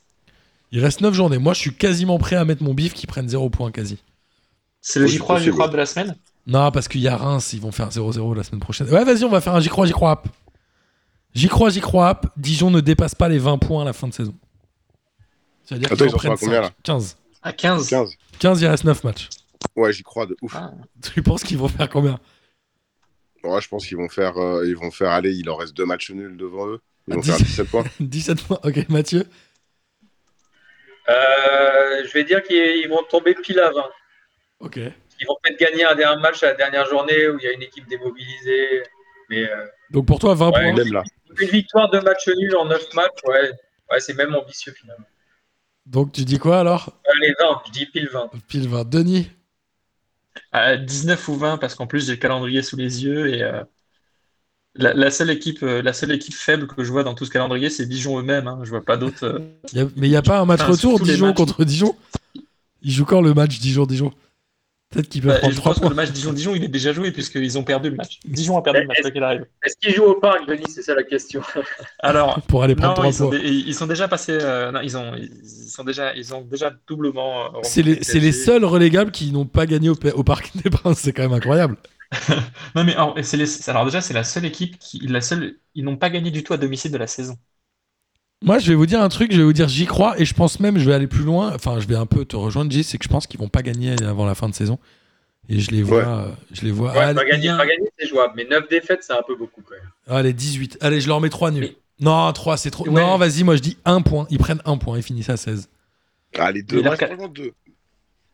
Il 0.71 0.81
reste 0.83 1.01
9 1.01 1.13
journées. 1.13 1.37
Moi, 1.39 1.53
je 1.53 1.59
suis 1.59 1.73
quasiment 1.73 2.19
prêt 2.19 2.35
à 2.35 2.45
mettre 2.45 2.63
mon 2.63 2.73
bif 2.73 2.93
qui 2.93 3.07
prennent 3.07 3.29
0 3.29 3.49
points 3.49 3.71
quasi. 3.71 3.97
C'est 4.81 4.99
le 4.99 5.07
j'y 5.07 5.17
crois, 5.17 5.39
j'y 5.39 5.49
crois 5.51 5.67
de 5.67 5.77
la 5.77 5.85
semaine? 5.85 6.15
Non, 6.47 6.71
parce 6.71 6.87
qu'il 6.87 7.01
y 7.01 7.07
a 7.07 7.15
Reims, 7.15 7.53
ils 7.53 7.61
vont 7.61 7.71
faire 7.71 7.89
0-0 7.89 8.35
la 8.35 8.43
semaine 8.43 8.61
prochaine. 8.61 8.89
Ouais, 8.89 9.03
vas-y, 9.03 9.23
on 9.23 9.29
va 9.29 9.41
faire 9.41 9.53
un 9.55 9.59
j'y 9.59 9.69
crois, 9.69 9.85
j'y 9.85 9.91
crois 9.91 10.11
app. 10.11 10.27
J'y 11.33 11.47
crois, 11.47 11.69
j'y 11.69 11.81
crois. 11.81 12.19
Dijon 12.37 12.71
ne 12.71 12.81
dépasse 12.81 13.13
pas 13.13 13.29
les 13.29 13.37
20 13.37 13.57
points 13.59 13.83
à 13.83 13.85
la 13.85 13.93
fin 13.93 14.07
de 14.07 14.13
saison. 14.13 14.33
C'est-à-dire 15.69 15.89
qu'ils 15.89 16.05
ils 16.07 16.09
en 16.09 16.13
en 16.13 16.17
prennent 16.17 16.37
combien, 16.37 16.55
5. 16.55 16.61
là 16.61 16.71
15. 16.83 17.17
À 17.43 17.53
15. 17.53 17.89
15. 17.89 18.15
15, 18.39 18.61
il 18.61 18.67
reste 18.67 18.83
9 18.85 19.03
matchs. 19.03 19.29
Ouais, 19.75 19.93
j'y 19.93 20.01
crois 20.03 20.25
de 20.25 20.35
ouf. 20.41 20.53
Ah. 20.55 20.71
Tu 21.13 21.21
penses 21.21 21.43
qu'ils 21.43 21.57
vont 21.59 21.67
faire 21.67 21.87
combien? 21.89 22.19
Ouais, 23.43 23.61
je 23.61 23.67
pense 23.69 23.85
qu'ils 23.85 23.97
vont 23.97 24.09
faire, 24.09 24.37
euh, 24.37 24.65
ils 24.67 24.75
vont 24.75 24.89
faire 24.91 25.11
aller. 25.11 25.31
Il 25.31 25.45
leur 25.45 25.59
reste 25.59 25.75
deux 25.77 25.85
matchs 25.85 26.09
nuls 26.11 26.35
devant 26.37 26.67
eux. 26.67 26.81
Ils 27.07 27.13
Ah, 27.13 27.15
vont 27.17 27.21
faire 27.21 27.37
17 27.37 27.67
points. 27.69 27.83
17 27.99 28.43
points. 28.43 28.59
Ok, 28.63 28.89
Mathieu? 28.89 29.25
Euh, 31.09 32.03
je 32.05 32.11
vais 32.13 32.23
dire 32.23 32.41
qu'ils 32.43 32.57
ils 32.83 32.87
vont 32.89 33.03
tomber 33.03 33.35
pile 33.35 33.59
à 33.59 33.71
20. 33.71 33.83
Ok. 34.61 34.77
Ils 34.77 35.27
vont 35.27 35.37
peut-être 35.43 35.59
gagner 35.59 35.85
un 35.85 35.95
dernier 35.95 36.21
match 36.21 36.41
à 36.43 36.47
la 36.47 36.55
dernière 36.55 36.85
journée 36.87 37.27
où 37.29 37.37
il 37.39 37.43
y 37.43 37.47
a 37.47 37.51
une 37.53 37.61
équipe 37.61 37.87
démobilisée. 37.87 38.83
Mais 39.29 39.49
euh, 39.49 39.65
Donc 39.91 40.05
pour 40.07 40.19
toi, 40.19 40.33
20 40.33 40.47
Ouais, 40.47 40.51
points. 40.73 40.83
Même 40.83 40.93
là. 40.93 41.03
une 41.39 41.47
victoire, 41.49 41.89
deux 41.89 42.01
matchs 42.01 42.27
nuls 42.35 42.55
en 42.55 42.65
9 42.65 42.93
matchs, 42.95 43.19
ouais, 43.27 43.51
ouais 43.91 43.99
c'est 43.99 44.13
même 44.15 44.33
ambitieux 44.35 44.73
finalement. 44.73 45.05
Donc 45.89 46.11
tu 46.11 46.23
dis 46.23 46.37
quoi 46.37 46.59
alors? 46.59 46.93
Allez, 47.17 47.33
20, 47.39 47.61
je 47.65 47.71
dis 47.71 47.85
pile 47.87 48.09
20. 48.13 48.29
Pile 48.47 48.67
20. 48.67 48.83
Denis? 48.87 49.27
À 50.51 50.77
19 50.77 51.27
ou 51.27 51.35
20, 51.35 51.57
parce 51.57 51.73
qu'en 51.75 51.87
plus, 51.87 52.05
j'ai 52.05 52.13
le 52.13 52.17
calendrier 52.19 52.61
sous 52.61 52.75
les 52.75 53.03
yeux 53.03 53.33
et 53.33 53.41
euh, 53.43 53.63
la, 54.75 54.93
la 54.93 55.11
seule 55.11 55.31
équipe, 55.31 55.63
euh, 55.63 55.81
la 55.81 55.93
seule 55.93 56.11
équipe 56.11 56.33
faible 56.35 56.67
que 56.67 56.83
je 56.83 56.91
vois 56.91 57.03
dans 57.03 57.15
tout 57.15 57.25
ce 57.25 57.31
calendrier, 57.31 57.69
c'est 57.69 57.85
Dijon 57.87 58.19
eux-mêmes. 58.19 58.47
hein. 58.47 58.59
Je 58.63 58.69
vois 58.69 58.83
pas 58.85 58.97
d'autres. 58.97 59.25
euh. 59.25 59.39
Mais 59.97 60.07
il 60.07 60.11
n'y 60.11 60.15
a 60.15 60.21
pas 60.21 60.39
un 60.39 60.45
match 60.45 60.61
Enfin, 60.61 60.71
retour 60.71 60.99
les 60.99 61.13
Dijon 61.13 61.33
contre 61.33 61.63
Dijon? 61.63 61.95
Ils 62.81 62.91
jouent 62.91 63.05
quand 63.05 63.21
le 63.21 63.33
match 63.33 63.59
Dijon-Dijon? 63.59 64.13
Peut-être 64.89 65.07
qu'ils 65.09 65.21
peuvent 65.21 65.33
Bah, 65.33 65.37
prendre 65.37 65.53
je 65.53 65.59
3 65.59 65.73
pense 65.73 65.79
que 65.79 65.87
le 65.87 65.93
match 65.95 66.11
Dijon-Dijon, 66.11 66.55
il 66.55 66.63
est 66.63 66.67
déjà 66.67 66.93
joué 66.93 67.11
puisqu'ils 67.11 67.57
ont 67.59 67.63
perdu 67.63 67.89
le 67.91 67.95
match. 67.95 68.19
Dijon 68.25 68.57
a 68.57 68.61
perdu 68.63 68.81
le 68.81 68.87
match, 68.87 69.01
qu'il 69.11 69.23
arrive. 69.23 69.45
Est-ce 69.63 69.75
qu'ils 69.77 69.93
jouent 69.93 70.05
au 70.05 70.15
parc, 70.19 70.47
Denis? 70.47 70.63
C'est 70.67 70.81
ça 70.81 70.95
la 70.95 71.03
question. 71.03 71.41
Alors, 71.99 72.41
Pour 72.47 72.63
aller 72.63 72.75
prendre 72.75 72.93
non, 72.95 72.95
3 72.95 73.07
ils 73.07 73.13
sont, 73.13 73.29
points. 73.29 73.39
ils 73.43 73.75
sont 73.75 73.85
déjà 73.87 74.07
passés. 74.07 74.37
euh, 74.41 74.71
non, 74.71 74.81
ils 74.81 74.97
ont, 74.97 75.13
ils 75.15 75.69
sont 75.69 75.83
déjà, 75.83 76.15
ils 76.15 76.33
ont 76.33 76.41
déjà 76.41 76.71
doublement. 76.87 77.55
euh, 77.55 77.59
C'est 77.63 77.83
les, 77.83 77.95
les 77.95 78.31
seuls 78.31 78.65
relégables 78.65 79.11
qui 79.11 79.31
n'ont 79.31 79.45
pas 79.45 79.65
gagné 79.67 79.89
au, 79.89 79.95
Parc 80.23 80.51
des 80.57 80.69
Princes. 80.71 80.99
C'est 80.99 81.13
quand 81.13 81.23
même 81.23 81.33
incroyable. 81.33 81.77
Non, 82.75 82.83
mais 82.83 82.93
alors, 82.93 83.15
les- 83.15 83.69
alors 83.69 83.85
déjà, 83.85 84.01
c'est 84.01 84.13
la 84.13 84.23
seule 84.23 84.45
équipe 84.45 84.79
qui, 84.79 84.99
la 85.07 85.21
seule, 85.21 85.57
ils 85.75 85.83
n'ont 85.83 85.97
pas 85.97 86.09
gagné 86.09 86.31
du 86.31 86.43
tout 86.43 86.53
à 86.53 86.57
domicile 86.57 86.91
de 86.91 86.97
la 86.97 87.07
saison. 87.07 87.37
Moi, 88.41 88.59
je 88.59 88.69
vais 88.69 88.75
vous 88.75 88.85
dire 88.85 89.01
un 89.01 89.09
truc, 89.09 89.31
je 89.33 89.37
vais 89.37 89.43
vous 89.43 89.53
dire 89.53 89.67
j'y 89.67 89.85
crois 89.85 90.19
et 90.19 90.23
je 90.25 90.33
pense 90.33 90.59
même, 90.61 90.77
je 90.79 90.85
vais 90.85 90.93
aller 90.93 91.07
plus 91.07 91.23
loin. 91.23 91.51
Enfin, 91.53 91.79
je 91.79 91.87
vais 91.87 91.95
un 91.95 92.05
peu 92.05 92.23
te 92.25 92.35
rejoindre, 92.37 92.71
J, 92.71 92.83
c'est 92.83 92.97
que 92.97 93.03
je 93.03 93.09
pense 93.09 93.27
qu'ils 93.27 93.39
vont 93.39 93.49
pas 93.49 93.61
gagner 93.61 94.01
avant 94.03 94.25
la 94.25 94.35
fin 94.35 94.47
de 94.47 94.55
saison. 94.55 94.79
Et 95.49 95.59
je 95.59 95.71
les 95.71 95.81
vois, 95.83 95.97
Ouais. 95.99 96.05
euh, 96.07 96.31
je 96.53 96.61
les 96.61 96.71
vois. 96.71 96.91
Ouais, 96.93 96.99
allez, 96.99 97.15
pas 97.15 97.25
gagner, 97.25 97.47
pas 97.49 97.65
gagner, 97.65 97.89
c'est 97.97 98.07
jouable. 98.07 98.33
Mais 98.37 98.45
9 98.49 98.69
défaites, 98.69 98.99
c'est 99.01 99.13
un 99.13 99.23
peu 99.27 99.35
beaucoup 99.35 99.61
quand 99.61 99.73
même. 99.75 100.17
allez, 100.17 100.31
18. 100.31 100.77
Allez, 100.79 101.01
je 101.01 101.07
leur 101.07 101.19
mets 101.19 101.29
3 101.29 101.51
nuls. 101.51 101.61
Mais- 101.63 101.75
Non, 102.05 102.31
3, 102.31 102.55
c'est 102.55 102.69
trop. 102.71 102.87
Ouais. 102.87 103.01
Non, 103.01 103.17
vas-y, 103.17 103.43
moi 103.43 103.55
je 103.57 103.61
dis 103.61 103.77
1 103.83 104.01
point. 104.01 104.25
Ils 104.29 104.37
prennent 104.37 104.61
1 104.63 104.77
point, 104.77 104.95
ils 104.97 105.03
finissent 105.03 105.29
à 105.29 105.35
16. 105.37 105.67
Ah, 106.37 106.51
les 106.51 106.61
deux 106.61 106.81
leur 106.81 106.91
matchs, 106.91 106.99
ca- 106.99 107.07
franchement, 107.07 107.27
deux. 107.27 107.51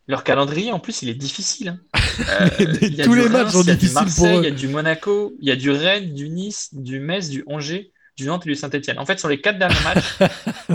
Leur 0.08 0.22
calendrier, 0.22 0.70
en 0.70 0.78
plus, 0.78 1.02
il 1.02 1.08
est 1.08 1.14
difficile. 1.14 1.68
hein. 1.70 1.78
Euh, 2.40 2.48
il 2.80 2.94
y 2.94 3.02
a 3.02 3.04
Tous 3.04 3.12
les 3.12 3.28
matchs 3.28 3.50
sont 3.50 3.62
il 3.62 3.66
y 3.66 3.70
a 3.70 3.74
du 3.74 3.80
difficiles 3.80 3.94
Marseille. 3.94 4.38
Il 4.38 4.44
y 4.44 4.46
a 4.46 4.50
du 4.50 4.68
Monaco, 4.68 5.34
il 5.40 5.48
y 5.48 5.50
a 5.50 5.56
du 5.56 5.70
Rennes, 5.70 6.14
du 6.14 6.30
Nice, 6.30 6.70
du 6.72 6.98
Metz, 6.98 7.28
du 7.28 7.44
Angers, 7.46 7.92
du 8.16 8.26
Nantes 8.26 8.46
et 8.46 8.50
du 8.50 8.54
Saint-Etienne. 8.54 8.98
En 8.98 9.06
fait, 9.06 9.18
sur 9.18 9.28
les 9.28 9.40
quatre 9.40 9.58
derniers 9.58 9.74
matchs, 9.84 10.18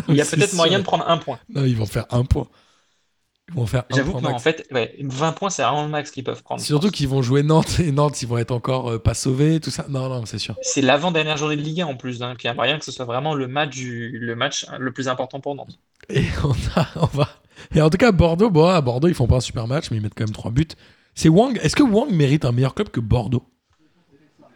il 0.08 0.16
y 0.16 0.22
a 0.22 0.26
peut-être 0.26 0.54
moyen 0.54 0.80
de 0.80 0.84
prendre 0.84 1.08
un 1.08 1.18
point. 1.18 1.40
Non, 1.50 1.66
ils 1.66 1.76
vont 1.76 1.86
faire 1.86 2.06
1 2.12 2.26
point. 2.26 2.48
Ils 3.50 3.56
vont 3.56 3.66
faire 3.66 3.84
1 3.92 3.96
J'avoue 3.96 4.14
que 4.14 4.22
non, 4.22 4.30
en 4.34 4.40
fait, 4.40 4.68
ouais, 4.72 4.96
20 5.02 5.32
points, 5.34 5.50
c'est 5.50 5.64
vraiment 5.64 5.84
le 5.84 5.90
max 5.90 6.12
qu'ils 6.12 6.24
peuvent 6.24 6.44
prendre. 6.44 6.62
Surtout 6.62 6.90
qu'ils 6.90 7.08
vont 7.08 7.22
jouer 7.22 7.44
Nantes 7.44 7.80
et 7.80 7.92
Nantes, 7.92 8.22
ils 8.22 8.28
vont 8.28 8.38
être 8.38 8.52
encore 8.52 8.92
euh, 8.92 9.00
pas 9.00 9.14
sauvés, 9.14 9.60
tout 9.60 9.72
ça. 9.72 9.86
Non, 9.90 10.08
non, 10.08 10.26
c'est 10.26 10.38
sûr. 10.38 10.56
C'est 10.62 10.82
l'avant-dernière 10.82 11.38
journée 11.38 11.56
de 11.56 11.62
Ligue 11.62 11.82
1 11.82 11.88
en 11.88 11.96
plus. 11.96 12.22
Hein, 12.22 12.36
puis 12.38 12.46
il 12.46 12.48
y 12.48 12.52
a 12.52 12.54
moyen 12.54 12.78
que 12.78 12.86
ce 12.86 12.92
soit 12.92 13.06
vraiment 13.06 13.34
le 13.34 13.48
match, 13.48 13.72
du, 13.72 14.18
le 14.20 14.36
match 14.36 14.66
le 14.80 14.92
plus 14.92 15.08
important 15.08 15.40
pour 15.40 15.56
Nantes. 15.56 15.80
Et 16.10 16.24
on, 16.44 16.80
a, 16.80 16.88
on 16.96 17.08
va. 17.08 17.30
Et 17.76 17.82
en 17.82 17.90
tout 17.90 17.98
cas, 17.98 18.12
Bordeaux, 18.12 18.50
bon, 18.50 18.68
à 18.68 18.82
Bordeaux, 18.82 19.08
ils 19.08 19.14
font 19.14 19.28
pas 19.28 19.38
un 19.38 19.42
super 19.42 19.68
match, 19.68 19.92
mais 19.92 19.98
ils 19.98 20.04
mettent 20.04 20.16
quand 20.16 20.26
même 20.26 20.34
3 20.34 20.52
buts. 20.52 20.68
C'est 21.16 21.30
Wang. 21.30 21.60
Est-ce 21.62 21.76
que 21.76 21.84
Wang 21.84 22.10
mérite 22.12 22.46
un 22.46 22.52
meilleur 22.52 22.74
club 22.74 22.90
que 22.90 23.00
Bordeaux? 23.00 23.44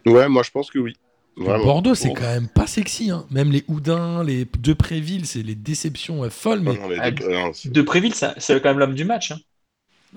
Ouais, 0.06 0.28
moi 0.28 0.42
je 0.44 0.50
pense 0.52 0.70
que 0.70 0.78
oui. 0.78 0.94
Vraiment. 1.36 1.64
Bordeaux, 1.64 1.94
c'est 1.94 2.08
Bon. 2.08 2.14
quand 2.14 2.22
même 2.22 2.48
pas 2.48 2.66
sexy. 2.66 3.10
Hein. 3.10 3.26
Même 3.30 3.52
les 3.52 3.62
Houdins, 3.68 4.24
les 4.24 4.46
deux 4.58 4.74
Prévilles, 4.74 5.26
c'est 5.26 5.42
les 5.42 5.54
déceptions 5.54 6.24
euh, 6.24 6.30
folles. 6.30 6.60
Non, 6.60 6.72
Mais... 6.72 6.78
non, 6.78 6.88
les 6.88 6.96
Ah, 6.98 7.10
non, 7.10 7.52
c'est- 7.52 7.70
De 7.70 7.82
Préville, 7.82 8.14
ça- 8.14 8.34
c'est 8.38 8.60
quand 8.62 8.70
même 8.70 8.78
l'homme 8.78 8.94
du 8.94 9.04
match. 9.04 9.32
hein. 9.32 9.38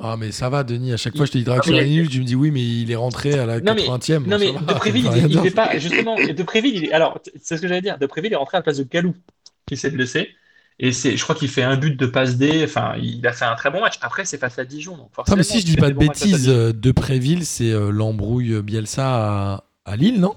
Ah, 0.02 0.16
mais 0.18 0.32
ça 0.32 0.48
va, 0.50 0.64
Denis. 0.64 0.94
À 0.94 0.98
chaque 0.98 1.18
fois, 1.18 1.26
je 1.26 1.32
te 1.34 1.38
dis 1.38 1.44
Draxler 1.44 1.80
Ah, 1.80 1.84
Linus, 1.84 2.10
tu 2.10 2.20
me 2.22 2.24
dis 2.24 2.36
oui, 2.36 2.52
mais 2.52 2.62
il 2.66 2.90
est 2.90 2.96
rentré 2.96 3.34
à 3.38 3.46
la 3.46 3.60
Non, 3.60 3.74
mais- 3.76 3.84
80e. 3.86 4.24
Non, 4.28 4.38
Bon, 4.38 4.40
mais 4.40 4.54
ça 4.54 4.60
va, 4.60 4.74
De 4.74 4.80
Préville, 4.80 5.04
ça 5.04 5.10
veut 5.12 5.18
il, 5.20 5.32
il 5.34 5.40
fait 5.42 5.52
pas. 5.52 5.78
Justement, 5.78 6.16
De 6.16 6.44
Préville, 6.44 6.76
il 6.78 6.86
est- 6.86 6.92
alors, 6.94 7.20
c'est 7.42 7.58
ce 7.58 7.62
que 7.62 7.68
j'allais 7.68 7.82
dire. 7.82 7.98
De 7.98 8.06
Préville 8.06 8.32
est 8.32 8.38
rentré 8.38 8.56
à 8.56 8.60
la 8.60 8.64
place 8.64 8.78
de 8.78 8.84
Galou, 8.90 9.14
qui 9.68 9.76
s'est 9.76 9.92
blessé. 9.92 10.30
Et 10.82 10.94
c'est, 10.94 11.18
je 11.18 11.24
crois 11.24 11.36
qu'il 11.36 11.50
fait 11.50 11.64
un 11.64 11.76
but 11.76 12.00
de 12.00 12.06
passe 12.06 12.38
D. 12.38 12.62
Enfin, 12.64 12.94
il 13.02 13.28
a 13.28 13.34
fait 13.34 13.44
un 13.44 13.56
très 13.56 13.70
bon 13.72 13.82
match. 13.82 13.96
Après, 14.00 14.24
c'est 14.24 14.38
face 14.38 14.58
à 14.58 14.64
Dijon. 14.64 14.96
Donc 14.96 15.10
Non, 15.28 15.36
mais 15.36 15.44
si 15.44 15.60
je 15.60 15.66
dis 15.66 15.76
pas 15.76 15.90
de 15.90 15.96
bêtises, 15.98 16.48
euh, 16.48 16.72
de 16.72 16.92
Préville, 16.94 17.46
c'est 17.46 17.72
euh, 17.72 17.90
l'embrouille 17.92 18.62
Bielsa 18.62 19.04
à, 19.06 19.64
à 19.84 19.96
Lille, 19.98 20.22
non? 20.22 20.34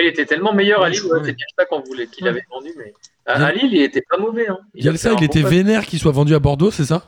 Il 0.00 0.06
était 0.08 0.26
tellement 0.26 0.52
meilleur 0.52 0.82
à 0.82 0.88
Lille, 0.88 1.02
ouais, 1.04 1.18
c'est 1.24 1.32
peut-être 1.32 1.54
ça 1.58 1.64
qu'on 1.66 1.80
voulait, 1.80 2.06
qu'il 2.06 2.24
Ouais. 2.24 2.30
avait 2.30 2.44
vendu. 2.50 2.70
Mais 2.76 2.92
à, 3.26 3.36
Bien- 3.38 3.46
à 3.46 3.52
Lille, 3.52 3.70
il 3.74 3.82
était 3.82 4.02
pas 4.08 4.18
mauvais. 4.18 4.48
Hein. 4.48 4.58
Il 4.74 4.86
a 4.88 4.90
Bielsa, 4.92 5.10
fait 5.10 5.16
il 5.18 5.24
était 5.24 5.42
bon 5.42 5.48
vénère 5.48 5.86
qu'il 5.86 5.98
soit 5.98 6.12
vendu 6.12 6.34
à 6.34 6.38
Bordeaux, 6.38 6.70
c'est 6.70 6.84
ça 6.84 7.04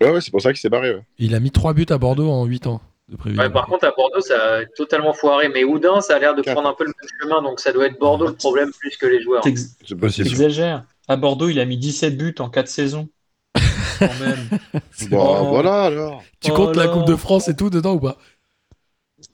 Ouais, 0.00 0.10
ouais, 0.10 0.20
c'est 0.20 0.30
pour 0.30 0.40
ça 0.40 0.50
qu'il 0.52 0.60
s'est 0.60 0.68
barré. 0.68 0.94
ouais. 0.94 1.02
Il 1.18 1.34
a 1.34 1.40
mis 1.40 1.50
3 1.50 1.72
buts 1.74 1.86
à 1.90 1.98
Bordeaux 1.98 2.30
en 2.30 2.44
8 2.44 2.66
ans. 2.68 2.80
De. 3.08 3.16
Ouais, 3.38 3.48
par 3.50 3.66
contre, 3.66 3.86
à 3.86 3.90
Bordeaux, 3.96 4.20
ça 4.20 4.34
a 4.58 4.64
totalement 4.76 5.14
foiré. 5.14 5.48
Mais 5.48 5.64
Houdin, 5.64 6.00
ça 6.02 6.16
a 6.16 6.18
l'air 6.18 6.34
de 6.34 6.42
Quatre. 6.42 6.54
prendre 6.54 6.68
un 6.68 6.74
peu 6.74 6.84
le 6.84 6.90
même 6.90 7.10
chemin. 7.22 7.42
Donc, 7.42 7.58
ça 7.58 7.72
doit 7.72 7.86
être 7.86 7.98
Bordeaux 7.98 8.26
le 8.26 8.34
problème 8.34 8.70
plus 8.78 8.96
que 8.98 9.06
les 9.06 9.22
joueurs. 9.22 9.42
T'ex- 9.42 9.76
C'est 9.86 9.94
possible. 9.98 10.28
T'exagères. 10.28 10.84
À 11.08 11.16
Bordeaux, 11.16 11.48
il 11.48 11.58
a 11.58 11.64
mis 11.64 11.78
17 11.78 12.16
buts 12.18 12.34
en 12.38 12.50
4 12.50 12.68
saisons. 12.68 13.08
Quand 13.98 14.06
même. 14.20 14.48
Bon, 15.10 15.16
marrant. 15.16 15.44
voilà 15.48 15.82
alors. 15.84 16.22
Tu 16.40 16.50
Oh 16.52 16.54
comptes 16.54 16.76
la 16.76 16.84
là. 16.86 16.92
Coupe 16.92 17.06
de 17.06 17.16
France 17.16 17.48
et 17.48 17.56
tout 17.56 17.70
dedans 17.70 17.94
ou 17.94 18.00
pas 18.00 18.18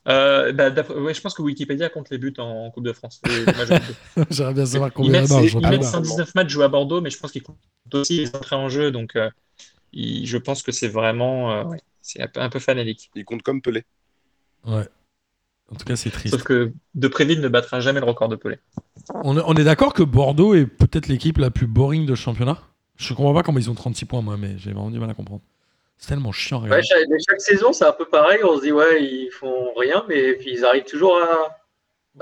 Euh, 0.07 0.53
bah, 0.53 0.71
ouais, 0.97 1.15
je 1.15 1.21
pense 1.21 1.35
que 1.35 1.41
Wikipédia 1.43 1.89
compte 1.89 2.11
les 2.11 2.19
buts 2.19 2.35
en, 2.39 2.67
en 2.67 2.71
Coupe 2.71 2.85
de 2.85 2.93
France. 2.93 3.21
J'aimerais 4.31 4.55
bien 4.55 4.67
savoir 4.67 4.91
Ils 4.91 4.93
combien 4.93 5.23
mettent, 5.23 5.31
il 5.31 5.33
y 5.33 5.35
en 5.35 5.39
a 5.39 5.69
en 5.69 5.73
ils 5.73 5.79
mettent 5.79 5.85
119 5.85 6.35
matchs 6.35 6.51
joués 6.51 6.65
à 6.65 6.69
Bordeaux, 6.69 7.01
mais 7.01 7.11
je 7.11 7.19
pense 7.19 7.33
qu'ils 7.33 7.43
comptent 7.43 7.57
aussi 7.95 8.19
les 8.19 8.37
entrées 8.37 8.57
en 8.57 8.69
jeu. 8.69 8.91
Donc, 8.91 9.17
euh, 9.17 9.31
il- 9.93 10.27
je 10.27 10.37
pense 10.37 10.63
que 10.63 10.73
c'est 10.73 10.89
vraiment. 10.89 11.53
euh, 11.53 11.65
ouais, 11.65 11.81
c'est 12.03 12.21
un 12.21 12.29
peu, 12.29 12.41
un 12.41 12.51
peu 12.51 12.59
fanélique. 12.59 13.11
Il 13.15 13.25
compte 13.25 13.43
comme 13.43 13.63
Pelé. 13.63 13.85
Ouais. 14.67 14.87
En 15.73 15.77
tout 15.77 15.87
cas, 15.87 15.97
c'est 15.97 16.11
triste. 16.11 16.35
Sauf 16.35 16.45
que 16.45 16.73
De 16.95 17.09
Préville 17.09 17.41
ne 17.41 17.49
battra 17.49 17.81
jamais 17.81 18.01
le 18.01 18.07
record 18.07 18.29
de 18.29 18.37
Pelé. 18.37 18.59
On 19.25 19.39
est, 19.39 19.43
on 19.47 19.55
est 19.55 19.65
d'accord 19.65 19.95
que 19.95 20.03
Bordeaux 20.03 20.55
est 20.55 20.67
peut-être 20.67 21.09
l'équipe 21.09 21.39
la 21.39 21.51
plus 21.51 21.67
boring 21.67 22.05
de 22.07 22.15
championnat? 22.15 22.59
Je 22.97 23.13
comprends 23.15 23.35
pas 23.35 23.43
comment 23.43 23.59
ils 23.59 23.71
ont 23.71 23.75
36 23.75 24.05
points, 24.05 24.23
moi, 24.23 24.37
mais 24.37 24.57
j'ai 24.59 24.73
vraiment 24.73 24.91
du 24.91 24.99
mal 25.01 25.11
à 25.11 25.15
comprendre. 25.15 25.41
C'est 25.99 26.09
tellement 26.09 26.33
chiant. 26.33 26.63
Ouais, 26.63 26.83
chaque, 26.83 27.41
saison, 27.41 27.73
c'est 27.73 27.85
un 27.85 27.93
peu 27.93 28.05
pareil. 28.05 28.41
On 28.45 28.57
se 28.57 28.63
dit, 28.63 28.73
ouais, 28.73 29.03
ils 29.03 29.31
font 29.31 29.73
rien, 29.77 30.05
mais 30.09 30.35
puis 30.35 30.51
ils 30.53 30.65
arrivent 30.65 30.85
toujours 30.85 31.17
à, 31.17 31.57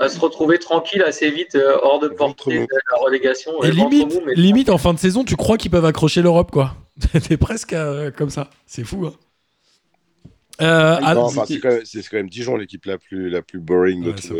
à 0.03 0.09
se 0.09 0.19
retrouver 0.19 0.57
tranquilles 0.59 1.03
assez 1.03 1.29
vite, 1.29 1.55
euh, 1.55 1.77
hors 1.81 1.99
de 1.99 2.07
portée 2.07 2.59
de 2.59 2.67
la 2.91 2.97
relégation. 2.97 3.51
Et 3.63 3.71
ventre 3.71 3.89
limite, 3.89 4.13
mou, 4.13 4.21
mais- 4.25 4.35
limite, 4.35 4.69
en 4.69 4.77
fin 4.77 4.93
de 4.93 4.99
saison, 4.99 5.23
tu 5.23 5.35
crois 5.35 5.57
qu'ils 5.57 5.71
peuvent 5.71 5.85
accrocher 5.85 6.21
l'Europe, 6.21 6.51
quoi. 6.51 6.75
T'es 7.27 7.37
presque 7.37 7.73
euh, 7.73 8.11
comme 8.11 8.29
ça. 8.29 8.49
C'est 8.65 8.83
fou, 8.83 9.07
hein. 9.07 9.13
Euh, 10.61 10.97
ah, 11.01 11.17
enfin, 11.17 11.45
c'est 11.47 11.59
quand, 11.59 11.69
quand 11.69 12.17
même 12.17 12.29
Dijon 12.29 12.55
l'équipe 12.55 12.85
la 12.85 12.99
plus, 12.99 13.27
la 13.29 13.41
plus 13.41 13.59
boring 13.59 14.03
de 14.03 14.11
Ouais, 14.11 14.15
tout 14.15 14.35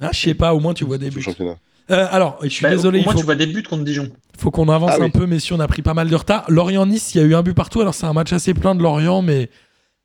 ah, 0.00 0.10
je 0.12 0.18
sais 0.18 0.34
pas, 0.34 0.54
au 0.54 0.60
moins 0.60 0.72
tu 0.72 0.84
vois 0.84 0.96
des 0.96 1.10
buts. 1.10 1.20
championnat. 1.20 1.58
Euh, 1.90 2.06
alors, 2.10 2.38
je 2.42 2.48
suis 2.48 2.62
Bah, 2.62 2.70
désolé, 2.70 3.02
moins, 3.02 3.12
faut, 3.14 3.18
tu 3.18 3.24
vois 3.24 3.34
des 3.34 3.46
buts 3.46 3.62
contre 3.62 3.84
Dijon. 3.84 4.10
faut 4.38 4.50
qu'on 4.50 4.68
avance 4.68 4.92
Ah 4.94 5.00
un 5.02 5.06
oui. 5.06 5.10
peu, 5.10 5.26
messieurs. 5.26 5.56
On 5.56 5.60
a 5.60 5.66
pris 5.68 5.82
pas 5.82 5.94
mal 5.94 6.08
de 6.08 6.14
retard. 6.16 6.44
Lorient-Nice, 6.48 7.14
il 7.14 7.18
y 7.18 7.20
a 7.20 7.26
eu 7.26 7.34
un 7.34 7.42
but 7.42 7.54
partout. 7.54 7.80
Alors, 7.80 7.94
c'est 7.94 8.06
un 8.06 8.12
match 8.12 8.32
assez 8.32 8.54
plein 8.54 8.74
de 8.74 8.82
Lorient, 8.82 9.22
mais 9.22 9.50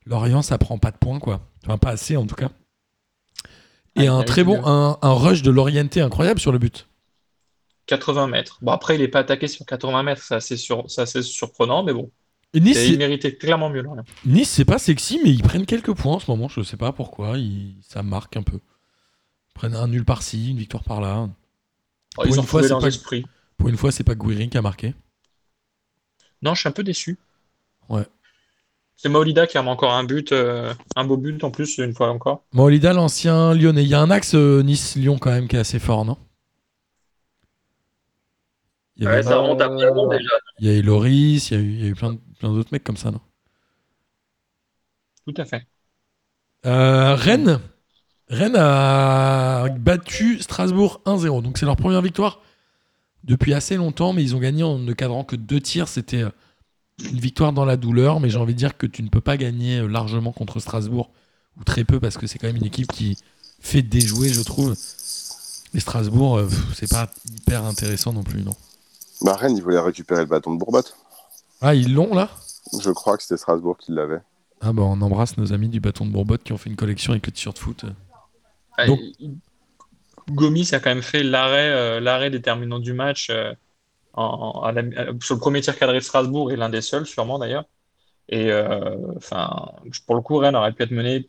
Lorient, 0.05 0.41
ça 0.41 0.57
prend 0.57 0.77
pas 0.79 0.91
de 0.91 0.97
points, 0.97 1.19
quoi. 1.19 1.41
Enfin, 1.63 1.77
pas 1.77 1.91
assez, 1.91 2.17
en 2.17 2.25
tout 2.25 2.35
cas. 2.35 2.49
Et 3.95 4.07
Ah, 4.07 4.13
un 4.13 4.23
très 4.23 4.43
bon, 4.43 4.61
un, 4.65 4.97
un 5.01 5.13
rush 5.13 5.41
de 5.41 5.51
Lorienté 5.51 6.01
incroyable 6.01 6.39
sur 6.39 6.51
le 6.51 6.57
but. 6.57 6.87
80 7.87 8.27
mètres. 8.27 8.57
Bon, 8.61 8.71
après, 8.71 8.95
il 8.95 9.01
n'est 9.01 9.07
pas 9.07 9.19
attaqué 9.19 9.47
sur 9.47 9.65
80 9.65 10.01
mètres, 10.03 10.21
c'est 10.23 10.35
assez, 10.35 10.57
sur... 10.57 10.89
c'est 10.89 11.01
assez 11.01 11.21
surprenant, 11.21 11.83
mais 11.83 11.93
bon. 11.93 12.09
Et 12.53 12.59
Nice, 12.61 12.77
il 12.85 12.91
c'est- 12.93 12.97
méritait 12.97 13.35
clairement 13.35 13.69
mieux, 13.69 13.81
Lorient. 13.81 14.03
Nice, 14.25 14.49
c'est 14.49 14.65
pas 14.65 14.79
sexy, 14.79 15.19
mais 15.23 15.29
ils 15.29 15.43
prennent 15.43 15.65
quelques 15.65 15.93
points 15.93 16.13
en 16.15 16.19
ce 16.19 16.29
moment. 16.31 16.47
Je 16.47 16.61
sais 16.61 16.77
pas 16.77 16.91
pourquoi. 16.93 17.37
Ils- 17.37 17.75
Ça 17.87 18.01
marque 18.01 18.35
un 18.37 18.43
peu. 18.43 18.57
Ils 18.57 19.53
prennent 19.53 19.75
un 19.75 19.87
nul 19.87 20.03
par-ci, 20.03 20.49
une 20.51 20.57
victoire 20.57 20.83
par-là. 20.83 21.29
Oh, 22.17 22.21
Pour 22.21 22.25
ils 22.27 22.33
une 22.33 22.39
ont 22.39 22.43
fois, 22.43 22.61
leurs 22.61 22.79
pas- 22.79 22.87
esprits. 22.87 23.25
Pour 23.57 23.69
une 23.69 23.77
fois, 23.77 23.91
c'est 23.91 24.03
pas 24.03 24.15
Guirin 24.15 24.47
qui 24.47 24.57
a 24.57 24.61
marqué. 24.61 24.93
Non, 26.41 26.53
je 26.53 26.59
suis 26.61 26.69
un 26.69 26.71
peu 26.73 26.83
déçu. 26.83 27.17
Ouais. 27.89 28.05
C'est 28.95 29.09
Maolida 29.09 29.47
qui 29.47 29.57
a 29.57 29.63
encore 29.63 29.93
un 29.93 30.03
but, 30.03 30.31
euh, 30.31 30.73
un 30.95 31.03
beau 31.05 31.17
but 31.17 31.43
en 31.43 31.51
plus, 31.51 31.77
une 31.77 31.93
fois 31.93 32.09
encore. 32.09 32.45
Maolida, 32.53 32.93
l'ancien 32.93 33.53
lyonnais. 33.53 33.83
Il 33.83 33.89
y 33.89 33.93
a 33.93 33.99
un 34.01 34.09
axe 34.11 34.35
euh, 34.35 34.61
Nice-Lyon 34.63 35.17
quand 35.17 35.31
même 35.31 35.47
qui 35.47 35.55
est 35.55 35.59
assez 35.59 35.79
fort, 35.79 36.05
non? 36.05 36.17
Il 38.97 39.03
y 39.03 39.07
Ouais, 39.07 39.21
ça 39.23 39.37
remonte 39.37 39.59
à 39.61 39.67
long 39.67 40.07
déjà. 40.07 40.29
il 40.59 40.67
y 40.67 40.69
a 40.69 40.73
eu 40.77 40.81
Loris, 40.81 41.51
il 41.51 41.53
y 41.53 41.57
a 41.57 41.61
eu, 41.61 41.69
il 41.73 41.81
y 41.81 41.85
a 41.85 41.87
eu 41.89 41.95
plein, 41.95 42.13
de- 42.13 42.19
plein 42.39 42.53
d'autres 42.53 42.69
mecs 42.71 42.83
comme 42.85 42.95
ça, 42.95 43.11
non? 43.11 43.19
Tout 45.27 45.33
à 45.37 45.43
fait. 45.45 45.67
Euh, 46.65 47.15
Rennes? 47.15 47.59
Rennes 48.29 48.55
a 48.55 49.69
battu 49.69 50.41
Strasbourg 50.41 51.01
1-0. 51.05 51.43
Donc 51.43 51.57
c'est 51.57 51.65
leur 51.65 51.77
première 51.77 52.01
victoire 52.01 52.41
depuis 53.23 53.53
assez 53.53 53.75
longtemps, 53.75 54.13
mais 54.13 54.23
ils 54.23 54.35
ont 54.35 54.39
gagné 54.39 54.63
en 54.63 54.79
ne 54.79 54.93
cadrant 54.93 55.23
que 55.23 55.35
deux 55.35 55.59
tirs. 55.59 55.87
C'était 55.87 56.23
euh, 56.23 56.29
une 56.99 57.19
victoire 57.19 57.53
dans 57.53 57.65
la 57.65 57.77
douleur, 57.77 58.19
mais 58.19 58.29
j'ai 58.29 58.37
envie 58.37 58.53
de 58.53 58.59
dire 58.59 58.77
que 58.77 58.85
tu 58.85 59.03
ne 59.03 59.09
peux 59.09 59.21
pas 59.21 59.37
gagner 59.37 59.79
euh, 59.79 59.87
largement 59.87 60.31
contre 60.31 60.59
Strasbourg, 60.59 61.11
ou 61.59 61.63
très 61.63 61.83
peu, 61.83 61.99
parce 61.99 62.17
que 62.17 62.27
c'est 62.27 62.39
quand 62.39 62.47
même 62.47 62.55
une 62.55 62.65
équipe 62.65 62.91
qui 62.91 63.17
fait 63.59 63.81
déjouer, 63.81 64.29
je 64.29 64.41
trouve. 64.41 64.75
Et 65.73 65.79
Strasbourg, 65.79 66.37
euh, 66.37 66.49
c'est 66.73 66.89
pas 66.89 67.09
hyper 67.35 67.63
intéressant 67.65 68.13
non 68.13 68.23
plus, 68.23 68.43
non. 68.43 68.55
Bah, 69.21 69.35
Rennes, 69.35 69.57
ils 69.57 69.63
voulaient 69.63 69.79
récupérer 69.79 70.21
le 70.21 70.27
bâton 70.27 70.53
de 70.53 70.59
Bourbotte. 70.59 70.95
Ah, 71.61 71.73
ils 71.73 71.93
l'ont 71.93 72.13
là? 72.13 72.29
Je 72.79 72.91
crois 72.91 73.17
que 73.17 73.23
c'était 73.23 73.37
Strasbourg 73.37 73.77
qui 73.77 73.91
l'avait. 73.91 74.21
Ah 74.61 74.73
bah 74.73 74.83
on 74.83 74.99
embrasse 75.01 75.37
nos 75.37 75.53
amis 75.53 75.67
du 75.67 75.79
bâton 75.79 76.05
de 76.05 76.11
Bourbotte 76.11 76.43
qui 76.43 76.53
ont 76.53 76.57
fait 76.57 76.69
une 76.69 76.75
collection 76.75 77.11
avec 77.11 77.25
le 77.27 77.31
t-shirt 77.31 77.57
foot. 77.59 77.85
Donc- 78.87 78.99
Gomis 80.29 80.73
a 80.73 80.79
quand 80.79 80.89
même 80.89 81.03
fait 81.03 81.23
l'arrêt 81.23 81.69
euh, 81.69 81.99
l'arrêt 81.99 82.29
déterminant 82.31 82.79
du 82.79 82.93
match 82.93 83.29
euh, 83.29 83.53
en- 84.13 84.61
à 84.63 84.71
la- 84.71 84.81
à- 85.01 85.05
sur 85.21 85.35
le 85.35 85.39
premier 85.39 85.61
tir 85.61 85.77
cadré 85.77 85.97
de 85.99 86.03
Strasbourg 86.03 86.51
et 86.51 86.55
l'un 86.55 86.69
des 86.69 86.81
seuls, 86.81 87.05
sûrement 87.05 87.37
d'ailleurs. 87.37 87.65
Et 88.29 88.51
euh, 88.51 88.95
enfin, 89.17 89.71
pour 90.07 90.15
le 90.15 90.21
coup, 90.21 90.37
Rennes 90.37 90.55
aurait 90.55 90.71
pu 90.71 90.81
être 90.83 90.91
mené 90.91 91.27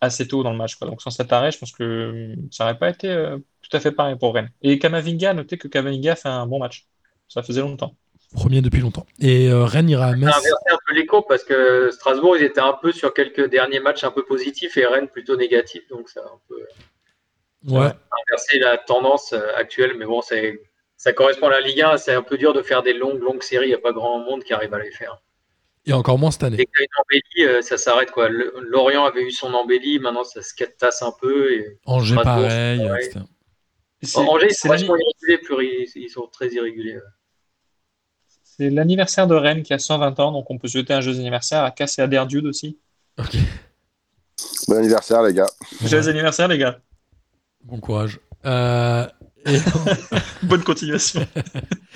assez 0.00 0.28
tôt 0.28 0.44
dans 0.44 0.52
le 0.52 0.56
match. 0.56 0.76
quoi. 0.76 0.86
Donc 0.86 1.02
sans 1.02 1.10
cet 1.10 1.32
arrêt, 1.32 1.50
je 1.50 1.58
pense 1.58 1.72
que 1.72 2.34
ça 2.52 2.64
n'aurait 2.64 2.78
pas 2.78 2.90
été 2.90 3.08
euh, 3.08 3.38
tout 3.62 3.76
à 3.76 3.80
fait 3.80 3.90
pareil 3.90 4.14
pour 4.16 4.34
Rennes. 4.34 4.50
Et 4.62 4.78
Kamavinga, 4.78 5.34
notez 5.34 5.58
que 5.58 5.66
Kamavinga 5.66 6.14
fait 6.14 6.28
un 6.28 6.46
bon 6.46 6.60
match. 6.60 6.86
Ça 7.28 7.42
faisait 7.42 7.60
longtemps. 7.60 7.94
Premier 8.34 8.60
depuis 8.62 8.80
longtemps. 8.80 9.06
Et 9.18 9.48
euh, 9.48 9.64
Rennes 9.64 9.88
ira 9.90 10.06
à 10.06 10.14
Metz. 10.14 10.28
un 10.32 10.77
peu 10.88 10.94
les 10.94 11.06
courbes 11.06 11.26
parce 11.28 11.44
que 11.44 11.90
Strasbourg, 11.90 12.36
ils 12.36 12.44
étaient 12.44 12.60
un 12.60 12.72
peu 12.72 12.92
sur 12.92 13.12
quelques 13.14 13.48
derniers 13.48 13.80
matchs 13.80 14.04
un 14.04 14.10
peu 14.10 14.24
positifs 14.24 14.76
et 14.76 14.86
Rennes 14.86 15.08
plutôt 15.08 15.36
négatifs. 15.36 15.86
Donc 15.88 16.08
ça 16.08 16.20
a 16.20 16.24
un 16.24 16.40
peu 16.48 16.56
Ouais. 17.66 17.90
inversé 18.28 18.58
la 18.60 18.78
tendance 18.78 19.32
euh, 19.32 19.40
actuelle. 19.56 19.94
Mais 19.98 20.04
bon, 20.06 20.22
ça 20.22 21.12
correspond 21.12 21.48
à 21.48 21.50
la 21.50 21.60
Ligue 21.60 21.82
1. 21.82 21.96
C'est 21.96 22.12
un 22.14 22.22
peu 22.22 22.38
dur 22.38 22.52
de 22.52 22.62
faire 22.62 22.82
des 22.82 22.92
longues, 22.92 23.20
longues 23.20 23.42
séries. 23.42 23.66
Il 23.66 23.70
n'y 23.70 23.74
a 23.74 23.78
pas 23.78 23.92
grand 23.92 24.18
monde 24.20 24.44
qui 24.44 24.52
arrive 24.52 24.72
à 24.74 24.78
les 24.78 24.92
faire. 24.92 25.20
Et 25.86 25.92
encore 25.92 26.18
moins 26.18 26.30
cette 26.30 26.44
année. 26.44 26.56
Dès 26.56 26.66
qu'il 26.66 26.80
y 26.80 26.82
a 26.82 26.84
une 26.84 27.02
embellie, 27.02 27.56
euh, 27.56 27.62
ça 27.62 27.76
s'arrête. 27.78 28.10
quoi. 28.12 28.28
Le- 28.28 28.54
Lorient 28.60 29.04
avait 29.04 29.22
eu 29.22 29.30
son 29.30 29.52
embellie. 29.54 29.98
Maintenant, 29.98 30.22
ça 30.24 30.40
se 30.42 30.54
tasse 30.78 31.02
un 31.02 31.12
peu. 31.20 31.52
Et... 31.52 31.78
Angers 31.86 32.14
Strasbourg, 32.14 32.42
pareil, 32.48 32.80
Angers, 32.90 33.10
ils 34.02 34.06
c'est 34.08 34.12
sont 34.12 34.68
vachement 34.68 34.94
irréguliers. 34.96 35.38
Plus 35.38 35.66
ils, 35.96 36.02
ils 36.04 36.10
sont 36.10 36.26
très 36.28 36.48
irréguliers. 36.48 36.96
ouais. 36.96 37.02
C'est 38.58 38.70
l'anniversaire 38.70 39.26
de 39.26 39.34
Rennes 39.34 39.62
qui 39.62 39.72
a 39.72 39.78
120 39.78 40.18
ans, 40.20 40.32
donc 40.32 40.50
on 40.50 40.58
peut 40.58 40.68
souhaiter 40.68 40.92
un 40.92 41.00
joyeux 41.00 41.18
anniversaire 41.20 41.62
à 41.64 41.70
Cass 41.70 41.98
et 41.98 42.02
à 42.02 42.06
Derdude 42.06 42.46
aussi. 42.46 42.78
Ok. 43.18 43.36
Bon 44.68 44.76
anniversaire, 44.76 45.22
les 45.22 45.32
gars. 45.34 45.46
Joyeux 45.84 46.08
anniversaire, 46.08 46.48
les 46.48 46.58
gars. 46.58 46.78
Bon 47.64 47.78
courage. 47.80 48.18
Euh, 48.46 49.06
et, 49.46 49.58
Bonne 50.42 50.62
continuation. 50.62 51.26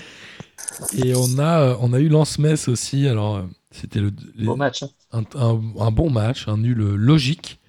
et 0.96 1.14
on 1.14 1.38
a, 1.38 1.60
euh, 1.60 1.76
on 1.80 1.92
a 1.92 2.00
eu 2.00 2.08
Lance-Metz 2.08 2.68
aussi. 2.68 3.06
Alors, 3.08 3.36
euh, 3.36 3.42
c'était 3.70 4.00
le, 4.00 4.10
les- 4.36 4.46
Beau 4.46 4.56
match. 4.56 4.82
hein. 4.82 4.88
un, 5.12 5.22
un- 5.34 5.60
un 5.80 5.90
bon 5.90 6.10
match, 6.10 6.48
un 6.48 6.58
nul 6.58 6.78
logique 6.78 7.60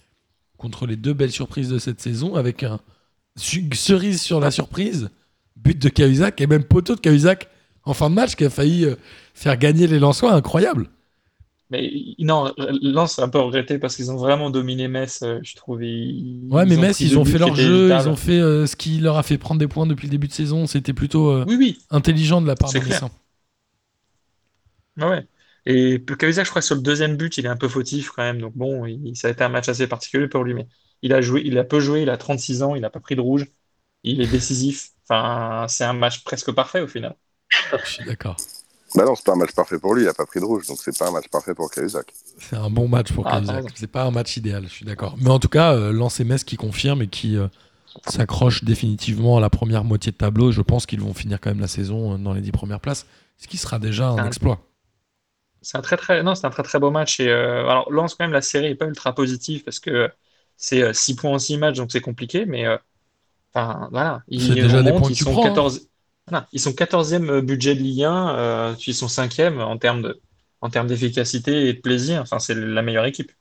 contre 0.58 0.86
les 0.88 0.96
deux 0.96 1.14
belles 1.14 1.32
surprises 1.32 1.70
de 1.70 1.78
cette 1.80 2.00
saison, 2.02 2.36
avec 2.36 2.64
un 2.64 2.80
cerise 3.36 4.22
sur 4.22 4.40
la 4.40 4.52
surprise, 4.52 5.10
but 5.58 5.78
de 5.82 5.90
Cahuzac 5.90 6.40
et 6.42 6.48
même 6.48 6.64
poteau 6.64 6.96
de 6.96 7.00
Cahuzac 7.02 7.50
en 7.86 7.94
fin 7.94 8.10
de 8.10 8.16
match 8.16 8.36
qui 8.36 8.46
a 8.46 8.50
failli 8.50 8.86
euh, 8.86 8.96
faire 9.34 9.58
gagner 9.58 9.88
les 9.88 10.00
Lensois. 10.00 10.34
Incroyable. 10.34 10.88
Mais 11.70 11.92
non, 12.20 12.54
Lens 12.58 13.18
a 13.20 13.24
un 13.24 13.30
peu 13.30 13.40
regretté 13.40 13.80
parce 13.80 13.96
qu'ils 13.96 14.12
ont 14.12 14.18
vraiment 14.18 14.50
dominé 14.52 14.88
Metz, 14.88 15.22
euh, 15.24 15.40
je 15.44 15.56
trouve. 15.56 15.84
Ils- 15.84 16.48
Ouais, 16.52 16.66
mais 16.66 16.76
ils 16.76 16.80
Metz, 16.82 17.00
ils 17.00 17.18
ont 17.18 17.26
fait 17.26 17.40
leur 17.40 17.56
jeu, 17.56 17.90
ils 17.90 18.10
ont 18.10 18.16
fait 18.16 18.40
euh, 18.40 18.68
ce 18.68 18.76
qui 18.76 19.00
leur 19.00 19.18
a 19.18 19.24
fait 19.24 19.38
prendre 19.38 19.60
des 19.60 19.68
points 19.68 19.88
depuis 19.88 20.08
le 20.08 20.12
début 20.12 20.28
de 20.28 20.34
saison. 20.34 20.68
C'était 20.68 20.94
plutôt 20.94 21.30
euh, 21.32 21.46
Oui, 21.48 21.56
oui. 21.58 21.80
intelligent 21.90 22.42
de 22.42 22.48
la 22.48 22.56
part 22.56 22.72
de. 22.72 22.80
Ah 25.00 25.10
ouais. 25.10 25.28
Et 25.66 26.04
Cahuzac, 26.20 26.46
je 26.46 26.50
crois 26.50 26.62
que 26.62 26.66
sur 26.66 26.76
le 26.76 26.82
deuxième 26.82 27.18
but, 27.18 27.38
il 27.38 27.46
est 27.46 27.50
un 27.50 27.58
peu 27.58 27.70
fautif 27.70 28.12
quand 28.12 28.24
même. 28.24 28.40
Donc 28.42 28.54
bon, 28.56 28.86
il- 28.86 29.16
ça 29.16 29.28
a 29.30 29.32
été 29.32 29.44
un 29.44 29.50
match 29.50 29.70
assez 29.70 29.88
particulier 29.88 30.28
pour 30.28 30.44
lui. 30.44 30.54
Mais 30.54 30.68
il 31.02 31.14
a 31.14 31.22
joué, 31.22 31.42
il 31.46 31.58
a 31.58 31.64
peu 31.64 31.80
joué, 31.80 32.02
il 32.04 32.10
a 32.10 32.18
36 32.18 32.62
ans, 32.64 32.76
il 32.76 32.82
n'a 32.82 32.90
pas 32.90 33.00
pris 33.00 33.16
de 33.16 33.22
rouge. 33.22 33.48
Il 34.04 34.22
est 34.22 34.28
décisif. 34.28 34.90
Enfin, 35.10 35.68
c'est 35.70 35.84
un 35.86 35.94
match 35.94 36.24
presque 36.24 36.52
parfait 36.54 36.82
au 36.82 36.88
final. 36.88 37.16
Je 37.86 37.90
suis 37.90 38.06
d'accord. 38.06 38.38
Bah 38.96 39.06
non, 39.06 39.16
c'est 39.16 39.26
pas 39.26 39.34
un 39.34 39.38
match 39.38 39.54
parfait 39.54 39.80
pour 39.80 39.96
lui, 39.96 40.04
il 40.04 40.08
a 40.08 40.14
pas 40.14 40.26
pris 40.26 40.40
de 40.40 40.46
rouge, 40.46 40.68
donc 40.68 40.78
c'est 40.80 40.98
pas 40.98 41.08
un 41.08 41.12
match 41.12 41.28
parfait 41.28 41.56
pour 41.56 41.72
Cahuzac. 41.72 42.14
C'est 42.38 42.56
un 42.56 42.70
bon 42.70 42.88
match 42.88 43.12
pour 43.12 43.26
Ah, 43.26 43.32
Cahuzac. 43.32 43.66
C'est 43.76 43.88
pas 43.88 44.04
un 44.04 44.12
match 44.12 44.38
idéal, 44.38 44.66
je 44.66 44.70
suis 44.74 44.86
d'accord. 44.86 45.16
Mais 45.20 45.32
en 45.32 45.40
tout 45.40 45.48
cas, 45.50 45.74
euh, 45.74 45.92
Lens 45.92 46.20
et 46.20 46.24
Metz 46.24 46.44
qui 46.44 46.58
confirme 46.58 47.02
et 47.02 47.08
qui 47.08 47.36
euh, 47.36 47.48
s'accrochent 48.08 48.64
définitivement 48.64 49.38
à 49.38 49.42
la 49.42 49.50
première 49.50 49.84
moitié 49.84 50.12
de 50.12 50.18
tableau. 50.18 50.52
Je 50.52 50.62
pense 50.62 50.86
qu'ils 50.86 51.02
vont 51.02 51.14
finir 51.14 51.40
quand 51.42 51.50
même 51.50 51.60
la 51.60 51.68
saison 51.68 52.14
euh, 52.14 52.18
dans 52.18 52.34
les 52.34 52.42
dix 52.42 52.52
premières 52.52 52.80
places, 52.80 53.08
ce 53.38 53.48
qui 53.48 53.58
sera 53.58 53.80
déjà 53.80 54.10
un 54.10 54.28
exploit. 54.28 54.60
C'est 55.62 55.78
un 55.78 55.82
très 55.82 55.98
très 55.98 56.24
non, 56.24 56.36
c'est 56.36 56.46
un 56.46 56.50
très 56.50 56.64
très 56.64 56.80
beau 56.80 56.92
match 56.92 57.20
et 57.20 57.30
euh, 57.30 57.68
alors 57.68 57.90
Lens 57.92 58.16
quand 58.16 58.26
même 58.26 58.34
la 58.34 58.42
série 58.42 58.68
est 58.68 58.76
pas 58.76 58.86
ultra 58.86 59.16
positive 59.16 59.64
parce 59.64 59.80
que 59.80 60.12
c'est 60.58 60.94
6 60.94 61.16
points 61.16 61.32
en 61.32 61.40
6 61.40 61.58
matchs 61.58 61.78
donc 61.78 61.92
c'est 61.92 62.02
compliqué 62.02 62.46
mais 62.46 62.66
euh, 62.66 62.78
enfin 63.54 63.88
voilà, 63.92 64.24
ils 64.28 64.54
déjà 64.54 64.84
des 64.84 64.92
points 64.92 65.10
ils 65.10 65.16
sont 65.16 65.32
prends, 65.32 65.46
hein. 65.46 65.72
14 66.26 66.30
voilà, 66.30 66.48
ils 66.52 66.60
sont 66.60 66.72
14e 66.72 67.42
budget 67.42 67.76
de 67.76 67.82
Ligue 67.82 68.04
1, 68.04 68.36
euh, 68.36 68.76
ils 68.86 68.96
sont 68.96 69.08
5e 69.08 69.62
en 69.62 69.78
termes 69.78 70.02
de 70.02 70.22
en 70.62 70.70
termes 70.70 70.88
d'efficacité 70.88 71.68
et 71.68 71.74
de 71.74 71.82
plaisir, 71.82 72.22
enfin 72.22 72.40
c'est 72.40 72.56
la 72.56 72.82
meilleure 72.82 73.06
équipe. 73.06 73.34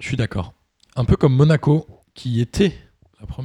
Je 0.00 0.08
suis 0.08 0.16
d'accord. 0.16 0.52
Un 0.96 1.04
peu 1.04 1.14
comme 1.14 1.34
Monaco, 1.34 1.86
qui 2.14 2.40
était 2.40 2.72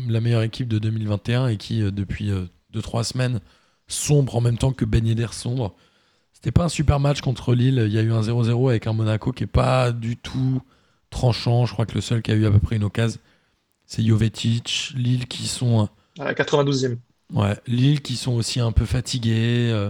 la 0.10 0.22
meilleure 0.22 0.42
équipe 0.42 0.68
de 0.68 0.80
2021 0.80 1.50
et 1.50 1.58
qui, 1.58 1.84
euh, 1.84 1.92
depuis 1.92 2.32
2-3 2.74 3.04
semaines, 3.04 3.40
sombre 3.88 4.36
en 4.36 4.42
même 4.42 4.58
temps 4.58 4.74
que 4.74 4.86
Ben 4.86 5.06
Yedder 5.06 5.28
sombre. 5.32 5.76
C'était 6.34 6.52
pas 6.52 6.64
un 6.64 6.70
super 6.70 7.00
match 7.00 7.22
contre 7.22 7.54
Lille. 7.54 7.84
Il 7.86 7.94
y 7.94 8.00
a 8.00 8.02
eu 8.02 8.12
un 8.12 8.22
0-0 8.22 8.70
avec 8.70 8.88
un 8.88 8.94
Monaco 8.94 9.32
qui 9.32 9.44
est 9.44 9.48
pas 9.48 9.92
du 9.92 10.18
tout 10.18 10.62
tranchant. 11.12 11.68
Je 11.68 11.74
crois 11.74 11.86
que 11.86 11.94
le 11.94 12.02
seul 12.02 12.24
qui 12.24 12.32
a 12.32 12.36
eu 12.36 12.48
à 12.48 12.52
peu 12.52 12.60
près 12.60 12.78
une 12.78 12.84
occasion, 12.84 13.20
c'est 13.86 14.04
Jovetic. 14.04 14.94
Lille 14.96 15.28
qui 15.28 15.48
sont. 15.48 15.88
À 16.18 16.24
la 16.24 16.34
92e. 16.34 16.98
Ouais, 17.34 17.56
Lille 17.68 18.02
qui 18.02 18.16
sont 18.18 18.34
aussi 18.34 18.60
un 18.60 18.72
peu 18.72 18.86
fatigués. 18.86 19.70
euh, 19.72 19.90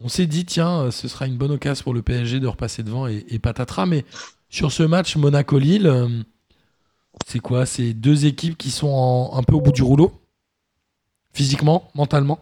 on 0.00 0.08
s'est 0.08 0.26
dit, 0.26 0.44
tiens, 0.44 0.82
euh, 0.84 0.90
ce 0.90 1.08
sera 1.08 1.26
une 1.26 1.36
bonne 1.36 1.52
occasion 1.52 1.82
pour 1.84 1.94
le 1.94 2.02
PSG 2.02 2.40
de 2.40 2.46
repasser 2.46 2.82
devant 2.82 3.06
et, 3.06 3.24
et 3.28 3.38
patatras. 3.38 3.86
Mais 3.86 4.04
sur 4.50 4.72
ce 4.72 4.82
match 4.82 5.16
Monaco-Lille, 5.16 5.86
euh, 5.86 6.08
c'est 7.26 7.40
quoi? 7.40 7.66
C'est 7.66 7.94
deux 7.94 8.26
équipes 8.26 8.56
qui 8.56 8.70
sont 8.70 8.88
en- 8.88 9.36
un 9.36 9.42
peu 9.42 9.54
au 9.56 9.60
bout 9.60 9.72
du 9.72 9.82
rouleau? 9.82 10.12
Physiquement, 11.34 11.90
mentalement? 11.94 12.40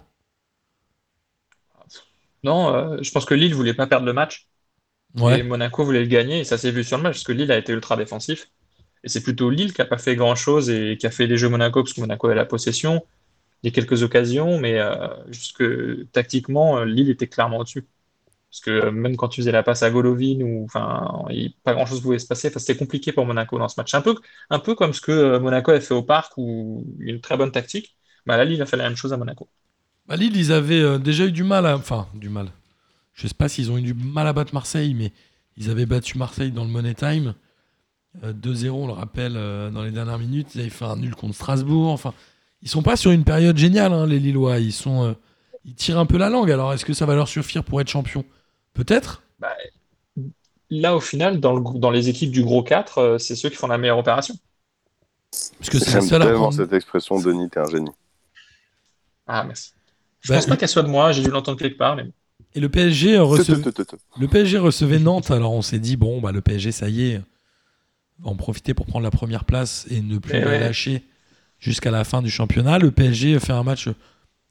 Non, 2.42 2.74
euh, 2.74 2.98
je 3.02 3.10
pense 3.10 3.24
que 3.26 3.34
Lille 3.34 3.54
voulait 3.54 3.74
pas 3.74 3.86
perdre 3.86 4.06
le 4.06 4.12
match. 4.12 4.48
Et. 5.26 5.42
Monaco 5.44 5.84
voulait 5.84 6.02
le 6.02 6.06
gagner, 6.08 6.40
et 6.40 6.44
ça 6.44 6.58
s'est 6.58 6.72
vu 6.72 6.84
sur 6.84 6.96
le 6.98 7.04
match, 7.04 7.14
parce 7.16 7.24
que 7.24 7.32
Lille 7.32 7.52
a 7.52 7.58
été 7.58 7.72
ultra 7.72 7.96
défensif. 7.96 8.48
Et 9.04 9.08
c'est 9.10 9.22
plutôt 9.22 9.50
Lille 9.50 9.74
qui 9.74 9.82
a 9.82 9.86
pas 9.86 9.98
fait 9.98 10.16
grand-chose 10.16 10.70
et 10.70 10.98
qui 10.98 11.06
a 11.06 11.12
fait 11.12 11.26
les 11.26 11.36
jeux 11.38 11.48
Monaco, 11.50 11.82
parce 11.84 11.94
que 11.94 12.00
Monaco 12.02 12.28
a 12.28 12.34
la 12.36 12.46
possession. 12.46 13.02
Il 13.62 13.66
y 13.66 13.68
a 13.68 13.72
quelques 13.72 14.02
occasions, 14.02 14.58
mais 14.58 14.78
euh, 14.78 15.08
jusque 15.28 15.62
tactiquement, 16.12 16.78
euh, 16.78 16.84
Lille 16.84 17.10
était 17.10 17.26
clairement 17.28 17.58
au-dessus. 17.58 17.86
Parce 18.50 18.60
que 18.62 18.70
euh, 18.70 18.90
même 18.90 19.16
quand 19.16 19.28
tu 19.28 19.40
faisais 19.40 19.52
la 19.52 19.62
passe 19.62 19.82
à 19.84 19.90
Golovin, 19.90 20.40
ou, 20.40 20.64
enfin, 20.64 21.24
pas 21.62 21.72
grand-chose 21.72 22.00
pouvait 22.00 22.18
se 22.18 22.26
passer. 22.26 22.50
C'était 22.50 22.76
compliqué 22.76 23.12
pour 23.12 23.24
Monaco 23.24 23.58
dans 23.58 23.68
ce 23.68 23.78
match. 23.78 23.94
Un 23.94 24.00
peu, 24.00 24.16
un 24.50 24.58
peu 24.58 24.74
comme 24.74 24.92
ce 24.92 25.00
que 25.00 25.12
euh, 25.12 25.40
Monaco 25.40 25.70
a 25.70 25.80
fait 25.80 25.94
au 25.94 26.02
Parc, 26.02 26.32
où 26.36 26.84
une 26.98 27.20
très 27.20 27.36
bonne 27.36 27.52
tactique. 27.52 27.96
Bah, 28.26 28.44
Lille 28.44 28.60
a 28.60 28.66
fait 28.66 28.76
la 28.76 28.84
même 28.84 28.96
chose 28.96 29.12
à 29.12 29.16
Monaco. 29.16 29.48
Bah, 30.08 30.16
Lille, 30.16 30.36
ils 30.36 30.50
avaient 30.52 30.98
déjà 30.98 31.26
eu 31.26 31.32
du 31.32 31.44
mal 31.44 31.64
à. 31.64 31.76
Enfin, 31.76 32.08
du 32.14 32.28
mal. 32.28 32.48
Je 33.14 33.28
sais 33.28 33.34
pas 33.34 33.48
s'ils 33.48 33.70
ont 33.70 33.78
eu 33.78 33.82
du 33.82 33.94
mal 33.94 34.26
à 34.26 34.32
battre 34.32 34.52
Marseille, 34.52 34.94
mais 34.94 35.12
ils 35.56 35.70
avaient 35.70 35.86
battu 35.86 36.18
Marseille 36.18 36.50
dans 36.50 36.64
le 36.64 36.70
Money 36.70 36.94
Time. 36.94 37.34
Euh, 38.24 38.32
2-0, 38.32 38.70
on 38.70 38.86
le 38.88 38.92
rappelle, 38.94 39.34
dans 39.34 39.84
les 39.84 39.92
dernières 39.92 40.18
minutes. 40.18 40.56
Ils 40.56 40.62
avaient 40.62 40.70
fait 40.70 40.86
un 40.86 40.96
nul 40.96 41.14
contre 41.14 41.36
Strasbourg. 41.36 41.92
Enfin, 41.92 42.14
ils 42.62 42.68
sont 42.68 42.82
pas 42.82 42.96
sur 42.96 43.10
une 43.10 43.24
période 43.24 43.56
géniale, 43.56 43.92
hein, 43.92 44.06
les 44.06 44.18
Lillois. 44.18 44.58
Ils, 44.58 44.72
sont, 44.72 45.04
euh, 45.04 45.12
ils 45.64 45.74
tirent 45.74 45.98
un 45.98 46.06
peu 46.06 46.18
la 46.18 46.28
langue. 46.30 46.50
Alors, 46.50 46.72
est-ce 46.72 46.84
que 46.84 46.92
ça 46.92 47.06
va 47.06 47.14
leur 47.14 47.28
suffire 47.28 47.64
pour 47.64 47.80
être 47.80 47.88
champion 47.88 48.24
Peut-être. 48.74 49.22
Bah, 49.38 49.54
là, 50.70 50.96
au 50.96 51.00
final, 51.00 51.40
dans, 51.40 51.54
le, 51.54 51.78
dans 51.78 51.90
les 51.90 52.08
équipes 52.08 52.30
du 52.30 52.42
gros 52.42 52.62
4, 52.62 52.98
euh, 52.98 53.18
c'est 53.18 53.36
ceux 53.36 53.48
qui 53.50 53.56
font 53.56 53.66
la 53.66 53.78
meilleure 53.78 53.98
opération. 53.98 54.34
Parce 55.58 55.70
que 55.70 55.78
c'est 55.78 56.18
prendre. 56.18 56.52
cette 56.52 56.72
expression, 56.72 57.20
Denis, 57.20 57.48
t'es 57.50 57.60
un 57.60 57.70
génie. 57.70 57.90
Ah, 59.26 59.44
merci. 59.44 59.72
Je 60.20 60.28
Bah, 60.28 60.36
pense 60.36 60.46
pas 60.46 60.56
qu'elle 60.56 60.68
soit 60.68 60.82
de 60.82 60.88
moi, 60.88 61.12
j'ai 61.12 61.22
dû 61.22 61.30
l'entendre 61.30 61.58
quelque 61.58 61.78
part. 61.78 61.96
Mais... 61.96 62.06
Et 62.54 62.60
le 62.60 62.68
PSG, 62.68 63.16
euh, 63.16 63.22
rece- 63.22 63.46
Te, 63.46 63.52
te, 63.52 63.68
te, 63.70 63.82
te. 63.82 63.96
le 64.18 64.26
PSG 64.28 64.58
recevait 64.58 64.98
Nantes. 64.98 65.30
Alors, 65.30 65.52
on 65.52 65.62
s'est 65.62 65.78
dit, 65.78 65.96
bon, 65.96 66.20
bah, 66.20 66.32
le 66.32 66.40
PSG, 66.40 66.72
ça 66.72 66.88
y 66.88 67.10
est, 67.10 67.18
va 68.18 68.30
en 68.30 68.36
profiter 68.36 68.74
pour 68.74 68.86
prendre 68.86 69.04
la 69.04 69.10
première 69.10 69.44
place 69.44 69.86
et 69.90 70.00
ne 70.02 70.18
plus 70.18 70.34
Mais 70.34 70.40
la 70.40 70.46
ouais. 70.50 70.60
lâcher 70.60 71.04
jusqu'à 71.60 71.90
la 71.90 72.04
fin 72.04 72.22
du 72.22 72.30
championnat. 72.30 72.78
Le 72.78 72.90
PSG 72.90 73.38
fait 73.38 73.52
un 73.52 73.62
match 73.62 73.88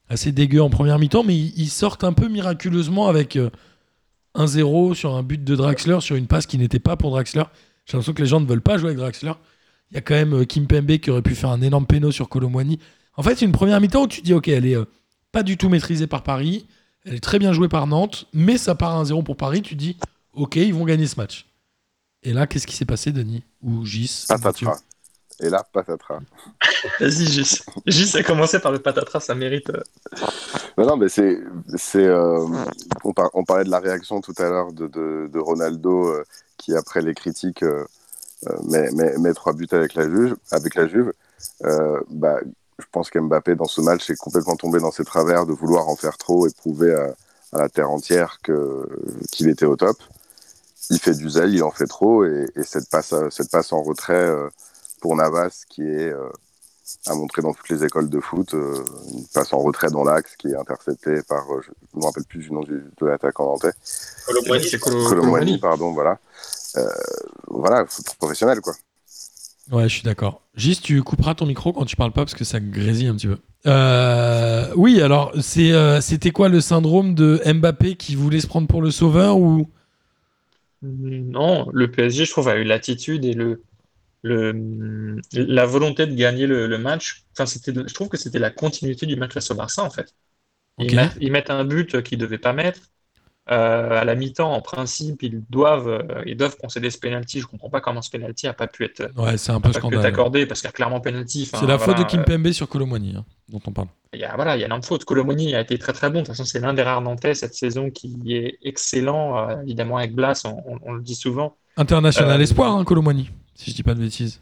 assez 0.08 0.32
dégueu 0.32 0.62
en 0.62 0.70
première 0.70 0.98
mi-temps, 0.98 1.24
mais 1.24 1.36
ils 1.36 1.68
sortent 1.68 2.04
un 2.04 2.12
peu 2.12 2.28
miraculeusement 2.28 3.08
avec 3.08 3.36
euh, 3.36 3.50
1-0 4.34 4.94
sur 4.94 5.14
un 5.14 5.22
but 5.22 5.42
de 5.42 5.56
Draxler, 5.56 6.00
sur 6.00 6.16
une 6.16 6.26
passe 6.26 6.46
qui 6.46 6.58
n'était 6.58 6.78
pas 6.78 6.96
pour 6.96 7.10
Draxler. 7.10 7.44
J'ai 7.84 7.92
l'impression 7.92 8.12
que 8.12 8.22
les 8.22 8.28
gens 8.28 8.40
ne 8.40 8.46
veulent 8.46 8.60
pas 8.60 8.78
jouer 8.78 8.88
avec 8.88 8.98
Draxler. 8.98 9.32
Il 9.90 9.94
y 9.94 9.98
a 9.98 10.00
quand 10.00 10.14
même 10.14 10.34
euh, 10.34 10.44
Kim 10.44 10.66
Pembe 10.66 10.98
qui 10.98 11.10
aurait 11.10 11.22
pu 11.22 11.34
faire 11.34 11.50
un 11.50 11.60
énorme 11.60 11.86
péno 11.86 12.10
sur 12.10 12.28
Colomwani. 12.28 12.78
En 13.16 13.22
fait, 13.22 13.36
c'est 13.36 13.44
une 13.44 13.52
première 13.52 13.80
mi-temps 13.80 14.04
où 14.04 14.08
tu 14.08 14.22
dis, 14.22 14.32
ok, 14.32 14.48
elle 14.48 14.66
est 14.66 14.76
euh, 14.76 14.84
pas 15.32 15.42
du 15.42 15.56
tout 15.56 15.68
maîtrisée 15.68 16.06
par 16.06 16.22
Paris, 16.22 16.66
elle 17.04 17.14
est 17.14 17.20
très 17.20 17.38
bien 17.38 17.52
jouée 17.52 17.68
par 17.68 17.86
Nantes, 17.86 18.26
mais 18.32 18.58
ça 18.58 18.74
part 18.74 18.96
à 18.96 19.02
1-0 19.02 19.22
pour 19.24 19.36
Paris. 19.36 19.62
Tu 19.62 19.74
dis, 19.74 19.96
ok, 20.32 20.56
ils 20.56 20.74
vont 20.74 20.84
gagner 20.84 21.06
ce 21.06 21.16
match. 21.16 21.46
Et 22.22 22.32
là, 22.32 22.46
qu'est-ce 22.46 22.66
qui 22.66 22.76
s'est 22.76 22.84
passé, 22.84 23.12
Denis? 23.12 23.42
Ou 23.62 23.84
Gis? 23.84 24.26
Patatras. 24.28 24.80
Et 25.42 25.48
là, 25.48 25.66
patatras. 25.72 26.20
Vas-y, 27.00 27.26
Gis. 27.26 27.60
Gis 27.86 28.16
a 28.16 28.22
commencé 28.22 28.58
par 28.58 28.72
le 28.72 28.78
patatras, 28.78 29.20
ça 29.20 29.34
mérite. 29.34 29.70
euh, 29.70 29.82
Non, 30.76 30.86
non, 30.86 30.96
mais 30.96 31.08
c'est. 31.08 31.38
c'est 31.76 32.04
euh, 32.04 32.46
on, 33.04 33.12
par- 33.12 33.30
on 33.34 33.44
parlait 33.44 33.64
de 33.64 33.70
la 33.70 33.78
réaction 33.80 34.20
tout 34.20 34.34
à 34.38 34.42
l'heure 34.44 34.72
de, 34.72 34.86
de, 34.86 35.28
de 35.32 35.38
Ronaldo 35.38 36.08
euh, 36.08 36.24
qui, 36.58 36.74
après 36.76 37.00
les 37.00 37.14
critiques, 37.14 37.62
euh, 37.62 37.84
met, 38.64 38.90
met- 38.92 39.16
met 39.18 39.32
trois 39.34 39.52
buts 39.54 39.66
avec 39.72 39.94
la 39.94 40.04
Juve. 40.04 40.36
Avec 40.50 40.74
la 40.74 40.86
Juve. 40.86 41.12
Bah, 42.10 42.38
je 42.78 42.84
pense 42.92 43.10
qu'Mbappé, 43.10 43.54
dans 43.54 43.66
ce 43.66 43.80
match, 43.80 44.08
est 44.10 44.16
complètement 44.16 44.56
tombé 44.56 44.78
dans 44.80 44.90
ses 44.90 45.04
travers 45.04 45.46
de 45.46 45.52
vouloir 45.52 45.88
en 45.88 45.96
faire 45.96 46.16
trop 46.18 46.46
et 46.46 46.50
prouver 46.52 46.94
à, 46.94 47.14
à 47.52 47.62
la 47.62 47.68
terre 47.68 47.90
entière 47.90 48.38
que- 48.42 48.86
qu'il 49.32 49.48
était 49.48 49.66
au 49.66 49.76
top. 49.76 49.96
Il 50.90 50.98
fait 50.98 51.14
du 51.14 51.30
zèle, 51.30 51.54
il 51.54 51.62
en 51.62 51.70
fait 51.70 51.86
trop, 51.86 52.24
et, 52.24 52.46
et 52.56 52.62
cette, 52.62 52.90
passe, 52.90 53.12
à- 53.12 53.30
cette 53.30 53.50
passe 53.50 53.72
en 53.72 53.82
retrait 53.82 54.28
pour 55.00 55.16
Navas, 55.16 55.64
qui 55.68 55.82
est 55.82 56.12
euh, 56.12 56.28
à 57.06 57.14
montrer 57.14 57.42
dans 57.42 57.52
toutes 57.52 57.68
les 57.68 57.84
écoles 57.84 58.08
de 58.08 58.20
foot, 58.20 58.54
euh, 58.54 58.84
une 59.12 59.26
passe 59.32 59.52
en 59.52 59.58
retrait 59.58 59.90
dans 59.90 60.04
l'axe 60.04 60.36
qui 60.36 60.48
est 60.48 60.56
interceptée 60.56 61.22
par, 61.28 61.50
euh, 61.52 61.60
je 61.62 61.70
ne 61.94 62.00
me 62.00 62.06
rappelle 62.06 62.24
plus 62.24 62.40
du 62.40 62.52
nom 62.52 62.62
du, 62.62 62.82
de 63.00 63.06
l'attaquant 63.06 63.46
nantais, 63.46 63.72
Colomboigny, 64.26 64.78
Colomboigny, 64.78 65.58
pardon, 65.58 65.92
voilà. 65.92 66.18
Euh, 66.76 66.86
voilà, 67.48 67.84
foot 67.86 68.06
professionnel, 68.18 68.60
quoi. 68.60 68.74
Ouais, 69.72 69.84
je 69.84 69.94
suis 69.94 70.02
d'accord. 70.02 70.42
Gis, 70.56 70.80
tu 70.80 71.00
couperas 71.02 71.34
ton 71.34 71.46
micro 71.46 71.72
quand 71.72 71.84
tu 71.84 71.94
parles 71.96 72.12
pas 72.12 72.22
parce 72.22 72.34
que 72.34 72.44
ça 72.44 72.58
grésille 72.58 73.06
un 73.06 73.14
petit 73.14 73.28
peu. 73.28 73.38
Euh, 73.66 74.72
oui, 74.74 75.00
alors 75.00 75.32
c'est, 75.40 75.72
euh, 75.72 76.00
c'était 76.00 76.32
quoi 76.32 76.48
le 76.48 76.60
syndrome 76.60 77.14
de 77.14 77.40
Mbappé 77.44 77.94
qui 77.94 78.16
voulait 78.16 78.40
se 78.40 78.46
prendre 78.46 78.66
pour 78.66 78.82
le 78.82 78.90
sauveur 78.90 79.38
ou? 79.38 79.68
Non, 80.82 81.68
le 81.72 81.90
PSG, 81.90 82.24
je 82.24 82.30
trouve, 82.30 82.48
a 82.48 82.56
eu 82.56 82.64
l'attitude 82.64 83.24
et 83.24 83.34
le, 83.34 83.62
le, 84.22 85.20
la 85.32 85.66
volonté 85.66 86.06
de 86.06 86.14
gagner 86.14 86.46
le, 86.46 86.66
le 86.66 86.78
match. 86.78 87.24
Enfin, 87.32 87.46
c'était, 87.46 87.72
je 87.74 87.94
trouve 87.94 88.08
que 88.08 88.16
c'était 88.18 88.38
la 88.38 88.50
continuité 88.50 89.06
du 89.06 89.16
match 89.16 89.32
face 89.32 89.50
au 89.50 89.54
Barça, 89.54 89.82
en 89.82 89.90
fait. 89.90 90.14
Ils, 90.78 90.94
mettent, 90.94 91.16
ils 91.20 91.32
mettent 91.32 91.50
un 91.50 91.64
but 91.64 92.02
qu'ils 92.02 92.18
ne 92.18 92.24
devaient 92.24 92.38
pas 92.38 92.52
mettre. 92.52 92.80
Euh, 93.50 94.00
à 94.00 94.04
la 94.04 94.14
mi-temps, 94.14 94.52
en 94.52 94.60
principe, 94.60 95.22
ils 95.24 95.42
doivent, 95.50 95.88
euh, 95.88 96.22
ils 96.24 96.36
doivent 96.36 96.56
concéder 96.56 96.88
ce 96.90 96.98
penalty. 96.98 97.40
Je 97.40 97.46
comprends 97.46 97.70
pas 97.70 97.80
comment 97.80 98.00
ce 98.00 98.10
penalty 98.10 98.46
n'a 98.46 98.52
pas 98.52 98.68
pu 98.68 98.84
être, 98.84 99.10
Ouais, 99.16 99.36
c'est 99.38 99.50
un 99.50 99.60
peu 99.60 99.72
pas 99.72 99.80
pu 99.80 99.86
être 99.86 99.92
scandaleux. 99.92 100.04
accordé 100.04 100.46
parce 100.46 100.60
qu'il 100.60 100.68
y 100.68 100.70
a 100.70 100.72
clairement 100.72 101.00
penalty. 101.00 101.48
Enfin, 101.48 101.58
C'est 101.60 101.66
la 101.66 101.78
faute 101.78 101.98
de 101.98 102.04
Kim 102.04 102.22
euh, 102.28 102.52
sur 102.52 102.68
Colomwani 102.68 103.16
hein, 103.16 103.24
dont 103.48 103.60
on 103.66 103.72
parle. 103.72 103.88
Il 104.12 104.20
y 104.20 104.24
a, 104.24 104.36
voilà, 104.36 104.56
il 104.56 104.60
y 104.60 104.62
a 104.62 104.66
énorme 104.66 104.82
faute. 104.84 105.04
Colomoni 105.04 105.54
a 105.54 105.60
été 105.60 105.78
très 105.78 105.92
très 105.92 106.10
bon. 106.10 106.20
De 106.20 106.26
toute 106.26 106.28
façon, 106.28 106.44
c'est 106.44 106.60
l'un 106.60 106.74
des 106.74 106.82
rares 106.82 107.00
Nantais 107.00 107.34
cette 107.34 107.54
saison 107.54 107.90
qui 107.90 108.16
est 108.28 108.58
excellent. 108.62 109.48
Euh, 109.48 109.62
évidemment, 109.62 109.96
avec 109.96 110.14
Blas, 110.14 110.42
on, 110.44 110.50
on- 110.66 110.78
on 110.82 110.92
le 110.92 111.02
dit 111.02 111.14
souvent. 111.16 111.56
International 111.76 112.40
espoir, 112.40 112.76
hein, 112.76 112.84
Colomwani, 112.84 113.30
si 113.60 113.70
je 113.70 113.76
dis 113.76 113.82
pas 113.82 113.94
de 113.94 114.00
bêtises. 114.00 114.40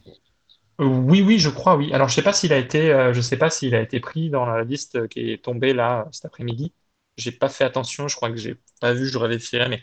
Euh, 0.81 0.85
oui, 0.87 1.23
oui, 1.23 1.39
je 1.39 1.49
crois, 1.51 1.77
oui. 1.77 1.93
Alors, 1.93 2.09
je 2.09 2.15
sais 2.15 2.23
pas 2.23 2.33
s'il 2.33 2.53
a 2.53 2.59
été, 2.59 2.93
euh, 2.93 3.13
je 3.13 3.21
sais 3.21 3.37
pas 3.37 3.51
s'il 3.51 3.75
a 3.75 3.81
été 3.81 3.99
pris 4.01 4.31
dans 4.31 4.47
la 4.47 4.63
liste 4.65 5.09
qui 5.09 5.31
est 5.33 5.43
tombée 5.45 5.73
là 5.75 6.09
cet 6.13 6.25
après-midi. 6.27 6.73
J'ai 7.17 7.33
pas 7.33 7.49
fait 7.49 7.65
attention. 7.65 8.07
Je 8.09 8.15
crois 8.17 8.31
que 8.31 8.37
j'ai 8.37 8.57
pas 8.81 8.93
vu. 8.93 9.07
Je 9.09 9.19
vérifierai, 9.19 9.69
mais 9.69 9.83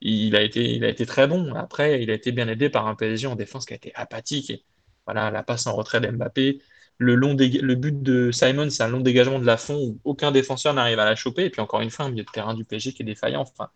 il 0.00 0.36
a 0.36 0.42
été, 0.42 0.74
il 0.74 0.84
a 0.84 0.88
été 0.88 1.06
très 1.06 1.26
bon. 1.28 1.54
Après, 1.54 2.02
il 2.02 2.10
a 2.10 2.14
été 2.14 2.32
bien 2.32 2.48
aidé 2.48 2.70
par 2.70 2.86
un 2.88 2.94
PSG 2.96 3.26
en 3.28 3.36
défense 3.36 3.66
qui 3.66 3.74
a 3.74 3.76
été 3.76 3.92
apathique. 3.96 4.66
Voilà, 5.06 5.30
la 5.30 5.42
passe 5.44 5.66
en 5.66 5.74
retrait 5.76 6.00
d'Mbappé. 6.00 6.62
Le, 6.98 7.16
le 7.16 7.74
but 7.74 8.02
de 8.02 8.30
Simon, 8.32 8.70
c'est 8.70 8.82
un 8.84 8.88
long 8.88 9.00
dégagement 9.00 9.40
de 9.40 9.46
la 9.46 9.56
fond 9.56 9.76
où 9.76 10.00
aucun 10.04 10.32
défenseur 10.32 10.74
n'arrive 10.74 10.98
à 11.00 11.04
la 11.06 11.16
choper. 11.16 11.46
Et 11.46 11.50
puis 11.50 11.60
encore 11.60 11.80
une 11.82 11.90
fois, 11.90 12.06
un 12.06 12.10
milieu 12.10 12.24
de 12.24 12.30
terrain 12.30 12.54
du 12.54 12.64
PSG 12.64 12.92
qui 12.92 13.02
est 13.02 13.06
défaillant. 13.06 13.42
Enfin, 13.42 13.70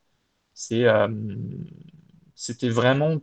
euh, 0.72 1.08
c'était 2.34 2.68
vraiment 2.68 3.18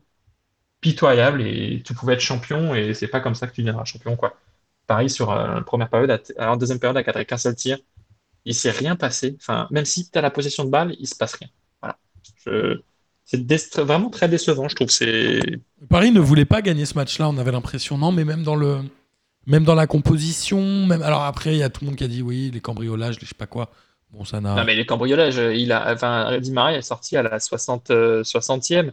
pitoyable 0.84 1.42
et 1.42 1.82
tu 1.86 1.94
pouvais 1.96 2.14
être 2.14 2.20
champion 2.32 2.76
et 2.76 2.94
c'est 2.94 3.08
pas 3.08 3.22
comme 3.22 3.36
ça 3.36 3.48
que 3.48 3.54
tu 3.56 3.62
deviendras 3.62 3.86
champion, 3.86 4.16
quoi. 4.16 4.38
Paris 4.86 5.10
sur 5.10 5.32
euh, 5.32 5.56
la 5.56 5.62
première 5.62 5.90
période, 5.90 6.12
à- 6.38 6.52
en 6.52 6.58
deuxième 6.58 6.80
période, 6.80 6.98
avec 6.98 7.28
qu'un 7.28 7.38
seul 7.38 7.56
tir, 7.56 7.78
il 8.46 8.54
s'est 8.54 8.72
rien 8.72 8.96
passé. 8.96 9.36
Enfin, 9.40 9.68
même 9.72 9.86
si 9.86 10.10
tu 10.12 10.20
as 10.20 10.22
la 10.22 10.30
possession 10.30 10.66
de 10.66 10.70
balle, 10.70 10.96
il 11.00 11.08
se 11.08 11.16
passe 11.16 11.36
rien. 11.36 11.50
Voilà. 11.82 11.98
Je- 12.46 12.82
C'est 13.26 13.46
dé- 13.48 13.58
vraiment 13.78 14.10
très 14.10 14.28
décevant, 14.28 14.68
je 14.68 14.76
trouve. 14.76 14.90
C'est 14.90 15.40
Paris 15.90 16.12
ne 16.12 16.20
voulait 16.20 16.44
pas 16.46 16.62
gagner 16.62 16.86
ce 16.86 16.96
match-là, 16.96 17.30
on 17.30 17.38
avait 17.38 17.54
l'impression, 17.54 17.98
non, 17.98 18.12
mais 18.12 18.26
même 18.26 18.44
dans 18.44 18.58
le, 18.58 18.80
même 19.48 19.64
dans 19.64 19.76
la 19.76 19.88
composition, 19.88 20.60
même. 20.86 21.02
Alors 21.02 21.24
après, 21.24 21.54
il 21.56 21.60
y 21.60 21.64
a 21.64 21.70
tout 21.70 21.82
le 21.86 21.88
monde 21.88 21.96
qui 21.98 22.04
a 22.04 22.10
dit 22.10 22.22
oui, 22.22 22.52
les 22.54 22.60
cambriolages, 22.60 23.16
les 23.22 23.26
je 23.26 23.30
sais 23.30 23.36
pas 23.38 23.48
quoi. 23.48 23.72
Bon, 24.12 24.26
ça 24.26 24.42
n'a. 24.42 24.56
Non, 24.56 24.66
mais 24.66 24.76
les 24.76 24.86
cambriolages, 24.86 25.38
il 25.38 25.72
a, 25.72 25.94
enfin, 25.94 26.38
Di 26.40 26.52
Maria 26.52 26.78
est 26.80 26.82
sorti 26.94 27.16
à 27.16 27.24
la 27.24 27.40
60, 27.40 27.90
euh, 27.92 28.24
60e. 28.24 28.92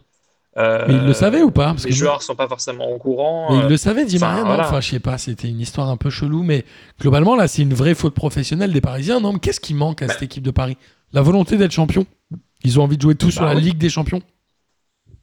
Euh, 0.57 0.83
Mais 0.87 0.95
il 0.95 1.05
le 1.05 1.13
savait 1.13 1.41
ou 1.41 1.49
pas 1.51 1.67
Parce 1.67 1.85
Les 1.85 1.91
que 1.91 1.95
joueurs 1.95 2.21
sont 2.21 2.35
pas 2.35 2.47
forcément 2.47 2.89
au 2.91 2.97
courant. 2.97 3.47
Mais 3.51 3.59
il 3.59 3.65
euh, 3.65 3.69
le 3.69 3.77
savait, 3.77 4.03
Di 4.05 4.17
enfin, 4.17 4.27
Maria, 4.27 4.43
voilà. 4.43 4.67
Enfin, 4.67 4.81
je 4.81 4.89
sais 4.89 4.99
pas, 4.99 5.17
c'était 5.17 5.47
une 5.47 5.61
histoire 5.61 5.89
un 5.89 5.95
peu 5.95 6.09
chelou, 6.09 6.43
mais 6.43 6.65
globalement, 6.99 7.35
là, 7.37 7.47
c'est 7.47 7.61
une 7.61 7.73
vraie 7.73 7.95
faute 7.95 8.13
professionnelle 8.13 8.73
des 8.73 8.81
Parisiens. 8.81 9.21
Non, 9.21 9.31
mais 9.33 9.39
qu'est-ce 9.39 9.61
qui 9.61 9.73
manque 9.73 10.01
à 10.01 10.07
Bah. 10.07 10.13
cette 10.13 10.23
équipe 10.23 10.43
de 10.43 10.51
Paris? 10.51 10.77
La 11.13 11.21
volonté 11.21 11.55
d'être 11.57 11.71
champion. 11.71 12.05
Ils 12.63 12.79
ont 12.79 12.83
envie 12.83 12.97
de 12.97 13.01
jouer 13.01 13.15
tout 13.15 13.31
sur 13.31 13.41
Bah 13.43 13.49
la 13.53 13.55
oui. 13.55 13.61
Ligue 13.67 13.77
des 13.77 13.89
Champions. 13.89 14.21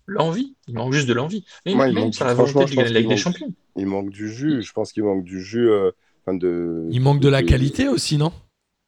L'envie, 0.07 0.55
il 0.67 0.75
manque 0.75 0.95
juste 0.95 1.07
de 1.09 1.13
l'envie. 1.13 1.45
Mais 1.67 1.75
Moi, 1.75 1.89
il 1.89 1.95
manque- 1.95 2.15
sur 2.15 2.25
la 2.25 2.35
franchement, 2.35 2.61
volonté 2.61 2.73
de 2.73 2.77
gagner 2.79 2.93
la 2.95 3.01
Ligue 3.01 3.09
des 3.11 3.17
Champions. 3.19 3.53
Il 3.77 3.87
manque 3.87 4.09
du 4.11 4.33
jus. 4.33 4.63
Je 4.63 4.73
pense 4.73 4.93
qu'il 4.93 5.05
manque 5.05 5.23
du 5.25 5.43
jus. 5.43 5.69
euh, 5.71 5.91
enfin, 6.27 6.37
de, 6.37 6.87
Il 6.91 7.01
manque 7.03 7.21
de 7.21 7.29
la 7.29 7.43
qualité 7.43 7.89
aussi, 7.89 8.17
non? 8.17 8.33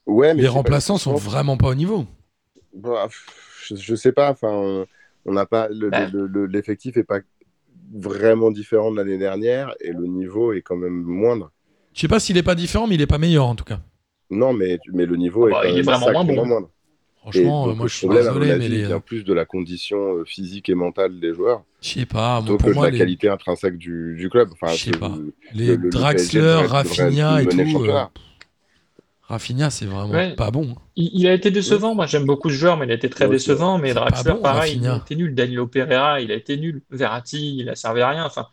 Ouais, 0.07 0.29
mais 0.29 0.37
Les 0.37 0.41
c'est 0.43 0.47
pas- 0.49 0.53
remplaçants 0.55 0.97
sont 0.97 1.15
vraiment 1.15 1.59
pas 1.59 1.69
au 1.69 1.75
niveau. 1.75 2.07
Bah, 2.75 3.09
je, 3.67 3.75
je 3.77 3.95
sais 3.95 4.13
pas. 4.13 4.31
Enfin, 4.31 4.85
on- 5.27 5.33
n'a 5.33 5.47
pas 5.47 5.69
le- 5.69 5.91
Bah. 5.91 6.09
le- 6.13 6.27
le- 6.27 6.47
l'effectif 6.47 6.97
est 6.97 7.05
pas 7.05 7.21
vraiment 7.93 8.51
différent 8.51 8.91
de 8.93 8.97
l'année 8.97 9.19
dernière 9.19 9.75
et 9.81 9.93
le 9.93 10.07
niveau 10.07 10.53
est 10.53 10.63
quand 10.63 10.77
même 10.77 11.03
moindre. 11.03 11.51
Je 11.93 12.01
sais 12.03 12.09
pas 12.09 12.21
s'il 12.21 12.37
est 12.37 12.43
pas 12.43 12.55
différent, 12.55 12.87
mais 12.87 12.95
il 12.95 13.01
est 13.01 13.07
pas 13.07 13.19
meilleur 13.19 13.47
en 13.47 13.55
tout 13.55 13.65
cas. 13.65 13.81
Non, 14.31 14.53
mais, 14.53 14.79
mais 14.93 15.07
le 15.07 15.17
niveau 15.17 15.47
Ah 15.47 15.49
est 15.49 15.53
bah, 15.53 15.61
quand 15.63 15.69
il 15.69 15.79
est 15.79 15.83
même 15.83 16.01
vraiment 16.01 16.25
moins 16.25 16.35
bon. 16.37 16.47
moindre. 16.47 16.71
Franchement, 17.21 17.67
donc, 17.67 17.77
moi 17.77 17.85
le 17.85 17.89
je 17.91 17.97
suis 17.97 18.09
désolé, 18.09 18.51
avis, 18.51 18.61
mais 18.61 18.69
les... 18.69 18.87
vient 18.87 19.01
plus 19.01 19.25
de 19.25 19.35
la 19.35 19.45
condition 19.45 19.99
euh, 20.17 20.25
physique 20.25 20.71
et 20.71 20.75
mentale 20.75 21.21
des 21.21 21.35
joueurs 21.35 21.65
je 21.83 21.89
sais 21.91 22.07
pas. 22.07 22.41
moi, 22.41 22.57
pour 22.57 22.67
que 22.69 22.75
moi, 22.75 22.85
la 22.87 22.91
les, 22.93 22.99
qualité 22.99 23.29
intrinsèque 23.29 23.77
du, 23.77 24.15
du 24.17 24.31
club. 24.31 24.49
Enfin, 24.53 24.73
Je 24.73 24.85
sais 24.85 24.91
pas. 24.93 25.13
le- 25.19 25.35
les 25.53 25.67
le- 25.67 25.77
le 25.77 25.91
PSG 25.91 25.99
Draxler, 26.41 26.67
Rafinha 26.67 27.43
et 27.43 27.45
le 27.45 27.51
tout. 27.51 27.85
euh, 27.85 28.05
Rafinha, 29.31 29.71
c'est 29.71 29.87
vraiment 29.87 30.13
Ouais. 30.13 30.35
pas 30.35 30.51
bon. 30.51 30.73
hein. 30.73 30.81
Il, 30.97 31.11
il 31.15 31.27
a 31.27 31.33
été 31.33 31.51
décevant. 31.51 31.95
Moi, 31.95 32.07
j'aime 32.07 32.25
beaucoup 32.27 32.51
ce 32.51 32.55
joueur, 32.57 32.77
mais 32.77 32.85
il 32.87 32.91
a 32.91 32.95
été 32.95 33.09
très 33.09 33.29
décevant. 33.29 33.79
Mais 33.79 33.95
Draxler, 33.95 34.33
bon, 34.33 34.41
pareil, 34.43 34.79
il 34.81 34.87
a 34.87 34.97
été 34.99 35.17
nul. 35.17 35.35
Danilo 35.35 35.67
Pereira, 35.67 36.21
il 36.21 36.31
a 36.31 36.35
été 36.35 36.57
nul. 36.59 36.83
Verratti, 36.91 37.57
il 37.59 37.69
a 37.69 37.75
servi 37.77 38.01
à 38.03 38.11
rien. 38.11 38.25
Enfin, 38.27 38.47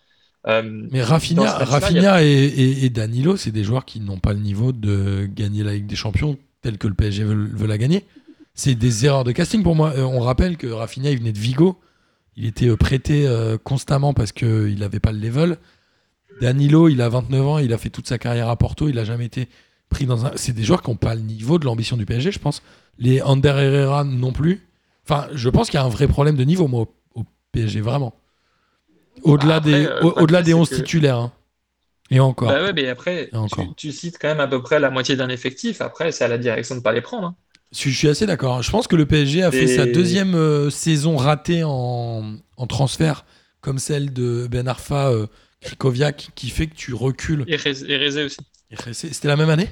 euh, 0.47 0.61
Mais 0.91 1.01
Rafinha, 1.03 2.23
et, 2.23 2.27
et- 2.27 2.85
et 2.85 2.89
Danilo, 2.89 3.35
c'est 3.37 3.51
des 3.51 3.63
joueurs 3.63 3.83
qui 3.85 3.99
n'ont 3.99 4.19
pas 4.19 4.33
le 4.33 4.39
niveau 4.39 4.71
de 4.71 5.25
gagner 5.25 5.63
la 5.63 5.73
Ligue 5.73 5.87
des 5.87 5.95
Champions 5.95 6.37
tel 6.61 6.77
que 6.77 6.87
le 6.87 6.93
PSG 6.93 7.23
veut, 7.23 7.35
veut 7.53 7.67
la 7.67 7.77
gagner. 7.77 8.05
C'est 8.53 8.75
des 8.75 9.05
erreurs 9.05 9.23
de 9.23 9.31
casting 9.31 9.61
pour 9.63 9.75
moi. 9.75 9.93
Euh, 9.97 10.03
on 10.03 10.19
rappelle 10.19 10.57
que 10.57 10.67
Rafinha, 10.67 11.11
il 11.11 11.17
venait 11.19 11.31
de 11.33 11.37
Vigo. 11.39 11.77
Il 12.35 12.45
était 12.45 12.67
euh, 12.69 12.77
prêté 12.77 13.27
euh, 13.27 13.57
constamment 13.57 14.13
parce 14.13 14.31
qu'il 14.31 14.77
n'avait 14.79 14.99
pas 14.99 15.11
le 15.11 15.19
level. 15.19 15.57
Danilo, 16.41 16.87
il 16.87 17.01
a 17.01 17.09
29 17.09 17.47
ans, 17.47 17.57
il 17.57 17.73
a 17.73 17.77
fait 17.77 17.89
toute 17.89 18.07
sa 18.07 18.17
carrière 18.19 18.49
à 18.49 18.55
Porto, 18.57 18.89
il 18.89 18.95
n'a 18.95 19.03
jamais 19.05 19.25
été 19.25 19.47
pris 19.89 20.05
dans 20.05 20.25
un. 20.25 20.31
C'est 20.35 20.53
des 20.53 20.63
joueurs 20.63 20.81
qui 20.81 20.89
n'ont 20.89 20.95
pas 20.97 21.15
le 21.15 21.21
niveau 21.21 21.59
de 21.59 21.65
l'ambition 21.65 21.97
du 21.97 22.05
PSG, 22.05 22.31
je 22.31 22.39
pense. 22.39 22.61
Les 22.97 23.21
Ander 23.21 23.49
Herrera 23.49 24.03
non 24.03 24.31
plus. 24.31 24.67
Enfin, 25.05 25.27
je 25.33 25.49
pense 25.49 25.69
qu'il 25.69 25.79
y 25.79 25.81
a 25.81 25.85
un 25.85 25.89
vrai 25.89 26.07
problème 26.07 26.35
de 26.35 26.43
niveau, 26.43 26.67
moi, 26.67 26.81
au, 26.81 27.21
au 27.21 27.25
PSG, 27.51 27.81
vraiment. 27.81 28.13
Au-delà 29.23 29.59
Bah, 29.59 29.71
des, 29.71 29.85
euh, 29.85 30.01
au- 30.01 30.21
au-delà 30.21 30.41
des 30.41 30.51
c'est 30.51 30.53
11 30.57 30.69
que- 30.69 30.75
titulaires. 30.75 31.17
hein. 31.17 31.31
Et 32.09 32.19
encore. 32.21 32.47
Bah 32.47 32.61
ouais, 32.63 32.71
mais 32.73 32.87
après, 32.87 33.29
encore. 33.33 33.65
tu, 33.75 33.89
tu 33.89 33.91
cites 33.91 34.17
quand 34.19 34.29
même 34.29 34.39
à 34.39 34.47
peu 34.47 34.61
près 34.61 34.79
la 34.79 34.89
moitié 34.89 35.15
d'un 35.17 35.27
effectif. 35.27 35.81
Après, 35.81 36.11
c'est 36.13 36.23
à 36.23 36.29
la 36.29 36.37
direction 36.37 36.75
de 36.75 36.79
ne 36.79 36.83
pas 36.83 36.93
les 36.93 37.01
prendre. 37.01 37.27
hein. 37.27 37.35
Je 37.73 37.89
je 37.89 37.97
suis 37.97 38.07
assez 38.07 38.25
d'accord. 38.25 38.61
Je 38.63 38.71
pense 38.71 38.87
que 38.87 38.95
le 38.95 39.05
PSG 39.05 39.43
a 39.43 39.51
fait 39.51 39.67
sa 39.67 39.85
deuxième 39.85 40.33
euh, 40.35 40.69
saison 40.69 41.17
ratée 41.17 41.63
en, 41.65 42.35
en 42.55 42.67
transfert, 42.67 43.25
comme 43.59 43.77
celle 43.77 44.13
de 44.13 44.47
Ben 44.49 44.69
Arfa, 44.69 45.09
euh, 45.09 45.27
Krikoviak, 45.59 46.29
qui 46.33 46.49
fait 46.49 46.67
que 46.67 46.75
tu 46.75 46.93
recules. 46.93 47.43
Et 47.47 47.57
Ré- 47.57 47.71
et 47.89 48.23
aussi. 48.23 48.37
C'était 48.93 49.27
la 49.27 49.35
même 49.35 49.49
année? 49.49 49.69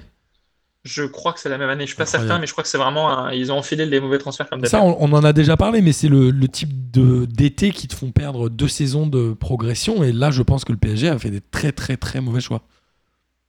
Je 0.83 1.03
crois 1.03 1.33
que 1.33 1.39
c'est 1.39 1.49
la 1.49 1.57
même 1.57 1.69
année. 1.69 1.85
Je 1.85 1.87
suis 1.89 1.97
pas 1.97 2.03
Incroyable. 2.03 2.27
certain, 2.27 2.39
mais 2.39 2.47
je 2.47 2.51
crois 2.51 2.63
que 2.63 2.69
c'est 2.69 2.77
vraiment. 2.77 3.09
un- 3.09 3.31
Ils 3.33 3.51
ont 3.51 3.57
enfilé 3.57 3.85
les 3.85 3.99
mauvais 3.99 4.19
transferts 4.19 4.47
comme 4.49 4.63
Ça, 4.65 4.81
on, 4.83 4.97
on 4.99 5.11
en 5.13 5.23
a 5.23 5.33
déjà 5.33 5.57
parlé, 5.57 5.81
mais 5.81 5.91
c'est 5.91 6.07
le, 6.07 6.29
le 6.31 6.47
type 6.47 6.91
de- 6.91 7.25
d'été 7.25 7.71
qui 7.71 7.87
te 7.87 7.95
font 7.95 8.11
perdre 8.11 8.49
deux 8.49 8.67
saisons 8.67 9.07
de 9.07 9.33
progression. 9.33 10.03
Et 10.03 10.11
là, 10.11 10.31
je 10.31 10.41
pense 10.43 10.63
que 10.65 10.71
le 10.71 10.77
PSG 10.77 11.09
a 11.09 11.17
fait 11.19 11.31
des 11.31 11.41
très, 11.41 11.71
très, 11.71 11.97
très 11.97 12.21
mauvais 12.21 12.41
choix 12.41 12.61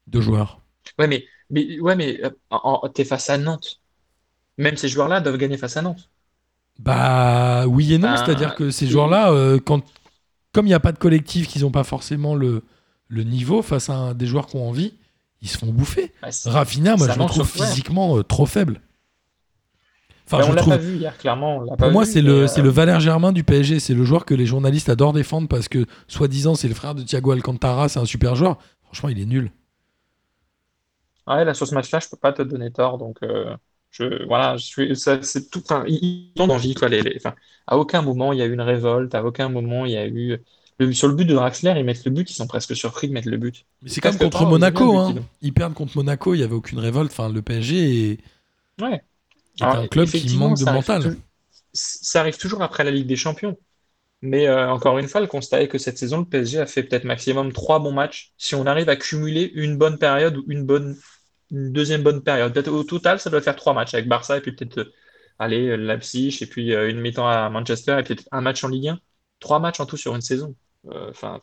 de 0.09 0.21
joueurs. 0.21 0.61
Ouais, 0.99 1.07
mais, 1.09 1.27
mais, 1.51 1.79
ouais, 1.81 1.97
mais 1.97 2.21
euh, 2.25 2.89
t'es 2.95 3.05
face 3.05 3.31
à 3.31 3.39
Nantes. 3.39 3.81
Même 4.59 4.77
ces 4.77 4.89
joueurs-là 4.89 5.21
doivent 5.21 5.39
gagner 5.39 5.59
face 5.59 5.77
à 5.79 5.83
Nantes. 5.83 6.11
Bah 6.79 7.67
oui 7.67 7.95
et 7.95 7.99
non, 7.99 8.09
Ben, 8.09 8.17
c'est-à-dire 8.17 8.55
que 8.55 8.71
ces 8.71 8.87
joueurs-là, 8.87 9.31
euh, 9.33 9.59
quand, 9.59 9.83
comme 10.53 10.67
il 10.67 10.71
n'y 10.71 10.75
a 10.75 10.81
pas 10.81 10.93
de 10.93 10.99
collectif, 10.99 11.49
qu'ils 11.49 11.63
n'ont 11.63 11.71
pas 11.73 11.85
forcément 11.85 12.35
le, 12.35 12.65
le 13.09 13.25
niveau 13.25 13.63
face 13.63 13.91
à 13.91 13.95
un- 13.97 14.15
des 14.15 14.27
joueurs 14.27 14.47
qui 14.47 14.57
ont 14.57 14.69
envie, 14.69 14.95
ils 15.47 15.51
se 15.51 15.59
font 15.59 15.73
bouffer. 15.73 16.13
Rafinha, 16.45 16.97
moi 16.97 17.09
je 17.09 17.19
le 17.19 17.25
trouve 17.27 17.51
ouais. 17.57 17.67
physiquement 17.67 18.19
euh, 18.19 18.23
trop 18.25 18.47
faible. 18.47 18.81
Enfin, 20.27 20.43
je 20.43 20.49
on 20.49 20.53
le 20.53 20.57
l'a 20.57 20.63
trouve. 20.63 20.75
pas 20.75 20.77
vu 20.77 20.97
hier, 20.97 21.17
clairement. 21.19 21.59
on 21.59 21.61
l'a 21.63 21.77
pas 21.77 21.87
Pour 21.87 21.93
moi, 21.93 22.05
c'est 22.07 22.23
le, 22.23 22.45
euh, 22.45 22.63
le 22.63 22.69
Valère 22.71 23.01
Germain 23.01 23.33
du 23.33 23.45
PSG. 23.45 23.81
C'est 23.81 23.95
le 23.95 24.05
joueur 24.05 24.25
que 24.25 24.35
les 24.35 24.47
journalistes 24.47 24.89
adorent 24.89 25.13
défendre 25.13 25.49
parce 25.49 25.69
que, 25.69 25.87
soi-disant, 26.09 26.55
c'est 26.55 26.69
le 26.69 26.75
frère 26.75 26.95
de 26.95 27.03
Thiago 27.03 27.33
Alcantara, 27.33 27.89
c'est 27.89 28.01
un 28.01 28.05
super 28.07 28.35
joueur. 28.37 28.59
Franchement, 28.85 29.09
il 29.11 29.21
est 29.21 29.27
nul. 29.27 29.51
Ouais, 31.27 31.45
là, 31.45 31.55
sur 31.55 31.67
ce 31.67 31.75
match-là, 31.75 31.99
je 32.01 32.09
peux 32.09 32.17
pas 32.17 32.33
te 32.33 32.43
donner 32.43 32.71
tort. 32.73 32.99
Donc, 32.99 33.19
euh, 33.23 33.57
je, 33.91 34.25
voilà, 34.27 34.57
je 34.57 34.65
suis, 34.65 34.97
ça, 34.97 35.21
c'est 35.23 35.51
tout 35.51 35.63
un. 35.71 35.85
Ils 35.87 36.33
ils 36.37 36.43
ont 36.43 36.49
envie, 36.51 36.75
quoi. 36.75 36.89
Les, 36.89 37.03
les- 37.03 37.17
enfin, 37.17 37.35
à 37.67 37.79
aucun 37.79 38.03
moment, 38.03 38.33
il 38.33 38.39
y 38.39 38.43
a 38.43 38.47
eu 38.47 38.53
une 38.53 38.61
révolte. 38.61 39.15
À 39.15 39.25
aucun 39.25 39.49
moment, 39.49 39.85
il 39.87 39.93
y 39.93 39.97
a 39.97 40.07
eu. 40.07 40.39
Le- 40.79 40.93
sur 40.93 41.09
le 41.09 41.15
but 41.15 41.25
de 41.25 41.35
Draxler, 41.35 41.75
ils 41.77 41.85
mettent 41.85 42.05
le 42.05 42.11
but. 42.11 42.31
Ils 42.31 42.35
sont 42.35 42.47
presque 42.47 42.77
surpris 42.77 43.09
de 43.09 43.13
mettre 43.13 43.29
le 43.29 43.37
but. 43.37 43.65
Mais 43.83 43.89
c'est 43.91 44.01
comme 44.01 44.17
contre 44.19 44.45
Monaco. 44.47 44.99
Hein. 44.99 45.15
Ils 45.43 45.53
perdent 45.53 45.75
contre 45.75 45.97
Monaco, 45.97 46.35
il 46.35 46.39
n'y 46.39 46.45
avait 46.45 46.55
aucune 46.55 46.79
révolte. 46.79 47.11
Enfin, 47.13 47.29
le 47.31 47.43
PSG 47.43 48.13
est, 48.13 48.19
Ouais. 48.83 49.03
est 49.59 49.63
Alors, 49.63 49.77
un 49.77 49.89
club 49.89 50.09
qui 50.09 50.37
manque 50.37 50.59
de 50.59 50.65
mental. 50.65 51.17
Ça 51.73 52.21
arrive 52.21 52.39
toujours 52.39 52.63
après 52.63 52.85
la 52.85 52.91
Ligue 52.91 53.07
des 53.07 53.17
Champions. 53.17 53.57
Mais 54.23 54.49
euh, 54.49 54.71
encore 54.71 54.99
une 54.99 55.09
fois, 55.09 55.21
le 55.21 55.27
constat 55.27 55.63
est 55.63 55.69
que 55.69 55.77
cette 55.79 55.99
saison, 55.99 56.19
le 56.21 56.25
PSG 56.25 56.59
a 56.59 56.67
fait 56.67 56.83
peut-être 56.83 57.05
maximum 57.05 57.53
trois 57.53 57.79
bons 57.81 57.93
matchs. 57.93 58.33
Si 58.39 58.55
on 58.55 58.67
arrive 58.67 58.89
à 58.89 58.97
cumuler 58.97 59.53
une 59.55 59.77
bonne 59.77 59.99
période 59.99 60.39
ou 60.39 60.45
une 60.49 60.65
bonne, 60.65 60.97
une 61.51 61.71
deuxième 61.73 62.03
bonne 62.03 62.23
période, 62.23 62.53
peut-être 62.53 62.69
au 62.73 62.83
total, 62.83 63.21
ça 63.21 63.29
doit 63.31 63.43
faire 63.43 63.57
trois 63.57 63.75
matchs 63.75 63.93
avec 63.95 64.09
Barça 64.09 64.39
et 64.39 64.41
puis 64.41 64.53
peut-être 64.53 64.79
euh, 64.79 64.93
aller 65.39 65.69
euh, 65.69 65.77
Leipzig 65.77 66.39
et 66.41 66.47
puis 66.47 66.73
euh, 66.75 66.89
une 66.89 66.99
mi-temps 67.01 67.29
à 67.29 67.51
Manchester 67.51 67.99
et 68.01 68.03
peut-être 68.05 68.25
un 68.33 68.41
match 68.41 68.65
en 68.65 68.69
Ligue 68.69 68.89
1. 68.89 69.01
Trois 69.39 69.59
matchs 69.61 69.81
en 69.81 69.87
tout 69.87 69.99
sur 69.99 70.15
une 70.15 70.23
saison. 70.23 70.55
Euh, 70.91 71.11
Enfin, 71.11 71.41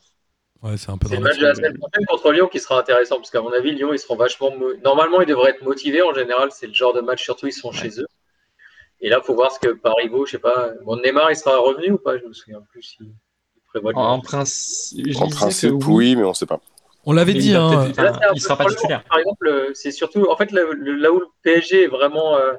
Ouais, 0.61 0.77
c'est 0.77 0.91
un 0.91 0.97
peu 0.97 1.09
C'est 1.09 1.15
le 1.17 1.21
match 1.21 1.37
de 1.37 1.45
la 1.45 1.55
semaine 1.55 1.77
prochaine 1.77 2.05
contre 2.05 2.31
Lyon 2.31 2.47
qui 2.47 2.57
sera 2.61 2.79
intéressant 2.79 3.17
parce 3.17 3.29
qu'à 3.29 3.41
mon 3.41 3.51
avis, 3.51 3.71
Lyon, 3.73 3.91
ils 3.91 3.99
seront 3.99 4.15
vachement. 4.15 4.55
mo- 4.55 4.73
Normalement, 4.81 5.19
ils 5.19 5.27
devraient 5.27 5.49
être 5.51 5.61
motivés. 5.63 6.01
En 6.01 6.13
général, 6.13 6.51
c'est 6.53 6.67
le 6.67 6.73
genre 6.73 6.93
de 6.93 7.01
match, 7.01 7.21
surtout, 7.21 7.47
ils 7.47 7.51
sont 7.51 7.69
Ouais. 7.71 7.75
chez 7.75 7.99
eux. 7.99 8.07
Et 9.01 9.09
là, 9.09 9.19
il 9.21 9.25
faut 9.25 9.35
voir 9.35 9.51
ce 9.51 9.59
que 9.59 9.73
Parigo, 9.73 10.25
je 10.25 10.31
sais 10.31 10.37
pas. 10.39 10.69
Bon, 10.85 10.95
Neymar, 10.95 11.29
il 11.31 11.35
sera 11.35 11.57
revenu 11.57 11.91
ou 11.91 11.97
pas 11.97 12.17
Je 12.17 12.23
me 12.23 12.31
souviens 12.31 12.61
plus 12.71 12.81
s'il 12.81 13.11
prévoit 13.67 13.91
de 13.91 13.97
en, 13.97 14.01
en 14.03 14.11
venir. 14.19 14.23
principe, 14.23 15.05
je 15.11 15.17
En 15.17 15.27
principe, 15.27 15.71
que 15.79 15.85
oui, 15.87 16.15
mais 16.15 16.23
on 16.23 16.33
sait 16.33 16.45
pas. 16.45 16.61
On 17.05 17.11
l'avait 17.11 17.33
Mais 17.33 17.39
dit, 17.39 17.49
il 17.49 17.55
hein. 17.57 17.91
Là, 17.97 18.17
il 18.33 18.39
sera 18.39 18.55
pas 18.55 18.63
le 18.63 18.73
titulaire. 18.75 19.03
Par 19.03 19.19
exemple, 19.19 19.71
c'est 19.73 19.91
surtout. 19.91 20.25
En 20.29 20.37
fait, 20.37 20.51
là, 20.53 20.61
le- 20.71 20.95
là 20.95 21.11
où 21.11 21.19
le 21.19 21.27
PSG 21.41 21.83
est 21.83 21.87
vraiment 21.87 22.37
euh, 22.37 22.53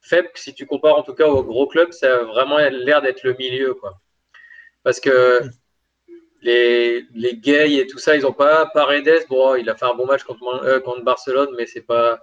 faible, 0.00 0.30
si 0.34 0.52
tu 0.52 0.66
compares 0.66 0.98
en 0.98 1.02
tout 1.04 1.14
cas 1.14 1.28
au 1.28 1.44
gros 1.44 1.68
club, 1.68 1.92
ça 1.92 2.12
a 2.16 2.24
vraiment 2.24 2.58
l'air 2.58 3.00
d'être 3.02 3.22
le 3.22 3.34
milieu. 3.34 3.74
Quoi. 3.74 4.00
Parce 4.82 4.98
que 4.98 5.42
les, 6.44 7.06
les 7.14 7.36
gays 7.36 7.74
et 7.78 7.86
tout 7.86 7.98
ça, 7.98 8.14
ils 8.14 8.22
n'ont 8.22 8.32
pas. 8.32 8.66
Paredes, 8.74 9.26
bon, 9.28 9.54
il 9.56 9.68
a 9.70 9.74
fait 9.74 9.86
un 9.86 9.94
bon 9.94 10.06
match 10.06 10.22
contre, 10.24 10.44
euh, 10.64 10.78
contre 10.78 11.02
Barcelone, 11.02 11.48
mais 11.56 11.66
c'est 11.66 11.80
pas 11.80 12.20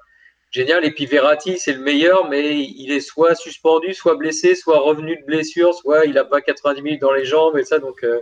génial. 0.52 0.86
Et 0.86 0.92
puis 0.92 1.08
Verratti, 1.08 1.58
c'est 1.58 1.74
le 1.74 1.80
meilleur, 1.80 2.30
mais 2.30 2.60
il 2.60 2.92
est 2.92 3.00
soit 3.00 3.34
suspendu, 3.36 3.94
soit 3.96 4.16
blessé, 4.16 4.54
soit 4.54 4.80
revenu 4.80 5.18
de 5.18 5.26
blessure, 5.26 5.74
soit 5.74 6.06
il 6.06 6.14
n'a 6.14 6.24
pas 6.24 6.40
90 6.42 6.82
minutes 6.84 7.02
dans 7.02 7.12
les 7.14 7.26
jambes 7.26 7.58
et 7.58 7.64
ça, 7.64 7.80
donc 7.80 8.04
euh, 8.04 8.20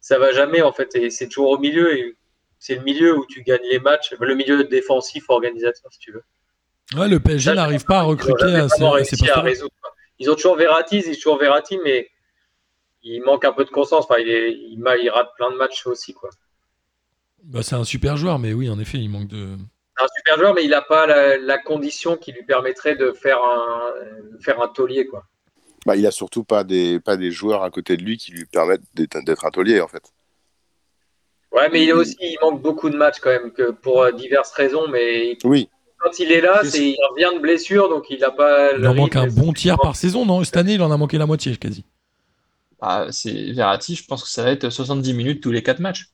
ça 0.00 0.18
va 0.18 0.32
jamais 0.32 0.60
en 0.60 0.72
fait. 0.72 0.94
Et 0.94 1.08
c'est 1.08 1.28
toujours 1.28 1.50
au 1.50 1.58
milieu. 1.58 1.96
Et 1.96 2.16
c'est 2.58 2.74
le 2.76 2.82
milieu 2.82 3.16
où 3.16 3.24
tu 3.26 3.42
gagnes 3.42 3.66
les 3.70 3.78
matchs, 3.78 4.14
le 4.20 4.34
milieu 4.34 4.62
défensif 4.64 5.24
organisateur, 5.28 5.90
si 5.90 5.98
tu 5.98 6.12
veux. 6.12 6.24
Ouais, 6.98 7.08
le 7.08 7.18
PSG 7.18 7.54
n'arrive 7.54 7.84
pas 7.84 8.00
à 8.00 8.02
Ils 8.02 8.06
ont 8.06 8.08
recruter 8.10 8.44
à 8.44 8.64
à 8.64 8.90
réussi 8.90 9.30
à 9.30 9.40
résoudre. 9.40 9.72
quoi. 9.80 9.90
Ils 10.18 10.30
ont 10.30 10.34
toujours 10.34 10.56
Verratti, 10.56 10.98
ils 10.98 11.10
ont 11.10 11.14
toujours 11.14 11.38
Verratti, 11.38 11.78
mais 11.82 12.08
il 13.04 13.22
manque 13.22 13.44
un 13.44 13.52
peu 13.52 13.64
de 13.64 13.70
conscience. 13.70 14.04
Enfin, 14.08 14.18
il, 14.20 14.28
est, 14.28 14.52
il, 14.52 14.82
il 15.02 15.10
rate 15.10 15.30
plein 15.36 15.50
de 15.50 15.56
matchs 15.56 15.86
aussi. 15.86 16.12
Quoi. 16.14 16.30
Bah, 17.44 17.62
c'est 17.62 17.76
un 17.76 17.84
super 17.84 18.16
joueur, 18.16 18.38
mais 18.38 18.52
oui, 18.52 18.68
en 18.70 18.78
effet, 18.78 18.98
il 18.98 19.08
manque 19.08 19.28
de. 19.28 19.56
C'est 19.96 20.04
un 20.04 20.08
super 20.16 20.38
joueur, 20.38 20.54
mais 20.54 20.64
il 20.64 20.70
n'a 20.70 20.82
pas 20.82 21.06
la, 21.06 21.36
la 21.38 21.58
condition 21.58 22.16
qui 22.16 22.32
lui 22.32 22.44
permettrait 22.44 22.96
de 22.96 23.12
faire 23.12 23.38
un, 23.42 23.92
faire 24.40 24.60
un 24.60 24.68
taulier. 24.68 25.06
Quoi. 25.06 25.22
Bah, 25.86 25.94
il 25.96 26.06
a 26.06 26.10
surtout 26.10 26.42
pas 26.42 26.64
des, 26.64 26.98
pas 26.98 27.16
des 27.16 27.30
joueurs 27.30 27.62
à 27.62 27.70
côté 27.70 27.96
de 27.96 28.02
lui 28.02 28.16
qui 28.16 28.32
lui 28.32 28.46
permettent 28.46 28.82
d'être 28.94 29.22
d'être 29.24 29.44
un 29.44 29.50
taulier, 29.50 29.80
en 29.80 29.88
fait. 29.88 30.12
Ouais, 31.52 31.68
mais 31.70 31.84
il, 31.84 31.92
aussi, 31.92 32.16
il 32.20 32.36
manque 32.42 32.60
beaucoup 32.62 32.90
de 32.90 32.96
matchs 32.96 33.20
quand 33.20 33.30
même, 33.30 33.52
que 33.52 33.70
pour 33.70 34.02
euh, 34.02 34.10
diverses 34.10 34.50
raisons. 34.52 34.88
Mais 34.88 35.36
Oui, 35.44 35.68
quand 35.98 36.18
il 36.18 36.32
est 36.32 36.40
là, 36.40 36.62
C'est- 36.64 36.80
il 36.82 36.96
revient 37.10 37.30
de 37.36 37.40
blessure, 37.40 37.88
donc 37.88 38.10
il 38.10 38.18
n'a 38.18 38.32
pas. 38.32 38.72
Il 38.76 38.86
en 38.88 38.94
manque 38.94 39.14
un 39.14 39.28
bon 39.28 39.52
tiers 39.52 39.78
par 39.78 39.94
saison, 39.94 40.26
non? 40.26 40.42
Cette 40.42 40.56
année, 40.56 40.74
il 40.74 40.82
en 40.82 40.90
a 40.90 40.96
manqué 40.96 41.18
la 41.18 41.26
moitié, 41.26 41.56
quasi. 41.56 41.84
Ah, 42.84 43.06
c'est 43.10 43.52
Verratti, 43.52 43.94
je 43.96 44.04
pense 44.06 44.22
que 44.22 44.28
ça 44.28 44.42
va 44.42 44.50
être 44.50 44.70
70 44.70 45.12
minutes 45.14 45.42
tous 45.42 45.50
les 45.52 45.62
quatre 45.62 45.80
matchs. 45.80 46.10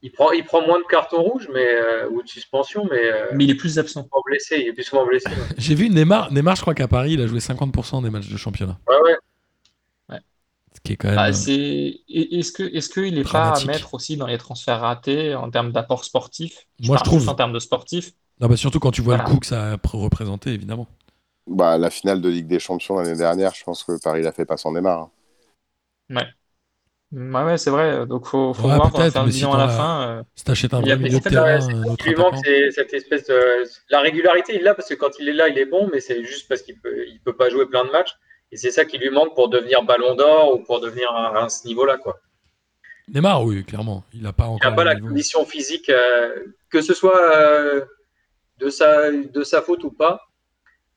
Il 0.00 0.12
prend, 0.12 0.30
il 0.30 0.44
prend 0.44 0.64
moins 0.64 0.78
de 0.78 0.84
cartons 0.88 1.22
rouges 1.22 1.48
mais, 1.52 1.66
euh, 1.66 2.08
ou 2.10 2.22
de 2.22 2.28
suspension, 2.28 2.86
mais 2.90 3.00
euh, 3.04 3.26
Mais 3.34 3.44
il 3.44 3.50
est 3.50 3.56
plus 3.56 3.78
absent. 3.80 4.04
souvent 4.04 4.22
blessé. 4.24 4.58
Il 4.60 4.68
est 4.68 4.72
plus 4.72 4.84
souvent 4.84 5.04
blessé. 5.04 5.28
ouais. 5.28 5.34
J'ai 5.58 5.74
vu 5.74 5.90
Neymar. 5.90 6.32
Neymar, 6.32 6.54
je 6.54 6.60
crois 6.60 6.74
qu'à 6.74 6.86
Paris, 6.86 7.14
il 7.14 7.20
a 7.20 7.26
joué 7.26 7.40
50% 7.40 8.02
des 8.02 8.10
matchs 8.10 8.28
de 8.28 8.36
championnat. 8.36 8.78
Ouais, 8.88 8.94
ouais. 10.10 10.18
Ce 10.74 10.80
qui 10.82 10.92
est 10.92 10.96
quand 10.96 11.08
même. 11.08 11.16
Bah, 11.16 11.32
c'est... 11.32 11.52
et- 11.52 12.38
Est-ce 12.38 12.52
que, 12.52 12.62
est-ce 12.62 12.88
qu'il 12.90 13.14
n'est 13.14 13.24
pas 13.24 13.50
à 13.56 13.64
mettre 13.64 13.94
aussi 13.94 14.16
dans 14.16 14.26
les 14.28 14.38
transferts 14.38 14.80
ratés 14.80 15.34
en 15.34 15.50
termes 15.50 15.72
d'apport 15.72 16.04
sportif? 16.04 16.66
Moi, 16.80 16.96
je 16.98 17.02
trouve. 17.04 17.28
En 17.28 17.34
termes 17.34 17.52
de 17.52 17.58
sportif. 17.58 18.12
Non, 18.40 18.46
bah, 18.46 18.56
surtout 18.56 18.78
quand 18.78 18.92
tu 18.92 19.02
vois 19.02 19.16
Voilà. 19.16 19.28
le 19.28 19.34
coup 19.34 19.40
que 19.40 19.46
ça 19.46 19.72
a 19.72 19.76
pr- 19.76 19.96
représenté, 20.00 20.50
évidemment. 20.50 20.86
bah, 21.48 21.76
la 21.76 21.90
finale 21.90 22.20
de 22.20 22.28
Ligue 22.28 22.46
des 22.46 22.60
Champions 22.60 22.96
l'année 23.00 23.16
dernière, 23.16 23.52
je 23.54 23.64
pense 23.64 23.82
que 23.82 23.98
Paris 24.00 24.22
l'a 24.22 24.30
fait 24.30 24.44
pas 24.44 24.56
sans 24.56 24.70
démarre. 24.70 25.00
hein. 25.00 25.10
Ouais, 27.12 27.42
ouais, 27.44 27.58
c'est 27.58 27.70
vrai. 27.70 28.06
Donc, 28.06 28.26
faut, 28.26 28.52
faut 28.54 28.68
Ouais, 28.68 28.74
voir, 28.74 28.90
on 28.92 28.98
va 28.98 29.04
peut-être, 29.04 29.12
faire 29.12 29.24
le 29.24 29.26
mais 29.26 29.32
si 29.32 29.46
bilan 29.46 29.54
à 29.54 29.58
la 29.58 29.68
fin. 29.68 30.08
euh, 30.08 30.22
Si 30.34 30.44
t'achètes 30.44 30.74
un 30.74 30.80
Il 30.80 30.86
y 30.86 30.92
a 30.92 30.96
vrai 30.96 30.96
milieu 30.96 31.18
de 31.20 31.22
peut-être 31.22 31.28
terrain, 31.28 31.60
Ce 31.60 31.70
un 31.70 31.84
autre 31.84 31.96
qui 31.96 32.08
lui 32.08 32.16
manque, 32.16 32.34
attaquant. 32.34 32.42
c'est 32.44 32.70
cette 32.70 32.92
espèce 32.94 33.26
de. 33.26 33.64
La 33.90 34.00
régularité, 34.00 34.54
il 34.56 34.62
l'a 34.62 34.74
parce 34.74 34.88
que 34.88 34.94
quand 34.94 35.18
il 35.18 35.28
est 35.28 35.32
là, 35.32 35.48
il 35.48 35.58
est 35.58 35.66
bon, 35.66 35.88
mais 35.92 36.00
c'est 36.00 36.24
juste 36.24 36.48
parce 36.48 36.62
qu'il 36.62 36.78
peut, 36.80 37.06
il 37.08 37.20
peut 37.20 37.36
pas 37.36 37.50
jouer 37.50 37.66
plein 37.66 37.84
de 37.84 37.90
matchs. 37.90 38.14
Et 38.52 38.56
c'est 38.56 38.70
ça 38.70 38.84
qui 38.84 38.98
lui 38.98 39.10
manque 39.10 39.34
pour 39.34 39.48
devenir 39.48 39.82
ballon 39.84 40.14
d'or 40.14 40.54
ou 40.54 40.62
pour 40.64 40.80
devenir 40.80 41.10
à, 41.12 41.44
à 41.44 41.48
ce 41.48 41.66
niveau-là. 41.66 41.98
Quoi. 41.98 42.18
Neymar, 43.08 43.44
oui, 43.44 43.64
clairement. 43.64 44.04
Il 44.12 44.22
n'a 44.22 44.32
pas 44.32 44.44
Il 44.44 44.48
encore 44.48 44.70
n'a 44.70 44.76
pas 44.76 44.84
le 44.84 44.90
la 44.90 44.94
niveau. 44.94 45.08
condition 45.08 45.44
physique, 45.46 45.88
euh, 45.90 46.44
que 46.70 46.80
ce 46.82 46.94
soit 46.94 47.18
euh, 47.36 47.84
de, 48.58 48.70
sa, 48.70 49.10
de 49.12 49.42
sa 49.42 49.62
faute 49.62 49.84
ou 49.84 49.90
pas. 49.90 50.22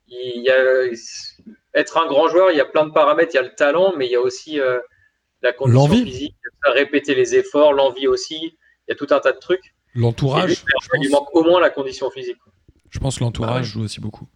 Il 0.08 0.44
y 0.44 0.50
a, 0.50 0.86
être 1.74 1.98
un 1.98 2.08
grand 2.08 2.28
joueur, 2.28 2.52
il 2.52 2.58
y 2.58 2.62
a 2.62 2.66
plein 2.66 2.86
de 2.86 2.92
paramètres. 2.92 3.32
Il 3.34 3.38
y 3.38 3.40
a 3.40 3.44
le 3.44 3.56
talent, 3.56 3.94
mais 3.98 4.08
il 4.08 4.12
y 4.12 4.16
a 4.16 4.22
aussi 4.22 4.60
euh, 4.60 4.80
la 5.42 5.54
condition 5.54 5.82
L'envie. 5.88 6.04
physique, 6.06 6.36
répéter 6.64 7.16
les 7.16 7.36
efforts, 7.36 7.74
l'envie 7.74 8.08
aussi. 8.08 8.36
Il 8.88 8.90
y 8.90 8.92
a 8.92 8.96
tout 8.96 9.08
un 9.12 9.20
tas 9.20 9.32
de 9.32 9.40
trucs. 9.40 9.74
L'entourage, 9.96 10.52
je 10.52 10.56
il 11.02 11.10
pense, 11.10 11.12
manque 11.12 11.36
au 11.36 11.44
moins 11.44 11.60
la 11.60 11.70
condition 11.70 12.10
physique. 12.12 12.38
je 12.90 13.00
pense 13.00 13.18
que 13.20 13.24
l'entourage 13.24 13.54
Ah 13.56 13.58
ouais. 13.60 13.64
joue 13.64 13.82
aussi 13.82 14.00
beaucoup. 14.00 14.28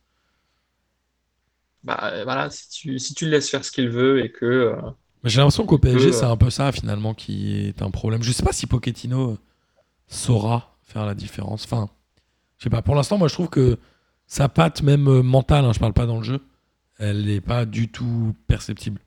bah, 1.84 1.99
euh, 2.14 2.23
voilà, 2.23 2.49
si 2.49 2.69
tu, 2.69 2.99
si 2.99 3.14
tu 3.14 3.26
le 3.26 3.32
laisses 3.32 3.49
faire 3.49 3.64
ce 3.64 3.72
qu'il 3.72 3.90
veut 3.90 4.23
et 4.23 4.32
que. 4.32 4.45
euh, 4.45 4.76
Mais 5.23 5.30
J'ai 5.30 5.38
l'impression 5.40 5.65
qu'au 5.65 5.77
PSG, 5.77 6.10
Euh, 6.10 6.11
c'est 6.11 6.26
un 6.26 6.38
peu 6.38 6.49
ça, 6.49 6.72
finalement, 6.72 7.14
qui 7.14 7.68
est 7.68 7.82
un 7.82 7.91
problème. 7.91 8.23
Je 8.23 8.32
sais 8.32 8.44
pas 8.44 8.53
si 8.53 8.65
Pochettino 8.68 9.38
saura 10.07 10.77
faire 10.84 11.06
la 11.06 11.14
différence. 11.15 11.64
Enfin, 11.65 11.90
je 12.57 12.64
sais 12.65 12.69
pas. 12.69 12.82
Pour 12.82 12.95
l'instant, 12.95 13.18
moi, 13.18 13.27
je 13.27 13.34
trouve 13.34 13.49
que 13.49 13.77
sa 14.27 14.49
patte, 14.49 14.82
même 14.82 15.07
euh, 15.07 15.22
mentale, 15.22 15.65
hein, 15.65 15.73
je 15.73 15.80
parle 15.80 15.94
pas 15.94 16.06
dans 16.07 16.18
le 16.18 16.23
jeu, 16.23 16.40
elle 16.98 17.26
n'est 17.26 17.41
pas 17.41 17.65
du 17.65 17.90
tout 17.91 18.36
perceptible. 18.48 18.99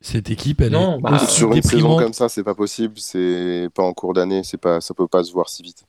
Cette 0.00 0.30
équipe, 0.30 0.60
elle 0.60 0.72
Non, 0.72 0.98
est 0.98 1.00
bah, 1.00 1.14
aussi 1.22 1.34
Sur 1.34 1.48
une 1.52 1.62
saison 1.62 1.76
déprimante. 1.76 2.02
comme 2.02 2.12
ça, 2.12 2.28
c'est 2.28 2.44
pas 2.44 2.54
possible. 2.54 2.94
C'est 2.98 3.68
pas 3.74 3.82
en 3.82 3.92
cours 3.94 4.12
d'année. 4.12 4.42
C'est 4.44 4.58
pas, 4.58 4.80
ça 4.80 4.92
peut 4.94 5.08
pas 5.08 5.24
se 5.24 5.32
voir 5.32 5.48
si 5.48 5.62
vite. 5.62 5.84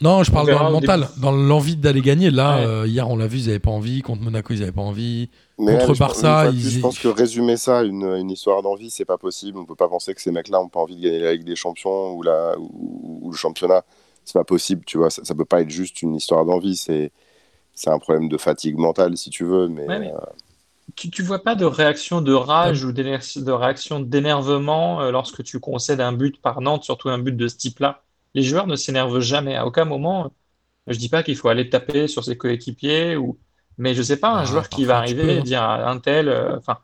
Non, 0.00 0.22
je 0.22 0.30
parle 0.30 0.48
dans 0.48 0.64
le 0.66 0.72
mental, 0.72 1.08
dans 1.20 1.32
l'envie 1.32 1.74
d'aller 1.74 2.02
gagner. 2.02 2.30
Là, 2.30 2.58
Ouais. 2.58 2.66
euh, 2.66 2.86
hier, 2.86 3.08
on 3.08 3.16
l'a 3.16 3.26
vu, 3.26 3.38
ils 3.38 3.46
n'avaient 3.46 3.58
pas 3.58 3.70
envie. 3.72 4.00
Contre 4.02 4.22
Monaco, 4.22 4.52
ils 4.54 4.60
n'avaient 4.60 4.70
pas 4.70 4.82
envie. 4.82 5.28
Mais 5.58 5.72
Contre 5.72 5.88
ouais, 5.88 5.94
je- 5.94 5.98
Barça, 5.98 6.46
plus, 6.50 6.56
ils- 6.58 6.70
je 6.70 6.80
pense 6.80 6.98
que 7.00 7.08
résumer 7.08 7.56
ça, 7.56 7.82
une, 7.82 8.04
une 8.04 8.30
histoire 8.30 8.62
d'envie, 8.62 8.90
c'est 8.90 9.04
pas 9.04 9.18
possible. 9.18 9.58
On 9.58 9.64
peut 9.64 9.74
pas 9.74 9.88
penser 9.88 10.14
que 10.14 10.20
ces 10.20 10.30
mecs-là 10.30 10.60
ont 10.60 10.68
pas 10.68 10.78
envie 10.80 10.94
de 10.96 11.02
gagner 11.02 11.18
la 11.18 11.32
Ligue 11.32 11.44
des 11.44 11.56
Champions 11.56 12.12
ou, 12.12 12.22
la, 12.22 12.56
ou, 12.60 13.20
ou 13.22 13.30
le 13.32 13.36
championnat. 13.36 13.82
C'est 14.24 14.34
pas 14.38 14.44
possible, 14.44 14.84
tu 14.84 14.98
vois. 14.98 15.10
Ça, 15.10 15.24
ça 15.24 15.34
peut 15.34 15.44
pas 15.46 15.62
être 15.62 15.70
juste 15.70 16.02
une 16.02 16.14
histoire 16.14 16.44
d'envie. 16.44 16.76
C'est 16.76 17.10
c'est 17.74 17.90
un 17.90 17.98
problème 17.98 18.28
de 18.28 18.36
fatigue 18.36 18.76
mentale, 18.76 19.16
si 19.16 19.30
tu 19.30 19.44
veux. 19.44 19.68
Mais, 19.68 19.86
Ouais, 19.88 19.98
mais- 20.00 20.12
euh, 20.12 20.18
Tu, 20.96 21.10
tu 21.10 21.22
vois 21.22 21.42
pas 21.44 21.54
de 21.54 21.64
réaction 21.64 22.20
de 22.22 22.32
rage 22.32 22.84
ou 22.84 22.92
d'éner- 22.92 23.18
de 23.36 23.52
réaction 23.52 24.00
d'énervement 24.00 25.00
euh, 25.02 25.10
lorsque 25.12 25.44
tu 25.44 25.60
concèdes 25.60 26.00
un 26.00 26.12
but 26.12 26.40
par 26.40 26.60
Nantes, 26.60 26.84
surtout 26.84 27.08
un 27.10 27.18
but 27.18 27.36
de 27.36 27.46
ce 27.48 27.56
type-là? 27.56 28.02
Les 28.34 28.42
joueurs 28.42 28.66
ne 28.66 28.74
s'énervent 28.76 29.20
jamais. 29.20 29.54
À 29.56 29.66
aucun 29.66 29.84
moment, 29.84 30.26
euh, 30.26 30.28
je 30.88 30.98
dis 30.98 31.08
pas 31.08 31.22
qu'il 31.22 31.36
faut 31.36 31.48
aller 31.48 31.68
taper 31.70 32.08
sur 32.08 32.24
ses 32.24 32.36
coéquipiers 32.38 33.16
ou, 33.16 33.38
mais 33.78 33.94
je 33.94 34.02
sais 34.02 34.18
pas, 34.18 34.32
un 34.32 34.44
Ah, 34.44 34.46
joueur 34.46 34.68
qui 34.70 34.84
va 34.86 34.98
arriver 34.98 35.38
et 35.38 35.42
hein. 35.42 35.44
dire 35.44 35.62
à 35.62 35.90
un 35.90 35.98
tel, 36.00 36.28
euh, 36.28 36.58
enfin, 36.58 36.78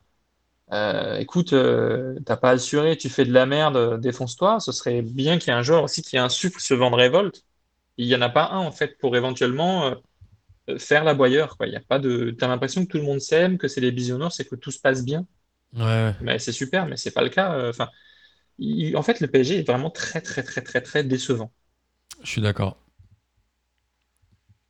euh, 0.72 1.18
écoute, 1.18 1.52
euh, 1.52 2.18
t'as 2.26 2.36
pas 2.36 2.50
assuré, 2.50 2.96
tu 2.96 3.08
fais 3.10 3.24
de 3.24 3.32
la 3.32 3.46
merde, 3.46 3.76
euh, 3.76 3.98
défonce-toi. 3.98 4.60
Ce 4.60 4.72
serait 4.72 5.02
bien 5.02 5.38
qu'il 5.38 5.48
y 5.52 5.56
ait 5.56 5.58
un 5.58 5.62
joueur 5.62 5.84
aussi 5.84 6.02
qui 6.02 6.18
insuffle 6.18 6.60
ce 6.60 6.74
vent 6.74 6.90
de 6.90 6.96
révolte. 6.96 7.44
Il 7.98 8.06
y 8.06 8.16
en 8.16 8.22
a 8.22 8.30
pas 8.30 8.50
un 8.50 8.58
en 8.60 8.72
fait 8.72 8.98
pour 8.98 9.16
éventuellement 9.16 9.94
euh, 10.70 10.74
euh, 10.74 10.78
faire 10.78 11.04
l'aboyeur, 11.04 11.56
quoi. 11.56 11.66
Il 11.66 11.72
y 11.72 11.76
a 11.76 11.80
pas 11.80 11.98
de, 11.98 12.30
t'as 12.38 12.48
l'impression 12.48 12.84
que 12.84 12.90
tout 12.90 12.98
le 12.98 13.04
monde 13.04 13.20
s'aime, 13.20 13.58
que 13.58 13.68
c'est 13.68 13.80
les 13.80 13.92
bisounours, 13.92 14.36
c'est 14.36 14.46
que 14.48 14.56
tout 14.56 14.70
se 14.70 14.80
passe 14.80 15.04
bien. 15.04 15.26
Ouais. 15.74 16.14
Mais 16.20 16.38
c'est 16.38 16.52
super, 16.52 16.86
mais 16.86 16.96
c'est 16.96 17.12
pas 17.12 17.22
le 17.22 17.30
cas. 17.30 17.54
euh, 17.56 17.70
Enfin, 17.70 17.90
il- 18.58 18.96
en 18.96 19.02
fait, 19.02 19.20
le 19.20 19.28
PSG 19.28 19.58
est 19.60 19.68
vraiment 19.68 19.90
très, 19.90 20.20
très, 20.22 20.42
très, 20.44 20.62
très, 20.62 20.82
très 20.82 21.04
décevant. 21.04 21.52
Je 22.24 22.28
suis 22.30 22.40
d'accord. 22.40 22.76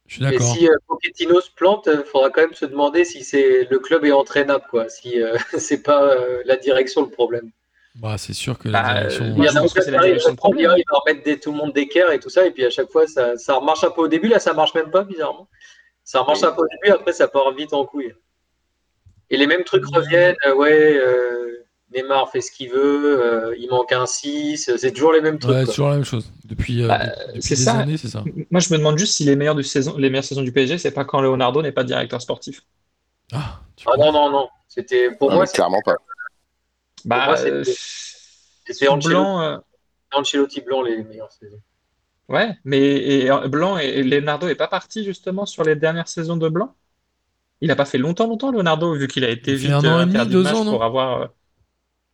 Je 0.06 0.14
suis 0.14 0.22
Et 0.28 0.38
d'accord. 0.38 0.38
si 0.38 0.68
euh, 0.68 0.76
Pochettino 0.86 1.40
se 1.40 1.50
plante, 1.50 1.88
il 1.90 2.04
faudra 2.04 2.28
quand 2.28 2.42
même 2.42 2.52
se 2.52 2.66
demander 2.66 3.06
si 3.06 3.24
c'est 3.24 3.64
le 3.70 3.78
club 3.78 4.04
est 4.04 4.12
entraînable, 4.12 4.64
quoi. 4.68 4.90
Si 4.90 5.22
euh, 5.22 5.34
c'est 5.58 5.82
pas 5.82 6.12
euh, 6.14 6.42
la 6.44 6.56
direction 6.56 7.00
le 7.02 7.08
problème. 7.10 7.50
Bah, 7.94 8.18
c'est 8.18 8.32
sûr 8.34 8.58
que 8.58 8.68
la 8.68 8.80
Bah, 8.80 8.82
direction. 8.82 9.24
euh, 9.24 9.34
Il 9.36 9.44
y 9.44 9.48
en 9.48 9.56
a 9.56 9.68
c'est 9.68 9.90
la 9.90 9.98
direction 9.98 10.34
problème. 10.34 10.72
Il 10.76 10.84
va 10.90 10.98
remettre 10.98 11.22
des- 11.24 11.38
tout 11.38 11.52
le 11.52 11.56
monde 11.58 11.72
d'équerre 11.72 12.10
et 12.10 12.18
tout 12.18 12.28
ça, 12.30 12.44
et 12.46 12.50
puis 12.50 12.64
à 12.64 12.70
chaque 12.70 12.90
fois, 12.90 13.06
ça, 13.06 13.36
ça 13.36 13.54
remarche 13.54 13.84
un 13.84 13.90
peu 13.90 14.02
au 14.02 14.08
début. 14.08 14.28
Là, 14.28 14.40
ça 14.40 14.52
marche 14.52 14.74
même 14.74 14.90
pas, 14.90 15.04
bizarrement. 15.04 15.48
Ça 16.05 16.22
Oui. 16.28 16.44
un 16.44 16.52
peu 16.52 16.62
au 16.62 16.66
début, 16.68 16.93
après, 16.94 17.12
ça 17.12 17.28
part 17.28 17.51
vite 17.52 17.72
en 17.72 17.85
couille. 17.86 18.14
Et 19.31 19.36
les 19.36 19.47
mêmes 19.47 19.64
trucs 19.64 19.86
reviennent. 19.86 20.36
euh, 20.47 20.55
ouais, 20.55 20.97
euh, 20.98 21.64
Neymar 21.94 22.31
fait 22.31 22.40
ce 22.43 22.51
qu'il 22.51 22.70
veut, 22.70 23.22
euh, 23.22 23.56
il 23.59 23.68
manque 23.70 23.90
un 23.93 24.05
6, 24.05 24.70
c'est 24.76 24.93
toujours 24.93 25.12
les 25.12 25.20
mêmes 25.22 25.39
trucs. 25.39 25.52
Ouais, 25.55 25.60
c'est 25.60 25.64
quoi. 25.66 25.74
toujours 25.74 25.89
la 25.89 25.94
même 25.94 26.05
chose. 26.05 26.31
Depuis, 26.44 26.82
euh, 26.82 26.89
Bah, 26.89 26.98
depuis 27.28 27.43
c'est 27.43 27.55
des 27.56 27.62
ça. 27.62 27.78
années, 27.78 27.97
c'est 27.97 28.09
ça. 28.09 28.22
Moi, 28.51 28.60
je 28.60 28.72
me 28.72 28.78
demande 28.78 28.98
juste 28.98 29.14
si 29.14 29.24
les 29.24 29.35
meilleures, 29.36 29.55
du 29.55 29.62
saison, 29.62 29.97
les 29.97 30.10
meilleures 30.10 30.24
saisons 30.24 30.43
du 30.43 30.52
PSG, 30.52 30.76
c'est 30.78 30.90
pas 30.90 31.05
quand 31.05 31.20
Leonardo 31.22 31.62
n'est 31.62 31.72
pas 31.72 31.85
directeur 31.85 32.20
sportif. 32.20 32.62
Ah, 33.32 33.60
tu 33.76 33.86
Ah 33.89 33.94
vois. 33.97 34.06
non, 34.06 34.12
non, 34.12 34.31
non. 34.31 34.48
C'était 34.68 35.10
pour 35.12 35.31
non, 35.31 35.36
moi, 35.36 35.47
clairement 35.47 35.81
pas. 35.85 35.97
Bah, 37.05 37.26
moi, 37.26 37.36
c'était- 37.36 37.51
euh, 37.52 37.64
c'était 38.66 38.89
Ancelotti. 38.89 39.09
Blanc, 39.09 39.40
euh, 39.43 39.59
Ancelotti 40.12 40.60
Blanc 40.60 40.82
les 40.82 41.02
meilleures 41.05 41.32
saisons. 41.32 41.60
Ouais, 42.28 42.56
mais 42.64 42.80
et, 42.80 43.30
euh, 43.30 43.48
Blanc 43.48 43.78
et, 43.78 43.86
et 43.86 44.02
Leonardo 44.02 44.48
est 44.48 44.55
pas 44.55 44.68
parti 44.68 45.05
justement 45.05 45.46
sur 45.46 45.62
les 45.64 45.76
dernières 45.76 46.09
saisons 46.09 46.36
de 46.36 46.48
Blanc? 46.48 46.74
Il 47.60 47.70
a 47.70 47.76
pas 47.76 47.84
fait 47.84 47.98
longtemps, 47.98 48.26
longtemps, 48.26 48.51
Leonardo, 48.51 48.94
vu 48.94 49.09
qu'il 49.09 49.24
a 49.24 49.30
été 49.30 49.55
vite 49.55 49.70
un 49.70 49.78
an 49.80 49.98
euh, 49.98 50.02
et 50.02 50.06
demi, 50.06 50.26
deux 50.26 50.46
ans, 50.46 50.64
non? 50.64 50.72
pour 50.72 50.84
avoir. 50.84 51.22
euh, 51.22 51.26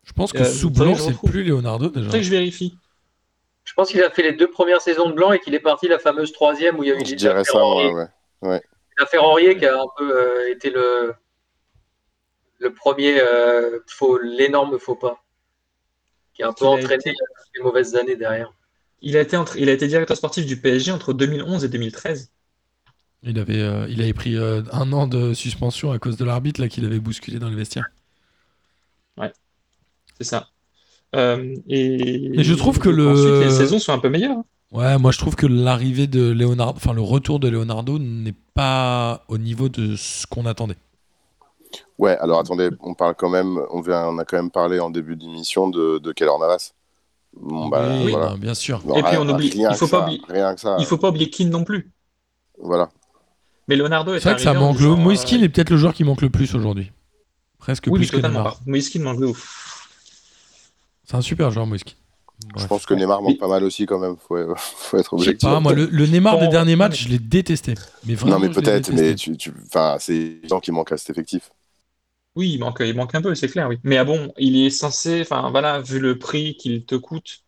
Je 0.05 0.13
pense 0.13 0.33
que 0.33 0.39
Euh, 0.39 0.45
sous 0.45 0.71
Blanc, 0.71 0.95
je 0.95 1.01
c'est 1.01 1.09
retrouve. 1.11 1.31
plus 1.31 1.45
Leonardo 1.45 1.89
déjà. 1.89 2.05
faudrait 2.05 2.19
que 2.21 2.25
je 2.27 2.31
vérifie. 2.31 2.77
Je 3.65 3.75
pense 3.75 3.91
qu'il 3.91 4.03
a 4.03 4.11
fait 4.11 4.23
les 4.23 4.33
deux 4.33 4.51
premières 4.51 4.81
saisons 4.81 5.09
de 5.09 5.15
Blanc 5.15 5.33
et 5.33 5.39
qu'il 5.41 5.55
est 5.55 5.61
parti 5.61 5.89
la 5.89 5.99
fameuse 5.99 6.33
troisième 6.33 6.79
où 6.79 6.83
il 6.85 6.89
y 6.89 6.93
a 6.93 6.97
eu 6.97 7.05
Je 7.05 7.15
dirais 7.15 7.45
ça, 7.45 7.59
moi, 7.59 8.09
ouais. 8.43 8.63
L'affaire 8.99 9.23
qui 9.59 9.67
a 9.67 9.81
un 9.81 9.87
peu 9.97 10.17
euh, 10.17 10.51
été 10.53 10.71
le, 10.71 11.15
le 12.59 12.73
premier 12.75 13.19
euh, 13.21 13.79
faux, 13.87 14.19
l'énorme 14.19 14.79
faux 14.79 14.95
pas, 14.97 15.23
qui 16.35 16.43
a 16.43 16.49
un 16.49 16.53
peu 16.53 16.65
Il 16.65 16.69
a 16.69 16.71
entraîné 16.71 17.01
été- 17.01 17.15
les 17.57 17.63
mauvaises 17.63 17.97
années 17.97 18.17
derrière. 18.17 18.53
Il 19.03 19.17
a 19.19 19.21
été, 19.21 19.37
entre- 19.37 19.57
il 19.59 19.69
a 19.69 19.73
été 19.73 19.87
directeur 19.89 20.17
sportif 20.17 20.47
du 20.47 20.59
PSG 20.61 20.91
entre 20.93 21.13
2011 21.13 21.65
et 21.65 21.69
2013. 21.69 22.33
Il 23.23 23.39
avait, 23.39 23.63
euh, 23.63 23.87
il 23.89 24.03
avait 24.03 24.13
pris 24.13 24.37
euh, 24.37 24.63
un 24.73 24.93
an 24.93 25.07
de 25.07 25.33
suspension 25.33 25.91
à 25.91 25.99
cause 25.99 26.19
de 26.19 26.25
l'arbitre 26.27 26.61
là 26.61 26.69
qu'il 26.69 26.85
avait 26.85 27.01
bousculé 27.01 27.39
dans 27.39 27.49
le 27.49 27.57
vestiaire. 27.57 27.89
C'est 30.19 30.25
ça. 30.25 30.49
Euh, 31.17 31.57
et 31.69 32.43
je 32.45 32.55
trouve 32.55 32.79
que 32.79 32.89
le- 32.89 33.09
ensuite, 33.11 33.39
les 33.41 33.51
saisons 33.51 33.79
sont 33.79 33.93
un 33.93 33.99
peu 34.01 34.11
meilleures. 34.11 34.39
hein. 34.39 34.45
Ouais, 34.73 34.99
moi 34.99 35.11
je 35.11 35.19
trouve 35.19 35.35
que 35.37 35.47
l'arrivée 35.47 36.07
de 36.07 36.31
Leonardo, 36.31 36.77
enfin 36.77 36.93
le 36.93 37.01
retour 37.01 37.41
de 37.41 37.49
Leonardo 37.49 37.99
n'est 37.99 38.35
pas 38.55 39.25
au 39.29 39.37
niveau 39.39 39.69
de 39.69 39.97
ce 39.97 40.27
qu'on 40.27 40.47
attendait. 40.47 40.77
Ouais, 41.99 42.17
alors 42.19 42.41
attendez, 42.41 42.71
on 42.81 42.95
parle 42.95 43.15
quand 43.15 43.29
même, 43.29 43.61
on, 43.71 43.81
vient, 43.81 44.07
on 44.09 44.19
a 44.19 44.25
quand 44.25 44.37
même 44.37 44.51
parlé 44.51 44.81
en 44.81 44.91
début 44.91 45.17
d'émission 45.17 45.69
de, 45.69 45.99
de 45.99 46.13
Keller 46.13 46.33
Navas. 46.41 46.73
Bon, 47.37 47.69
bah, 47.69 47.89
oui, 48.05 48.11
voilà. 48.13 48.31
non, 48.31 48.37
bien 48.39 48.55
sûr. 48.55 48.83
Et 48.97 49.03
puis, 49.03 49.17
on 49.19 49.29
oublie- 49.29 49.53
il 49.55 49.75
faut 49.77 49.87
pas 49.87 49.99
ça, 49.99 50.03
oublier- 50.05 50.21
Rien 50.29 50.55
que 50.55 50.61
ça. 50.61 50.77
Il 50.79 50.85
faut 50.85 50.99
pas 50.99 51.09
oublier 51.11 51.31
Keane 51.31 51.51
non 51.51 51.65
plus. 51.65 51.91
Voilà. 52.59 52.91
Mais 53.69 53.77
Leonardo 53.77 54.15
est 54.15 54.21
C'est 54.21 54.31
vrai 54.31 54.37
que 54.37 54.43
ça 54.43 54.53
manque. 54.53 54.79
Le 54.81 54.95
disant, 54.97 55.09
euh, 55.39 55.45
est 55.45 55.49
peut-être 55.49 55.71
le 55.71 55.77
joueur 55.77 55.95
qui 55.95 56.05
manque 56.05 56.23
le 56.23 56.31
plus 56.31 56.55
aujourd'hui. 56.55 56.91
Presque 57.59 57.87
Oui, 57.87 58.01
plus 58.01 58.11
que 58.11 58.17
Neymar. 58.17 58.59
Keane 58.65 59.03
manque 59.03 59.21
de 59.21 59.27
ouf. 59.27 59.89
C'est 61.05 61.17
un 61.17 61.21
super 61.21 61.51
joueur, 61.51 61.67
Moïse 61.67 61.85
Kean. 61.85 61.95
Je 62.57 62.67
pense 62.67 62.87
que 62.87 62.95
Neymar 62.95 63.21
manque 63.23 63.39
pas 63.39 63.49
mal 63.49 63.63
aussi 63.65 63.87
quand 63.87 63.99
même. 63.99 64.17
Faut, 64.17 64.37
faut 64.57 64.97
être 64.97 65.17
Je 65.19 65.23
sais 65.25 65.29
objectif. 65.31 65.49
pas, 65.49 65.61
moi, 65.61 65.73
le, 65.73 65.87
le 65.87 66.07
Neymar 66.07 66.39
des 66.39 66.47
Bon, 66.47 66.51
derniers 66.53 66.77
matchs, 66.77 67.03
mais- 67.03 67.09
je 67.09 67.09
l'ai 67.13 67.19
détesté. 67.19 67.75
Mais 68.07 68.15
vraiment, 68.15 68.39
non, 68.39 68.47
mais 68.47 68.49
peut-être, 68.53 68.91
mais 68.93 69.15
tu, 69.15 69.37
tu, 69.37 69.53
enfin, 69.67 69.97
c'est 70.01 70.15
évident 70.15 70.59
qu'il 70.61 70.73
manque 70.75 70.91
à 70.93 70.97
cet 70.97 71.11
effectif. 71.11 71.51
Oui, 72.37 72.53
il 72.55 72.59
manque, 72.61 72.79
il 72.81 72.95
manque 72.95 73.15
un 73.15 73.23
peu, 73.23 73.35
c'est 73.35 73.49
clair, 73.49 73.69
oui. 73.69 73.79
Mais 73.83 73.97
ah 73.97 74.05
bon, 74.05 74.33
il 74.39 74.57
est 74.65 74.71
censé, 74.71 75.21
enfin 75.23 75.51
voilà, 75.51 75.81
vu 75.81 75.99
le 75.99 76.19
prix 76.19 76.57
qu'il 76.57 76.85
te 76.87 76.95
coûte, 76.95 77.45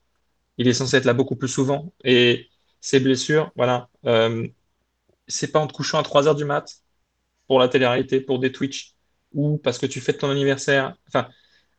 il 0.59 0.68
est 0.68 0.74
censé 0.74 0.96
être 0.98 1.06
là 1.06 1.14
beaucoup 1.14 1.36
plus 1.36 1.48
souvent. 1.48 1.92
Et 2.04 2.48
ses 2.80 3.00
blessures, 3.00 3.52
voilà, 3.56 3.90
euh, 4.06 4.46
c'est 5.28 5.52
pas 5.52 5.60
en 5.60 5.66
te 5.68 5.74
couchant 5.74 5.98
à 5.98 6.04
3 6.04 6.28
heures 6.28 6.36
du 6.36 6.44
mat 6.46 6.82
pour 7.48 7.60
la 7.60 7.68
télé-réalité, 7.68 8.20
pour 8.20 8.40
des 8.40 8.52
Twitch, 8.52 8.94
ou 9.34 9.59
parce 9.59 9.78
que 9.78 9.86
tu 9.86 10.00
fêtes 10.00 10.18
ton 10.20 10.30
anniversaire. 10.30 10.96
Enfin, 11.09 11.28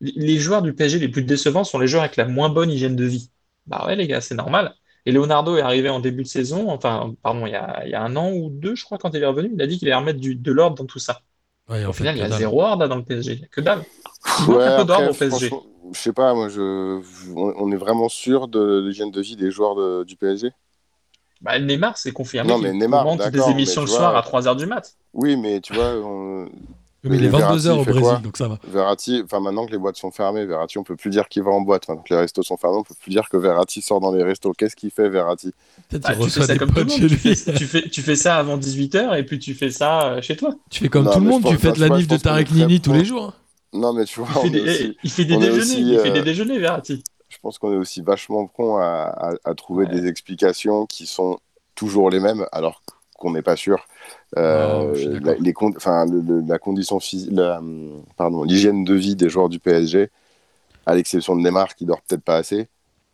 les- 0.02 0.40
joueurs 0.40 0.62
du 0.64 0.74
PSG 0.76 1.00
les 1.00 1.10
plus 1.10 1.24
décevants 1.24 1.64
sont 1.66 1.80
les 1.80 1.88
joueurs 1.88 2.04
avec 2.04 2.18
la 2.18 2.26
moins 2.26 2.50
bonne 2.50 2.72
hygiène 2.72 2.96
de 2.98 3.06
vie. 3.06 3.32
Bah 3.68 3.86
ouais, 3.88 3.96
les 3.96 4.08
gars, 4.08 4.22
c'est 4.22 4.36
normal. 4.36 4.76
Et 5.06 5.12
Leonardo 5.14 5.58
est 5.58 5.62
arrivé 5.62 5.90
en 5.90 6.00
début 6.02 6.24
de 6.24 6.28
saison, 6.30 6.70
enfin, 6.72 7.16
pardon, 7.24 7.48
il 7.48 7.52
y 7.54 7.56
a, 7.56 7.84
il 7.86 7.92
y 7.92 7.96
a 7.96 8.02
un 8.04 8.16
an 8.18 8.32
ou 8.34 8.50
deux, 8.52 8.76
je 8.76 8.86
crois, 8.86 8.98
quand 9.00 9.12
il 9.16 9.24
est 9.24 9.26
revenu, 9.28 9.52
il 9.54 9.62
a 9.62 9.68
dit 9.68 9.80
qu'il 9.80 9.88
allait 9.90 9.96
remettre 9.98 10.20
du, 10.22 10.36
de 10.36 10.52
l'ordre 10.52 10.78
dans 10.78 10.86
tout 10.88 11.00
ça. 11.00 11.22
Ouais, 11.70 11.86
en 11.86 11.90
Au 11.90 11.94
final, 11.94 12.16
il 12.16 12.20
y 12.20 12.22
a 12.24 12.30
dalle. 12.30 12.38
zéro 12.40 12.62
dans 12.76 12.96
le 12.96 13.04
PSG, 13.04 13.34
il 13.34 13.40
y 13.42 13.44
a 13.44 13.48
que 13.48 13.62
dalle. 13.62 13.84
Il 14.40 14.50
Ouais, 14.50 14.64
un 14.66 14.86
peu 14.86 15.10
au 15.10 15.14
PSG. 15.14 15.52
Je 15.94 16.00
sais 16.00 16.14
pas, 16.14 16.34
moi, 16.34 16.50
je, 16.50 17.02
on 17.36 17.72
est 17.72 17.78
vraiment 17.78 18.10
sûr 18.10 18.48
de 18.48 18.82
l'hygiène 18.86 19.12
de 19.12 19.22
vie 19.22 19.36
des 19.36 19.52
joueurs 19.52 19.76
de- 19.76 20.04
du 20.04 20.16
PSG. 20.16 20.52
Bah, 21.42 21.60
Neymar, 21.60 21.98
c'est 21.98 22.14
confirmé 22.14 22.50
Non, 22.50 22.58
mais 22.58 22.74
Neymar, 22.74 23.04
commente 23.04 23.30
des 23.30 23.50
émissions 23.50 23.82
le 23.82 23.88
soir 23.88 24.12
vois- 24.12 24.20
à 24.20 24.22
3h 24.24 24.56
du 24.56 24.66
mat. 24.66 24.96
Oui, 25.14 25.36
mais 25.36 25.60
tu 25.62 25.74
vois, 25.74 25.94
on- 25.96 26.50
Mais 27.04 27.18
il 27.18 27.24
est 27.24 27.28
Et 27.28 27.30
Verratti, 27.30 27.68
22h 27.68 27.72
au 27.72 27.84
Brésil, 27.84 28.18
donc 28.24 28.38
ça 28.38 28.48
va. 28.48 28.58
Verratti, 28.68 29.22
enfin 29.26 29.40
maintenant 29.42 29.66
que 29.66 29.72
les 29.72 29.78
boîtes 29.78 29.98
sont 29.98 30.12
fermées, 30.12 30.46
Verratti, 30.46 30.78
on 30.78 30.84
peut 30.84 30.96
plus 30.96 31.10
dire 31.10 31.28
qu'il 31.28 31.44
va 31.44 31.52
en 31.52 31.62
boîte. 31.62 31.88
Maintenant 31.90 32.04
que 32.04 32.14
les 32.14 32.20
restos 32.22 32.44
sont 32.44 32.56
fermés, 32.58 32.78
on 32.78 32.84
peut 32.84 32.96
plus 33.00 33.10
dire 33.12 33.28
que 33.30 33.36
Verratti 33.38 33.82
sort 33.82 34.00
dans 34.00 34.12
les 34.14 34.24
restos. 34.24 34.54
Qu'est-ce 34.54 34.76
qu'il 34.76 34.90
fait, 34.92 35.10
Verratti 35.10 35.54
Bah, 35.92 36.00
tu 36.16 36.30
fais 36.30 36.42
ça 36.46 36.58
comme 36.58 36.72
tout 36.74 36.86
Tu 36.86 37.10
fais, 37.10 37.36
tu, 37.54 37.66
fais, 37.66 37.90
tu 37.90 38.02
fais 38.02 38.28
avant 38.30 38.58
18h 38.58 39.18
et 39.20 39.24
puis 39.24 39.38
tu 39.40 39.54
fais 39.54 39.70
ça 39.70 40.14
euh, 40.14 40.22
chez 40.22 40.36
toi. 40.38 40.56
Tu 40.70 40.80
fais 40.82 40.90
comme 40.90 41.06
Non, 41.06 41.12
tout 41.14 41.20
le 41.20 41.26
monde, 41.26 41.44
tu 41.46 41.58
fêtes 41.58 41.76
je 41.76 41.86
la 41.86 41.90
nif 41.98 42.08
de 42.08 42.18
Tarek 42.18 42.52
Nini 42.52 42.80
tous 42.80 42.94
les 42.94 43.04
jours. 43.06 43.34
Non, 43.74 43.92
mais 43.92 44.06
tu 44.06 44.20
vois, 44.22 44.30
Il 44.36 44.42
fait 44.44 44.50
des, 44.52 44.62
aussi- 44.62 44.98
il 45.04 45.10
fait 45.10 45.26
des 45.26 45.34
on 45.36 45.38
est 45.42 45.46
déjeuners. 45.46 45.62
aussi, 45.62 45.82
il 45.82 46.00
fait 46.00 46.10
euh, 46.10 46.14
des 46.14 46.22
déjeuners, 46.22 46.60
Verratti. 46.60 47.04
je 47.28 47.38
pense 47.42 47.58
qu'on 47.58 47.74
est 47.74 47.78
aussi 47.78 48.02
vachement 48.02 48.46
con 48.48 48.78
à, 48.78 48.84
à- 48.84 49.34
à 49.44 49.56
trouver 49.56 49.88
Ouais. 49.88 49.92
des 50.00 50.08
explications 50.08 50.86
qui 50.86 51.06
sont 51.08 51.40
toujours 51.76 52.10
les 52.12 52.20
mêmes, 52.20 52.46
alors 52.52 52.82
qu'on 53.24 53.32
n'est 53.32 53.42
pas 53.42 53.56
sûr. 53.56 53.88
Euh, 54.38 54.94
Non, 54.94 55.20
la, 55.24 55.34
les 55.36 55.54
con- 55.54 55.74
enfin, 55.76 56.06
le- 56.06 56.22
le- 56.22 56.44
la 56.48 56.60
condition 56.60 57.00
physique, 57.00 57.32
pardon, 58.18 58.44
l'hygiène 58.44 58.84
de 58.84 58.94
vie 58.94 59.16
des 59.16 59.30
joueurs 59.30 59.50
du 59.50 59.60
PSG, 59.60 60.10
à 60.86 60.94
l'exception 60.96 61.36
de 61.36 61.42
Neymar 61.42 61.74
qui 61.76 61.86
dort 61.86 62.02
peut-être 62.02 62.24
pas 62.24 62.36
assez, 62.36 62.68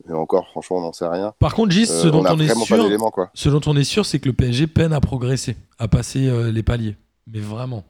mais 0.08 0.14
encore, 0.14 0.48
franchement, 0.50 0.78
on 0.78 0.82
n'en 0.82 0.94
sait 0.94 1.08
rien. 1.08 1.34
Par 1.40 1.54
contre, 1.54 1.72
Gis, 1.72 1.84
Euh, 1.90 2.02
ce 2.04 2.08
dont 2.08 2.20
on 2.26 2.40
est 2.40 2.48
pas 2.48 2.56
sûr, 2.56 3.12
quoi. 3.12 3.30
ce 3.34 3.50
dont 3.50 3.62
on 3.68 3.78
est 3.78 3.84
sûr, 3.84 4.06
c'est 4.06 4.20
que 4.20 4.28
le 4.28 4.34
PSG 4.34 4.68
peine 4.68 4.92
à 4.94 5.00
progresser, 5.02 5.56
à 5.78 5.88
passer 5.88 6.28
euh, 6.28 6.52
les 6.52 6.64
paliers. 6.64 6.96
Mais 7.28 7.40
vraiment. 7.40 7.84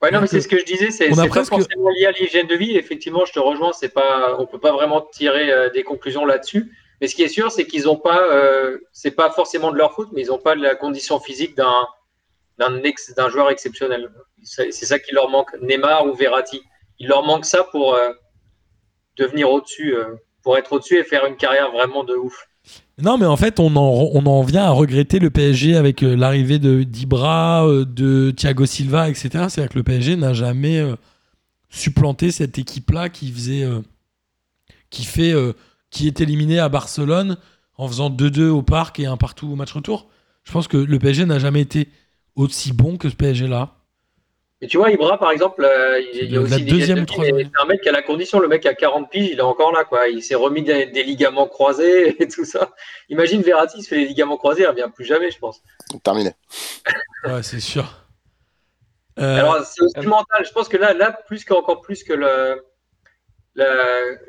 Ouais, 0.00 0.12
non, 0.12 0.20
mais 0.20 0.28
c'est 0.28 0.40
ce 0.40 0.46
que 0.48 0.58
je 0.58 0.64
disais, 0.64 0.90
c'est 0.92 1.10
on 1.12 1.18
a 1.18 1.22
c'est 1.24 1.28
presque- 1.28 1.50
pas 1.50 1.58
forcément 1.58 1.90
lié 1.90 2.06
à 2.06 2.12
l'hygiène 2.12 2.46
de 2.46 2.54
vie. 2.54 2.76
Effectivement, 2.76 3.24
je 3.26 3.32
te 3.32 3.40
rejoins, 3.40 3.72
c'est 3.72 3.88
pas, 3.92 4.36
on 4.38 4.46
peut 4.46 4.60
pas 4.60 4.72
vraiment 4.72 5.00
tirer 5.12 5.50
euh, 5.50 5.70
des 5.70 5.82
conclusions 5.82 6.24
là-dessus. 6.24 6.70
Mais 7.00 7.06
ce 7.06 7.14
qui 7.14 7.22
est 7.22 7.28
sûr, 7.28 7.50
c'est 7.50 7.66
qu'ils 7.66 7.88
ont 7.88 7.96
pas, 7.96 8.22
euh, 8.32 8.78
c'est 8.92 9.12
pas 9.12 9.30
forcément 9.30 9.70
de 9.70 9.76
leur 9.76 9.94
faute, 9.94 10.08
mais 10.12 10.22
ils 10.22 10.32
ont 10.32 10.38
pas 10.38 10.54
la 10.54 10.74
condition 10.74 11.20
physique 11.20 11.56
d'un 11.56 11.86
d'un 12.58 13.28
joueur 13.28 13.50
exceptionnel. 13.50 14.10
C'est 14.42 14.72
ça 14.72 14.98
qui 14.98 15.14
leur 15.14 15.28
manque, 15.30 15.50
Neymar 15.62 16.06
ou 16.06 16.14
Verratti. 16.14 16.60
Il 16.98 17.06
leur 17.06 17.22
manque 17.22 17.44
ça 17.44 17.62
pour 17.70 17.94
euh, 17.94 18.10
devenir 19.18 19.50
au-dessus, 19.50 19.94
euh, 19.94 20.14
pour 20.42 20.56
être 20.56 20.72
au-dessus 20.72 20.98
et 20.98 21.04
faire 21.04 21.26
une 21.26 21.36
carrière 21.36 21.70
vraiment 21.70 22.04
de 22.04 22.14
ouf. 22.14 22.48
Non, 23.00 23.18
mais 23.18 23.26
en 23.26 23.36
fait, 23.36 23.60
on 23.60 23.76
en, 23.76 24.10
on 24.12 24.26
en 24.26 24.42
vient 24.42 24.64
à 24.64 24.70
regretter 24.70 25.18
le 25.18 25.30
PSG 25.30 25.76
avec 25.76 26.02
euh, 26.02 26.16
l'arrivée 26.16 26.58
de 26.58 26.82
d'Ibra, 26.82 27.66
euh, 27.66 27.84
de 27.84 28.30
Thiago 28.30 28.66
Silva, 28.66 29.08
etc. 29.08 29.28
C'est-à-dire 29.48 29.68
que 29.68 29.78
le 29.78 29.84
PSG 29.84 30.16
n'a 30.16 30.32
jamais 30.32 30.82
supplanté 31.70 32.30
cette 32.30 32.58
équipe-là 32.58 33.08
qui 33.08 33.30
faisait, 33.30 33.68
qui 34.90 35.04
fait, 35.04 35.34
qui 35.90 36.06
est 36.06 36.20
éliminée 36.20 36.58
à 36.58 36.68
Barcelone 36.68 37.38
en 37.76 37.88
faisant 37.88 38.10
2-2 38.10 38.48
au 38.48 38.62
parc 38.62 38.98
et 39.00 39.06
un 39.06 39.16
partout 39.16 39.48
au 39.48 39.54
match 39.54 39.72
retour. 39.72 40.08
Je 40.44 40.52
pense 40.52 40.68
que 40.68 40.76
le 40.76 40.98
PSG 40.98 41.26
n'a 41.26 41.38
jamais 41.38 41.60
été 41.60 41.88
aussi 42.36 42.72
bon 42.72 42.96
que 42.96 43.08
ce 43.08 43.16
PSG-là. 43.16 43.74
Mais 44.60 44.66
tu 44.66 44.76
vois, 44.76 44.90
Ibra, 44.90 45.18
par 45.18 45.30
exemple, 45.30 45.64
euh, 45.64 46.00
il 46.00 46.24
il 46.24 46.32
y 46.32 46.36
a 46.36 46.40
aussi 46.40 46.64
des 46.64 46.70
deuxième 46.70 46.96
mais 46.96 47.02
ou 47.02 47.06
troisième. 47.06 47.38
C'est 47.38 47.62
un 47.62 47.66
mec 47.66 47.80
qui 47.80 47.88
a 47.88 47.92
la 47.92 48.02
condition, 48.02 48.40
le 48.40 48.48
mec 48.48 48.66
à 48.66 48.74
40 48.74 49.08
piges, 49.08 49.30
il 49.30 49.38
est 49.38 49.42
encore 49.42 49.72
là, 49.72 49.84
quoi. 49.84 50.08
Il 50.08 50.20
s'est 50.20 50.34
remis 50.34 50.62
des, 50.62 50.86
des 50.86 51.04
ligaments 51.04 51.46
croisés 51.46 52.16
et 52.22 52.26
tout 52.26 52.44
ça. 52.44 52.70
Imagine 53.08 53.42
Verratti 53.42 53.82
se 53.82 53.88
fait 53.88 53.98
les 53.98 54.06
ligaments 54.06 54.36
croisés, 54.36 54.62
il 54.62 54.66
revient 54.66 54.90
plus 54.92 55.04
jamais, 55.04 55.30
je 55.30 55.38
pense. 55.38 55.62
Terminé. 56.02 56.32
Ouais, 57.24 57.42
c'est 57.42 57.58
sûr. 57.58 57.84
Euh, 59.18 59.38
Alors, 59.38 59.64
c'est 59.64 59.82
aussi 59.82 60.06
mental. 60.06 60.46
Je 60.46 60.52
pense 60.52 60.68
que 60.68 60.76
là, 60.76 60.94
là 60.94 61.10
plus 61.26 61.44
qu'encore 61.44 61.80
plus 61.80 62.04
que 62.04 62.12
le, 62.12 62.64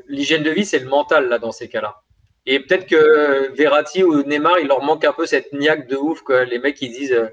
l'hygiène 0.08 0.42
de 0.42 0.50
vie, 0.50 0.64
c'est 0.64 0.78
le 0.78 0.88
mental, 0.88 1.28
là, 1.28 1.38
dans 1.38 1.52
ces 1.52 1.68
cas-là. 1.68 2.02
Et 2.46 2.60
peut-être 2.60 2.86
que 2.86 3.54
Verratti 3.54 4.02
ou 4.02 4.22
Neymar, 4.22 4.58
il 4.60 4.68
leur 4.68 4.82
manque 4.82 5.04
un 5.04 5.12
peu 5.12 5.26
cette 5.26 5.52
niaque 5.52 5.88
de 5.88 5.96
ouf, 5.96 6.22
quoi. 6.22 6.44
Les 6.44 6.58
mecs, 6.58 6.80
ils 6.82 6.90
disent, 6.90 7.12
euh, 7.12 7.28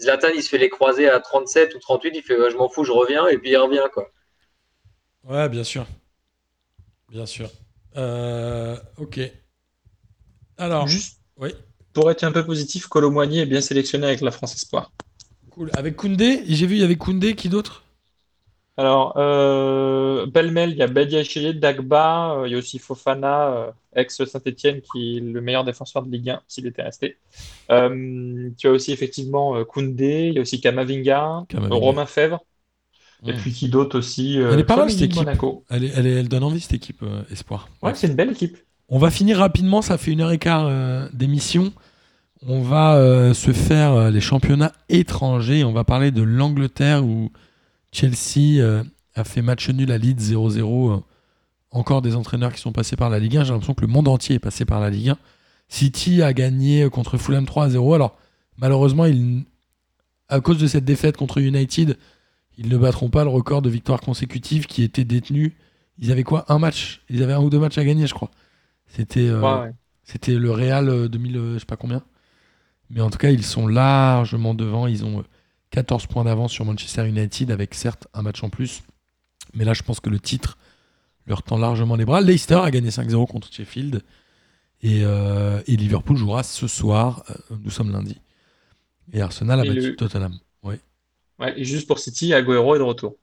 Zlatan, 0.00 0.28
il 0.34 0.42
se 0.42 0.48
fait 0.48 0.58
les 0.58 0.68
croiser 0.68 1.08
à 1.08 1.20
37 1.20 1.74
ou 1.74 1.78
38, 1.78 2.12
il 2.14 2.22
fait, 2.22 2.36
je 2.50 2.56
m'en 2.56 2.68
fous, 2.68 2.84
je 2.84 2.92
reviens, 2.92 3.26
et 3.26 3.38
puis 3.38 3.50
il 3.50 3.56
revient, 3.56 3.86
quoi. 3.92 4.10
Ouais, 5.24 5.48
bien 5.48 5.64
sûr. 5.64 5.86
Bien 7.10 7.26
sûr. 7.26 7.50
Euh, 7.96 8.76
ok. 8.96 9.20
Alors, 10.56 10.86
Juste 10.86 11.20
oui. 11.36 11.54
pour 11.92 12.10
être 12.10 12.24
un 12.24 12.32
peu 12.32 12.44
positif, 12.44 12.86
Colomboigny 12.86 13.40
est 13.40 13.46
bien 13.46 13.60
sélectionné 13.60 14.06
avec 14.06 14.20
la 14.20 14.30
France 14.30 14.54
Espoir. 14.54 14.92
Cool. 15.50 15.70
Avec 15.74 15.96
Koundé, 15.96 16.42
j'ai 16.46 16.66
vu, 16.66 16.76
il 16.76 16.80
y 16.80 16.84
avait 16.84 16.96
Koundé, 16.96 17.34
qui 17.34 17.48
d'autre? 17.48 17.84
Alors, 18.78 19.14
euh, 19.16 20.26
pêle-mêle, 20.28 20.70
il 20.70 20.76
y 20.76 20.82
a 20.82 20.86
Badiachile, 20.86 21.58
Dagba, 21.58 22.34
euh, 22.36 22.46
il 22.46 22.52
y 22.52 22.54
a 22.54 22.58
aussi 22.58 22.78
Fofana, 22.78 23.48
euh, 23.48 23.70
ex-Saint-Etienne, 23.96 24.80
qui 24.92 25.16
est 25.16 25.20
le 25.20 25.40
meilleur 25.40 25.64
défenseur 25.64 26.04
de 26.04 26.10
Ligue 26.12 26.30
1, 26.30 26.40
s'il 26.46 26.64
était 26.68 26.82
resté. 26.82 27.16
Euh, 27.72 28.48
tu 28.56 28.68
as 28.68 28.70
aussi 28.70 28.92
effectivement 28.92 29.62
Koundé, 29.64 30.28
il 30.28 30.34
y 30.34 30.38
a 30.38 30.42
aussi 30.42 30.60
Kamavinga, 30.60 31.44
Kamavinga. 31.48 31.74
Romain 31.74 32.06
Fèvre, 32.06 32.38
et 33.26 33.32
Mm. 33.32 33.36
puis 33.36 33.52
qui 33.52 33.68
d'autre 33.68 33.98
aussi 33.98 34.36
Elle 34.36 34.60
est 34.60 34.64
pas 34.64 34.76
mal, 34.76 34.88
cette 34.90 35.02
équipe. 35.02 35.16
Monaco. 35.16 35.64
elle, 35.70 35.82
est- 35.82 35.92
elle, 35.96 36.06
est- 36.06 36.12
elle 36.20 36.28
donne 36.28 36.44
envie, 36.44 36.60
cette 36.60 36.74
équipe, 36.74 37.02
Espoir. 37.32 37.68
Ouais, 37.82 37.92
c'est 37.96 38.06
une 38.06 38.14
belle 38.14 38.30
équipe. 38.30 38.58
On 38.88 38.98
va 39.00 39.10
finir 39.10 39.38
rapidement, 39.38 39.82
ça 39.82 39.98
fait 39.98 40.12
une 40.12 40.20
heure 40.20 40.30
et 40.30 40.38
quart 40.38 40.70
d'émission. 41.12 41.72
On 42.46 42.62
va 42.62 43.34
se 43.34 43.50
faire 43.52 44.12
les 44.12 44.20
championnats 44.20 44.72
étrangers. 44.88 45.64
On 45.64 45.72
va 45.72 45.82
parler 45.82 46.12
de 46.12 46.22
l'Angleterre 46.22 47.04
où 47.04 47.32
Chelsea 47.92 48.60
euh, 48.60 48.82
a 49.14 49.24
fait 49.24 49.42
match 49.42 49.68
nul 49.70 49.90
à 49.92 49.98
Leeds 49.98 50.32
0-0. 50.34 50.92
euh, 50.92 51.00
encore 51.70 52.00
des 52.00 52.14
entraîneurs 52.16 52.52
qui 52.54 52.60
sont 52.60 52.72
passés 52.72 52.96
par 52.96 53.10
la 53.10 53.18
Ligue 53.18 53.36
1. 53.36 53.44
J'ai 53.44 53.52
l'impression 53.52 53.74
que 53.74 53.82
le 53.82 53.88
monde 53.88 54.08
entier 54.08 54.36
est 54.36 54.40
passé 54.40 54.64
par 54.64 54.80
la 54.80 54.88
Ligue 54.90 55.10
1. 55.10 55.18
City 55.68 56.22
a 56.22 56.32
gagné 56.32 56.88
contre 56.88 57.18
Fulham 57.18 57.44
3-0. 57.44 57.94
Alors, 57.94 58.16
malheureusement, 58.56 59.04
ils- 59.04 59.44
à 60.28 60.40
cause 60.40 60.56
de 60.58 60.66
cette 60.66 60.86
défaite 60.86 61.16
contre 61.18 61.38
United, 61.38 61.98
ils 62.56 62.68
ne 62.70 62.76
battront 62.78 63.10
pas 63.10 63.22
le 63.24 63.30
record 63.30 63.60
de 63.60 63.68
victoires 63.68 64.00
consécutives 64.00 64.66
qui 64.66 64.82
était 64.82 65.04
détenu. 65.04 65.56
Ils 65.98 66.10
avaient 66.10 66.24
quoi? 66.24 66.44
Un 66.48 66.58
match 66.58 67.02
Ils 67.10 67.22
avaient 67.22 67.34
un 67.34 67.40
ou 67.42 67.50
deux 67.50 67.58
matchs 67.58 67.76
à 67.78 67.84
gagner, 67.84 68.06
je 68.06 68.14
crois. 68.14 68.30
C'était 68.86 69.28
euh, 69.28 69.40
Ouais, 69.40 69.66
ouais. 69.66 69.72
c'était 70.04 70.36
le 70.36 70.50
Real 70.50 70.88
euh, 70.88 71.08
2000, 71.08 71.36
euh, 71.36 71.54
je 71.54 71.58
sais 71.58 71.66
pas 71.66 71.76
combien. 71.76 72.02
Mais 72.88 73.02
en 73.02 73.10
tout 73.10 73.18
cas, 73.18 73.30
ils 73.30 73.44
sont 73.44 73.66
largement 73.66 74.54
devant. 74.54 74.86
Ils 74.86 75.04
ont 75.04 75.22
14 75.70 76.06
points 76.06 76.24
d'avance 76.24 76.52
sur 76.52 76.64
Manchester 76.64 77.06
United 77.06 77.50
avec 77.50 77.74
certes 77.74 78.08
un 78.14 78.22
match 78.22 78.42
en 78.42 78.48
plus. 78.50 78.82
Mais 79.54 79.64
là, 79.64 79.74
je 79.74 79.82
pense 79.82 80.00
que 80.00 80.10
le 80.10 80.18
titre 80.20 80.58
leur 81.26 81.42
tend 81.42 81.58
largement 81.58 81.96
les 81.96 82.04
bras. 82.04 82.20
Leicester 82.20 82.54
a 82.62 82.70
gagné 82.70 82.90
5-0 82.90 83.26
contre 83.26 83.52
Sheffield. 83.52 84.02
Et, 84.82 85.00
euh, 85.04 85.60
et 85.66 85.76
Liverpool 85.76 86.16
jouera 86.16 86.42
ce 86.42 86.66
soir. 86.68 87.24
euh, 87.30 87.56
nous 87.64 87.70
sommes 87.70 87.90
lundi. 87.92 88.20
Et 89.12 89.20
Arsenal 89.20 89.60
a 89.60 89.64
Et 89.64 89.68
battu 89.68 89.80
le- 89.90 89.96
Tottenham. 89.96 90.38
Ouais. 90.62 90.80
Ouais, 91.38 91.58
et 91.58 91.64
juste 91.64 91.86
pour 91.88 91.98
City, 91.98 92.32
Agüero 92.32 92.76
est 92.76 92.78
de 92.78 92.84
retour. 92.84 93.16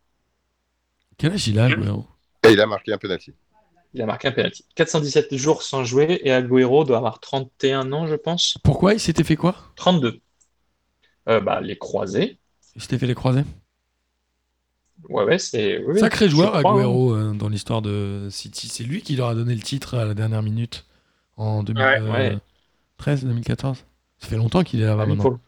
Quel 1.17 1.31
âge 1.34 1.47
il 1.47 1.57
a, 1.59 1.65
Agüero? 1.65 2.05
Et 2.43 2.51
il 2.51 2.59
a 2.61 2.65
marqué 2.67 2.91
un 2.93 2.97
penalty. 2.97 3.31
Il 3.93 4.01
a 4.01 4.05
marqué 4.05 4.27
un 4.27 4.31
penalty. 4.34 4.65
417 4.76 5.34
jours 5.38 5.61
sans 5.63 5.85
jouer 5.85 6.19
et 6.23 6.31
Agüero 6.31 6.84
doit 6.84 6.97
avoir 6.97 7.19
31 7.22 7.91
ans, 7.93 8.05
je 8.07 8.15
pense. 8.15 8.57
Pourquoi? 8.63 8.93
Il 8.93 8.99
s'était 8.99 9.23
fait 9.23 9.38
quoi? 9.38 9.55
32. 9.77 10.19
Euh, 11.30 11.39
bah, 11.41 11.61
les 11.61 11.77
croisés. 11.77 12.38
Il 12.76 12.81
s'était 12.81 12.97
fait 12.97 13.07
les 13.07 13.15
croisés 13.15 13.43
Ouais, 15.10 15.23
ouais, 15.23 15.38
c'est. 15.38 15.84
oui, 15.85 15.99
Sacré 15.99 16.30
joueur, 16.30 16.52
crois, 16.60 16.72
hein. 16.72 16.76
Agüero, 16.77 17.14
euh, 17.14 17.34
dans 17.34 17.49
l'histoire 17.49 17.81
de 17.81 18.27
City. 18.31 18.69
C'est 18.69 18.84
lui 18.84 19.02
qui 19.02 19.15
leur 19.15 19.27
a 19.30 19.35
donné 19.35 19.53
le 19.53 19.61
titre 19.61 19.95
à 19.95 20.06
la 20.06 20.14
dernière 20.14 20.41
minute 20.41 20.85
en 21.38 21.60
Ouais, 21.60 21.99
2013, 21.99 23.26
2014. 23.26 23.85
Ça 24.19 24.27
fait 24.27 24.38
longtemps 24.38 24.64
qu'il 24.64 24.81
est 24.81 24.85
là-bas 24.85 25.06
maintenant. 25.06 25.39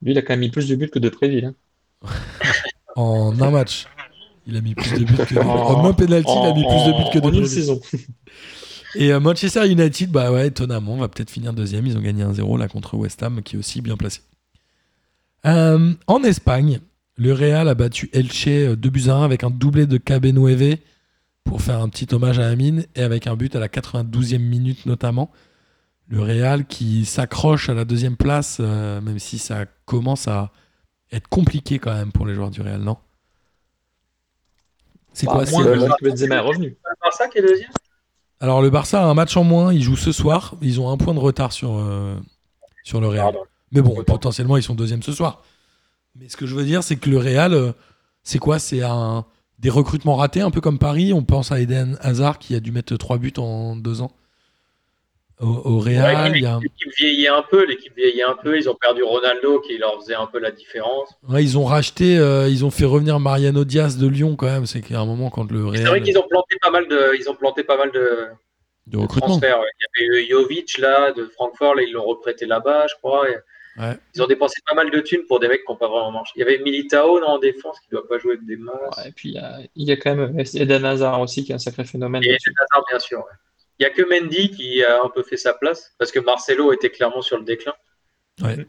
Lui, 0.00 0.12
il 0.12 0.18
a 0.18 0.22
quand 0.22 0.32
même 0.32 0.40
mis 0.40 0.50
plus 0.50 0.68
de 0.68 0.74
buts 0.76 0.88
que 0.90 0.98
de 0.98 1.08
Préville. 1.08 1.46
hein. 1.46 2.08
En 2.96 3.40
un 3.40 3.50
match. 3.50 3.86
Il 4.46 4.56
a 4.56 4.60
mis 4.60 4.74
plus 4.74 4.92
de 4.92 5.04
buts 5.04 5.14
que. 5.26 5.38
En- 5.38 5.84
un 5.86 5.92
penalty, 5.94 6.30
il 6.30 6.46
a 6.46 6.52
mis 6.52 6.64
plus 6.64 6.84
de 6.86 6.92
buts 6.98 7.10
que 7.12 7.18
de 7.20 7.26
en 7.26 7.32
une 7.32 7.46
saison. 7.46 7.80
Et 8.94 9.12
euh, 9.12 9.20
Manchester 9.20 9.66
United, 9.70 10.10
bah 10.10 10.30
ouais, 10.30 10.48
étonnamment, 10.48 10.96
va 10.96 11.08
peut-être 11.08 11.30
finir 11.30 11.52
deuxième. 11.54 11.86
Ils 11.86 11.96
ont 11.96 12.00
gagné 12.02 12.24
1-0 12.24 12.58
là 12.58 12.68
contre 12.68 12.94
West 12.96 13.22
Ham, 13.22 13.40
qui 13.42 13.56
est 13.56 13.58
aussi 13.58 13.80
bien 13.80 13.96
placé. 13.96 14.20
Euh, 15.46 15.92
en 16.06 16.22
Espagne, 16.22 16.80
le 17.16 17.32
Real 17.32 17.68
a 17.68 17.74
battu 17.74 18.08
Elche 18.12 18.46
euh, 18.48 18.76
2 18.76 18.90
buts 18.90 19.08
à 19.08 19.14
1 19.14 19.24
avec 19.24 19.44
un 19.44 19.50
doublé 19.50 19.86
de 19.86 19.96
Cabenueve 19.98 20.76
pour 21.44 21.60
faire 21.62 21.80
un 21.80 21.88
petit 21.88 22.06
hommage 22.14 22.38
à 22.38 22.48
Amine 22.48 22.86
et 22.94 23.02
avec 23.02 23.26
un 23.26 23.34
but 23.36 23.54
à 23.56 23.60
la 23.60 23.68
92e 23.68 24.38
minute 24.38 24.86
notamment. 24.86 25.30
Le 26.08 26.20
Real 26.20 26.66
qui 26.66 27.04
s'accroche 27.04 27.68
à 27.68 27.74
la 27.74 27.84
deuxième 27.84 28.16
place, 28.16 28.58
euh, 28.60 29.00
même 29.00 29.18
si 29.18 29.38
ça 29.38 29.64
commence 29.86 30.28
à 30.28 30.52
être 31.10 31.28
compliqué 31.28 31.78
quand 31.78 31.92
même 31.94 32.12
pour 32.12 32.26
les 32.26 32.34
joueurs 32.34 32.50
du 32.50 32.60
Real, 32.60 32.80
non? 32.80 32.96
C'est 35.12 35.26
Bah, 35.26 35.32
quoi 35.32 35.44
moins 35.50 35.64
c'est- 35.64 35.70
est 35.70 36.38
revenu. 36.38 36.66
Le 36.68 36.94
Barça 37.02 37.28
qui 37.28 37.38
est 37.38 37.42
deuxième? 37.42 37.70
Alors 38.40 38.62
le 38.62 38.70
Barça 38.70 39.02
a 39.02 39.06
un 39.06 39.14
match 39.14 39.36
en 39.36 39.44
moins, 39.44 39.72
ils 39.72 39.82
jouent 39.82 39.96
ce 39.96 40.12
soir, 40.12 40.54
ils 40.62 40.80
ont 40.80 40.90
un 40.90 40.96
point 40.96 41.14
de 41.14 41.18
retard 41.20 41.52
sur, 41.52 41.76
euh, 41.78 42.16
sur 42.84 43.00
le 43.00 43.08
Real. 43.08 43.22
Pardon. 43.24 43.40
Mais 43.72 43.80
bon, 43.82 44.02
potentiellement 44.04 44.56
ils 44.56 44.62
sont 44.62 44.74
deuxième 44.74 45.02
ce 45.02 45.12
soir. 45.12 45.42
Mais 46.18 46.28
ce 46.28 46.36
que 46.36 46.46
je 46.46 46.54
veux 46.54 46.64
dire, 46.64 46.82
c'est 46.82 46.96
que 46.96 47.08
le 47.08 47.18
Real, 47.18 47.54
euh, 47.54 47.72
c'est 48.22 48.38
quoi? 48.38 48.58
C'est 48.58 48.82
un 48.82 49.24
des 49.58 49.70
recrutements 49.70 50.16
ratés, 50.16 50.40
un 50.42 50.50
peu 50.50 50.60
comme 50.60 50.78
Paris. 50.78 51.12
On 51.12 51.22
pense 51.24 51.52
à 51.52 51.60
Eden 51.60 51.96
Hazard 52.02 52.38
qui 52.38 52.54
a 52.54 52.60
dû 52.60 52.70
mettre 52.72 52.96
trois 52.96 53.16
buts 53.18 53.32
en 53.38 53.76
deux 53.76 54.02
ans. 54.02 54.12
Au, 55.40 55.46
au 55.46 55.78
Real, 55.80 56.32
Ouais, 56.32 56.44
a- 56.46 56.58
L'équipe 56.62 56.92
vieillit 56.98 57.26
un 57.28 57.42
peu, 57.50 57.64
l'équipe 57.66 57.96
vieillit 57.96 58.22
un 58.22 58.36
peu. 58.40 58.56
Ils 58.56 58.68
ont 58.68 58.76
perdu 58.80 59.02
Ronaldo 59.02 59.60
qui 59.60 59.76
leur 59.78 59.98
faisait 60.00 60.14
un 60.14 60.26
peu 60.26 60.38
la 60.38 60.50
différence. 60.52 61.08
ouais, 61.28 61.42
ils 61.42 61.58
ont 61.58 61.64
racheté, 61.64 62.16
euh, 62.18 62.48
ils 62.48 62.64
ont 62.64 62.70
fait 62.70 62.84
revenir 62.84 63.18
Mariano 63.18 63.64
Diaz 63.64 63.96
de 63.96 64.06
Lyon 64.06 64.36
quand 64.36 64.46
même. 64.46 64.66
C'est 64.66 64.82
qu'à 64.82 65.00
un 65.00 65.06
moment 65.06 65.30
quand 65.30 65.50
le 65.50 65.58
C'est 65.74 65.82
vrai 65.82 65.90
Real 65.94 66.02
qu'ils 66.02 66.18
ont 66.18 66.26
planté 66.28 66.56
pas 66.60 66.70
mal 66.70 66.86
de, 66.86 67.16
ils 67.18 67.28
ont 67.28 67.34
planté 67.34 67.64
pas 67.64 67.76
mal 67.76 67.90
de, 67.90 67.98
de 67.98 68.28
de 68.86 68.98
recrutement. 68.98 69.28
transferts. 69.30 69.58
ouais. 69.58 69.66
Il 69.98 70.06
y 70.06 70.12
avait 70.12 70.28
Jovic 70.28 70.78
là 70.78 71.12
de 71.12 71.24
Francfort, 71.24 71.74
là 71.74 71.82
ils 71.82 71.92
l'ont 71.92 72.04
reprêté 72.04 72.46
là-bas, 72.46 72.86
je 72.88 72.94
crois. 72.96 73.28
et 73.28 73.34
Ouais. 73.78 73.96
Ils 74.14 74.22
ont 74.22 74.26
dépensé 74.26 74.60
pas 74.66 74.74
mal 74.74 74.90
de 74.90 75.00
thunes 75.00 75.24
pour 75.26 75.40
des 75.40 75.48
mecs 75.48 75.64
qui 75.64 75.72
n'ont 75.72 75.78
pas 75.78 75.88
vraiment 75.88 76.10
marché. 76.10 76.32
Il 76.36 76.40
y 76.40 76.42
avait 76.42 76.58
Militao 76.58 77.20
non, 77.20 77.26
en 77.28 77.38
défense 77.38 77.80
qui 77.80 77.86
ne 77.92 77.98
doit 77.98 78.06
pas 78.08 78.18
jouer 78.18 78.36
des 78.42 78.56
masses. 78.56 78.96
Ouais, 78.98 79.08
et 79.08 79.12
puis 79.12 79.30
il 79.30 79.34
y 79.36 79.38
a, 79.38 79.58
il 79.74 79.88
y 79.88 79.92
a 79.92 79.96
quand 79.96 80.14
même 80.14 80.38
Eden 80.38 80.84
Hazard 80.84 81.20
aussi 81.20 81.44
qui 81.44 81.52
est 81.52 81.54
un 81.54 81.58
sacré 81.58 81.84
phénomène. 81.84 82.22
Et 82.22 82.28
là-dessus. 82.32 82.52
Hazard, 82.60 82.84
bien 82.90 82.98
sûr. 82.98 83.18
ouais. 83.20 83.32
Il 83.78 83.82
n'y 83.84 83.86
a 83.86 83.90
que 83.90 84.02
Mendy 84.02 84.50
qui 84.50 84.84
a 84.84 85.02
un 85.02 85.08
peu 85.08 85.22
fait 85.22 85.38
sa 85.38 85.54
place 85.54 85.94
parce 85.98 86.12
que 86.12 86.20
Marcelo 86.20 86.72
était 86.72 86.90
clairement 86.90 87.22
sur 87.22 87.38
le 87.38 87.44
déclin. 87.44 87.72
Ouais. 88.42 88.66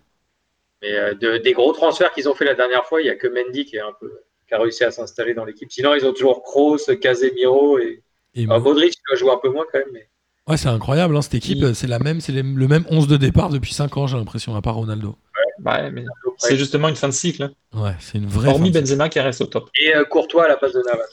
Mais 0.82 0.94
euh, 0.96 1.14
de- 1.14 1.38
des 1.38 1.54
gros 1.54 1.74
transferts 1.74 2.14
qu'ils 2.14 2.30
ont 2.30 2.34
fait 2.36 2.46
la 2.46 2.56
dernière 2.56 2.86
fois, 2.86 3.02
il 3.02 3.06
n'y 3.06 3.10
a 3.10 3.16
que 3.16 3.28
Mendy 3.28 3.66
qui, 3.66 3.76
est 3.76 3.82
un 3.82 3.94
peu, 4.00 4.22
qui 4.48 4.54
a 4.54 4.60
réussi 4.60 4.84
à 4.86 4.92
s'installer 4.92 5.34
dans 5.34 5.46
l'équipe. 5.46 5.72
Sinon, 5.72 5.94
ils 5.96 6.06
ont 6.06 6.14
toujours 6.14 6.42
Kroos, 6.44 6.78
Casemiro 7.02 7.78
et 7.80 8.02
Et 8.36 8.48
Ah, 8.50 8.58
Modric 8.60 8.92
qui 8.94 9.02
doit 9.08 9.18
jouer 9.18 9.32
un 9.32 9.38
peu 9.38 9.50
moins 9.50 9.66
quand 9.72 9.80
même. 9.80 9.90
Mais... 9.92 10.10
Ouais, 10.48 10.58
c'est 10.58 10.68
incroyable, 10.68 11.16
hein, 11.16 11.22
cette 11.22 11.36
équipe, 11.36 11.74
c'est 11.74 11.88
la 11.88 12.00
même, 12.00 12.20
c'est 12.20 12.34
les- 12.34 12.42
le 12.44 12.68
même 12.68 12.86
11 12.90 13.08
de 13.08 13.16
départ 13.18 13.50
depuis 13.50 13.74
5 13.74 13.96
ans, 13.98 14.08
j'ai 14.08 14.18
l'impression, 14.18 14.56
à 14.56 14.62
part 14.62 14.76
Ronaldo. 14.76 15.16
Ouais, 15.64 15.90
mais 15.92 16.04
c'est 16.40 16.58
justement 16.58 16.90
une 16.90 16.96
fin 16.96 17.08
de 17.08 17.14
cycle. 17.14 17.44
hein. 17.44 17.52
Ouais, 17.74 17.96
c'est 18.00 18.18
une 18.18 18.26
vraie. 18.28 18.50
Hormis 18.50 18.72
Benzema 18.72 19.08
qui 19.08 19.20
reste 19.20 19.40
au 19.42 19.46
top. 19.46 19.70
Et 19.80 19.96
euh, 19.96 20.04
Courtois 20.04 20.46
à 20.46 20.48
la 20.50 20.58
place 20.58 20.74
de 20.74 20.82
Navas. 20.86 21.04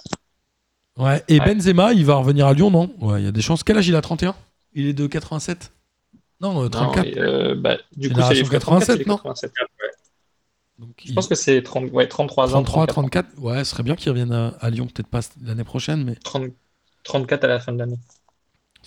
Ouais, 0.98 1.23
et 1.28 1.39
Ouais. 1.39 1.47
Benzema, 1.55 1.93
il 1.93 2.05
va 2.05 2.16
revenir 2.16 2.47
à 2.47 2.55
Lyon, 2.55 2.70
non? 2.70 2.93
Ouais, 3.01 3.20
il 3.20 3.24
y 3.24 3.28
a 3.28 3.32
des 3.32 3.43
chances. 3.43 3.62
Quel 3.62 3.77
âge 3.78 3.86
il 3.86 3.94
a 3.94 4.01
31 4.01 4.35
Il 4.74 4.86
est 4.86 4.93
de 4.94 5.07
87 5.07 5.70
Non, 6.40 6.65
euh, 6.65 6.69
34. 6.69 7.05
Non, 7.07 7.12
et, 7.12 7.19
euh, 7.19 7.55
bah, 7.55 7.77
du 7.97 8.11
coup, 8.11 8.20
c'est 8.27 8.35
les 8.35 8.43
87, 8.48 9.05
87, 9.05 9.07
non? 9.07 9.16
87. 9.19 9.52
Donc, 10.78 10.89
Je 11.05 11.11
il- 11.11 11.15
pense 11.15 11.28
que 11.28 11.35
c'est 11.35 11.62
30, 11.62 11.90
ouais, 11.93 12.09
33 12.09 12.47
ans. 12.57 12.62
33, 12.62 12.86
34, 12.86 13.28
34. 13.35 13.43
Ouais, 13.44 13.62
ce 13.65 13.70
serait 13.70 13.82
bien 13.82 13.94
qu'il 13.94 14.11
revienne 14.11 14.32
à, 14.32 14.48
à 14.61 14.70
Lyon, 14.70 14.86
peut-être 14.86 15.09
pas 15.09 15.20
l'année 15.43 15.65
prochaine, 15.65 16.02
mais 16.05 16.15
30 16.16 16.51
34 17.05 17.44
à 17.44 17.48
la 17.48 17.61
fin 17.61 17.73
de 17.73 17.78
l'année. 17.78 17.98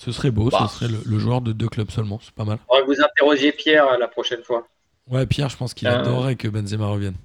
Ce 0.04 0.12
serait 0.12 0.32
beau, 0.32 0.50
Bah. 0.50 0.68
ce 0.70 0.76
serait 0.80 0.88
le, 0.92 1.00
le 1.06 1.20
joueur 1.20 1.42
de 1.42 1.54
deux 1.54 1.70
clubs 1.70 1.90
seulement, 1.92 2.20
c'est 2.22 2.34
pas 2.34 2.44
mal. 2.46 2.58
Vous 2.86 3.02
interrogiez 3.02 3.52
Pierre 3.54 3.88
euh, 3.88 3.98
la 3.98 4.08
prochaine 4.08 4.44
fois. 4.44 4.68
Ouais, 5.10 5.26
Pierre, 5.26 5.50
je 5.50 5.58
pense 5.58 5.74
qu'il 5.74 5.88
Euh. 5.88 6.00
adorerait 6.00 6.36
que 6.36 6.48
Benzema 6.48 6.88
revienne. 6.88 7.16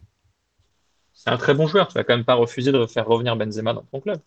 C'est 1.12 1.30
un 1.30 1.36
très 1.36 1.54
bon 1.54 1.66
joueur. 1.66 1.88
Tu 1.88 1.94
vas 1.94 2.04
quand 2.04 2.14
même 2.16 2.24
pas 2.24 2.34
refuser 2.34 2.70
de 2.72 2.86
faire 2.86 3.06
revenir 3.06 3.36
Benzema 3.36 3.72
dans 3.74 3.82
ton 3.82 4.00
club. 4.00 4.20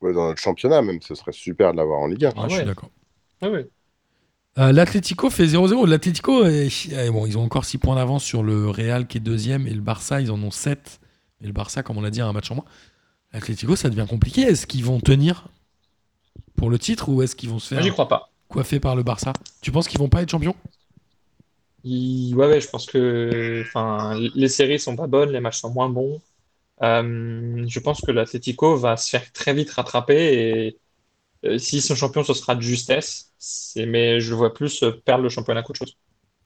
Ouais, 0.00 0.12
dans 0.12 0.28
notre 0.28 0.40
championnat, 0.40 0.80
même, 0.82 1.00
ce 1.02 1.14
serait 1.14 1.32
super 1.32 1.72
de 1.72 1.78
l'avoir 1.78 2.00
en 2.00 2.06
Ligue 2.06 2.24
1. 2.26 2.32
Ah, 2.36 2.42
Je 2.44 2.48
suis 2.50 2.58
ouais. 2.60 2.64
d'accord. 2.64 2.90
Ah 3.42 3.48
oui. 3.50 3.60
Euh, 4.58 4.72
L'Atlético 4.72 5.28
fait 5.30 5.46
0-0. 5.46 5.86
L'Atlético, 5.86 6.44
eh, 6.46 6.68
bon, 7.10 7.26
ils 7.26 7.36
ont 7.38 7.42
encore 7.44 7.64
6 7.64 7.78
points 7.78 7.96
d'avance 7.96 8.24
sur 8.24 8.42
le 8.42 8.68
Real 8.70 9.06
qui 9.06 9.18
est 9.18 9.20
deuxième 9.20 9.66
et 9.66 9.74
le 9.74 9.80
Barça, 9.80 10.20
ils 10.20 10.30
en 10.30 10.40
ont 10.42 10.50
7. 10.50 11.00
Et 11.42 11.46
le 11.46 11.52
Barça, 11.52 11.82
comme 11.82 11.98
on 11.98 12.02
l'a 12.02 12.10
dit, 12.10 12.20
a 12.20 12.26
un 12.26 12.32
match 12.32 12.50
en 12.50 12.56
moins. 12.56 12.64
L'Atlético, 13.32 13.76
ça 13.76 13.88
devient 13.90 14.06
compliqué. 14.08 14.42
Est-ce 14.42 14.66
qu'ils 14.66 14.84
vont 14.84 15.00
tenir 15.00 15.46
pour 16.56 16.70
le 16.70 16.78
titre 16.78 17.08
ou 17.08 17.22
est-ce 17.22 17.36
qu'ils 17.36 17.50
vont 17.50 17.58
se 17.58 17.68
Moi, 17.74 17.82
faire 17.82 17.82
j'y 17.82 17.90
crois 17.90 18.06
pas. 18.08 18.32
coiffer 18.48 18.80
par 18.80 18.96
le 18.96 19.02
Barça? 19.02 19.32
Tu 19.62 19.72
penses 19.72 19.88
qu'ils 19.88 20.00
vont 20.00 20.08
pas 20.08 20.22
être 20.22 20.30
champions? 20.30 20.56
Il- 21.82 22.34
Ouais, 22.36 22.46
ouais, 22.46 22.60
je 22.60 22.68
pense 22.68 22.86
que 22.86 23.62
enfin, 23.66 24.14
les 24.34 24.48
séries 24.48 24.78
sont 24.78 24.96
pas 24.96 25.06
bonnes, 25.06 25.30
les 25.30 25.40
matchs 25.40 25.60
sont 25.60 25.70
moins 25.72 25.88
bons. 25.88 26.20
Euh, 26.82 27.64
je 27.68 27.80
pense 27.80 28.02
que 28.02 28.12
l'Atlético 28.12 28.76
va 28.76 28.96
se 28.96 29.10
faire 29.10 29.32
très 29.32 29.54
vite 29.54 29.70
rattraper 29.72 30.16
et 30.74 30.80
euh, 31.46 31.58
s'ils 31.58 31.82
sont 31.82 31.96
champions, 31.96 32.24
ce 32.24 32.34
sera 32.34 32.54
de 32.56 32.62
justesse. 32.62 33.34
Mais 33.76 34.20
je 34.20 34.34
vois 34.34 34.54
plus 34.54 34.82
euh, 34.84 34.92
perdre 35.04 35.24
le 35.24 35.30
championnat 35.30 35.62
qu'autre 35.62 35.78
chose. 35.80 35.96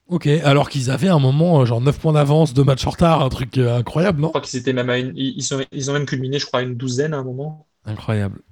Ok, 0.06 0.26
alors 0.26 0.70
qu'ils 0.70 0.90
avaient 0.90 1.08
un 1.08 1.18
moment, 1.18 1.60
euh, 1.60 1.64
genre 1.66 1.80
9 1.82 1.98
points 1.98 2.12
d'avance, 2.14 2.54
2 2.54 2.64
matchs 2.64 2.86
en 2.86 2.90
retard, 2.90 3.20
un 3.22 3.28
truc 3.28 3.58
incroyable, 3.58 4.20
non? 4.20 4.34
Je 4.34 4.38
crois 4.38 4.40
qu'ils 4.42 4.58
étaient 4.60 4.72
même 4.74 4.90
à 4.90 4.98
une... 4.98 5.16
ils 5.16 5.42
sont... 5.42 5.64
ils 5.72 5.90
ont 5.90 5.94
même 5.94 6.04
culminé, 6.06 6.38
je 6.38 6.44
crois, 6.46 6.60
à 6.60 6.62
une 6.62 6.74
douzaine 6.76 7.14
à 7.14 7.18
un 7.18 7.24
moment. 7.24 7.66
Incroyable. 7.86 8.42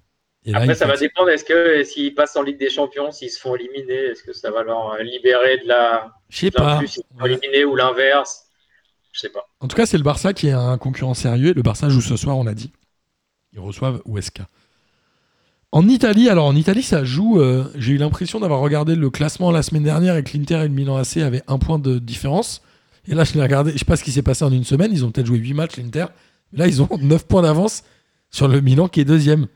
Et 0.44 0.54
Après, 0.54 0.74
ça 0.74 0.86
va 0.86 0.96
dépendre. 0.96 1.28
Est-ce 1.30 1.44
que 1.44 1.84
s'ils 1.84 2.14
passent 2.14 2.34
en 2.36 2.42
Ligue 2.42 2.58
des 2.58 2.68
Champions, 2.70 3.12
s'ils 3.12 3.30
se 3.30 3.38
font 3.38 3.54
éliminer, 3.54 3.94
est-ce 3.94 4.22
que 4.24 4.32
ça 4.32 4.50
va 4.50 4.62
leur 4.64 4.92
euh, 4.94 5.02
libérer 5.02 5.58
de 5.58 5.68
la 5.68 6.10
Je 6.30 6.38
sais 6.38 6.50
pas. 6.50 6.80
s'ils 6.86 7.02
éliminés 7.24 7.64
ou 7.64 7.76
l'inverse? 7.76 8.46
Je 9.12 9.20
sais 9.20 9.28
pas. 9.28 9.46
En 9.60 9.68
tout 9.68 9.76
cas, 9.76 9.86
c'est 9.86 9.98
le 9.98 10.02
Barça 10.02 10.32
qui 10.32 10.48
est 10.48 10.52
un 10.52 10.78
concurrent 10.78 11.14
sérieux. 11.14 11.52
Le 11.54 11.62
Barça 11.62 11.88
joue 11.88 12.00
ce 12.00 12.16
soir, 12.16 12.36
on 12.38 12.44
l'a 12.44 12.54
dit. 12.54 12.72
Ils 13.52 13.60
reçoivent 13.60 14.00
Huesca. 14.06 14.48
En 15.70 15.88
Italie, 15.88 16.28
alors 16.28 16.46
en 16.46 16.56
Italie, 16.56 16.82
ça 16.82 17.04
joue. 17.04 17.40
euh, 17.40 17.64
J'ai 17.76 17.92
eu 17.92 17.96
l'impression 17.96 18.40
d'avoir 18.40 18.60
regardé 18.60 18.94
le 18.94 19.10
classement 19.10 19.50
la 19.50 19.62
semaine 19.62 19.84
dernière 19.84 20.16
et 20.16 20.24
que 20.24 20.36
l'Inter 20.36 20.56
et 20.56 20.62
le 20.62 20.68
Milan 20.68 20.96
AC 20.96 21.18
avaient 21.18 21.42
un 21.46 21.58
point 21.58 21.78
de 21.78 21.98
différence. 21.98 22.62
Et 23.06 23.14
là, 23.14 23.24
je 23.24 23.34
l'ai 23.34 23.42
regardé. 23.42 23.72
Je 23.72 23.78
sais 23.78 23.84
pas 23.84 23.96
ce 23.96 24.04
qui 24.04 24.12
s'est 24.12 24.22
passé 24.22 24.44
en 24.44 24.52
une 24.52 24.64
semaine. 24.64 24.90
Ils 24.92 25.04
ont 25.04 25.10
peut-être 25.10 25.26
joué 25.26 25.38
8 25.38 25.54
matchs, 25.54 25.76
l'Inter. 25.76 26.06
Là, 26.52 26.66
ils 26.66 26.82
ont 26.82 26.88
9 27.00 27.26
points 27.26 27.42
d'avance 27.42 27.84
sur 28.30 28.48
le 28.48 28.60
Milan 28.60 28.88
qui 28.88 29.00
est 29.00 29.04
deuxième. 29.04 29.46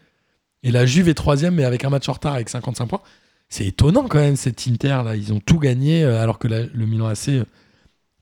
Et 0.66 0.72
la 0.72 0.84
Juve 0.84 1.09
est 1.09 1.14
troisième, 1.14 1.55
mais 1.55 1.64
avec 1.64 1.84
un 1.84 1.90
match 1.90 2.09
en 2.09 2.12
retard 2.12 2.34
avec 2.34 2.48
55 2.48 2.86
points. 2.86 3.01
C'est 3.48 3.66
étonnant 3.66 4.09
quand 4.09 4.18
même, 4.18 4.34
cet 4.34 4.66
Inter 4.66 5.02
là. 5.05 5.14
Ils 5.14 5.32
ont 5.32 5.38
tout 5.38 5.59
gagné, 5.60 6.02
euh, 6.02 6.20
alors 6.20 6.40
que 6.40 6.48
la- 6.48 6.66
le 6.66 6.86
Milan 6.86 7.06
AC 7.06 7.28
euh, 7.28 7.44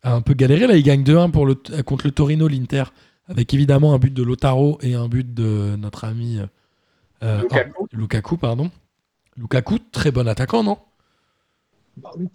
a 0.02 0.12
un 0.14 0.20
peu 0.20 0.34
galéré. 0.34 0.66
Là, 0.66 0.76
ils 0.76 0.82
gagnent 0.82 1.04
2-1 1.04 1.30
pour 1.30 1.46
le, 1.46 1.56
euh, 1.70 1.82
contre 1.82 2.06
le 2.06 2.10
Torino, 2.12 2.46
l'Inter, 2.46 2.84
avec 3.28 3.54
évidemment 3.54 3.94
un 3.94 3.98
but 3.98 4.12
de 4.12 4.22
Lotaro 4.22 4.78
et 4.82 4.94
un 4.94 5.08
but 5.08 5.32
de 5.32 5.76
notre 5.78 6.04
ami 6.04 6.38
euh, 7.22 7.40
Lukaku. 7.40 7.72
oh, 7.80 7.86
Lukaku, 7.92 8.36
pardon. 8.36 8.70
Lukaku, 9.38 9.78
très 9.90 10.10
bon 10.10 10.28
attaquant, 10.28 10.62
non? 10.62 10.76
Bah 11.96 12.10
oui. 12.18 12.26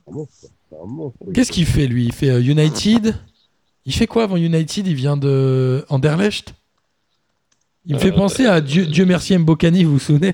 Qu'est-ce 1.36 1.52
qu'il 1.52 1.66
fait 1.68 1.86
lui? 1.86 2.06
Il 2.06 2.14
fait 2.14 2.30
euh, 2.32 2.42
United. 2.42 3.16
Il 3.86 3.94
fait 3.94 4.08
quoi 4.08 4.24
avant 4.24 4.38
United? 4.38 4.88
Il 4.88 4.96
vient 4.96 5.18
de 5.18 5.86
Anderlecht? 5.90 6.56
Il 7.86 7.96
me 7.96 8.00
fait 8.00 8.12
penser 8.12 8.46
à 8.46 8.62
Dieu, 8.62 8.86
Dieu 8.86 9.06
merci 9.06 9.38
Mbokani, 9.38 9.84
vous 9.84 9.94
vous 9.94 10.00
souvenez? 10.00 10.34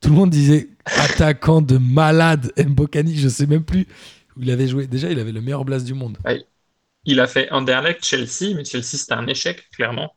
Tout 0.00 0.10
le 0.10 0.16
monde 0.16 0.30
disait 0.30 0.68
attaquant 0.84 1.60
de 1.60 1.78
malade 1.78 2.52
Mbokani, 2.58 3.16
je 3.16 3.28
sais 3.28 3.46
même 3.46 3.64
plus 3.64 3.86
où 4.36 4.42
il 4.42 4.50
avait 4.50 4.66
joué. 4.68 4.86
Déjà, 4.86 5.10
il 5.10 5.18
avait 5.18 5.32
le 5.32 5.40
meilleur 5.40 5.64
blast 5.64 5.86
du 5.86 5.94
monde. 5.94 6.18
Il 7.04 7.20
a 7.20 7.26
fait 7.26 7.50
Anderlecht, 7.50 8.04
Chelsea, 8.04 8.54
mais 8.54 8.64
Chelsea, 8.64 8.82
c'était 8.98 9.14
un 9.14 9.26
échec, 9.26 9.68
clairement. 9.70 10.12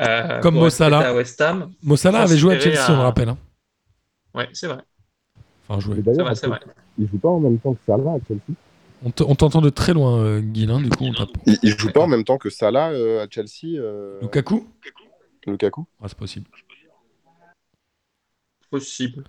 Euh, 0.00 0.40
Comme 0.40 0.54
pour 0.54 0.62
Mo 0.62 0.66
être 0.68 0.72
Salah. 0.74 0.98
prêté 0.98 1.10
à 1.12 1.14
West 1.16 1.40
Ham. 1.40 1.72
Mossala 1.82 2.20
avait 2.22 2.36
joué 2.36 2.56
à 2.56 2.60
Chelsea, 2.60 2.84
on 2.90 2.96
le 2.96 3.02
rappelle. 3.02 3.28
hein. 3.28 3.38
Ouais, 4.34 4.48
c'est 4.52 4.66
vrai. 4.66 4.78
Enfin, 5.68 5.80
joué. 5.80 6.00
Vrai, 6.00 6.34
c'est 6.34 6.46
vrai. 6.46 6.60
il 6.98 7.08
joue 7.08 7.18
pas 7.18 7.28
en 7.28 7.40
même 7.40 7.58
temps 7.58 7.74
que 7.74 7.80
Salah 7.86 8.12
à 8.12 8.18
Chelsea. 8.26 8.40
On 9.04 9.10
te- 9.10 9.22
on 9.24 9.34
t'entend 9.34 9.60
de 9.60 9.68
très 9.70 9.92
loin, 9.94 10.18
euh, 10.18 10.40
Guilin, 10.40 10.80
du 10.80 10.88
coup, 10.90 11.04
on 11.04 11.12
tape. 11.12 11.28
Il, 11.46 11.58
il 11.62 11.76
joue 11.78 11.90
pas 11.92 12.00
en 12.00 12.06
même 12.06 12.24
temps 12.24 12.38
que 12.38 12.50
Salah 12.50 12.90
euh, 12.90 13.24
à 13.24 13.26
Chelsea, 13.30 13.76
euh, 13.78 14.18
Lukaku 14.22 14.66
Lukaku? 15.46 15.86
Ah, 16.02 16.06
C'est 16.08 16.18
possible. 16.18 16.48
Possible. 18.70 19.24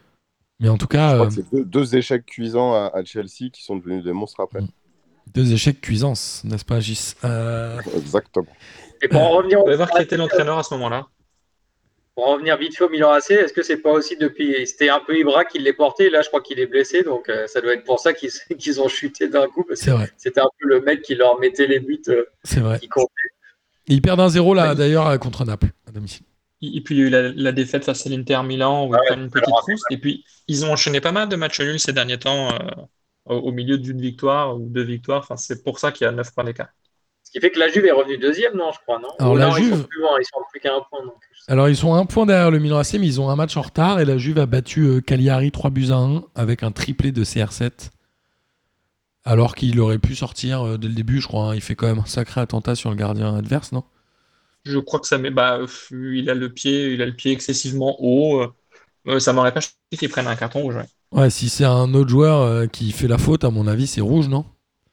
Mais 0.60 0.69
en 0.69 0.77
tout 0.77 0.88
Je 0.89 0.98
cas, 0.98 1.14
crois 1.14 1.26
euh, 1.26 1.30
que 1.30 1.34
c'est 1.35 1.52
deux, 1.53 1.64
deux 1.65 1.95
échecs 1.95 2.26
cuisants 2.26 2.73
à, 2.73 2.91
à 2.94 3.03
Chelsea 3.03 3.49
qui 3.53 3.64
sont 3.64 3.76
devenus 3.76 4.03
des 4.03 4.14
monstres 4.14 4.39
après. 4.39 4.61
Mm. 4.61 4.68
deux 5.34 5.53
échecs 5.53 5.80
cuisance, 5.81 6.44
n'est-ce 6.44 6.65
pas, 6.65 6.80
Gis? 6.80 7.14
Euh, 7.23 7.80
Exactement. 7.95 8.48
Et 9.02 9.07
pour 9.07 9.22
en 9.22 9.30
revenir, 9.30 9.61
On 9.61 9.68
va 9.68 9.76
voir 9.76 9.91
qui 9.91 10.02
était 10.02 10.18
l'entraîneur 10.18 10.57
à 10.57 10.64
ce 10.64 10.73
moment-là. 10.73 11.07
pour 12.15 12.27
en 12.27 12.34
revenir 12.34 12.57
vite 12.57 12.76
fait 12.76 12.85
au 12.85 12.89
Milan 12.89 13.11
AC, 13.11 13.30
est-ce 13.30 13.53
que 13.53 13.61
c'est 13.61 13.77
pas 13.77 13.91
aussi 13.91 14.18
depuis 14.18 14.65
C'était 14.65 14.89
un 14.89 14.99
peu 14.99 15.15
Ibra 15.19 15.45
qui 15.45 15.60
l'est 15.60 15.73
porté. 15.73 16.10
Là, 16.10 16.23
je 16.23 16.30
crois 16.30 16.41
qu'il 16.41 16.60
est 16.60 16.65
blessé, 16.65 17.03
donc 17.03 17.30
euh, 17.30 17.45
ça 17.45 17.61
doit 17.61 17.73
être 17.73 17.84
pour 17.84 17.99
ça 17.99 18.14
qu'ils 18.14 18.31
ont 18.81 18.88
chuté 18.88 19.30
d'un 19.30 19.48
coup. 19.49 19.64
Parce 19.64 19.81
C'est 19.81 19.91
vrai, 19.91 20.11
c'était 20.18 20.41
un 20.41 20.49
peu 20.60 20.68
le 20.68 20.81
mec 20.81 21.03
qui 21.03 21.14
leur 21.14 21.39
mettait 21.39 21.68
les 21.68 21.80
buts 21.80 22.02
euh, 22.07 22.26
c'est 22.44 22.60
vrai. 22.61 22.80
qui 22.80 22.88
comptaient. 22.88 23.11
Et 23.89 23.93
ils 23.93 24.01
perdent 24.01 24.19
un 24.19 24.30
0 24.30 24.53
là, 24.53 24.69
Ouais. 24.69 24.76
d'ailleurs, 24.76 25.07
euh, 25.07 25.18
contre 25.18 25.45
Naples, 25.45 25.72
à 25.88 25.91
domicile. 25.91 26.26
Et 26.61 26.81
puis 26.81 26.95
il 26.95 26.99
y 26.99 27.03
a 27.03 27.05
eu 27.05 27.09
la, 27.09 27.22
la 27.34 27.51
défaite 27.51 27.85
face 27.85 28.07
à 28.07 28.09
l'Inter 28.09 28.41
Milan 28.43 28.88
où 28.88 28.93
Ah 28.93 28.97
ils 28.97 28.99
ouais, 29.01 29.05
prennent 29.07 29.22
une 29.26 29.30
petite 29.31 29.53
trousse. 29.55 29.81
Et 29.91 29.97
puis 29.97 30.26
ils 30.47 30.65
ont 30.65 30.72
enchaîné 30.72 30.99
pas 31.01 31.11
mal 31.11 31.30
de 31.30 31.35
matchs 31.35 31.59
nuls 31.61 31.80
ces 31.80 31.93
derniers 31.93 32.18
temps 32.18 32.51
euh, 32.53 32.57
au, 33.26 33.35
au 33.35 33.51
milieu 33.51 33.77
d'une 33.77 34.01
victoire 34.01 34.55
ou 34.59 34.68
deux 34.68 34.84
victoires. 34.84 35.19
Enfin, 35.19 35.38
c'est 35.38 35.64
pour 35.64 35.77
ça 35.80 35.91
qu'il 35.91 36.05
y 36.05 36.07
a 36.07 36.11
9 36.11 36.34
points 36.34 36.43
d'écart. 36.43 36.69
Ce 37.23 37.31
qui 37.31 37.39
fait 37.41 37.51
que 37.51 37.59
la 37.59 37.68
Juve 37.68 37.85
est 37.85 37.91
revenue 37.91 38.18
deuxième, 38.18 38.55
non, 38.55 38.72
je 38.72 38.80
crois, 38.80 38.99
non? 38.99 39.09
Alors, 39.19 39.34
Ou 39.34 39.38
la 39.38 39.49
non, 39.49 39.57
ils 39.57 39.64
Juve- 39.65 39.76
sont 39.76 39.84
plus 39.84 39.99
loin, 40.01 40.11
ils 40.19 40.26
sont 40.26 40.39
plus 40.49 40.59
qu'à 40.61 40.73
un 40.73 40.81
point. 40.89 41.03
Donc, 41.03 41.15
Alors, 41.49 41.68
ils 41.69 41.76
sont 41.76 41.93
un 41.93 42.05
point 42.05 42.26
derrière 42.26 42.49
le 42.51 42.57
Milan 42.59 42.77
AC, 42.77 42.93
mais 42.97 43.05
ils 43.05 43.19
ont 43.22 43.30
un 43.30 43.35
match 43.35 43.55
en 43.57 43.61
retard 43.61 43.99
et 43.99 44.05
la 44.05 44.18
Juve 44.18 44.39
a 44.39 44.45
battu 44.45 44.81
euh, 44.85 45.01
Cagliari 45.01 45.51
3 45.51 45.69
buts 45.69 45.89
à 45.91 45.95
1 45.97 46.23
avec 46.35 46.64
un 46.64 46.72
triplé 46.72 47.11
de 47.11 47.23
CR7. 47.23 47.91
Alors 49.27 49.55
qu'il 49.55 49.79
aurait 49.79 49.99
pu 49.99 50.15
sortir 50.15 50.65
euh, 50.65 50.77
dès 50.77 50.87
le 50.87 50.93
début, 50.93 51.21
je 51.21 51.27
crois. 51.27 51.51
hein. 51.51 51.55
Il 51.55 51.61
fait 51.61 51.75
quand 51.75 51.87
même 51.87 51.99
un 51.99 52.05
sacré 52.05 52.41
attentat 52.41 52.75
sur 52.75 52.89
le 52.89 52.95
gardien 52.95 53.35
adverse, 53.35 53.71
non? 53.71 53.83
Je 54.65 54.79
crois 54.79 54.99
que 54.99 55.07
ça 55.07 55.17
met. 55.17 55.29
Bah, 55.31 55.59
il 55.91 56.29
a 56.29 56.33
le 56.35 56.53
pied, 56.53 56.93
il 56.93 57.01
a 57.01 57.05
le 57.05 57.15
pied 57.15 57.31
excessivement 57.31 57.95
haut. 57.99 58.41
euh, 58.41 58.53
euh, 59.07 59.19
ça 59.19 59.33
m'aurait 59.33 59.53
pas 59.53 59.61
choqué 59.61 59.97
qu'il 59.97 60.09
prenne 60.09 60.27
un 60.27 60.35
carton 60.35 60.61
rouge. 60.61 60.75
ouais. 60.75 60.85
Ouais, 61.11 61.29
si 61.29 61.49
c'est 61.49 61.65
un 61.65 61.93
autre 61.93 62.09
joueur 62.09 62.41
euh, 62.41 62.67
qui 62.67 62.91
fait 62.91 63.07
la 63.07 63.17
faute, 63.17 63.43
à 63.43 63.49
mon 63.49 63.67
avis, 63.67 63.87
c'est 63.87 64.01
rouge, 64.01 64.27
non? 64.29 64.45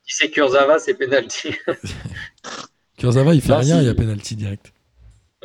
Si 0.06 0.16
c'est 0.16 0.30
Kurzawa, 0.30 0.78
c'est 0.78 0.94
penalty. 0.94 1.50
Kurzawa, 2.98 3.34
il 3.34 3.40
fait 3.40 3.48
Bah, 3.48 3.58
rien, 3.58 3.78
si. 3.78 3.84
il 3.84 3.86
y 3.86 3.88
a 3.88 3.94
penalty 3.94 4.36
direct. 4.36 4.72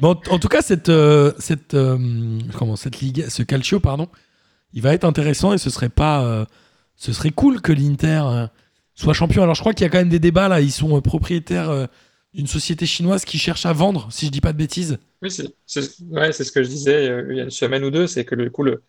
Bon, 0.01 0.11
en- 0.29 0.33
en 0.35 0.39
tout 0.39 0.47
cas, 0.47 0.61
cette, 0.61 0.89
euh, 0.89 1.33
cette, 1.39 1.73
euh, 1.73 2.39
comment, 2.57 2.75
cette 2.75 3.01
ligue, 3.01 3.27
ce 3.29 3.43
calcio, 3.43 3.79
pardon, 3.79 4.07
il 4.73 4.81
va 4.81 4.93
être 4.93 5.05
intéressant 5.05 5.53
et 5.53 5.59
ce 5.59 5.69
serait 5.69 5.89
pas, 5.89 6.23
euh, 6.23 6.45
ce 6.97 7.13
serait 7.13 7.31
cool 7.31 7.61
que 7.61 7.73
l'Inter 7.73 8.23
euh, 8.25 8.47
soit 9.01 9.13
champion. 9.13 9.43
Alors, 9.43 9.55
je 9.55 9.61
crois 9.61 9.73
qu'il 9.73 9.83
y 9.83 9.87
a 9.87 9.89
quand 9.89 9.97
même 9.99 10.09
des 10.09 10.19
débats 10.19 10.47
là. 10.47 10.61
Ils 10.61 10.71
sont 10.71 10.95
euh, 10.97 11.01
propriétaires 11.01 11.69
euh, 11.69 11.85
d'une 12.33 12.47
société 12.47 12.85
chinoise 12.85 13.25
qui 13.25 13.37
cherche 13.37 13.65
à 13.65 13.73
vendre, 13.73 14.07
si 14.11 14.25
je 14.27 14.31
dis 14.31 14.41
pas 14.41 14.51
de 14.53 14.57
bêtises. 14.57 14.97
Oui, 15.21 15.31
c'est 15.31 15.47
ouais, 16.11 16.31
c'est 16.31 16.43
ce 16.43 16.51
que 16.51 16.63
je 16.63 16.69
disais 16.69 17.09
euh, 17.09 17.27
il 17.31 17.37
y 17.37 17.39
a 17.39 17.43
une 17.43 17.49
semaine 17.49 17.83
ou 17.83 17.91
deux, 17.91 18.07
c'est 18.07 18.25
que 18.25 18.35
le 18.35 18.49
coup, 18.49 18.63
le, 18.63 18.81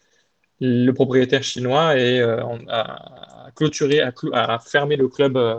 le 0.61 0.91
propriétaire 0.93 1.43
chinois 1.43 1.97
est, 1.97 2.21
euh, 2.21 2.43
a, 2.69 3.51
clôturé, 3.57 4.01
a, 4.01 4.13
clou- 4.13 4.31
a 4.35 4.59
fermé 4.59 4.97
le 4.97 5.09
club 5.09 5.37
euh, 5.37 5.57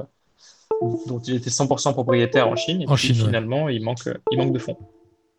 dont 1.07 1.19
il 1.27 1.35
était 1.35 1.49
100% 1.49 1.93
propriétaire 1.93 2.47
en 2.47 2.55
Chine. 2.55 2.81
Et 2.83 2.87
En 2.87 2.95
puis, 2.95 3.07
Chine, 3.07 3.17
ouais. 3.21 3.25
finalement, 3.27 3.69
il 3.69 3.83
manque, 3.83 4.07
il 4.31 4.37
manque 4.37 4.53
de 4.53 4.59
fonds. 4.59 4.77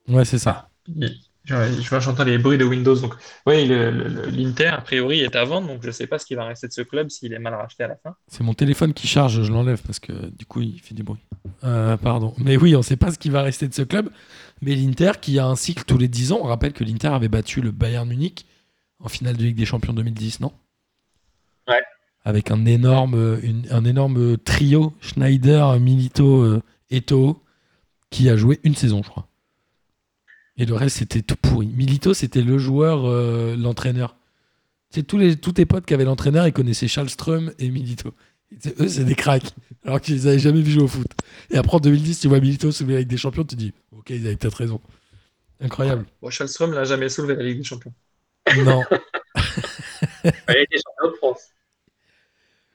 Ouais, 0.09 0.25
c'est 0.25 0.39
ça. 0.39 0.69
Il- 0.89 1.17
Je, 1.45 1.89
vois, 1.89 1.99
j'entends 1.99 2.23
les 2.23 2.39
bruits 2.39 2.57
de 2.59 2.65
Windows. 2.65 2.95
Donc, 2.95 3.15
oui, 3.47 3.67
le- 3.67 3.91
le- 3.91 4.07
le- 4.09 4.27
l'Inter, 4.31 4.67
a 4.69 4.81
priori, 4.81 5.21
est 5.21 5.35
à 5.35 5.45
vendre. 5.45 5.67
Donc, 5.67 5.83
je 5.83 5.89
ne 5.89 5.93
sais 5.93 6.07
pas 6.07 6.19
ce 6.21 6.25
qui 6.27 6.37
va 6.37 6.45
rester 6.45 6.69
de 6.69 6.73
ce 6.73 6.83
club 6.83 7.11
s'il 7.11 7.33
est 7.33 7.39
mal 7.41 7.55
racheté 7.55 7.83
à 7.83 7.89
la 7.89 7.97
fin. 7.97 8.15
C'est 8.29 8.45
mon 8.45 8.55
téléphone 8.55 8.95
qui 8.95 9.09
charge, 9.09 9.43
je 9.43 9.51
l'enlève 9.53 9.83
parce 9.83 9.99
que 9.99 10.13
du 10.13 10.47
coup 10.47 10.61
il 10.61 10.79
fait 10.81 10.95
du 10.95 11.03
bruit. 11.03 11.19
Euh, 11.65 11.97
pardon. 11.97 12.33
Mais 12.39 12.57
oui, 12.57 12.77
on 12.77 12.79
ne 12.79 12.85
sait 12.85 12.97
pas 12.97 13.11
ce 13.11 13.19
qui 13.19 13.29
va 13.29 13.43
rester 13.43 13.67
de 13.67 13.75
ce 13.75 13.83
club. 13.83 14.09
Mais 14.61 14.77
l'Inter 14.77 15.13
qui 15.21 15.41
a 15.41 15.47
un 15.47 15.57
cycle 15.57 15.83
tous 15.85 15.99
les 15.99 16.07
10 16.07 16.31
ans, 16.31 16.39
on 16.43 16.47
rappelle 16.47 16.73
que 16.73 16.85
l'Inter 16.85 17.09
avait 17.09 17.29
battu 17.29 17.61
le 17.61 17.73
Bayern 17.73 18.09
Munich 18.09 18.47
en 19.01 19.09
finale 19.09 19.37
de 19.37 19.43
Ligue 19.43 19.57
des 19.57 19.67
Champions 19.67 19.93
2010, 19.95 20.39
non? 20.39 20.53
Ouais. 21.69 21.81
Avec 22.25 22.53
un 22.53 22.65
énorme, 22.67 23.41
une- 23.43 23.67
un 23.73 23.85
énorme 23.85 24.39
trio, 24.39 24.95
Schneider, 25.01 25.81
Milito, 25.81 26.43
euh, 26.43 26.63
Eto'o, 26.91 27.43
qui 28.11 28.29
a 28.31 28.37
joué 28.37 28.61
une 28.63 28.77
saison, 28.77 29.03
je 29.03 29.09
crois. 29.11 29.27
Et 30.63 30.65
le 30.65 30.75
reste, 30.75 30.99
c'était 30.99 31.23
tout 31.23 31.35
pourri. 31.35 31.67
Milito, 31.67 32.15
c'était 32.15 32.41
le 32.41 32.57
joueur, 32.57 33.05
euh, 33.05 33.57
l'entraîneur. 33.57 34.15
C'est 34.91 35.03
tous, 35.03 35.19
les, 35.19 35.35
tous 35.35 35.51
tes 35.51 35.67
potes 35.67 35.85
qui 35.85 35.93
avaient 35.93 36.05
l'entraîneur, 36.05 36.47
ils 36.47 36.53
connaissaient 36.53 36.87
Charles 36.87 37.11
Strum 37.11 37.53
et 37.59 37.69
Milito. 37.69 38.15
Et 38.65 38.73
eux, 38.79 38.87
c'est 38.87 39.03
des 39.03 39.17
cracks, 39.17 39.53
alors 39.85 40.01
qu'ils 40.01 40.15
les 40.15 40.29
avaient 40.29 40.39
jamais 40.39 40.61
vus 40.61 40.71
jouer 40.71 40.85
au 40.85 40.89
foot. 40.89 41.09
Et 41.51 41.57
après, 41.57 41.79
en 41.79 41.81
2010, 41.81 42.21
tu 42.21 42.29
vois 42.29 42.39
Milito 42.39 42.71
soulever 42.71 42.95
avec 42.95 43.09
des 43.09 43.17
champions, 43.17 43.43
tu 43.43 43.57
te 43.57 43.61
dis, 43.61 43.73
ok, 43.91 44.11
ils 44.11 44.25
avaient 44.25 44.37
peut-être 44.37 44.55
raison. 44.55 44.81
Incroyable. 45.61 46.07
Bon, 46.21 46.31
Schalström 46.31 46.75
l'a 46.75 46.85
jamais 46.85 47.09
soulevé 47.09 47.35
la 47.35 47.43
Ligue 47.43 47.59
des 47.59 47.65
Champions. 47.65 47.93
Non. 48.59 48.85
Elle 50.23 50.63
était 50.63 50.79
championne 50.79 51.11
de 51.11 51.17
France. 51.17 51.49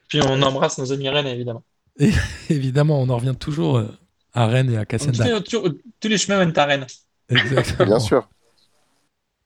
Puis 0.08 0.20
on 0.20 0.42
embrasse 0.42 0.76
nos 0.76 0.92
amis 0.92 1.08
Rennes, 1.08 1.26
évidemment. 1.26 1.64
Évidemment, 2.50 3.00
on 3.00 3.08
en 3.08 3.16
revient 3.16 3.34
toujours 3.38 3.78
euh, 3.78 3.88
à 4.34 4.46
Rennes 4.46 4.70
et 4.72 4.76
à 4.76 4.84
Cassenda. 4.84 5.40
Tous 5.40 5.80
tous 6.00 6.08
les 6.08 6.18
chemins 6.18 6.38
mènent 6.38 6.56
à 6.56 6.64
Rennes. 6.66 6.86
Exactement. 7.36 7.86
Bien 7.86 8.00
sûr. 8.00 8.28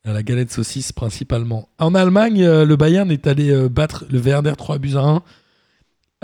À 0.05 0.13
la 0.13 0.23
galette 0.23 0.51
saucisse 0.51 0.93
principalement. 0.93 1.69
En 1.79 1.95
Allemagne, 1.95 2.43
euh, 2.43 2.65
le 2.65 2.75
Bayern 2.77 3.11
est 3.11 3.27
allé 3.27 3.51
euh, 3.51 3.69
battre 3.69 4.05
le 4.11 4.19
Werder 4.19 4.55
3 4.57 4.79
buts 4.79 4.97
à 4.97 5.01
1. 5.01 5.23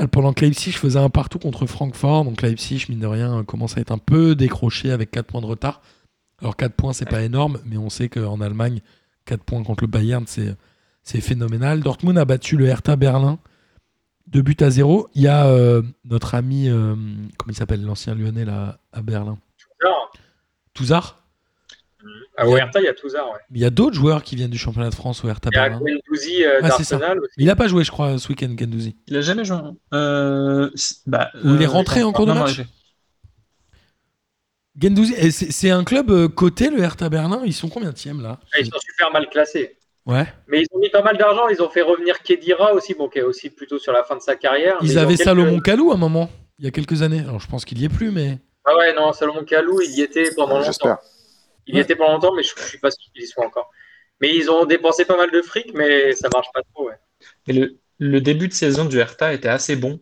euh, 0.00 0.06
Pendant 0.08 0.32
que 0.32 0.44
Leipzig 0.44 0.72
faisait 0.72 0.98
un 0.98 1.10
partout 1.10 1.38
contre 1.38 1.66
Francfort. 1.66 2.24
Donc 2.24 2.42
Leipzig, 2.42 2.86
mine 2.88 2.98
de 3.00 3.06
rien, 3.06 3.44
commence 3.44 3.76
à 3.78 3.80
être 3.80 3.92
un 3.92 3.98
peu 3.98 4.34
décroché 4.34 4.90
avec 4.90 5.10
4 5.12 5.26
points 5.26 5.40
de 5.40 5.46
retard. 5.46 5.80
Alors 6.40 6.56
4 6.56 6.74
points, 6.74 6.92
c'est 6.92 7.08
pas 7.08 7.22
énorme, 7.22 7.58
mais 7.66 7.76
on 7.76 7.88
sait 7.90 8.08
qu'en 8.08 8.40
Allemagne, 8.40 8.80
4 9.26 9.42
points 9.44 9.62
contre 9.62 9.84
le 9.84 9.88
Bayern, 9.88 10.24
c'est, 10.26 10.56
c'est 11.04 11.20
phénoménal. 11.20 11.80
Dortmund 11.80 12.18
a 12.18 12.24
battu 12.24 12.56
le 12.56 12.66
Hertha 12.66 12.96
Berlin. 12.96 13.38
2 14.28 14.42
buts 14.42 14.56
à 14.60 14.70
0. 14.70 15.08
Il 15.14 15.22
y 15.22 15.28
a 15.28 15.46
euh, 15.46 15.82
notre 16.04 16.34
ami, 16.34 16.68
euh, 16.68 16.94
comment 17.36 17.50
il 17.50 17.54
s'appelle, 17.56 17.84
l'ancien 17.84 18.14
lyonnais 18.14 18.44
là, 18.44 18.78
à 18.92 19.02
Berlin? 19.02 19.38
Touzard. 20.74 21.22
À 22.36 22.46
Oerta, 22.46 22.80
il 22.80 22.84
y 22.84 22.88
a 22.88 22.94
Touzard, 22.94 23.28
ouais. 23.30 23.38
Il 23.52 23.60
y 23.60 23.64
a 23.64 23.70
d'autres 23.70 23.96
joueurs 23.96 24.22
qui 24.22 24.36
viennent 24.36 24.50
du 24.50 24.58
championnat 24.58 24.90
de 24.90 24.94
France 24.94 25.24
au 25.24 25.28
Hertha 25.28 25.50
Il 25.52 25.56
y 25.56 25.58
a 25.58 25.64
euh, 26.46 26.60
d'Arsenal 26.62 27.18
aussi. 27.18 27.32
Il 27.38 27.46
n'a 27.46 27.56
pas 27.56 27.66
joué, 27.68 27.82
je 27.84 27.90
crois, 27.90 28.16
ce 28.18 28.28
week-end, 28.28 28.54
Gendouzi. 28.58 28.96
Il 29.08 29.16
a 29.16 29.20
jamais 29.20 29.44
joué. 29.44 29.58
Euh, 29.94 30.70
c'est- 30.74 30.96
bah, 31.06 31.30
Ou 31.44 31.54
il 31.54 31.62
est 31.62 31.66
euh, 31.66 31.70
rentré 31.70 32.02
en 32.02 32.12
cours 32.12 32.26
de 32.26 32.32
match 32.32 32.60
Gendouzi, 34.80 35.14
et 35.18 35.30
c'est 35.32 35.70
un 35.70 35.82
club 35.82 36.10
euh, 36.10 36.28
coté, 36.28 36.70
le 36.70 36.78
Hertha 36.80 37.08
Berlin. 37.08 37.42
Ils 37.44 37.52
sont 37.52 37.68
combien 37.68 37.90
de 37.90 38.22
là? 38.22 38.38
Ah, 38.54 38.58
Ils 38.60 38.66
sont 38.66 38.78
super 38.78 39.10
mal 39.10 39.28
classés. 39.28 39.76
Ouais. 40.06 40.26
Mais 40.46 40.62
ils 40.62 40.66
ont 40.72 40.78
mis 40.78 40.88
pas 40.88 41.02
mal 41.02 41.18
d'argent. 41.18 41.48
Ils 41.48 41.60
ont 41.60 41.68
fait 41.68 41.82
revenir 41.82 42.22
Kedira 42.22 42.72
aussi, 42.72 42.94
bon, 42.94 43.08
qui 43.08 43.18
est 43.18 43.22
aussi 43.22 43.50
plutôt 43.50 43.78
sur 43.78 43.92
la 43.92 44.04
fin 44.04 44.16
de 44.16 44.22
sa 44.22 44.36
carrière. 44.36 44.76
Ils 44.80 44.96
avaient 44.96 45.16
quelques- 45.16 45.24
Salomon 45.24 45.58
Kalou 45.60 45.90
à 45.90 45.94
un 45.94 45.98
moment, 45.98 46.30
il 46.58 46.64
y 46.64 46.68
a 46.68 46.70
quelques 46.70 47.02
années. 47.02 47.20
Alors 47.20 47.40
je 47.40 47.48
pense 47.48 47.64
qu'il 47.64 47.78
y 47.80 47.84
est 47.84 47.88
plus, 47.90 48.10
mais. 48.10 48.38
Ah 48.64 48.76
ouais, 48.76 48.94
non, 48.94 49.12
Salomon 49.12 49.44
Kalou, 49.44 49.80
il 49.82 49.90
y 49.98 50.00
était 50.02 50.30
pendant 50.34 50.54
longtemps. 50.54 50.66
J'espère. 50.66 50.98
Il 51.68 51.76
y 51.76 51.80
était 51.80 51.96
pendant 51.96 52.14
longtemps, 52.14 52.34
mais 52.34 52.42
je, 52.42 52.52
je 52.56 52.62
suis 52.64 52.78
pas 52.78 52.90
sûr 52.90 53.04
qu'il 53.12 53.22
y 53.22 53.26
soit 53.26 53.44
encore. 53.46 53.70
Mais 54.20 54.34
ils 54.34 54.50
ont 54.50 54.64
dépensé 54.64 55.04
pas 55.04 55.16
mal 55.16 55.30
de 55.30 55.42
fric, 55.42 55.72
mais 55.74 56.12
ça 56.12 56.28
marche 56.32 56.48
pas 56.52 56.62
trop, 56.74 56.88
ouais. 56.88 56.96
Mais 57.46 57.54
le, 57.54 57.78
le 57.98 58.20
début 58.20 58.48
de 58.48 58.52
saison 58.52 58.84
du 58.84 58.98
Hertha 58.98 59.32
était 59.32 59.48
assez 59.48 59.76
bon, 59.76 60.00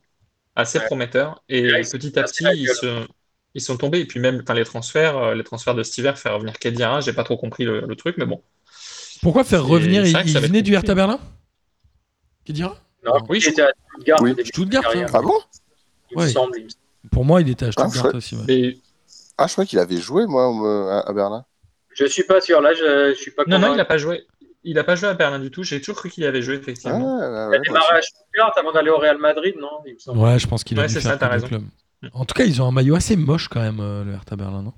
assez 0.54 0.78
Ouais. 0.78 0.86
prometteur. 0.86 1.42
Et 1.48 1.62
petit 1.82 2.18
à 2.18 2.22
petit, 2.24 2.44
ils, 2.54 2.68
se- 2.68 3.06
ils 3.54 3.60
sont 3.60 3.76
tombés. 3.76 4.00
Et 4.00 4.06
puis 4.06 4.20
même 4.20 4.40
enfin, 4.42 4.54
les 4.54 4.64
transferts, 4.64 5.18
euh, 5.18 5.34
les 5.34 5.44
transferts 5.44 5.74
de 5.74 5.82
cet 5.82 5.98
hiver, 5.98 6.18
faire 6.18 6.34
revenir 6.34 6.58
Kedira, 6.58 7.00
j'ai 7.00 7.12
pas 7.12 7.24
trop 7.24 7.36
compris 7.36 7.64
le, 7.64 7.80
le 7.80 7.96
truc, 7.96 8.16
mais 8.18 8.26
bon. 8.26 8.42
Pourquoi 9.22 9.44
faire 9.44 9.64
revenir 9.66 10.06
Il, 10.06 10.16
il 10.26 10.38
venait 10.38 10.62
du 10.62 10.74
Hertha. 10.74 10.94
Berlin? 10.94 11.18
Qui 12.44 12.52
dira 12.52 12.76
Non, 13.04 13.12
Oui, 13.28 13.38
il 13.38 13.40
je 13.40 13.50
était 13.50 13.62
à 13.62 13.70
Stuttgart 13.92 14.22
Oui. 14.22 14.34
Stuttgart, 14.44 14.82
carrière, 14.82 15.10
Ah 15.12 15.20
bon? 15.22 15.32
Il 16.10 16.16
me 16.18 16.22
Ouais. 16.22 16.28
semble. 16.30 16.52
il 16.58 16.64
me 16.64 16.68
semble. 16.68 16.82
Pour 17.10 17.24
moi, 17.24 17.40
il 17.40 17.48
était 17.50 17.66
à 17.66 17.68
Ah, 17.68 17.72
Stuttgart 17.72 18.02
chouette. 18.02 18.14
aussi. 18.14 18.36
ouais. 18.36 18.42
Mais 18.46 18.76
Ah, 19.38 19.46
je 19.46 19.52
croyais 19.52 19.66
qu'il 19.68 19.78
avait 19.78 19.96
joué, 19.98 20.26
moi, 20.26 20.44
à, 21.04 21.08
à 21.08 21.12
Berlin. 21.12 21.44
Je 21.98 22.04
suis 22.06 22.22
pas 22.24 22.40
sûr. 22.40 22.60
Là, 22.60 22.72
je, 22.74 23.10
je 23.14 23.18
suis 23.20 23.30
pas 23.30 23.42
non, 23.46 23.58
non, 23.58 23.58
il 23.58 23.70
convaincu. 23.70 23.80
a 23.80 23.84
pas 23.86 23.98
joué. 23.98 24.26
Il 24.64 24.78
a 24.78 24.84
pas 24.84 24.96
joué 24.96 25.08
à 25.08 25.14
Berlin 25.14 25.38
du 25.38 25.50
tout. 25.50 25.62
J'ai 25.62 25.80
toujours 25.80 25.96
cru 25.96 26.10
qu'il 26.10 26.24
avait 26.24 26.42
joué, 26.42 26.56
Ah, 26.56 26.60
effectivement. 26.60 27.18
ouais, 27.18 27.26
ouais, 27.26 27.48
Il 27.52 27.54
a 27.56 27.58
démarré 27.60 27.98
à 27.98 28.02
Stuttgart 28.02 28.52
avant 28.56 28.72
d'aller 28.72 28.90
au 28.90 28.98
Real 28.98 29.18
Madrid, 29.18 29.54
non 29.58 29.70
Il 29.86 29.94
me 29.94 29.98
semble. 29.98 30.18
Ouais, 30.18 30.38
je 30.38 30.46
pense 30.46 30.62
qu'il 30.64 30.78
a 30.78 30.82
Ouais, 30.82 30.88
dû 30.88 30.94
c'est 30.94 31.00
faire 31.00 31.18
ça, 31.18 31.28
raison. 31.28 31.46
clubs. 31.48 31.64
En 32.12 32.24
tout 32.24 32.34
cas, 32.34 32.44
ils 32.44 32.60
ont 32.62 32.66
un 32.68 32.72
maillot 32.72 32.94
assez 32.96 33.16
moche 33.16 33.48
quand 33.48 33.60
même, 33.60 33.80
euh, 33.80 34.04
le 34.04 34.12
Hertha 34.12 34.36
Berlin, 34.36 34.62
non? 34.62 34.74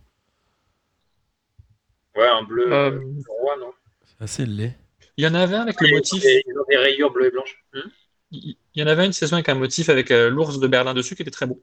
Ouais, 2.17 2.29
un 2.29 2.43
bleu 2.43 2.73
Euh, 2.73 2.91
euh, 2.91 3.01
roi, 3.41 3.57
non? 3.59 3.73
C'est 4.05 4.25
assez 4.25 4.47
laid. 4.47 4.75
Il 5.17 5.25
y 5.25 5.29
en 5.29 5.35
avait 5.35 5.57
un 5.57 5.63
avec 5.63 5.81
le 5.81 5.91
motif. 5.91 6.23
des- 6.23 6.43
Ils 6.47 6.59
ont 6.59 6.65
des 6.69 6.77
rayures 6.77 7.11
bleues 7.13 7.27
et 7.27 7.31
blanches. 7.31 7.65
Hmm 7.75 7.81
Il 8.31 8.57
il 8.75 8.81
y 8.81 8.85
en 8.85 8.87
avait 8.87 9.07
une 9.07 9.13
saison 9.13 9.35
avec 9.35 9.49
un 9.49 9.55
motif 9.57 9.89
avec 9.89 10.11
euh, 10.13 10.31
l'ours 10.31 10.61
de 10.61 10.67
Berlin 10.69 10.95
dessus 10.95 11.17
qui 11.17 11.23
était 11.23 11.31
très 11.33 11.47
beau. 11.47 11.61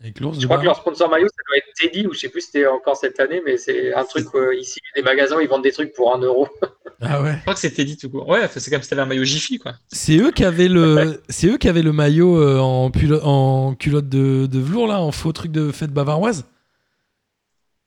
Avec 0.00 0.20
l'ours 0.20 0.36
de 0.36 0.42
Je 0.42 0.46
crois 0.46 0.58
que 0.58 0.64
leur 0.64 0.76
sponsor 0.76 1.10
maillot, 1.10 1.26
ça 1.26 1.42
doit 1.48 1.56
être 1.56 1.66
Teddy, 1.76 2.06
ou 2.06 2.12
je 2.14 2.20
sais 2.20 2.28
plus 2.28 2.40
si 2.42 2.46
c'était 2.52 2.66
encore 2.66 2.96
cette 2.96 3.18
année, 3.18 3.42
mais 3.44 3.56
c'est 3.56 3.92
un 3.92 4.04
truc 4.04 4.26
euh, 4.36 4.54
ici, 4.54 4.78
des 4.94 5.02
magasins, 5.02 5.40
ils 5.40 5.48
vendent 5.48 5.64
des 5.64 5.72
trucs 5.72 5.92
pour 5.92 6.14
un 6.14 6.18
euro. 6.20 6.48
Ah 7.00 7.22
ouais. 7.22 7.34
Je 7.36 7.40
crois 7.42 7.54
que 7.54 7.60
c'était 7.60 7.84
dit 7.84 7.96
tout 7.96 8.10
court. 8.10 8.26
Ouais, 8.26 8.48
c'est 8.48 8.72
comme 8.72 8.82
si 8.82 8.88
t'avais 8.90 9.02
un 9.02 9.06
maillot 9.06 9.22
Jiffy, 9.22 9.60
quoi. 9.60 9.74
C'est 9.86 10.16
eux 10.18 10.32
qui 10.32 10.44
avaient 10.44 10.66
le, 10.66 11.22
c'est 11.28 11.46
eux 11.46 11.56
qui 11.56 11.68
avaient 11.68 11.82
le 11.82 11.92
maillot 11.92 12.42
euh, 12.42 12.58
en, 12.58 12.90
pulo- 12.90 13.20
en 13.22 13.76
culotte 13.76 14.08
de, 14.08 14.46
de 14.46 14.58
velours 14.58 14.88
là, 14.88 15.00
en 15.00 15.12
faux 15.12 15.30
truc 15.32 15.52
de 15.52 15.70
fête 15.70 15.92
bavaroise. 15.92 16.44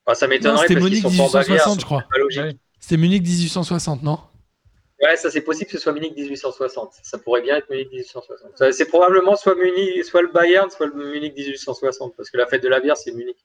Enfin, 0.06 0.16
ça 0.16 0.28
m'étonnerait 0.28 0.66
c'était 0.66 0.80
Munich 0.80 1.02
sont 1.02 1.10
pas 1.10 1.24
en 1.24 1.30
Bavière, 1.30 1.68
1860, 1.68 1.80
je 1.82 1.86
crois. 1.86 2.06
c'est. 2.30 2.58
C'était 2.80 2.96
Munich 2.98 3.22
1860, 3.22 4.02
non? 4.02 4.18
Ouais, 5.02 5.16
ça 5.18 5.32
c'est 5.32 5.42
possible 5.42 5.66
que 5.72 5.78
ce 5.78 5.84
soit 5.84 5.94
Munich 5.94 6.14
1860. 6.16 6.92
Ça 7.02 7.18
pourrait 7.18 7.42
bien 7.42 7.58
être 7.58 7.70
Munich 7.70 7.88
1860. 7.92 8.52
Ça, 8.56 8.72
C'est 8.72 8.86
probablement 8.86 9.36
soit 9.36 9.56
Munich, 9.56 10.04
soit 10.06 10.22
le 10.22 10.30
Bayern, 10.32 10.70
soit 10.70 10.88
le 10.88 11.12
Munich 11.12 11.34
1860, 11.36 12.14
parce 12.16 12.30
que 12.30 12.38
la 12.38 12.46
fête 12.46 12.62
de 12.64 12.68
la 12.70 12.80
bière 12.80 12.98
c'est 12.98 13.12
Munich. 13.12 13.38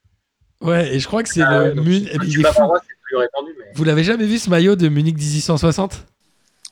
Ouais, 0.61 0.95
et 0.95 0.99
je 1.01 1.07
crois 1.07 1.23
que 1.23 1.29
c'est 1.29 1.43
Ah 1.43 1.59
le 1.59 1.65
ouais, 1.71 1.75
donc 1.75 1.85
Mun- 1.87 2.05
Le 2.05 2.25
il 2.27 2.31
est 2.33 2.35
fou. 2.37 2.43
Bavarois 2.43 2.81
c'est 2.87 2.95
plus 3.03 3.17
répandu, 3.17 3.53
mais 3.59 3.65
Vous 3.75 3.85
l'avez 3.85 4.05
jamais 4.05 4.27
vu 4.27 4.39
ce 4.39 4.51
maillot 4.51 4.77
de 4.77 4.89
Munich 4.89 5.17
1860 5.17 6.07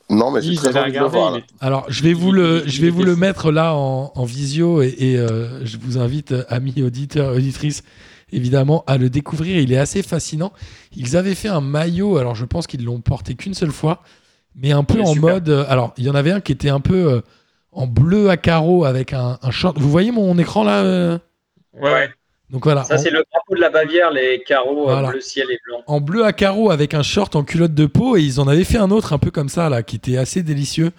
Non, 0.09 0.29
mais 0.31 0.41
j'ai 0.41 0.49
Oui, 0.49 0.55
très 0.57 0.67
envie 0.77 0.91
de 0.91 0.97
le 0.99 1.05
regardé, 1.05 1.17
voir. 1.17 1.39
Alors, 1.61 1.85
je 1.87 2.03
vais 2.03 2.13
vous 2.13 2.31
le, 2.31 2.63
je 2.67 2.81
vais 2.81 2.89
vous 2.91 3.03
le 3.03 3.15
mettre 3.15 3.51
là 3.51 3.73
en, 3.75 4.11
en 4.15 4.25
visio 4.25 4.81
et, 4.83 4.93
et, 4.99 5.17
euh, 5.17 5.65
je 5.65 5.77
vous 5.77 5.97
invite, 5.97 6.33
amis 6.49 6.73
auditeurs, 6.83 7.35
auditrices, 7.35 7.83
évidemment, 8.31 8.83
à 8.87 8.97
le 8.97 9.09
découvrir. 9.09 9.57
Il 9.59 9.71
est 9.73 9.77
assez 9.77 10.03
fascinant. 10.03 10.51
Ils 10.95 11.15
avaient 11.17 11.35
fait 11.35 11.47
un 11.49 11.61
maillot, 11.61 12.17
alors 12.17 12.35
je 12.35 12.45
pense 12.45 12.67
qu'ils 12.67 12.83
l'ont 12.85 13.01
porté 13.01 13.33
qu'une 13.35 13.53
seule 13.55 13.71
fois, 13.71 14.01
mais 14.55 14.71
un 14.71 14.83
peu 14.83 15.01
en 15.01 15.13
super. 15.13 15.35
mode. 15.35 15.49
euh, 15.49 15.65
alors, 15.67 15.93
il 15.97 16.05
y 16.05 16.09
en 16.09 16.15
avait 16.15 16.31
un 16.31 16.41
qui 16.41 16.51
était 16.51 16.69
un 16.69 16.79
peu 16.79 17.13
euh, 17.13 17.21
en 17.71 17.87
bleu 17.87 18.29
à 18.29 18.37
carreaux 18.37 18.85
avec 18.85 19.13
un, 19.13 19.37
un 19.41 19.51
short. 19.51 19.77
Vous 19.79 19.89
voyez 19.89 20.11
mon 20.11 20.37
écran 20.37 20.63
là 20.63 20.83
euh 20.83 21.17
Ouais, 21.73 21.91
ouais. 21.91 22.09
Donc 22.49 22.63
voilà. 22.63 22.83
ça 22.85 22.95
en- 22.95 22.97
c'est 22.97 23.09
le 23.09 23.23
drapeau 23.31 23.55
de 23.55 23.59
la 23.59 23.69
Bavière, 23.69 24.11
les 24.11 24.41
carreaux 24.47 24.83
Voilà. 24.85 25.09
bleu 25.09 25.19
ciel 25.19 25.47
et 25.51 25.57
blanc. 25.67 25.81
en 25.87 25.99
bleu 25.99 26.23
à 26.25 26.31
carreaux 26.31 26.71
avec 26.71 26.93
un 26.93 27.01
short 27.03 27.35
en 27.35 27.43
culotte 27.43 27.73
de 27.73 27.85
peau 27.85 28.15
et 28.17 28.21
ils 28.21 28.39
en 28.39 28.47
avaient 28.47 28.63
fait 28.63 28.77
un 28.77 28.91
autre 28.91 29.11
un 29.13 29.17
peu 29.17 29.31
comme 29.31 29.49
ça 29.49 29.67
là 29.67 29.83
qui 29.83 29.95
était 29.97 30.15
assez 30.17 30.41
délicieux 30.43 30.91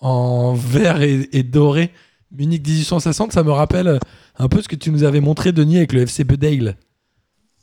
en 0.00 0.54
vert 0.54 1.02
et, 1.02 1.28
et 1.32 1.42
doré 1.42 1.90
Munich 2.30 2.66
1860 2.66 3.32
ça 3.32 3.42
me 3.42 3.50
rappelle 3.50 3.98
un 4.38 4.48
peu 4.48 4.62
ce 4.62 4.68
que 4.68 4.76
tu 4.76 4.90
nous 4.90 5.02
avais 5.04 5.20
montré 5.20 5.52
Denis 5.52 5.76
avec 5.78 5.92
le 5.92 6.02
FC 6.02 6.24
Bedale 6.24 6.76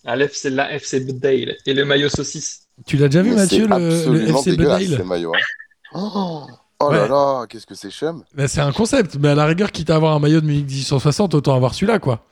À 0.05 0.15
l'FC, 0.15 0.49
la 0.51 0.71
FC 0.73 0.99
Dale 1.05 1.55
et 1.65 1.73
le 1.73 1.85
maillot 1.85 2.09
saucisse. 2.09 2.67
Tu 2.85 2.97
l'as 2.97 3.07
déjà 3.07 3.21
vu 3.21 3.31
Mais 3.31 3.35
Mathieu 3.37 3.67
le, 3.67 3.77
le 3.77 3.95
absolument 3.95 4.39
FC 4.39 4.97
ces 4.97 5.03
maillots. 5.03 5.33
hein. 5.35 5.39
Oh, 5.93 6.45
oh 6.81 6.91
là 6.91 7.01
Ouais. 7.03 7.07
là, 7.09 7.45
qu'est-ce 7.47 7.65
que 7.67 7.75
c'est 7.75 7.89
chum 7.91 8.23
Ben, 8.35 8.47
c'est 8.47 8.61
un 8.61 8.71
concept 8.71 9.17
mais 9.19 9.29
à 9.29 9.35
la 9.35 9.45
rigueur 9.45 9.71
quitte 9.71 9.89
à 9.89 9.95
avoir 9.95 10.15
un 10.15 10.19
maillot 10.19 10.39
de 10.41 10.45
Munich 10.45 10.65
1860 10.65 11.33
autant 11.33 11.55
avoir 11.55 11.73
celui-là 11.73 11.99
quoi 11.99 12.25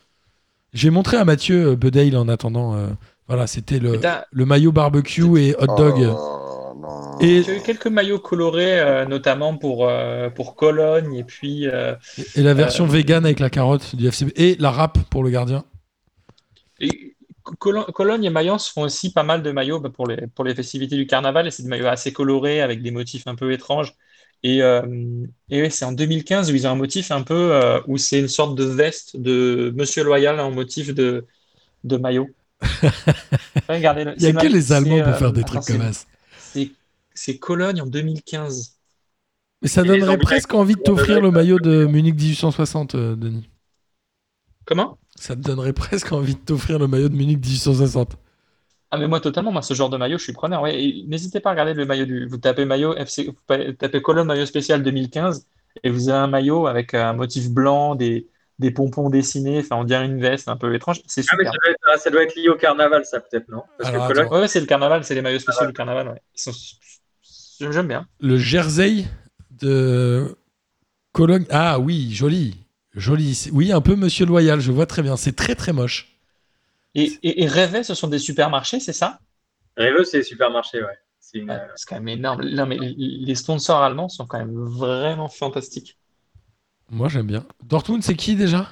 j'ai 0.73 0.89
montré 0.89 1.17
à 1.17 1.25
Mathieu 1.25 1.69
euh, 1.71 1.75
Bedale 1.75 2.15
en 2.17 2.27
attendant 2.29 2.75
euh, 2.75 2.87
voilà 3.27 3.47
c'était 3.47 3.79
le, 3.79 3.99
le 4.31 4.45
maillot 4.45 4.71
barbecue 4.71 5.37
et 5.41 5.55
hot 5.59 5.75
dog 5.75 5.95
Oh, 6.15 6.73
non. 6.79 7.19
Et- 7.19 7.41
J'ai 7.43 7.57
eu 7.57 7.61
quelques 7.61 7.87
maillots 7.87 8.19
colorés, 8.19 8.79
euh, 8.79 9.05
notamment 9.05 9.57
pour, 9.57 9.87
euh, 9.89 10.29
pour 10.29 10.55
Cologne 10.55 11.15
et 11.15 11.23
puis 11.23 11.67
euh, 11.67 11.95
et 12.35 12.43
la 12.43 12.53
version 12.53 12.85
Euh, 12.85 12.87
vegan 12.89 13.25
avec 13.25 13.39
la 13.39 13.49
carotte 13.49 13.95
du 13.95 14.07
FC 14.07 14.27
et 14.35 14.55
la 14.59 14.69
râpe 14.71 14.99
pour 15.09 15.23
le 15.23 15.29
gardien 15.31 15.63
et 16.79 17.06
Cologne 17.59 18.23
et 18.25 18.29
Mayence 18.29 18.69
font 18.69 18.83
aussi 18.83 19.11
pas 19.11 19.23
mal 19.23 19.41
de 19.43 19.51
maillots 19.51 19.79
bah, 19.79 19.89
pour 19.89 20.07
les, 20.07 20.27
pour 20.27 20.43
les 20.45 20.55
festivités 20.55 20.95
du 20.95 21.07
carnaval 21.07 21.47
et 21.47 21.51
c'est 21.51 21.63
des 21.63 21.69
maillots 21.69 21.87
assez 21.87 22.13
colorés 22.13 22.61
avec 22.61 22.81
des 22.81 22.91
motifs 22.91 23.27
un 23.27 23.35
peu 23.35 23.51
étranges. 23.51 23.93
Et, 24.43 24.61
euh, 24.61 25.25
et 25.49 25.69
c'est 25.69 25.85
en 25.85 25.91
2015 25.91 26.51
où 26.51 26.55
ils 26.55 26.67
ont 26.67 26.71
un 26.71 26.75
motif 26.75 27.11
un 27.11 27.23
peu 27.23 27.53
euh, 27.53 27.81
où 27.87 27.97
c'est 27.97 28.19
une 28.19 28.27
sorte 28.27 28.55
de 28.55 28.63
veste 28.63 29.17
de 29.17 29.73
Monsieur 29.75 30.03
Loyal 30.03 30.39
en 30.39 30.51
motif 30.51 30.93
de, 30.93 31.25
de 31.83 31.97
maillot. 31.97 32.27
Regardez, 33.69 34.05
il 34.17 34.23
y 34.23 34.27
a 34.27 34.33
que 34.33 34.47
les 34.47 34.71
Allemands 34.71 35.01
pour 35.01 35.15
faire 35.15 35.33
des 35.33 35.43
trucs 35.43 35.65
comme 35.65 35.93
ça 35.93 36.05
C'est 37.13 37.39
Cologne 37.39 37.81
en 37.81 37.87
2015. 37.87 38.77
Mais 39.61 39.67
ça 39.67 39.81
Et 39.81 39.87
donnerait 39.87 40.17
presque 40.17 40.53
envie 40.53 40.75
de 40.75 40.81
t'offrir 40.81 41.19
le 41.19 41.31
maillot 41.31 41.59
de 41.59 41.85
Munich 41.85 42.15
1860, 42.15 42.95
euh, 42.95 43.15
Denis. 43.15 43.49
Comment? 44.65 44.99
Ça 45.19 45.35
te 45.35 45.41
donnerait 45.41 45.73
presque 45.73 46.11
envie 46.11 46.35
de 46.35 46.39
t'offrir 46.39 46.79
le 46.79 46.87
maillot 46.87 47.09
de 47.09 47.15
Munich 47.15 47.39
1860. 47.39 48.17
Ah 48.89 48.97
mais 48.97 49.07
moi 49.07 49.19
totalement, 49.19 49.51
moi 49.51 49.61
ce 49.61 49.73
genre 49.73 49.89
de 49.89 49.97
maillot, 49.97 50.17
je 50.17 50.23
suis 50.23 50.33
preneur. 50.33 50.61
Ouais, 50.61 51.03
n'hésitez 51.07 51.41
pas 51.41 51.49
à 51.49 51.51
regarder 51.53 51.73
le 51.73 51.85
maillot 51.85 52.05
du. 52.05 52.25
Vous 52.25 52.37
tapez 52.37 52.63
maillot 52.63 52.95
FC, 52.95 53.25
vous 53.25 53.73
tapez 53.73 54.01
Cologne 54.01 54.25
maillot 54.25 54.45
spécial 54.45 54.81
2015 54.81 55.45
et 55.83 55.89
vous 55.89 56.07
avez 56.09 56.17
un 56.19 56.27
maillot 56.27 56.67
avec 56.67 56.93
un 56.93 57.11
motif 57.11 57.49
blanc, 57.49 57.95
des, 57.95 58.27
des 58.59 58.71
pompons 58.71 59.09
dessinés, 59.09 59.59
enfin 59.59 59.75
on 59.75 59.83
dirait 59.83 60.05
une 60.05 60.21
veste 60.21 60.47
un 60.47 60.55
peu 60.55 60.73
étrange. 60.73 61.01
C'est 61.05 61.21
Ah, 61.29 61.35
mais 61.37 61.45
super. 61.45 61.51
ça 61.51 61.57
doit, 61.57 61.71
être, 61.71 62.01
ça 62.01 62.09
doit 62.09 62.23
être 62.23 62.35
lié 62.35 62.47
au 62.47 62.55
carnaval, 62.55 63.03
ça 63.05 63.19
peut-être, 63.19 63.49
non? 63.49 63.63
Parce 63.77 63.89
Alors, 63.89 64.07
que. 64.07 64.39
Ouais, 64.39 64.47
c'est 64.47 64.61
le 64.61 64.65
carnaval, 64.65 65.03
c'est 65.03 65.15
les 65.15 65.21
maillots 65.21 65.39
spéciaux 65.39 65.67
du 65.67 65.73
carnaval. 65.73 66.07
Ouais. 66.07 66.21
Ils 66.35 66.39
sont... 66.41 66.51
J'aime 67.59 67.87
bien. 67.87 68.07
Le 68.21 68.37
jersey 68.37 69.05
de 69.51 70.35
Cologne. 71.11 71.45
Ah 71.49 71.79
oui, 71.79 72.11
joli. 72.13 72.55
Joli. 72.97 73.49
Oui, 73.53 73.71
un 73.71 73.81
peu 73.81 73.95
Monsieur 73.95 74.25
Loyal, 74.25 74.59
je 74.59 74.71
vois 74.71 74.85
très 74.85 75.03
bien. 75.03 75.15
C'est 75.15 75.35
très 75.35 75.55
très 75.55 75.71
moche. 75.71 76.17
Et, 76.95 77.17
et, 77.23 77.47
ce 77.47 77.93
sont 77.93 78.07
des 78.07 78.17
supermarchés, 78.19 78.79
c'est 78.79 78.93
ça? 78.93 79.19
Rêveux, 79.77 80.03
c'est 80.03 80.23
supermarché, 80.23 80.81
ouais. 80.81 80.97
C'est 81.19 81.37
une- 81.37 81.51
Ouais, 81.51 81.61
c'est 81.75 81.87
quand 81.87 81.95
même 81.95 82.07
énorme. 82.07 82.43
Non, 82.49 82.65
mais 82.65 82.77
les 82.79 83.35
sponsors 83.35 83.83
allemands 83.83 84.09
sont 84.09 84.25
quand 84.25 84.39
même 84.39 84.55
vraiment 84.55 85.29
fantastiques. 85.29 85.99
Moi, 86.89 87.09
j'aime 87.09 87.27
bien. 87.27 87.45
Dortmund, 87.63 88.01
c'est 88.01 88.15
qui 88.15 88.35
déjà? 88.35 88.67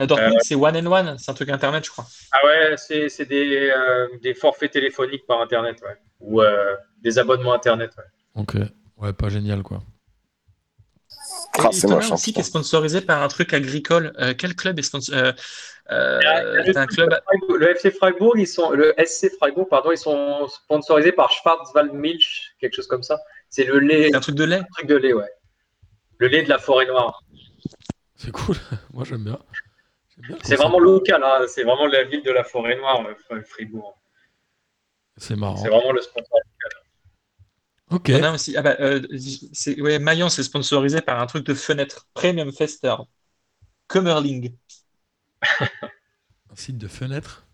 Euh, 0.00 0.06
Dortmund, 0.06 0.38
c'est 0.40 0.54
One 0.54 0.76
and 0.76 0.90
One, 0.90 1.18
c'est 1.18 1.30
un 1.30 1.34
truc 1.34 1.50
internet, 1.50 1.84
je 1.84 1.90
crois. 1.90 2.06
Ah 2.32 2.38
ouais, 2.46 2.76
c'est 2.78 3.10
c'est 3.10 3.26
des, 3.26 3.70
euh, 3.70 4.08
des 4.22 4.34
forfaits 4.34 4.72
téléphoniques 4.72 5.26
par 5.26 5.40
Internet, 5.42 5.82
ouais. 5.82 5.96
Ou 6.20 6.40
euh, 6.40 6.74
des 7.02 7.18
abonnements 7.18 7.52
Internet, 7.52 7.92
ouais. 7.98 8.04
Ok. 8.34 8.56
Ouais, 8.96 9.12
pas 9.12 9.28
génial, 9.28 9.62
quoi. 9.62 9.82
Ah, 11.58 11.68
Et 11.70 11.72
c'est 11.74 11.88
moche, 11.88 12.10
aussi 12.12 12.32
qui 12.32 12.40
est 12.40 12.44
sponsorisé 12.44 13.00
par 13.00 13.22
un 13.22 13.28
truc 13.28 13.52
agricole. 13.52 14.12
Euh, 14.18 14.34
quel 14.38 14.54
club 14.54 14.78
est 14.78 14.82
sponsorisé 14.82 15.22
euh, 15.24 15.32
euh, 15.90 16.62
Le, 16.64 16.72
t'as 16.72 16.82
un 16.82 16.86
club. 16.86 17.10
Freiburg- 17.10 17.58
le 17.58 17.70
FC 17.70 17.90
Freiburg, 17.90 18.34
ils 18.38 18.46
sont, 18.46 18.70
le 18.70 18.94
SC 19.04 19.30
Freiburg, 19.36 19.68
pardon, 19.68 19.90
ils 19.90 19.98
sont 19.98 20.46
sponsorisés 20.48 21.12
par 21.12 21.32
Schwarzwaldmilch, 21.32 22.52
quelque 22.60 22.74
chose 22.74 22.86
comme 22.86 23.02
ça. 23.02 23.18
C'est 23.48 23.64
le 23.64 23.80
lait, 23.80 24.08
C'est 24.10 24.16
un 24.16 24.20
truc 24.20 24.36
de 24.36 24.44
lait. 24.44 24.58
un 24.60 24.64
truc 24.74 24.86
de 24.86 24.96
lait, 24.96 25.12
ouais. 25.12 25.30
Le 26.18 26.28
lait 26.28 26.42
de 26.44 26.48
la 26.48 26.58
forêt 26.58 26.86
noire. 26.86 27.22
C'est 28.14 28.30
cool. 28.30 28.56
Moi, 28.94 29.04
j'aime 29.04 29.24
bien. 29.24 29.38
J'aime 30.16 30.26
bien 30.28 30.36
le 30.36 30.42
C'est 30.44 30.56
vraiment 30.56 30.78
local, 30.78 31.22
hein. 31.24 31.44
c'est 31.48 31.64
vraiment 31.64 31.86
la 31.86 32.04
ville 32.04 32.22
de 32.22 32.30
la 32.30 32.44
forêt 32.44 32.76
noire, 32.76 33.02
euh, 33.32 33.42
Fribourg. 33.42 33.98
C'est 35.16 35.36
marrant. 35.36 35.56
C'est 35.56 35.68
vraiment 35.68 35.92
le 35.92 36.00
sponsor. 36.00 36.38
Ok. 37.90 38.10
On 38.14 38.22
a 38.22 38.32
aussi. 38.32 38.56
Ah 38.56 38.62
bah, 38.62 38.76
euh, 38.80 39.02
c'est, 39.52 39.80
ouais, 39.80 39.98
Mayence 39.98 40.38
est 40.38 40.42
sponsorisé 40.44 41.00
par 41.00 41.20
un 41.20 41.26
truc 41.26 41.44
de 41.46 41.54
fenêtre. 41.54 42.06
Premium 42.14 42.52
Fester. 42.52 42.94
Kummerling. 43.88 44.56
Un 46.50 46.56
site 46.56 46.78
de 46.78 46.88
fenêtre. 46.88 47.46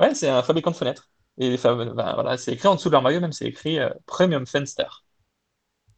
Ouais, 0.00 0.14
c'est 0.14 0.28
un 0.28 0.42
fabricant 0.42 0.70
de 0.70 0.76
fenêtres. 0.76 1.08
Et 1.38 1.56
bah, 1.56 2.12
voilà, 2.14 2.36
c'est 2.36 2.52
écrit 2.52 2.68
en 2.68 2.74
dessous 2.74 2.88
de 2.88 2.92
leur 2.92 3.02
maillot, 3.02 3.20
même 3.20 3.32
c'est 3.32 3.46
écrit 3.46 3.78
euh, 3.78 3.90
Premium 4.06 4.46
Fenster. 4.46 5.04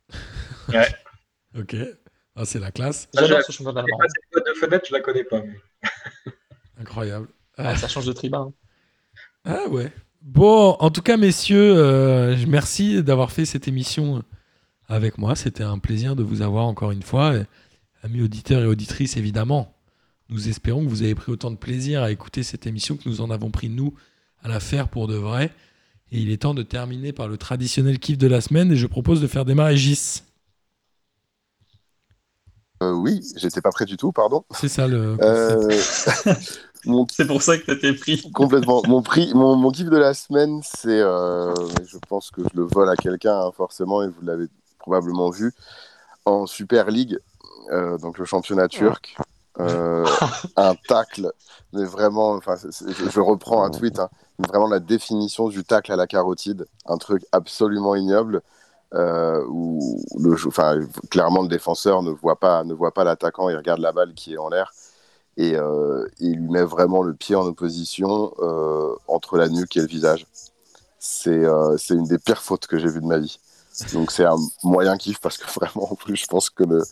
Ok. 1.59 1.75
Ah, 2.35 2.45
c'est 2.45 2.59
la 2.59 2.71
classe. 2.71 3.09
Ah, 3.17 3.23
J'adore 3.23 3.39
j'ai- 3.39 3.45
ce 3.45 3.53
championnat 3.53 3.83
cette 3.83 4.25
boîte 4.33 4.47
de 4.47 4.53
fenêtre, 4.55 4.85
je 4.89 4.93
la 4.95 5.01
connais 5.01 5.25
pas. 5.25 5.41
mais- 5.41 5.61
Incroyable. 6.79 7.29
Ah, 7.57 7.77
ça 7.77 7.89
change 7.89 8.07
de 8.07 8.13
tribun. 8.13 8.53
Ah 9.45 9.67
ouais. 9.69 9.91
Bon, 10.27 10.77
en 10.81 10.91
tout 10.91 11.03
cas, 11.03 11.17
messieurs, 11.17 11.77
euh, 11.77 12.37
merci 12.49 13.01
d'avoir 13.01 13.31
fait 13.31 13.45
cette 13.45 13.69
émission 13.69 14.25
avec 14.89 15.19
moi. 15.19 15.37
C'était 15.37 15.63
un 15.63 15.79
plaisir 15.79 16.17
de 16.17 16.25
vous 16.25 16.43
avoir 16.43 16.67
encore 16.67 16.91
une 16.91 17.05
fois. 17.05 17.37
Et, 17.37 17.45
amis 18.03 18.23
auditeurs 18.23 18.61
et 18.61 18.67
auditrices, 18.67 19.17
évidemment, 19.17 19.73
nous 20.29 20.49
espérons 20.49 20.85
que 20.85 20.91
vous 20.91 21.05
avez 21.05 21.15
pris 21.15 21.31
autant 21.31 21.53
de 21.53 21.57
plaisir 21.57 22.03
à 22.03 22.11
écouter 22.11 22.43
cette 22.43 22.67
émission 22.67 22.97
que 22.97 23.09
nous 23.09 23.21
en 23.21 23.31
avons 23.31 23.53
pris, 23.53 23.69
nous, 23.69 23.95
à 24.43 24.49
la 24.49 24.59
faire 24.59 24.89
pour 24.89 25.07
de 25.07 25.15
vrai. 25.15 25.53
Et 26.11 26.19
il 26.19 26.33
est 26.33 26.43
temps 26.43 26.55
de 26.55 26.65
terminer 26.65 27.13
par 27.13 27.29
le 27.29 27.37
traditionnel 27.37 28.01
kiff 28.01 28.19
de 28.19 28.27
la 28.27 28.41
semaine. 28.41 28.73
Et 28.73 28.77
je 28.77 28.89
propose 28.89 29.21
de 29.21 29.29
faire 29.29 29.45
démarrer 29.45 29.77
Gis. 29.77 30.25
Euh, 32.83 32.91
oui, 32.91 33.23
j'étais 33.37 33.61
pas 33.61 33.71
prêt 33.71 33.85
du 33.85 33.97
tout, 33.97 34.11
pardon. 34.11 34.45
C'est 34.51 34.69
ça 34.69 34.89
le. 34.89 35.17
Euh, 35.21 35.81
mon 36.87 37.07
C'est 37.11 37.27
pour 37.27 37.43
ça 37.43 37.59
que 37.59 37.65
t'étais 37.67 37.93
pris. 37.95 38.23
Complètement. 38.35 38.83
Mon 38.87 39.03
prix, 39.03 39.33
mon, 39.35 39.57
mon 39.57 39.71
kiff 39.71 39.89
de 39.91 39.97
la 39.97 40.15
semaine, 40.15 40.61
c'est, 40.65 41.01
euh, 41.01 41.55
je 41.85 41.99
pense 42.09 42.31
que 42.31 42.43
je 42.43 42.49
le 42.55 42.65
vole 42.65 42.89
à 42.91 42.97
quelqu'un 42.97 43.39
hein, 43.41 43.53
forcément 43.57 44.03
et 44.03 44.09
vous 44.09 44.23
l'avez 44.23 44.47
probablement 44.79 45.31
vu 45.31 45.53
en 46.27 46.47
Super 46.47 46.91
League, 46.91 47.19
euh, 47.73 47.99
donc 47.99 48.19
le 48.19 48.25
championnat 48.25 48.69
turc, 48.69 49.17
euh, 49.61 50.07
un 50.57 50.75
tacle, 50.89 51.33
mais 51.73 51.85
vraiment, 51.85 52.33
enfin, 52.33 52.57
je, 52.57 53.11
je 53.11 53.21
reprends 53.21 53.65
un 53.65 53.71
tweet, 53.71 53.99
hein, 54.01 54.11
vraiment 54.39 54.69
la 54.69 54.81
définition 54.81 55.49
du 55.49 55.65
tacle 55.65 55.93
à 55.93 55.97
la 55.97 56.07
carotide, 56.07 56.67
un 56.87 56.99
truc 56.99 57.25
absolument 57.33 57.95
ignoble. 57.97 58.43
euh, 58.95 59.45
où 59.49 60.01
le, 60.19 60.35
enfin, 60.47 60.79
clairement 61.11 61.43
le 61.43 61.49
défenseur 61.49 62.03
ne 62.03 62.11
voit 62.11 62.39
pas, 62.39 62.65
ne 62.65 62.75
voit 62.75 62.93
pas 62.93 63.05
l'attaquant, 63.05 63.49
il 63.49 63.57
regarde 63.57 63.81
la 63.81 63.93
balle 63.93 64.15
qui 64.15 64.35
est 64.35 64.39
en 64.39 64.49
l'air 64.49 64.73
et 65.37 65.55
euh, 65.55 66.07
il 66.19 66.37
lui 66.37 66.49
met 66.49 66.63
vraiment 66.63 67.03
le 67.03 67.15
pied 67.15 67.35
en 67.35 67.47
opposition 67.47 68.33
euh, 68.39 68.95
entre 69.07 69.37
la 69.37 69.49
nuque 69.49 69.77
et 69.77 69.81
le 69.81 69.87
visage. 69.87 70.27
C'est 70.99 71.45
euh, 71.45 71.77
une 71.91 72.05
des 72.05 72.19
pires 72.19 72.43
fautes 72.43 72.67
que 72.67 72.79
j'ai 72.79 72.89
vues 72.89 73.01
de 73.01 73.07
ma 73.07 73.19
vie. 73.19 73.39
Donc 73.93 74.11
c'est 74.11 74.25
un 74.25 74.39
moyen 74.63 74.97
kiff 74.97 75.21
parce 75.21 75.37
que 75.37 75.47
vraiment 75.55 75.93
en 75.93 75.95
plus 75.95 76.17
je 76.17 76.27
pense 76.27 76.49
que 76.49 76.65
le 76.65 76.83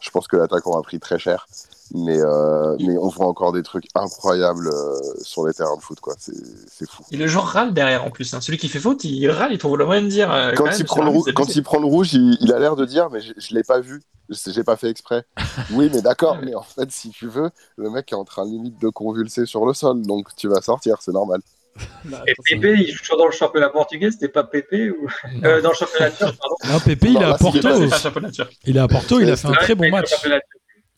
je 0.00 0.10
pense 0.10 0.26
que 0.26 0.36
l'attaquant 0.36 0.78
a 0.78 0.82
pris 0.82 0.98
très 0.98 1.18
cher. 1.18 1.46
Mais 1.92 2.18
euh, 2.20 2.76
mais 2.78 2.96
on 2.98 3.08
voit 3.08 3.26
encore 3.26 3.52
des 3.52 3.62
trucs 3.64 3.86
incroyables 3.96 4.68
euh, 4.68 4.96
sur 5.22 5.44
les 5.46 5.52
terrains 5.52 5.76
de 5.76 5.82
foot 5.82 5.98
quoi. 6.00 6.14
C'est 6.18 6.32
c'est 6.68 6.88
fou. 6.88 7.02
Et 7.10 7.16
le 7.16 7.26
joueur 7.26 7.46
râle 7.46 7.74
derrière 7.74 8.04
en 8.04 8.10
plus. 8.10 8.32
hein. 8.32 8.40
Celui 8.40 8.58
qui 8.58 8.68
fait 8.68 8.78
faute, 8.78 9.02
il 9.04 9.28
râle, 9.30 9.52
il 9.52 9.58
trouve 9.58 9.76
le 9.76 9.86
moyen 9.86 10.02
de 10.02 10.06
dire. 10.08 10.32
euh, 10.32 10.52
Quand, 10.54 10.64
quand 10.66 10.78
il 10.78 10.84
prend 10.84 11.02
le 11.04 11.10
c'est 11.24 11.32
quand 11.32 11.48
il 11.56 11.62
prend 11.64 11.78
le 11.80 11.86
rouge, 11.86 12.14
il, 12.14 12.38
il 12.40 12.52
a 12.52 12.58
l'air 12.60 12.76
de 12.76 12.84
dire 12.84 13.10
mais 13.10 13.20
je, 13.20 13.32
je 13.36 13.54
l'ai 13.54 13.64
pas 13.64 13.80
vu. 13.80 14.02
Je- 14.28 14.50
J'ai 14.52 14.62
pas 14.62 14.76
fait 14.76 14.88
exprès. 14.88 15.24
Oui, 15.72 15.90
mais 15.92 16.00
d'accord, 16.02 16.38
mais 16.42 16.54
en 16.54 16.62
fait, 16.62 16.90
si 16.92 17.10
tu 17.10 17.26
veux, 17.26 17.50
le 17.76 17.90
mec 17.90 18.12
est 18.12 18.16
en 18.16 18.24
train 18.24 18.44
limite 18.44 18.80
de 18.80 18.88
convulser 18.88 19.44
sur 19.44 19.66
le 19.66 19.74
sol, 19.74 20.02
donc 20.02 20.28
tu 20.36 20.46
vas 20.48 20.60
sortir, 20.62 20.98
c'est 21.00 21.12
normal. 21.12 21.40
Bah, 22.04 22.22
Et 22.26 22.34
Pépé, 22.44 22.74
il 22.78 22.92
joue 22.92 22.98
toujours 23.00 23.18
dans 23.18 23.26
le 23.26 23.32
championnat 23.32 23.68
portugais, 23.70 24.10
c'était 24.10 24.28
pas 24.28 24.44
Pépé 24.44 24.90
ou... 24.90 25.08
Euh, 25.44 25.60
dans 25.62 25.70
le 25.70 25.74
championnat 25.74 26.10
turc, 26.10 26.36
pardon. 26.38 26.56
Non, 26.72 26.80
Pépé, 26.80 27.08
il 27.08 27.14
Non, 27.14 27.20
est 27.20 27.24
à 27.24 27.38
Porto. 27.38 27.58
Il 28.64 28.76
est 28.76 28.80
à 28.80 28.88
Porto, 28.88 29.20
il 29.20 29.30
a 29.30 29.36
fait 29.36 29.48
un 29.48 29.52
très 29.52 29.74
bon 29.74 29.90
match. 29.90 30.10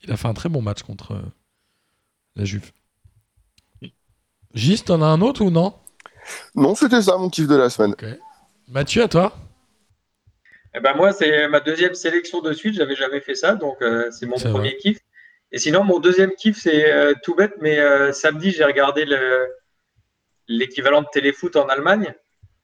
Il 0.03 0.13
a 0.13 0.17
fait 0.17 0.29
un 0.29 0.35
très 0.35 0.49
bon 0.49 0.63
match 0.63 0.83
contre 0.83 1.13
euh, 1.13 1.23
la 2.37 2.45
Juve. 2.45 2.73
Gis, 4.55 4.83
t'en 4.83 5.01
as 5.01 5.07
un 5.07 5.21
autre 5.21 5.43
ou 5.45 5.51
non? 5.51 5.75
Non, 6.55 6.75
c'était 6.75 7.03
ça 7.03 7.17
mon 7.17 7.31
kiff 7.31 7.47
de 7.49 7.57
la 7.57 7.71
semaine. 7.71 7.95
Mathieu, 8.69 9.03
à 9.03 9.09
toi? 9.09 9.35
Eh 10.75 10.81
ben 10.81 10.95
moi, 10.95 11.13
c'est 11.13 11.49
ma 11.49 11.61
deuxième 11.61 11.95
sélection 11.95 12.41
de 12.41 12.53
suite. 12.53 12.75
J'avais 12.75 12.97
jamais 12.97 13.21
fait 13.21 13.35
ça, 13.35 13.55
donc 13.55 13.81
euh, 13.83 14.11
c'est 14.11 14.27
mon 14.27 14.37
premier 14.37 14.77
kiff. 14.77 14.99
Et 15.53 15.59
sinon, 15.59 15.85
mon 15.85 15.99
deuxième 16.01 16.33
kiff, 16.33 16.59
c'est 16.59 16.93
euh, 16.93 17.15
tout 17.23 17.35
bête, 17.35 17.55
mais 17.61 17.79
euh, 17.79 18.13
samedi, 18.13 18.51
j'ai 18.51 18.65
regardé 18.65 19.05
le- 19.05 19.49
l'équivalent 20.49 21.03
de 21.03 21.09
téléfoot 21.13 21.57
en 21.57 21.67
Allemagne. 21.67 22.15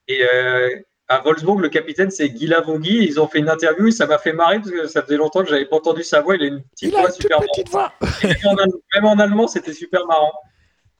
Et 0.09 0.27
euh, 0.33 0.71
à 1.09 1.21
Wolfsburg, 1.23 1.61
le 1.61 1.69
capitaine, 1.69 2.11
c'est 2.11 2.29
Guy 2.29 2.47
Lavogui. 2.47 3.05
Ils 3.05 3.19
ont 3.21 3.27
fait 3.29 3.39
une 3.39 3.49
interview 3.49 3.87
et 3.89 3.93
ça 3.93 4.07
m'a 4.07 4.19
fait 4.19 4.33
marrer 4.33 4.59
parce 4.59 4.71
que 4.71 4.87
ça 4.87 5.03
faisait 5.03 5.17
longtemps 5.17 5.43
que 5.43 5.49
j'avais 5.49 5.65
pas 5.67 5.77
entendu 5.77 6.03
sa 6.03 6.21
voix. 6.21 6.37
Il 6.37 6.43
a 6.43 6.47
une 6.47 6.63
petite 6.63 6.91
Il 6.93 6.97
a 6.97 7.01
voix 7.01 7.09
une 7.09 7.15
super 7.15 7.41
petite 7.41 7.69
voix. 7.71 7.93
Même 8.23 8.37
en, 8.45 8.55
allem- 8.57 8.73
même 8.95 9.05
en 9.07 9.19
allemand, 9.19 9.47
c'était 9.49 9.73
super 9.73 10.07
marrant. 10.07 10.33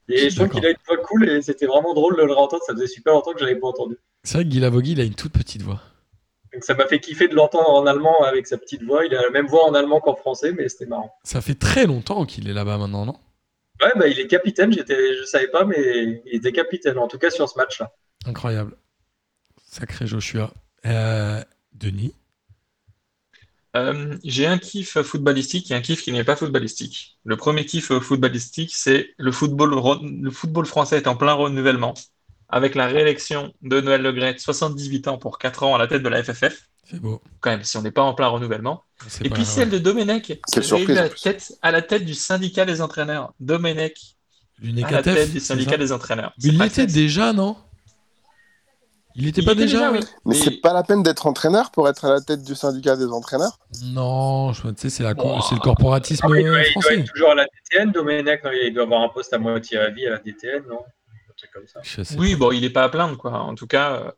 Et 0.09 0.31
je 0.31 0.37
trouve 0.37 0.49
qu'il 0.49 0.65
a 0.65 0.71
une 0.71 0.77
voix 0.87 0.97
cool 0.97 1.29
et 1.29 1.43
c'était 1.43 1.67
vraiment 1.67 1.93
drôle 1.93 2.17
de 2.17 2.23
le 2.23 2.33
réentendre. 2.33 2.63
Ça 2.67 2.73
faisait 2.73 2.87
super 2.87 3.13
longtemps 3.13 3.33
que 3.35 3.41
je 3.41 3.45
l'avais 3.45 3.61
pas 3.61 3.67
entendu. 3.69 3.99
C'est 4.25 4.39
vrai 4.39 4.45
que 4.45 4.49
Guy 4.49 4.61
Lavogui, 4.61 4.93
il 4.93 5.01
a 5.01 5.05
une 5.05 5.15
toute 5.15 5.33
petite 5.33 5.61
voix. 5.63 5.81
Donc 6.55 6.65
ça 6.65 6.73
m'a 6.75 6.87
fait 6.87 6.99
kiffer 6.99 7.29
de 7.29 7.35
l'entendre 7.35 7.69
en 7.69 7.87
allemand 7.87 8.23
avec 8.25 8.47
sa 8.47 8.57
petite 8.57 8.83
voix. 8.83 9.05
Il 9.05 9.15
a 9.15 9.21
la 9.21 9.29
même 9.31 9.47
voix 9.47 9.67
en 9.69 9.75
allemand 9.75 10.01
qu'en 10.01 10.15
français, 10.17 10.53
mais 10.53 10.71
c'était 10.71 10.87
marrant. 10.87 11.15
Ça 11.25 11.43
fait 11.43 11.55
très 11.59 11.85
longtemps 11.85 12.25
qu'il 12.25 12.49
est 12.49 12.55
là-bas 12.55 12.79
maintenant, 12.79 13.05
non? 13.05 13.17
Ouais, 13.83 13.93
bah, 13.97 14.09
il 14.09 14.19
est 14.19 14.27
capitaine. 14.27 14.73
J'étais, 14.73 15.15
je 15.15 15.25
savais 15.25 15.49
pas, 15.49 15.67
mais 15.67 16.23
il 16.25 16.37
était 16.37 16.53
capitaine. 16.53 16.97
En 16.99 17.07
tout 17.07 17.19
cas 17.19 17.29
sur 17.29 17.47
ce 17.47 17.59
match-là. 17.59 17.93
Incroyable. 18.27 18.75
Sacré 19.71 20.07
Joshua. 20.07 20.53
Euh, 20.87 21.43
Denis 21.75 22.13
Euh, 23.77 24.17
j'ai 24.25 24.47
un 24.47 24.59
kiff 24.59 25.01
footballistique 25.03 25.71
et 25.71 25.75
un 25.75 25.83
kiff 25.83 26.03
qui 26.03 26.11
n'est 26.11 26.25
pas 26.25 26.37
footballistique. 26.37 27.19
Le 27.25 27.37
premier 27.37 27.67
kiff 27.67 27.93
footballistique, 27.99 28.75
c'est 28.75 29.11
le 29.19 29.31
football, 29.31 29.75
le 30.03 30.31
football 30.31 30.65
français 30.67 30.97
est 30.97 31.07
en 31.07 31.17
plein 31.17 31.35
renouvellement 31.35 31.95
avec 32.49 32.75
la 32.75 32.87
réélection 32.87 33.53
de 33.61 33.81
Noël 33.81 34.01
Le 34.01 34.13
Graët, 34.13 34.41
78 34.41 35.07
ans 35.09 35.19
pour 35.19 35.39
4 35.39 35.65
ans 35.65 35.75
à 35.75 35.79
la 35.79 35.87
tête 35.87 36.03
de 36.03 36.09
la 36.09 36.23
FFF. 36.25 36.69
C'est 36.91 36.99
beau. 36.99 37.21
Quand 37.41 37.51
même, 37.51 37.63
si 37.63 37.77
on 37.77 37.83
n'est 37.83 37.91
pas 37.91 38.03
en 38.03 38.15
plein 38.15 38.29
renouvellement. 38.29 38.83
C'est 39.07 39.27
Et 39.27 39.29
pas- 39.29 39.35
puis 39.35 39.45
celle 39.45 39.69
de 39.69 39.77
Domenech, 39.79 40.23
qui 40.23 40.33
est 40.33 40.73
à 40.73 40.95
la, 40.95 41.09
tête, 41.11 41.53
à 41.61 41.71
la 41.71 41.83
tête 41.83 42.07
du 42.07 42.15
syndicat 42.15 42.65
des 42.65 42.81
entraîneurs. 42.81 43.35
Domenech, 43.39 44.17
Du 44.59 44.83
à 44.83 44.91
la 44.91 45.03
tête 45.03 45.31
du 45.31 45.41
syndicat 45.41 45.77
des 45.77 45.93
entraîneurs. 45.93 46.33
Mais 46.43 46.49
il 46.55 46.63
était 46.63 46.87
déjà, 46.87 47.35
non? 47.35 47.57
Il 49.15 49.27
était 49.27 49.41
Il 49.41 49.45
pas 49.47 49.53
était 49.53 49.63
déjà, 49.63 49.91
oui. 49.91 50.01
Mais 50.25 50.37
Et- 50.37 50.41
c'est 50.41 50.61
pas 50.61 50.73
la 50.73 50.83
peine 50.83 51.03
d'être 51.03 51.27
entraîneur 51.27 51.71
pour 51.71 51.89
être 51.89 52.05
à 52.05 52.11
la 52.13 52.21
tête 52.21 52.43
du 52.45 52.55
syndicat 52.55 52.97
des 52.97 53.07
entraîneur 53.07 53.59
Non, 53.85 54.53
je 54.53 54.63
tu 54.69 54.75
sais, 54.79 54.91
c'est 54.91 55.03
la 55.03 55.15
co- 55.15 55.29
Wow. 55.29 55.41
c'est 55.43 55.55
le 55.57 55.61
corporatisme 55.61 56.25
Ah, 56.25 56.39
il, 56.39 56.45
doit, 56.45 56.59
il 56.61 56.63
doit 56.63 56.71
français. 56.83 56.99
être 57.01 57.13
toujours 57.13 57.31
à 57.31 57.35
la 57.35 57.45
DTN, 57.45 57.91
Domenech. 57.93 58.45
non, 58.45 58.51
il 58.53 58.73
doit 58.75 58.85
avoir 58.85 59.03
un 59.03 59.09
poste 59.09 59.33
à 59.33 59.39
moitié 59.39 59.79
à 59.79 59.91
vie 59.91 60.07
à 60.07 60.11
la 60.11 60.19
DTN, 60.19 60.63
non? 60.69 60.81
Un 60.81 61.35
truc 61.37 61.51
comme 61.53 61.67
ça. 61.67 61.81
Oui, 62.19 62.37
bon, 62.37 62.53
il 62.53 62.61
n'est 62.61 62.71
pas 62.71 62.85
à 62.85 62.89
plaindre, 62.89 63.17
quoi. 63.17 63.33
En 63.33 63.55
tout 63.55 63.67
cas, 63.67 63.93
euh, 63.95 64.11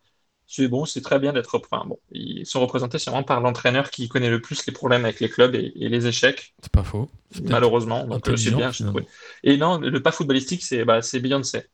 c'est 0.47 0.69
bon, 0.69 0.85
c'est 0.85 1.01
très 1.01 1.19
bien 1.19 1.33
d'être. 1.33 1.59
Enfin, 1.71 1.85
bon, 1.87 1.99
ils 2.11 2.45
sont 2.45 2.61
représentés 2.61 2.99
sûrement 2.99 3.23
par 3.23 3.41
l'entraîneur 3.41 3.91
qui 3.91 4.09
connaît 4.09 4.31
le 4.31 4.41
plus 4.43 4.67
les 4.67 4.73
problèmes 4.73 5.05
avec 5.05 5.21
les 5.21 5.29
clubs 5.31 5.55
et, 5.55 5.73
et 5.77 5.89
les 5.89 6.07
échecs, 6.07 6.55
C'est 6.63 6.73
pas 6.73 6.83
faux. 6.83 7.09
Malheureusement. 7.49 8.05
Donc, 8.07 8.29
euh, 8.29 8.37
c'est 8.37 8.51
bien, 8.51 8.71
je 8.71 8.79
finalement. 8.79 8.99
trouve. 9.01 9.11
Et 9.45 9.57
non, 9.57 9.79
le 9.79 10.03
pas 10.03 10.13
footballistique, 10.13 10.63
c'est 10.65 10.85
bah, 10.85 11.01
c'est 11.01 11.21
Beyoncé 11.21 11.67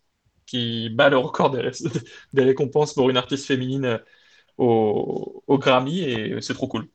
qui 0.47 0.91
bat 0.91 1.09
le 1.11 1.19
record 1.19 1.51
des, 1.51 1.61
ré- 1.61 1.73
des 2.33 2.45
récompenses 2.45 2.95
pour 2.95 3.11
une 3.11 3.17
artiste 3.17 3.47
féminine 3.47 3.85
euh, 3.87 3.99
au, 4.59 5.45
au 5.47 5.59
Grammy 5.59 6.01
et 6.03 6.41
c'est 6.43 6.55
trop 6.55 6.69
cool. 6.69 6.89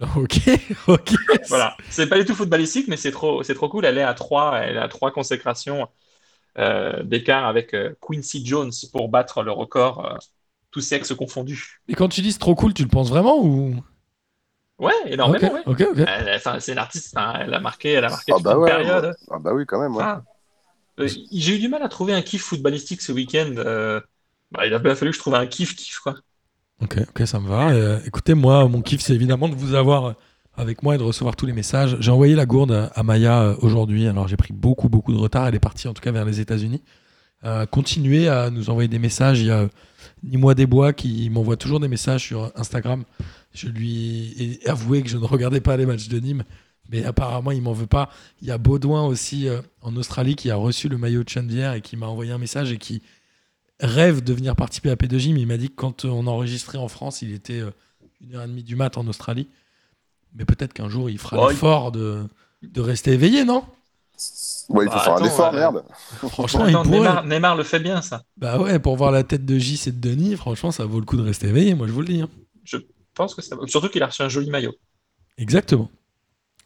Ok, 0.16 0.34
ok. 0.88 1.10
Voilà, 1.48 1.80
c'est 1.88 2.08
pas 2.08 2.18
du 2.18 2.24
tout 2.24 2.34
footballistique, 2.34 2.88
mais 2.88 2.96
c'est 2.96 3.10
trop, 3.10 3.42
c'est 3.42 3.54
trop 3.54 3.68
cool. 3.68 3.84
Elle 3.84 3.98
est 3.98 4.02
à 4.02 4.14
trois, 4.14 4.58
elle 4.60 4.78
a 4.78 4.88
trois 4.88 5.10
consécrations 5.12 5.88
euh, 6.58 7.02
d'écart 7.04 7.46
avec 7.46 7.74
euh, 7.74 7.94
Quincy 8.00 8.44
Jones 8.46 8.72
pour 8.92 9.08
battre 9.08 9.42
le 9.44 9.52
record, 9.52 10.06
euh, 10.06 10.18
tous 10.72 10.82
sexes 10.82 11.14
confondus. 11.14 11.82
Et 11.88 11.94
quand 11.96 12.08
tu 12.08 12.20
dis 12.22 12.30
c'est 12.32 12.38
trop 12.38 12.54
cool, 12.54 12.72
tu 12.72 12.82
le 12.84 12.88
penses 12.88 13.08
vraiment 13.10 13.36
ou? 13.44 13.74
Ouais, 14.78 14.92
énormément, 15.06 15.50
Ok, 15.66 15.82
ouais. 15.94 16.08
c'est 16.60 16.72
une 16.72 16.78
artiste, 16.78 17.16
hein, 17.16 17.34
elle 17.40 17.54
a 17.54 17.60
marqué, 17.60 17.90
elle 17.92 18.04
a 18.04 18.10
marqué 18.10 18.32
Ah 18.32 18.38
toute 18.38 18.44
bah 18.44 18.56
une 18.56 18.58
ouais, 18.58 18.70
période. 18.70 19.16
ah 19.30 19.38
bah 19.38 19.52
oui, 19.54 19.66
quand 19.66 19.80
même. 19.80 19.96
ouais. 19.96 20.04
Ah. 20.04 20.22
Euh, 20.98 21.08
J'ai 21.32 21.56
eu 21.56 21.58
du 21.58 21.68
mal 21.68 21.82
à 21.82 21.88
trouver 21.88 22.12
un 22.12 22.22
kiff 22.22 22.42
footballistique 22.42 23.00
ce 23.02 23.12
week-end. 23.12 23.52
euh, 23.58 24.00
bah, 24.50 24.66
il 24.66 24.74
a 24.74 24.78
bien 24.78 24.94
fallu 24.94 25.10
que 25.10 25.16
je 25.16 25.20
trouve 25.20 25.34
un 25.34 25.46
kiff 25.46 25.74
kiff 25.76 25.98
quoi. 26.00 26.16
Ok, 26.80 26.96
ok, 27.08 27.26
ça 27.26 27.40
me 27.40 27.48
va. 27.48 27.70
Euh, 27.70 28.00
écoutez, 28.06 28.34
moi, 28.34 28.66
mon 28.68 28.82
kiff, 28.82 29.00
c'est 29.00 29.14
évidemment 29.14 29.48
de 29.48 29.54
vous 29.54 29.74
avoir 29.74 30.14
avec 30.56 30.82
moi 30.82 30.94
et 30.94 30.98
de 30.98 31.02
recevoir 31.02 31.34
tous 31.36 31.46
les 31.46 31.52
messages. 31.52 31.96
J'ai 32.00 32.10
envoyé 32.10 32.34
la 32.34 32.46
gourde 32.46 32.90
à- 32.94 33.02
Maya 33.02 33.56
aujourd'hui. 33.60 34.06
Alors, 34.06 34.28
j'ai 34.28 34.36
pris 34.36 34.52
beaucoup, 34.52 34.88
beaucoup 34.88 35.12
de 35.12 35.18
retard. 35.18 35.46
Elle 35.48 35.54
est 35.54 35.60
partie, 35.60 35.88
en 35.88 35.94
tout 35.94 36.02
cas, 36.02 36.10
vers 36.12 36.24
les 36.24 36.40
États-Unis. 36.40 36.82
Continuez 37.70 38.28
à 38.28 38.50
nous 38.50 38.68
envoyer 38.70 38.88
des 38.88 38.98
messages. 38.98 39.40
Il 39.40 39.46
y 39.46 39.50
a 39.50 39.68
Nimois 40.24 40.54
Desbois 40.54 40.92
qui 40.92 41.30
m'envoie 41.30 41.56
toujours 41.56 41.78
des 41.80 41.86
messages 41.88 42.22
sur 42.24 42.50
Instagram. 42.56 43.04
Je 43.54 43.68
lui 43.68 44.34
ai 44.62 44.68
avoué 44.68 45.02
que 45.02 45.08
je 45.08 45.16
ne 45.16 45.24
regardais 45.24 45.60
pas 45.60 45.76
les 45.76 45.86
matchs 45.86 46.08
de 46.08 46.18
Nîmes, 46.18 46.44
mais 46.88 47.04
apparemment, 47.04 47.50
il 47.50 47.62
m'en 47.62 47.72
veut 47.72 47.86
pas. 47.86 48.10
Il 48.42 48.48
y 48.48 48.50
a 48.50 48.58
Baudouin 48.58 49.04
aussi 49.06 49.48
euh, 49.48 49.60
en 49.82 49.94
Australie 49.96 50.36
qui 50.36 50.50
a 50.50 50.56
reçu 50.56 50.88
le 50.88 50.98
maillot 50.98 51.22
de 51.24 51.28
Chenvière 51.28 51.74
et 51.74 51.80
qui 51.80 51.96
m'a 51.96 52.06
envoyé 52.06 52.32
un 52.32 52.38
message 52.38 52.72
et 52.72 52.78
qui 52.78 53.02
rêve 53.80 54.22
de 54.24 54.32
venir 54.32 54.56
participer 54.56 54.90
à 54.90 54.96
P2J, 54.96 55.34
mais 55.34 55.40
il 55.42 55.46
m'a 55.46 55.56
dit 55.56 55.68
que 55.68 55.74
quand 55.76 56.04
euh, 56.04 56.08
on 56.08 56.26
enregistrait 56.26 56.78
en 56.78 56.88
France, 56.88 57.22
il 57.22 57.32
était 57.32 57.60
euh, 57.60 57.70
une 58.20 58.34
heure 58.34 58.42
et 58.44 58.48
demie 58.48 58.64
du 58.64 58.74
mat 58.76 58.96
en 58.98 59.06
Australie. 59.06 59.48
Mais 60.34 60.44
peut-être 60.44 60.72
qu'un 60.72 60.88
jour, 60.88 61.08
il 61.10 61.18
fera 61.18 61.44
Ouais, 61.44 61.50
l'effort 61.52 61.92
de, 61.92 62.24
de 62.62 62.80
rester 62.80 63.12
éveillé, 63.12 63.44
non? 63.44 63.64
Ouais, 64.70 64.84
il 64.84 64.90
faut 64.90 64.96
Bah, 64.96 65.00
faire 65.00 65.12
un 65.12 65.16
attends, 65.16 65.24
effort, 65.26 65.54
euh, 65.54 65.56
merde. 65.58 65.84
Franchement, 66.28 66.64
Attends, 66.64 66.82
il 66.82 66.88
pourrait. 66.90 66.98
Neymar, 66.98 67.24
Neymar 67.24 67.56
le 67.56 67.62
fait 67.64 67.78
bien 67.80 68.02
ça. 68.02 68.22
Bah 68.36 68.58
ouais, 68.60 68.78
pour 68.78 68.96
voir 68.96 69.12
la 69.12 69.22
tête 69.22 69.46
de 69.46 69.58
J, 69.58 69.80
et 69.86 69.92
de 69.92 70.00
Denis, 70.00 70.36
franchement, 70.36 70.70
ça 70.72 70.84
vaut 70.84 70.98
le 71.00 71.06
coup 71.06 71.16
de 71.16 71.22
rester 71.22 71.46
éveillé, 71.48 71.74
moi 71.74 71.86
je 71.86 71.92
vous 71.92 72.00
le 72.02 72.08
dis. 72.08 72.20
hein. 72.20 72.28
Je 72.64 72.76
pense 73.14 73.34
que 73.34 73.42
ça 73.42 73.56
va. 73.56 73.66
Surtout 73.66 73.88
qu'il 73.88 74.02
a 74.02 74.06
reçu 74.06 74.22
un 74.22 74.28
joli 74.28 74.50
maillot. 74.50 74.74
Exactement. 75.38 75.88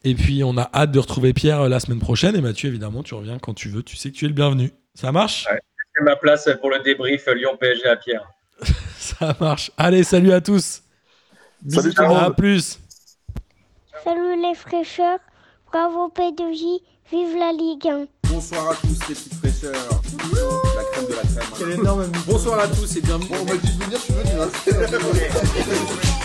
Et 0.04 0.14
puis, 0.14 0.42
on 0.44 0.56
a 0.56 0.68
hâte 0.74 0.90
de 0.90 0.98
retrouver 0.98 1.32
Pierre 1.32 1.62
euh, 1.62 1.68
la 1.68 1.80
semaine 1.80 2.00
prochaine. 2.00 2.34
Et 2.34 2.40
Mathieu, 2.40 2.68
évidemment, 2.68 3.02
tu 3.02 3.14
reviens 3.14 3.38
quand 3.38 3.54
tu 3.54 3.68
veux. 3.68 3.82
Tu 3.82 3.96
sais 3.96 4.10
que 4.10 4.16
tu 4.16 4.24
es 4.24 4.28
le 4.28 4.34
bienvenu. 4.34 4.72
Ça 4.94 5.12
marche? 5.12 5.46
Ouais. 5.50 5.60
C'est 5.94 6.04
ma 6.04 6.16
place 6.16 6.48
pour 6.60 6.70
le 6.70 6.80
débrief 6.80 7.26
Lyon-PSG 7.26 7.86
à 7.86 7.96
Pierre. 7.96 8.26
Ça 8.98 9.36
marche. 9.38 9.70
Allez, 9.76 10.04
salut 10.04 10.32
à 10.32 10.40
tous. 10.40 10.82
Salut 11.68 11.94
tout 11.94 12.02
le 12.02 12.08
À 12.08 12.30
plus. 12.30 12.80
Salut 14.02 14.42
les 14.42 14.54
fraîcheurs, 14.54 15.20
bravo 15.70 16.12
P2J, 16.16 16.80
vive 17.12 17.36
la 17.38 17.52
Ligue 17.52 17.86
1. 17.86 18.06
Bonsoir 18.28 18.70
à 18.70 18.74
tous 18.74 18.88
les 19.08 19.14
petites 19.14 19.34
fraîcheurs. 19.34 20.02
La 20.74 20.82
crème 20.90 21.06
de 21.06 21.14
la 21.14 21.82
crème. 21.84 22.12
Bonsoir 22.26 22.58
à 22.58 22.66
tous 22.66 22.96
et 22.96 23.00
bienvenue. 23.00 23.28
On 23.40 23.44
m'a 23.44 23.56
dit 23.56 23.78
de 23.78 23.84
venir, 23.84 24.00
tu 24.02 24.12
veux, 24.12 24.24
tu 24.24 24.36
vas. 24.36 26.12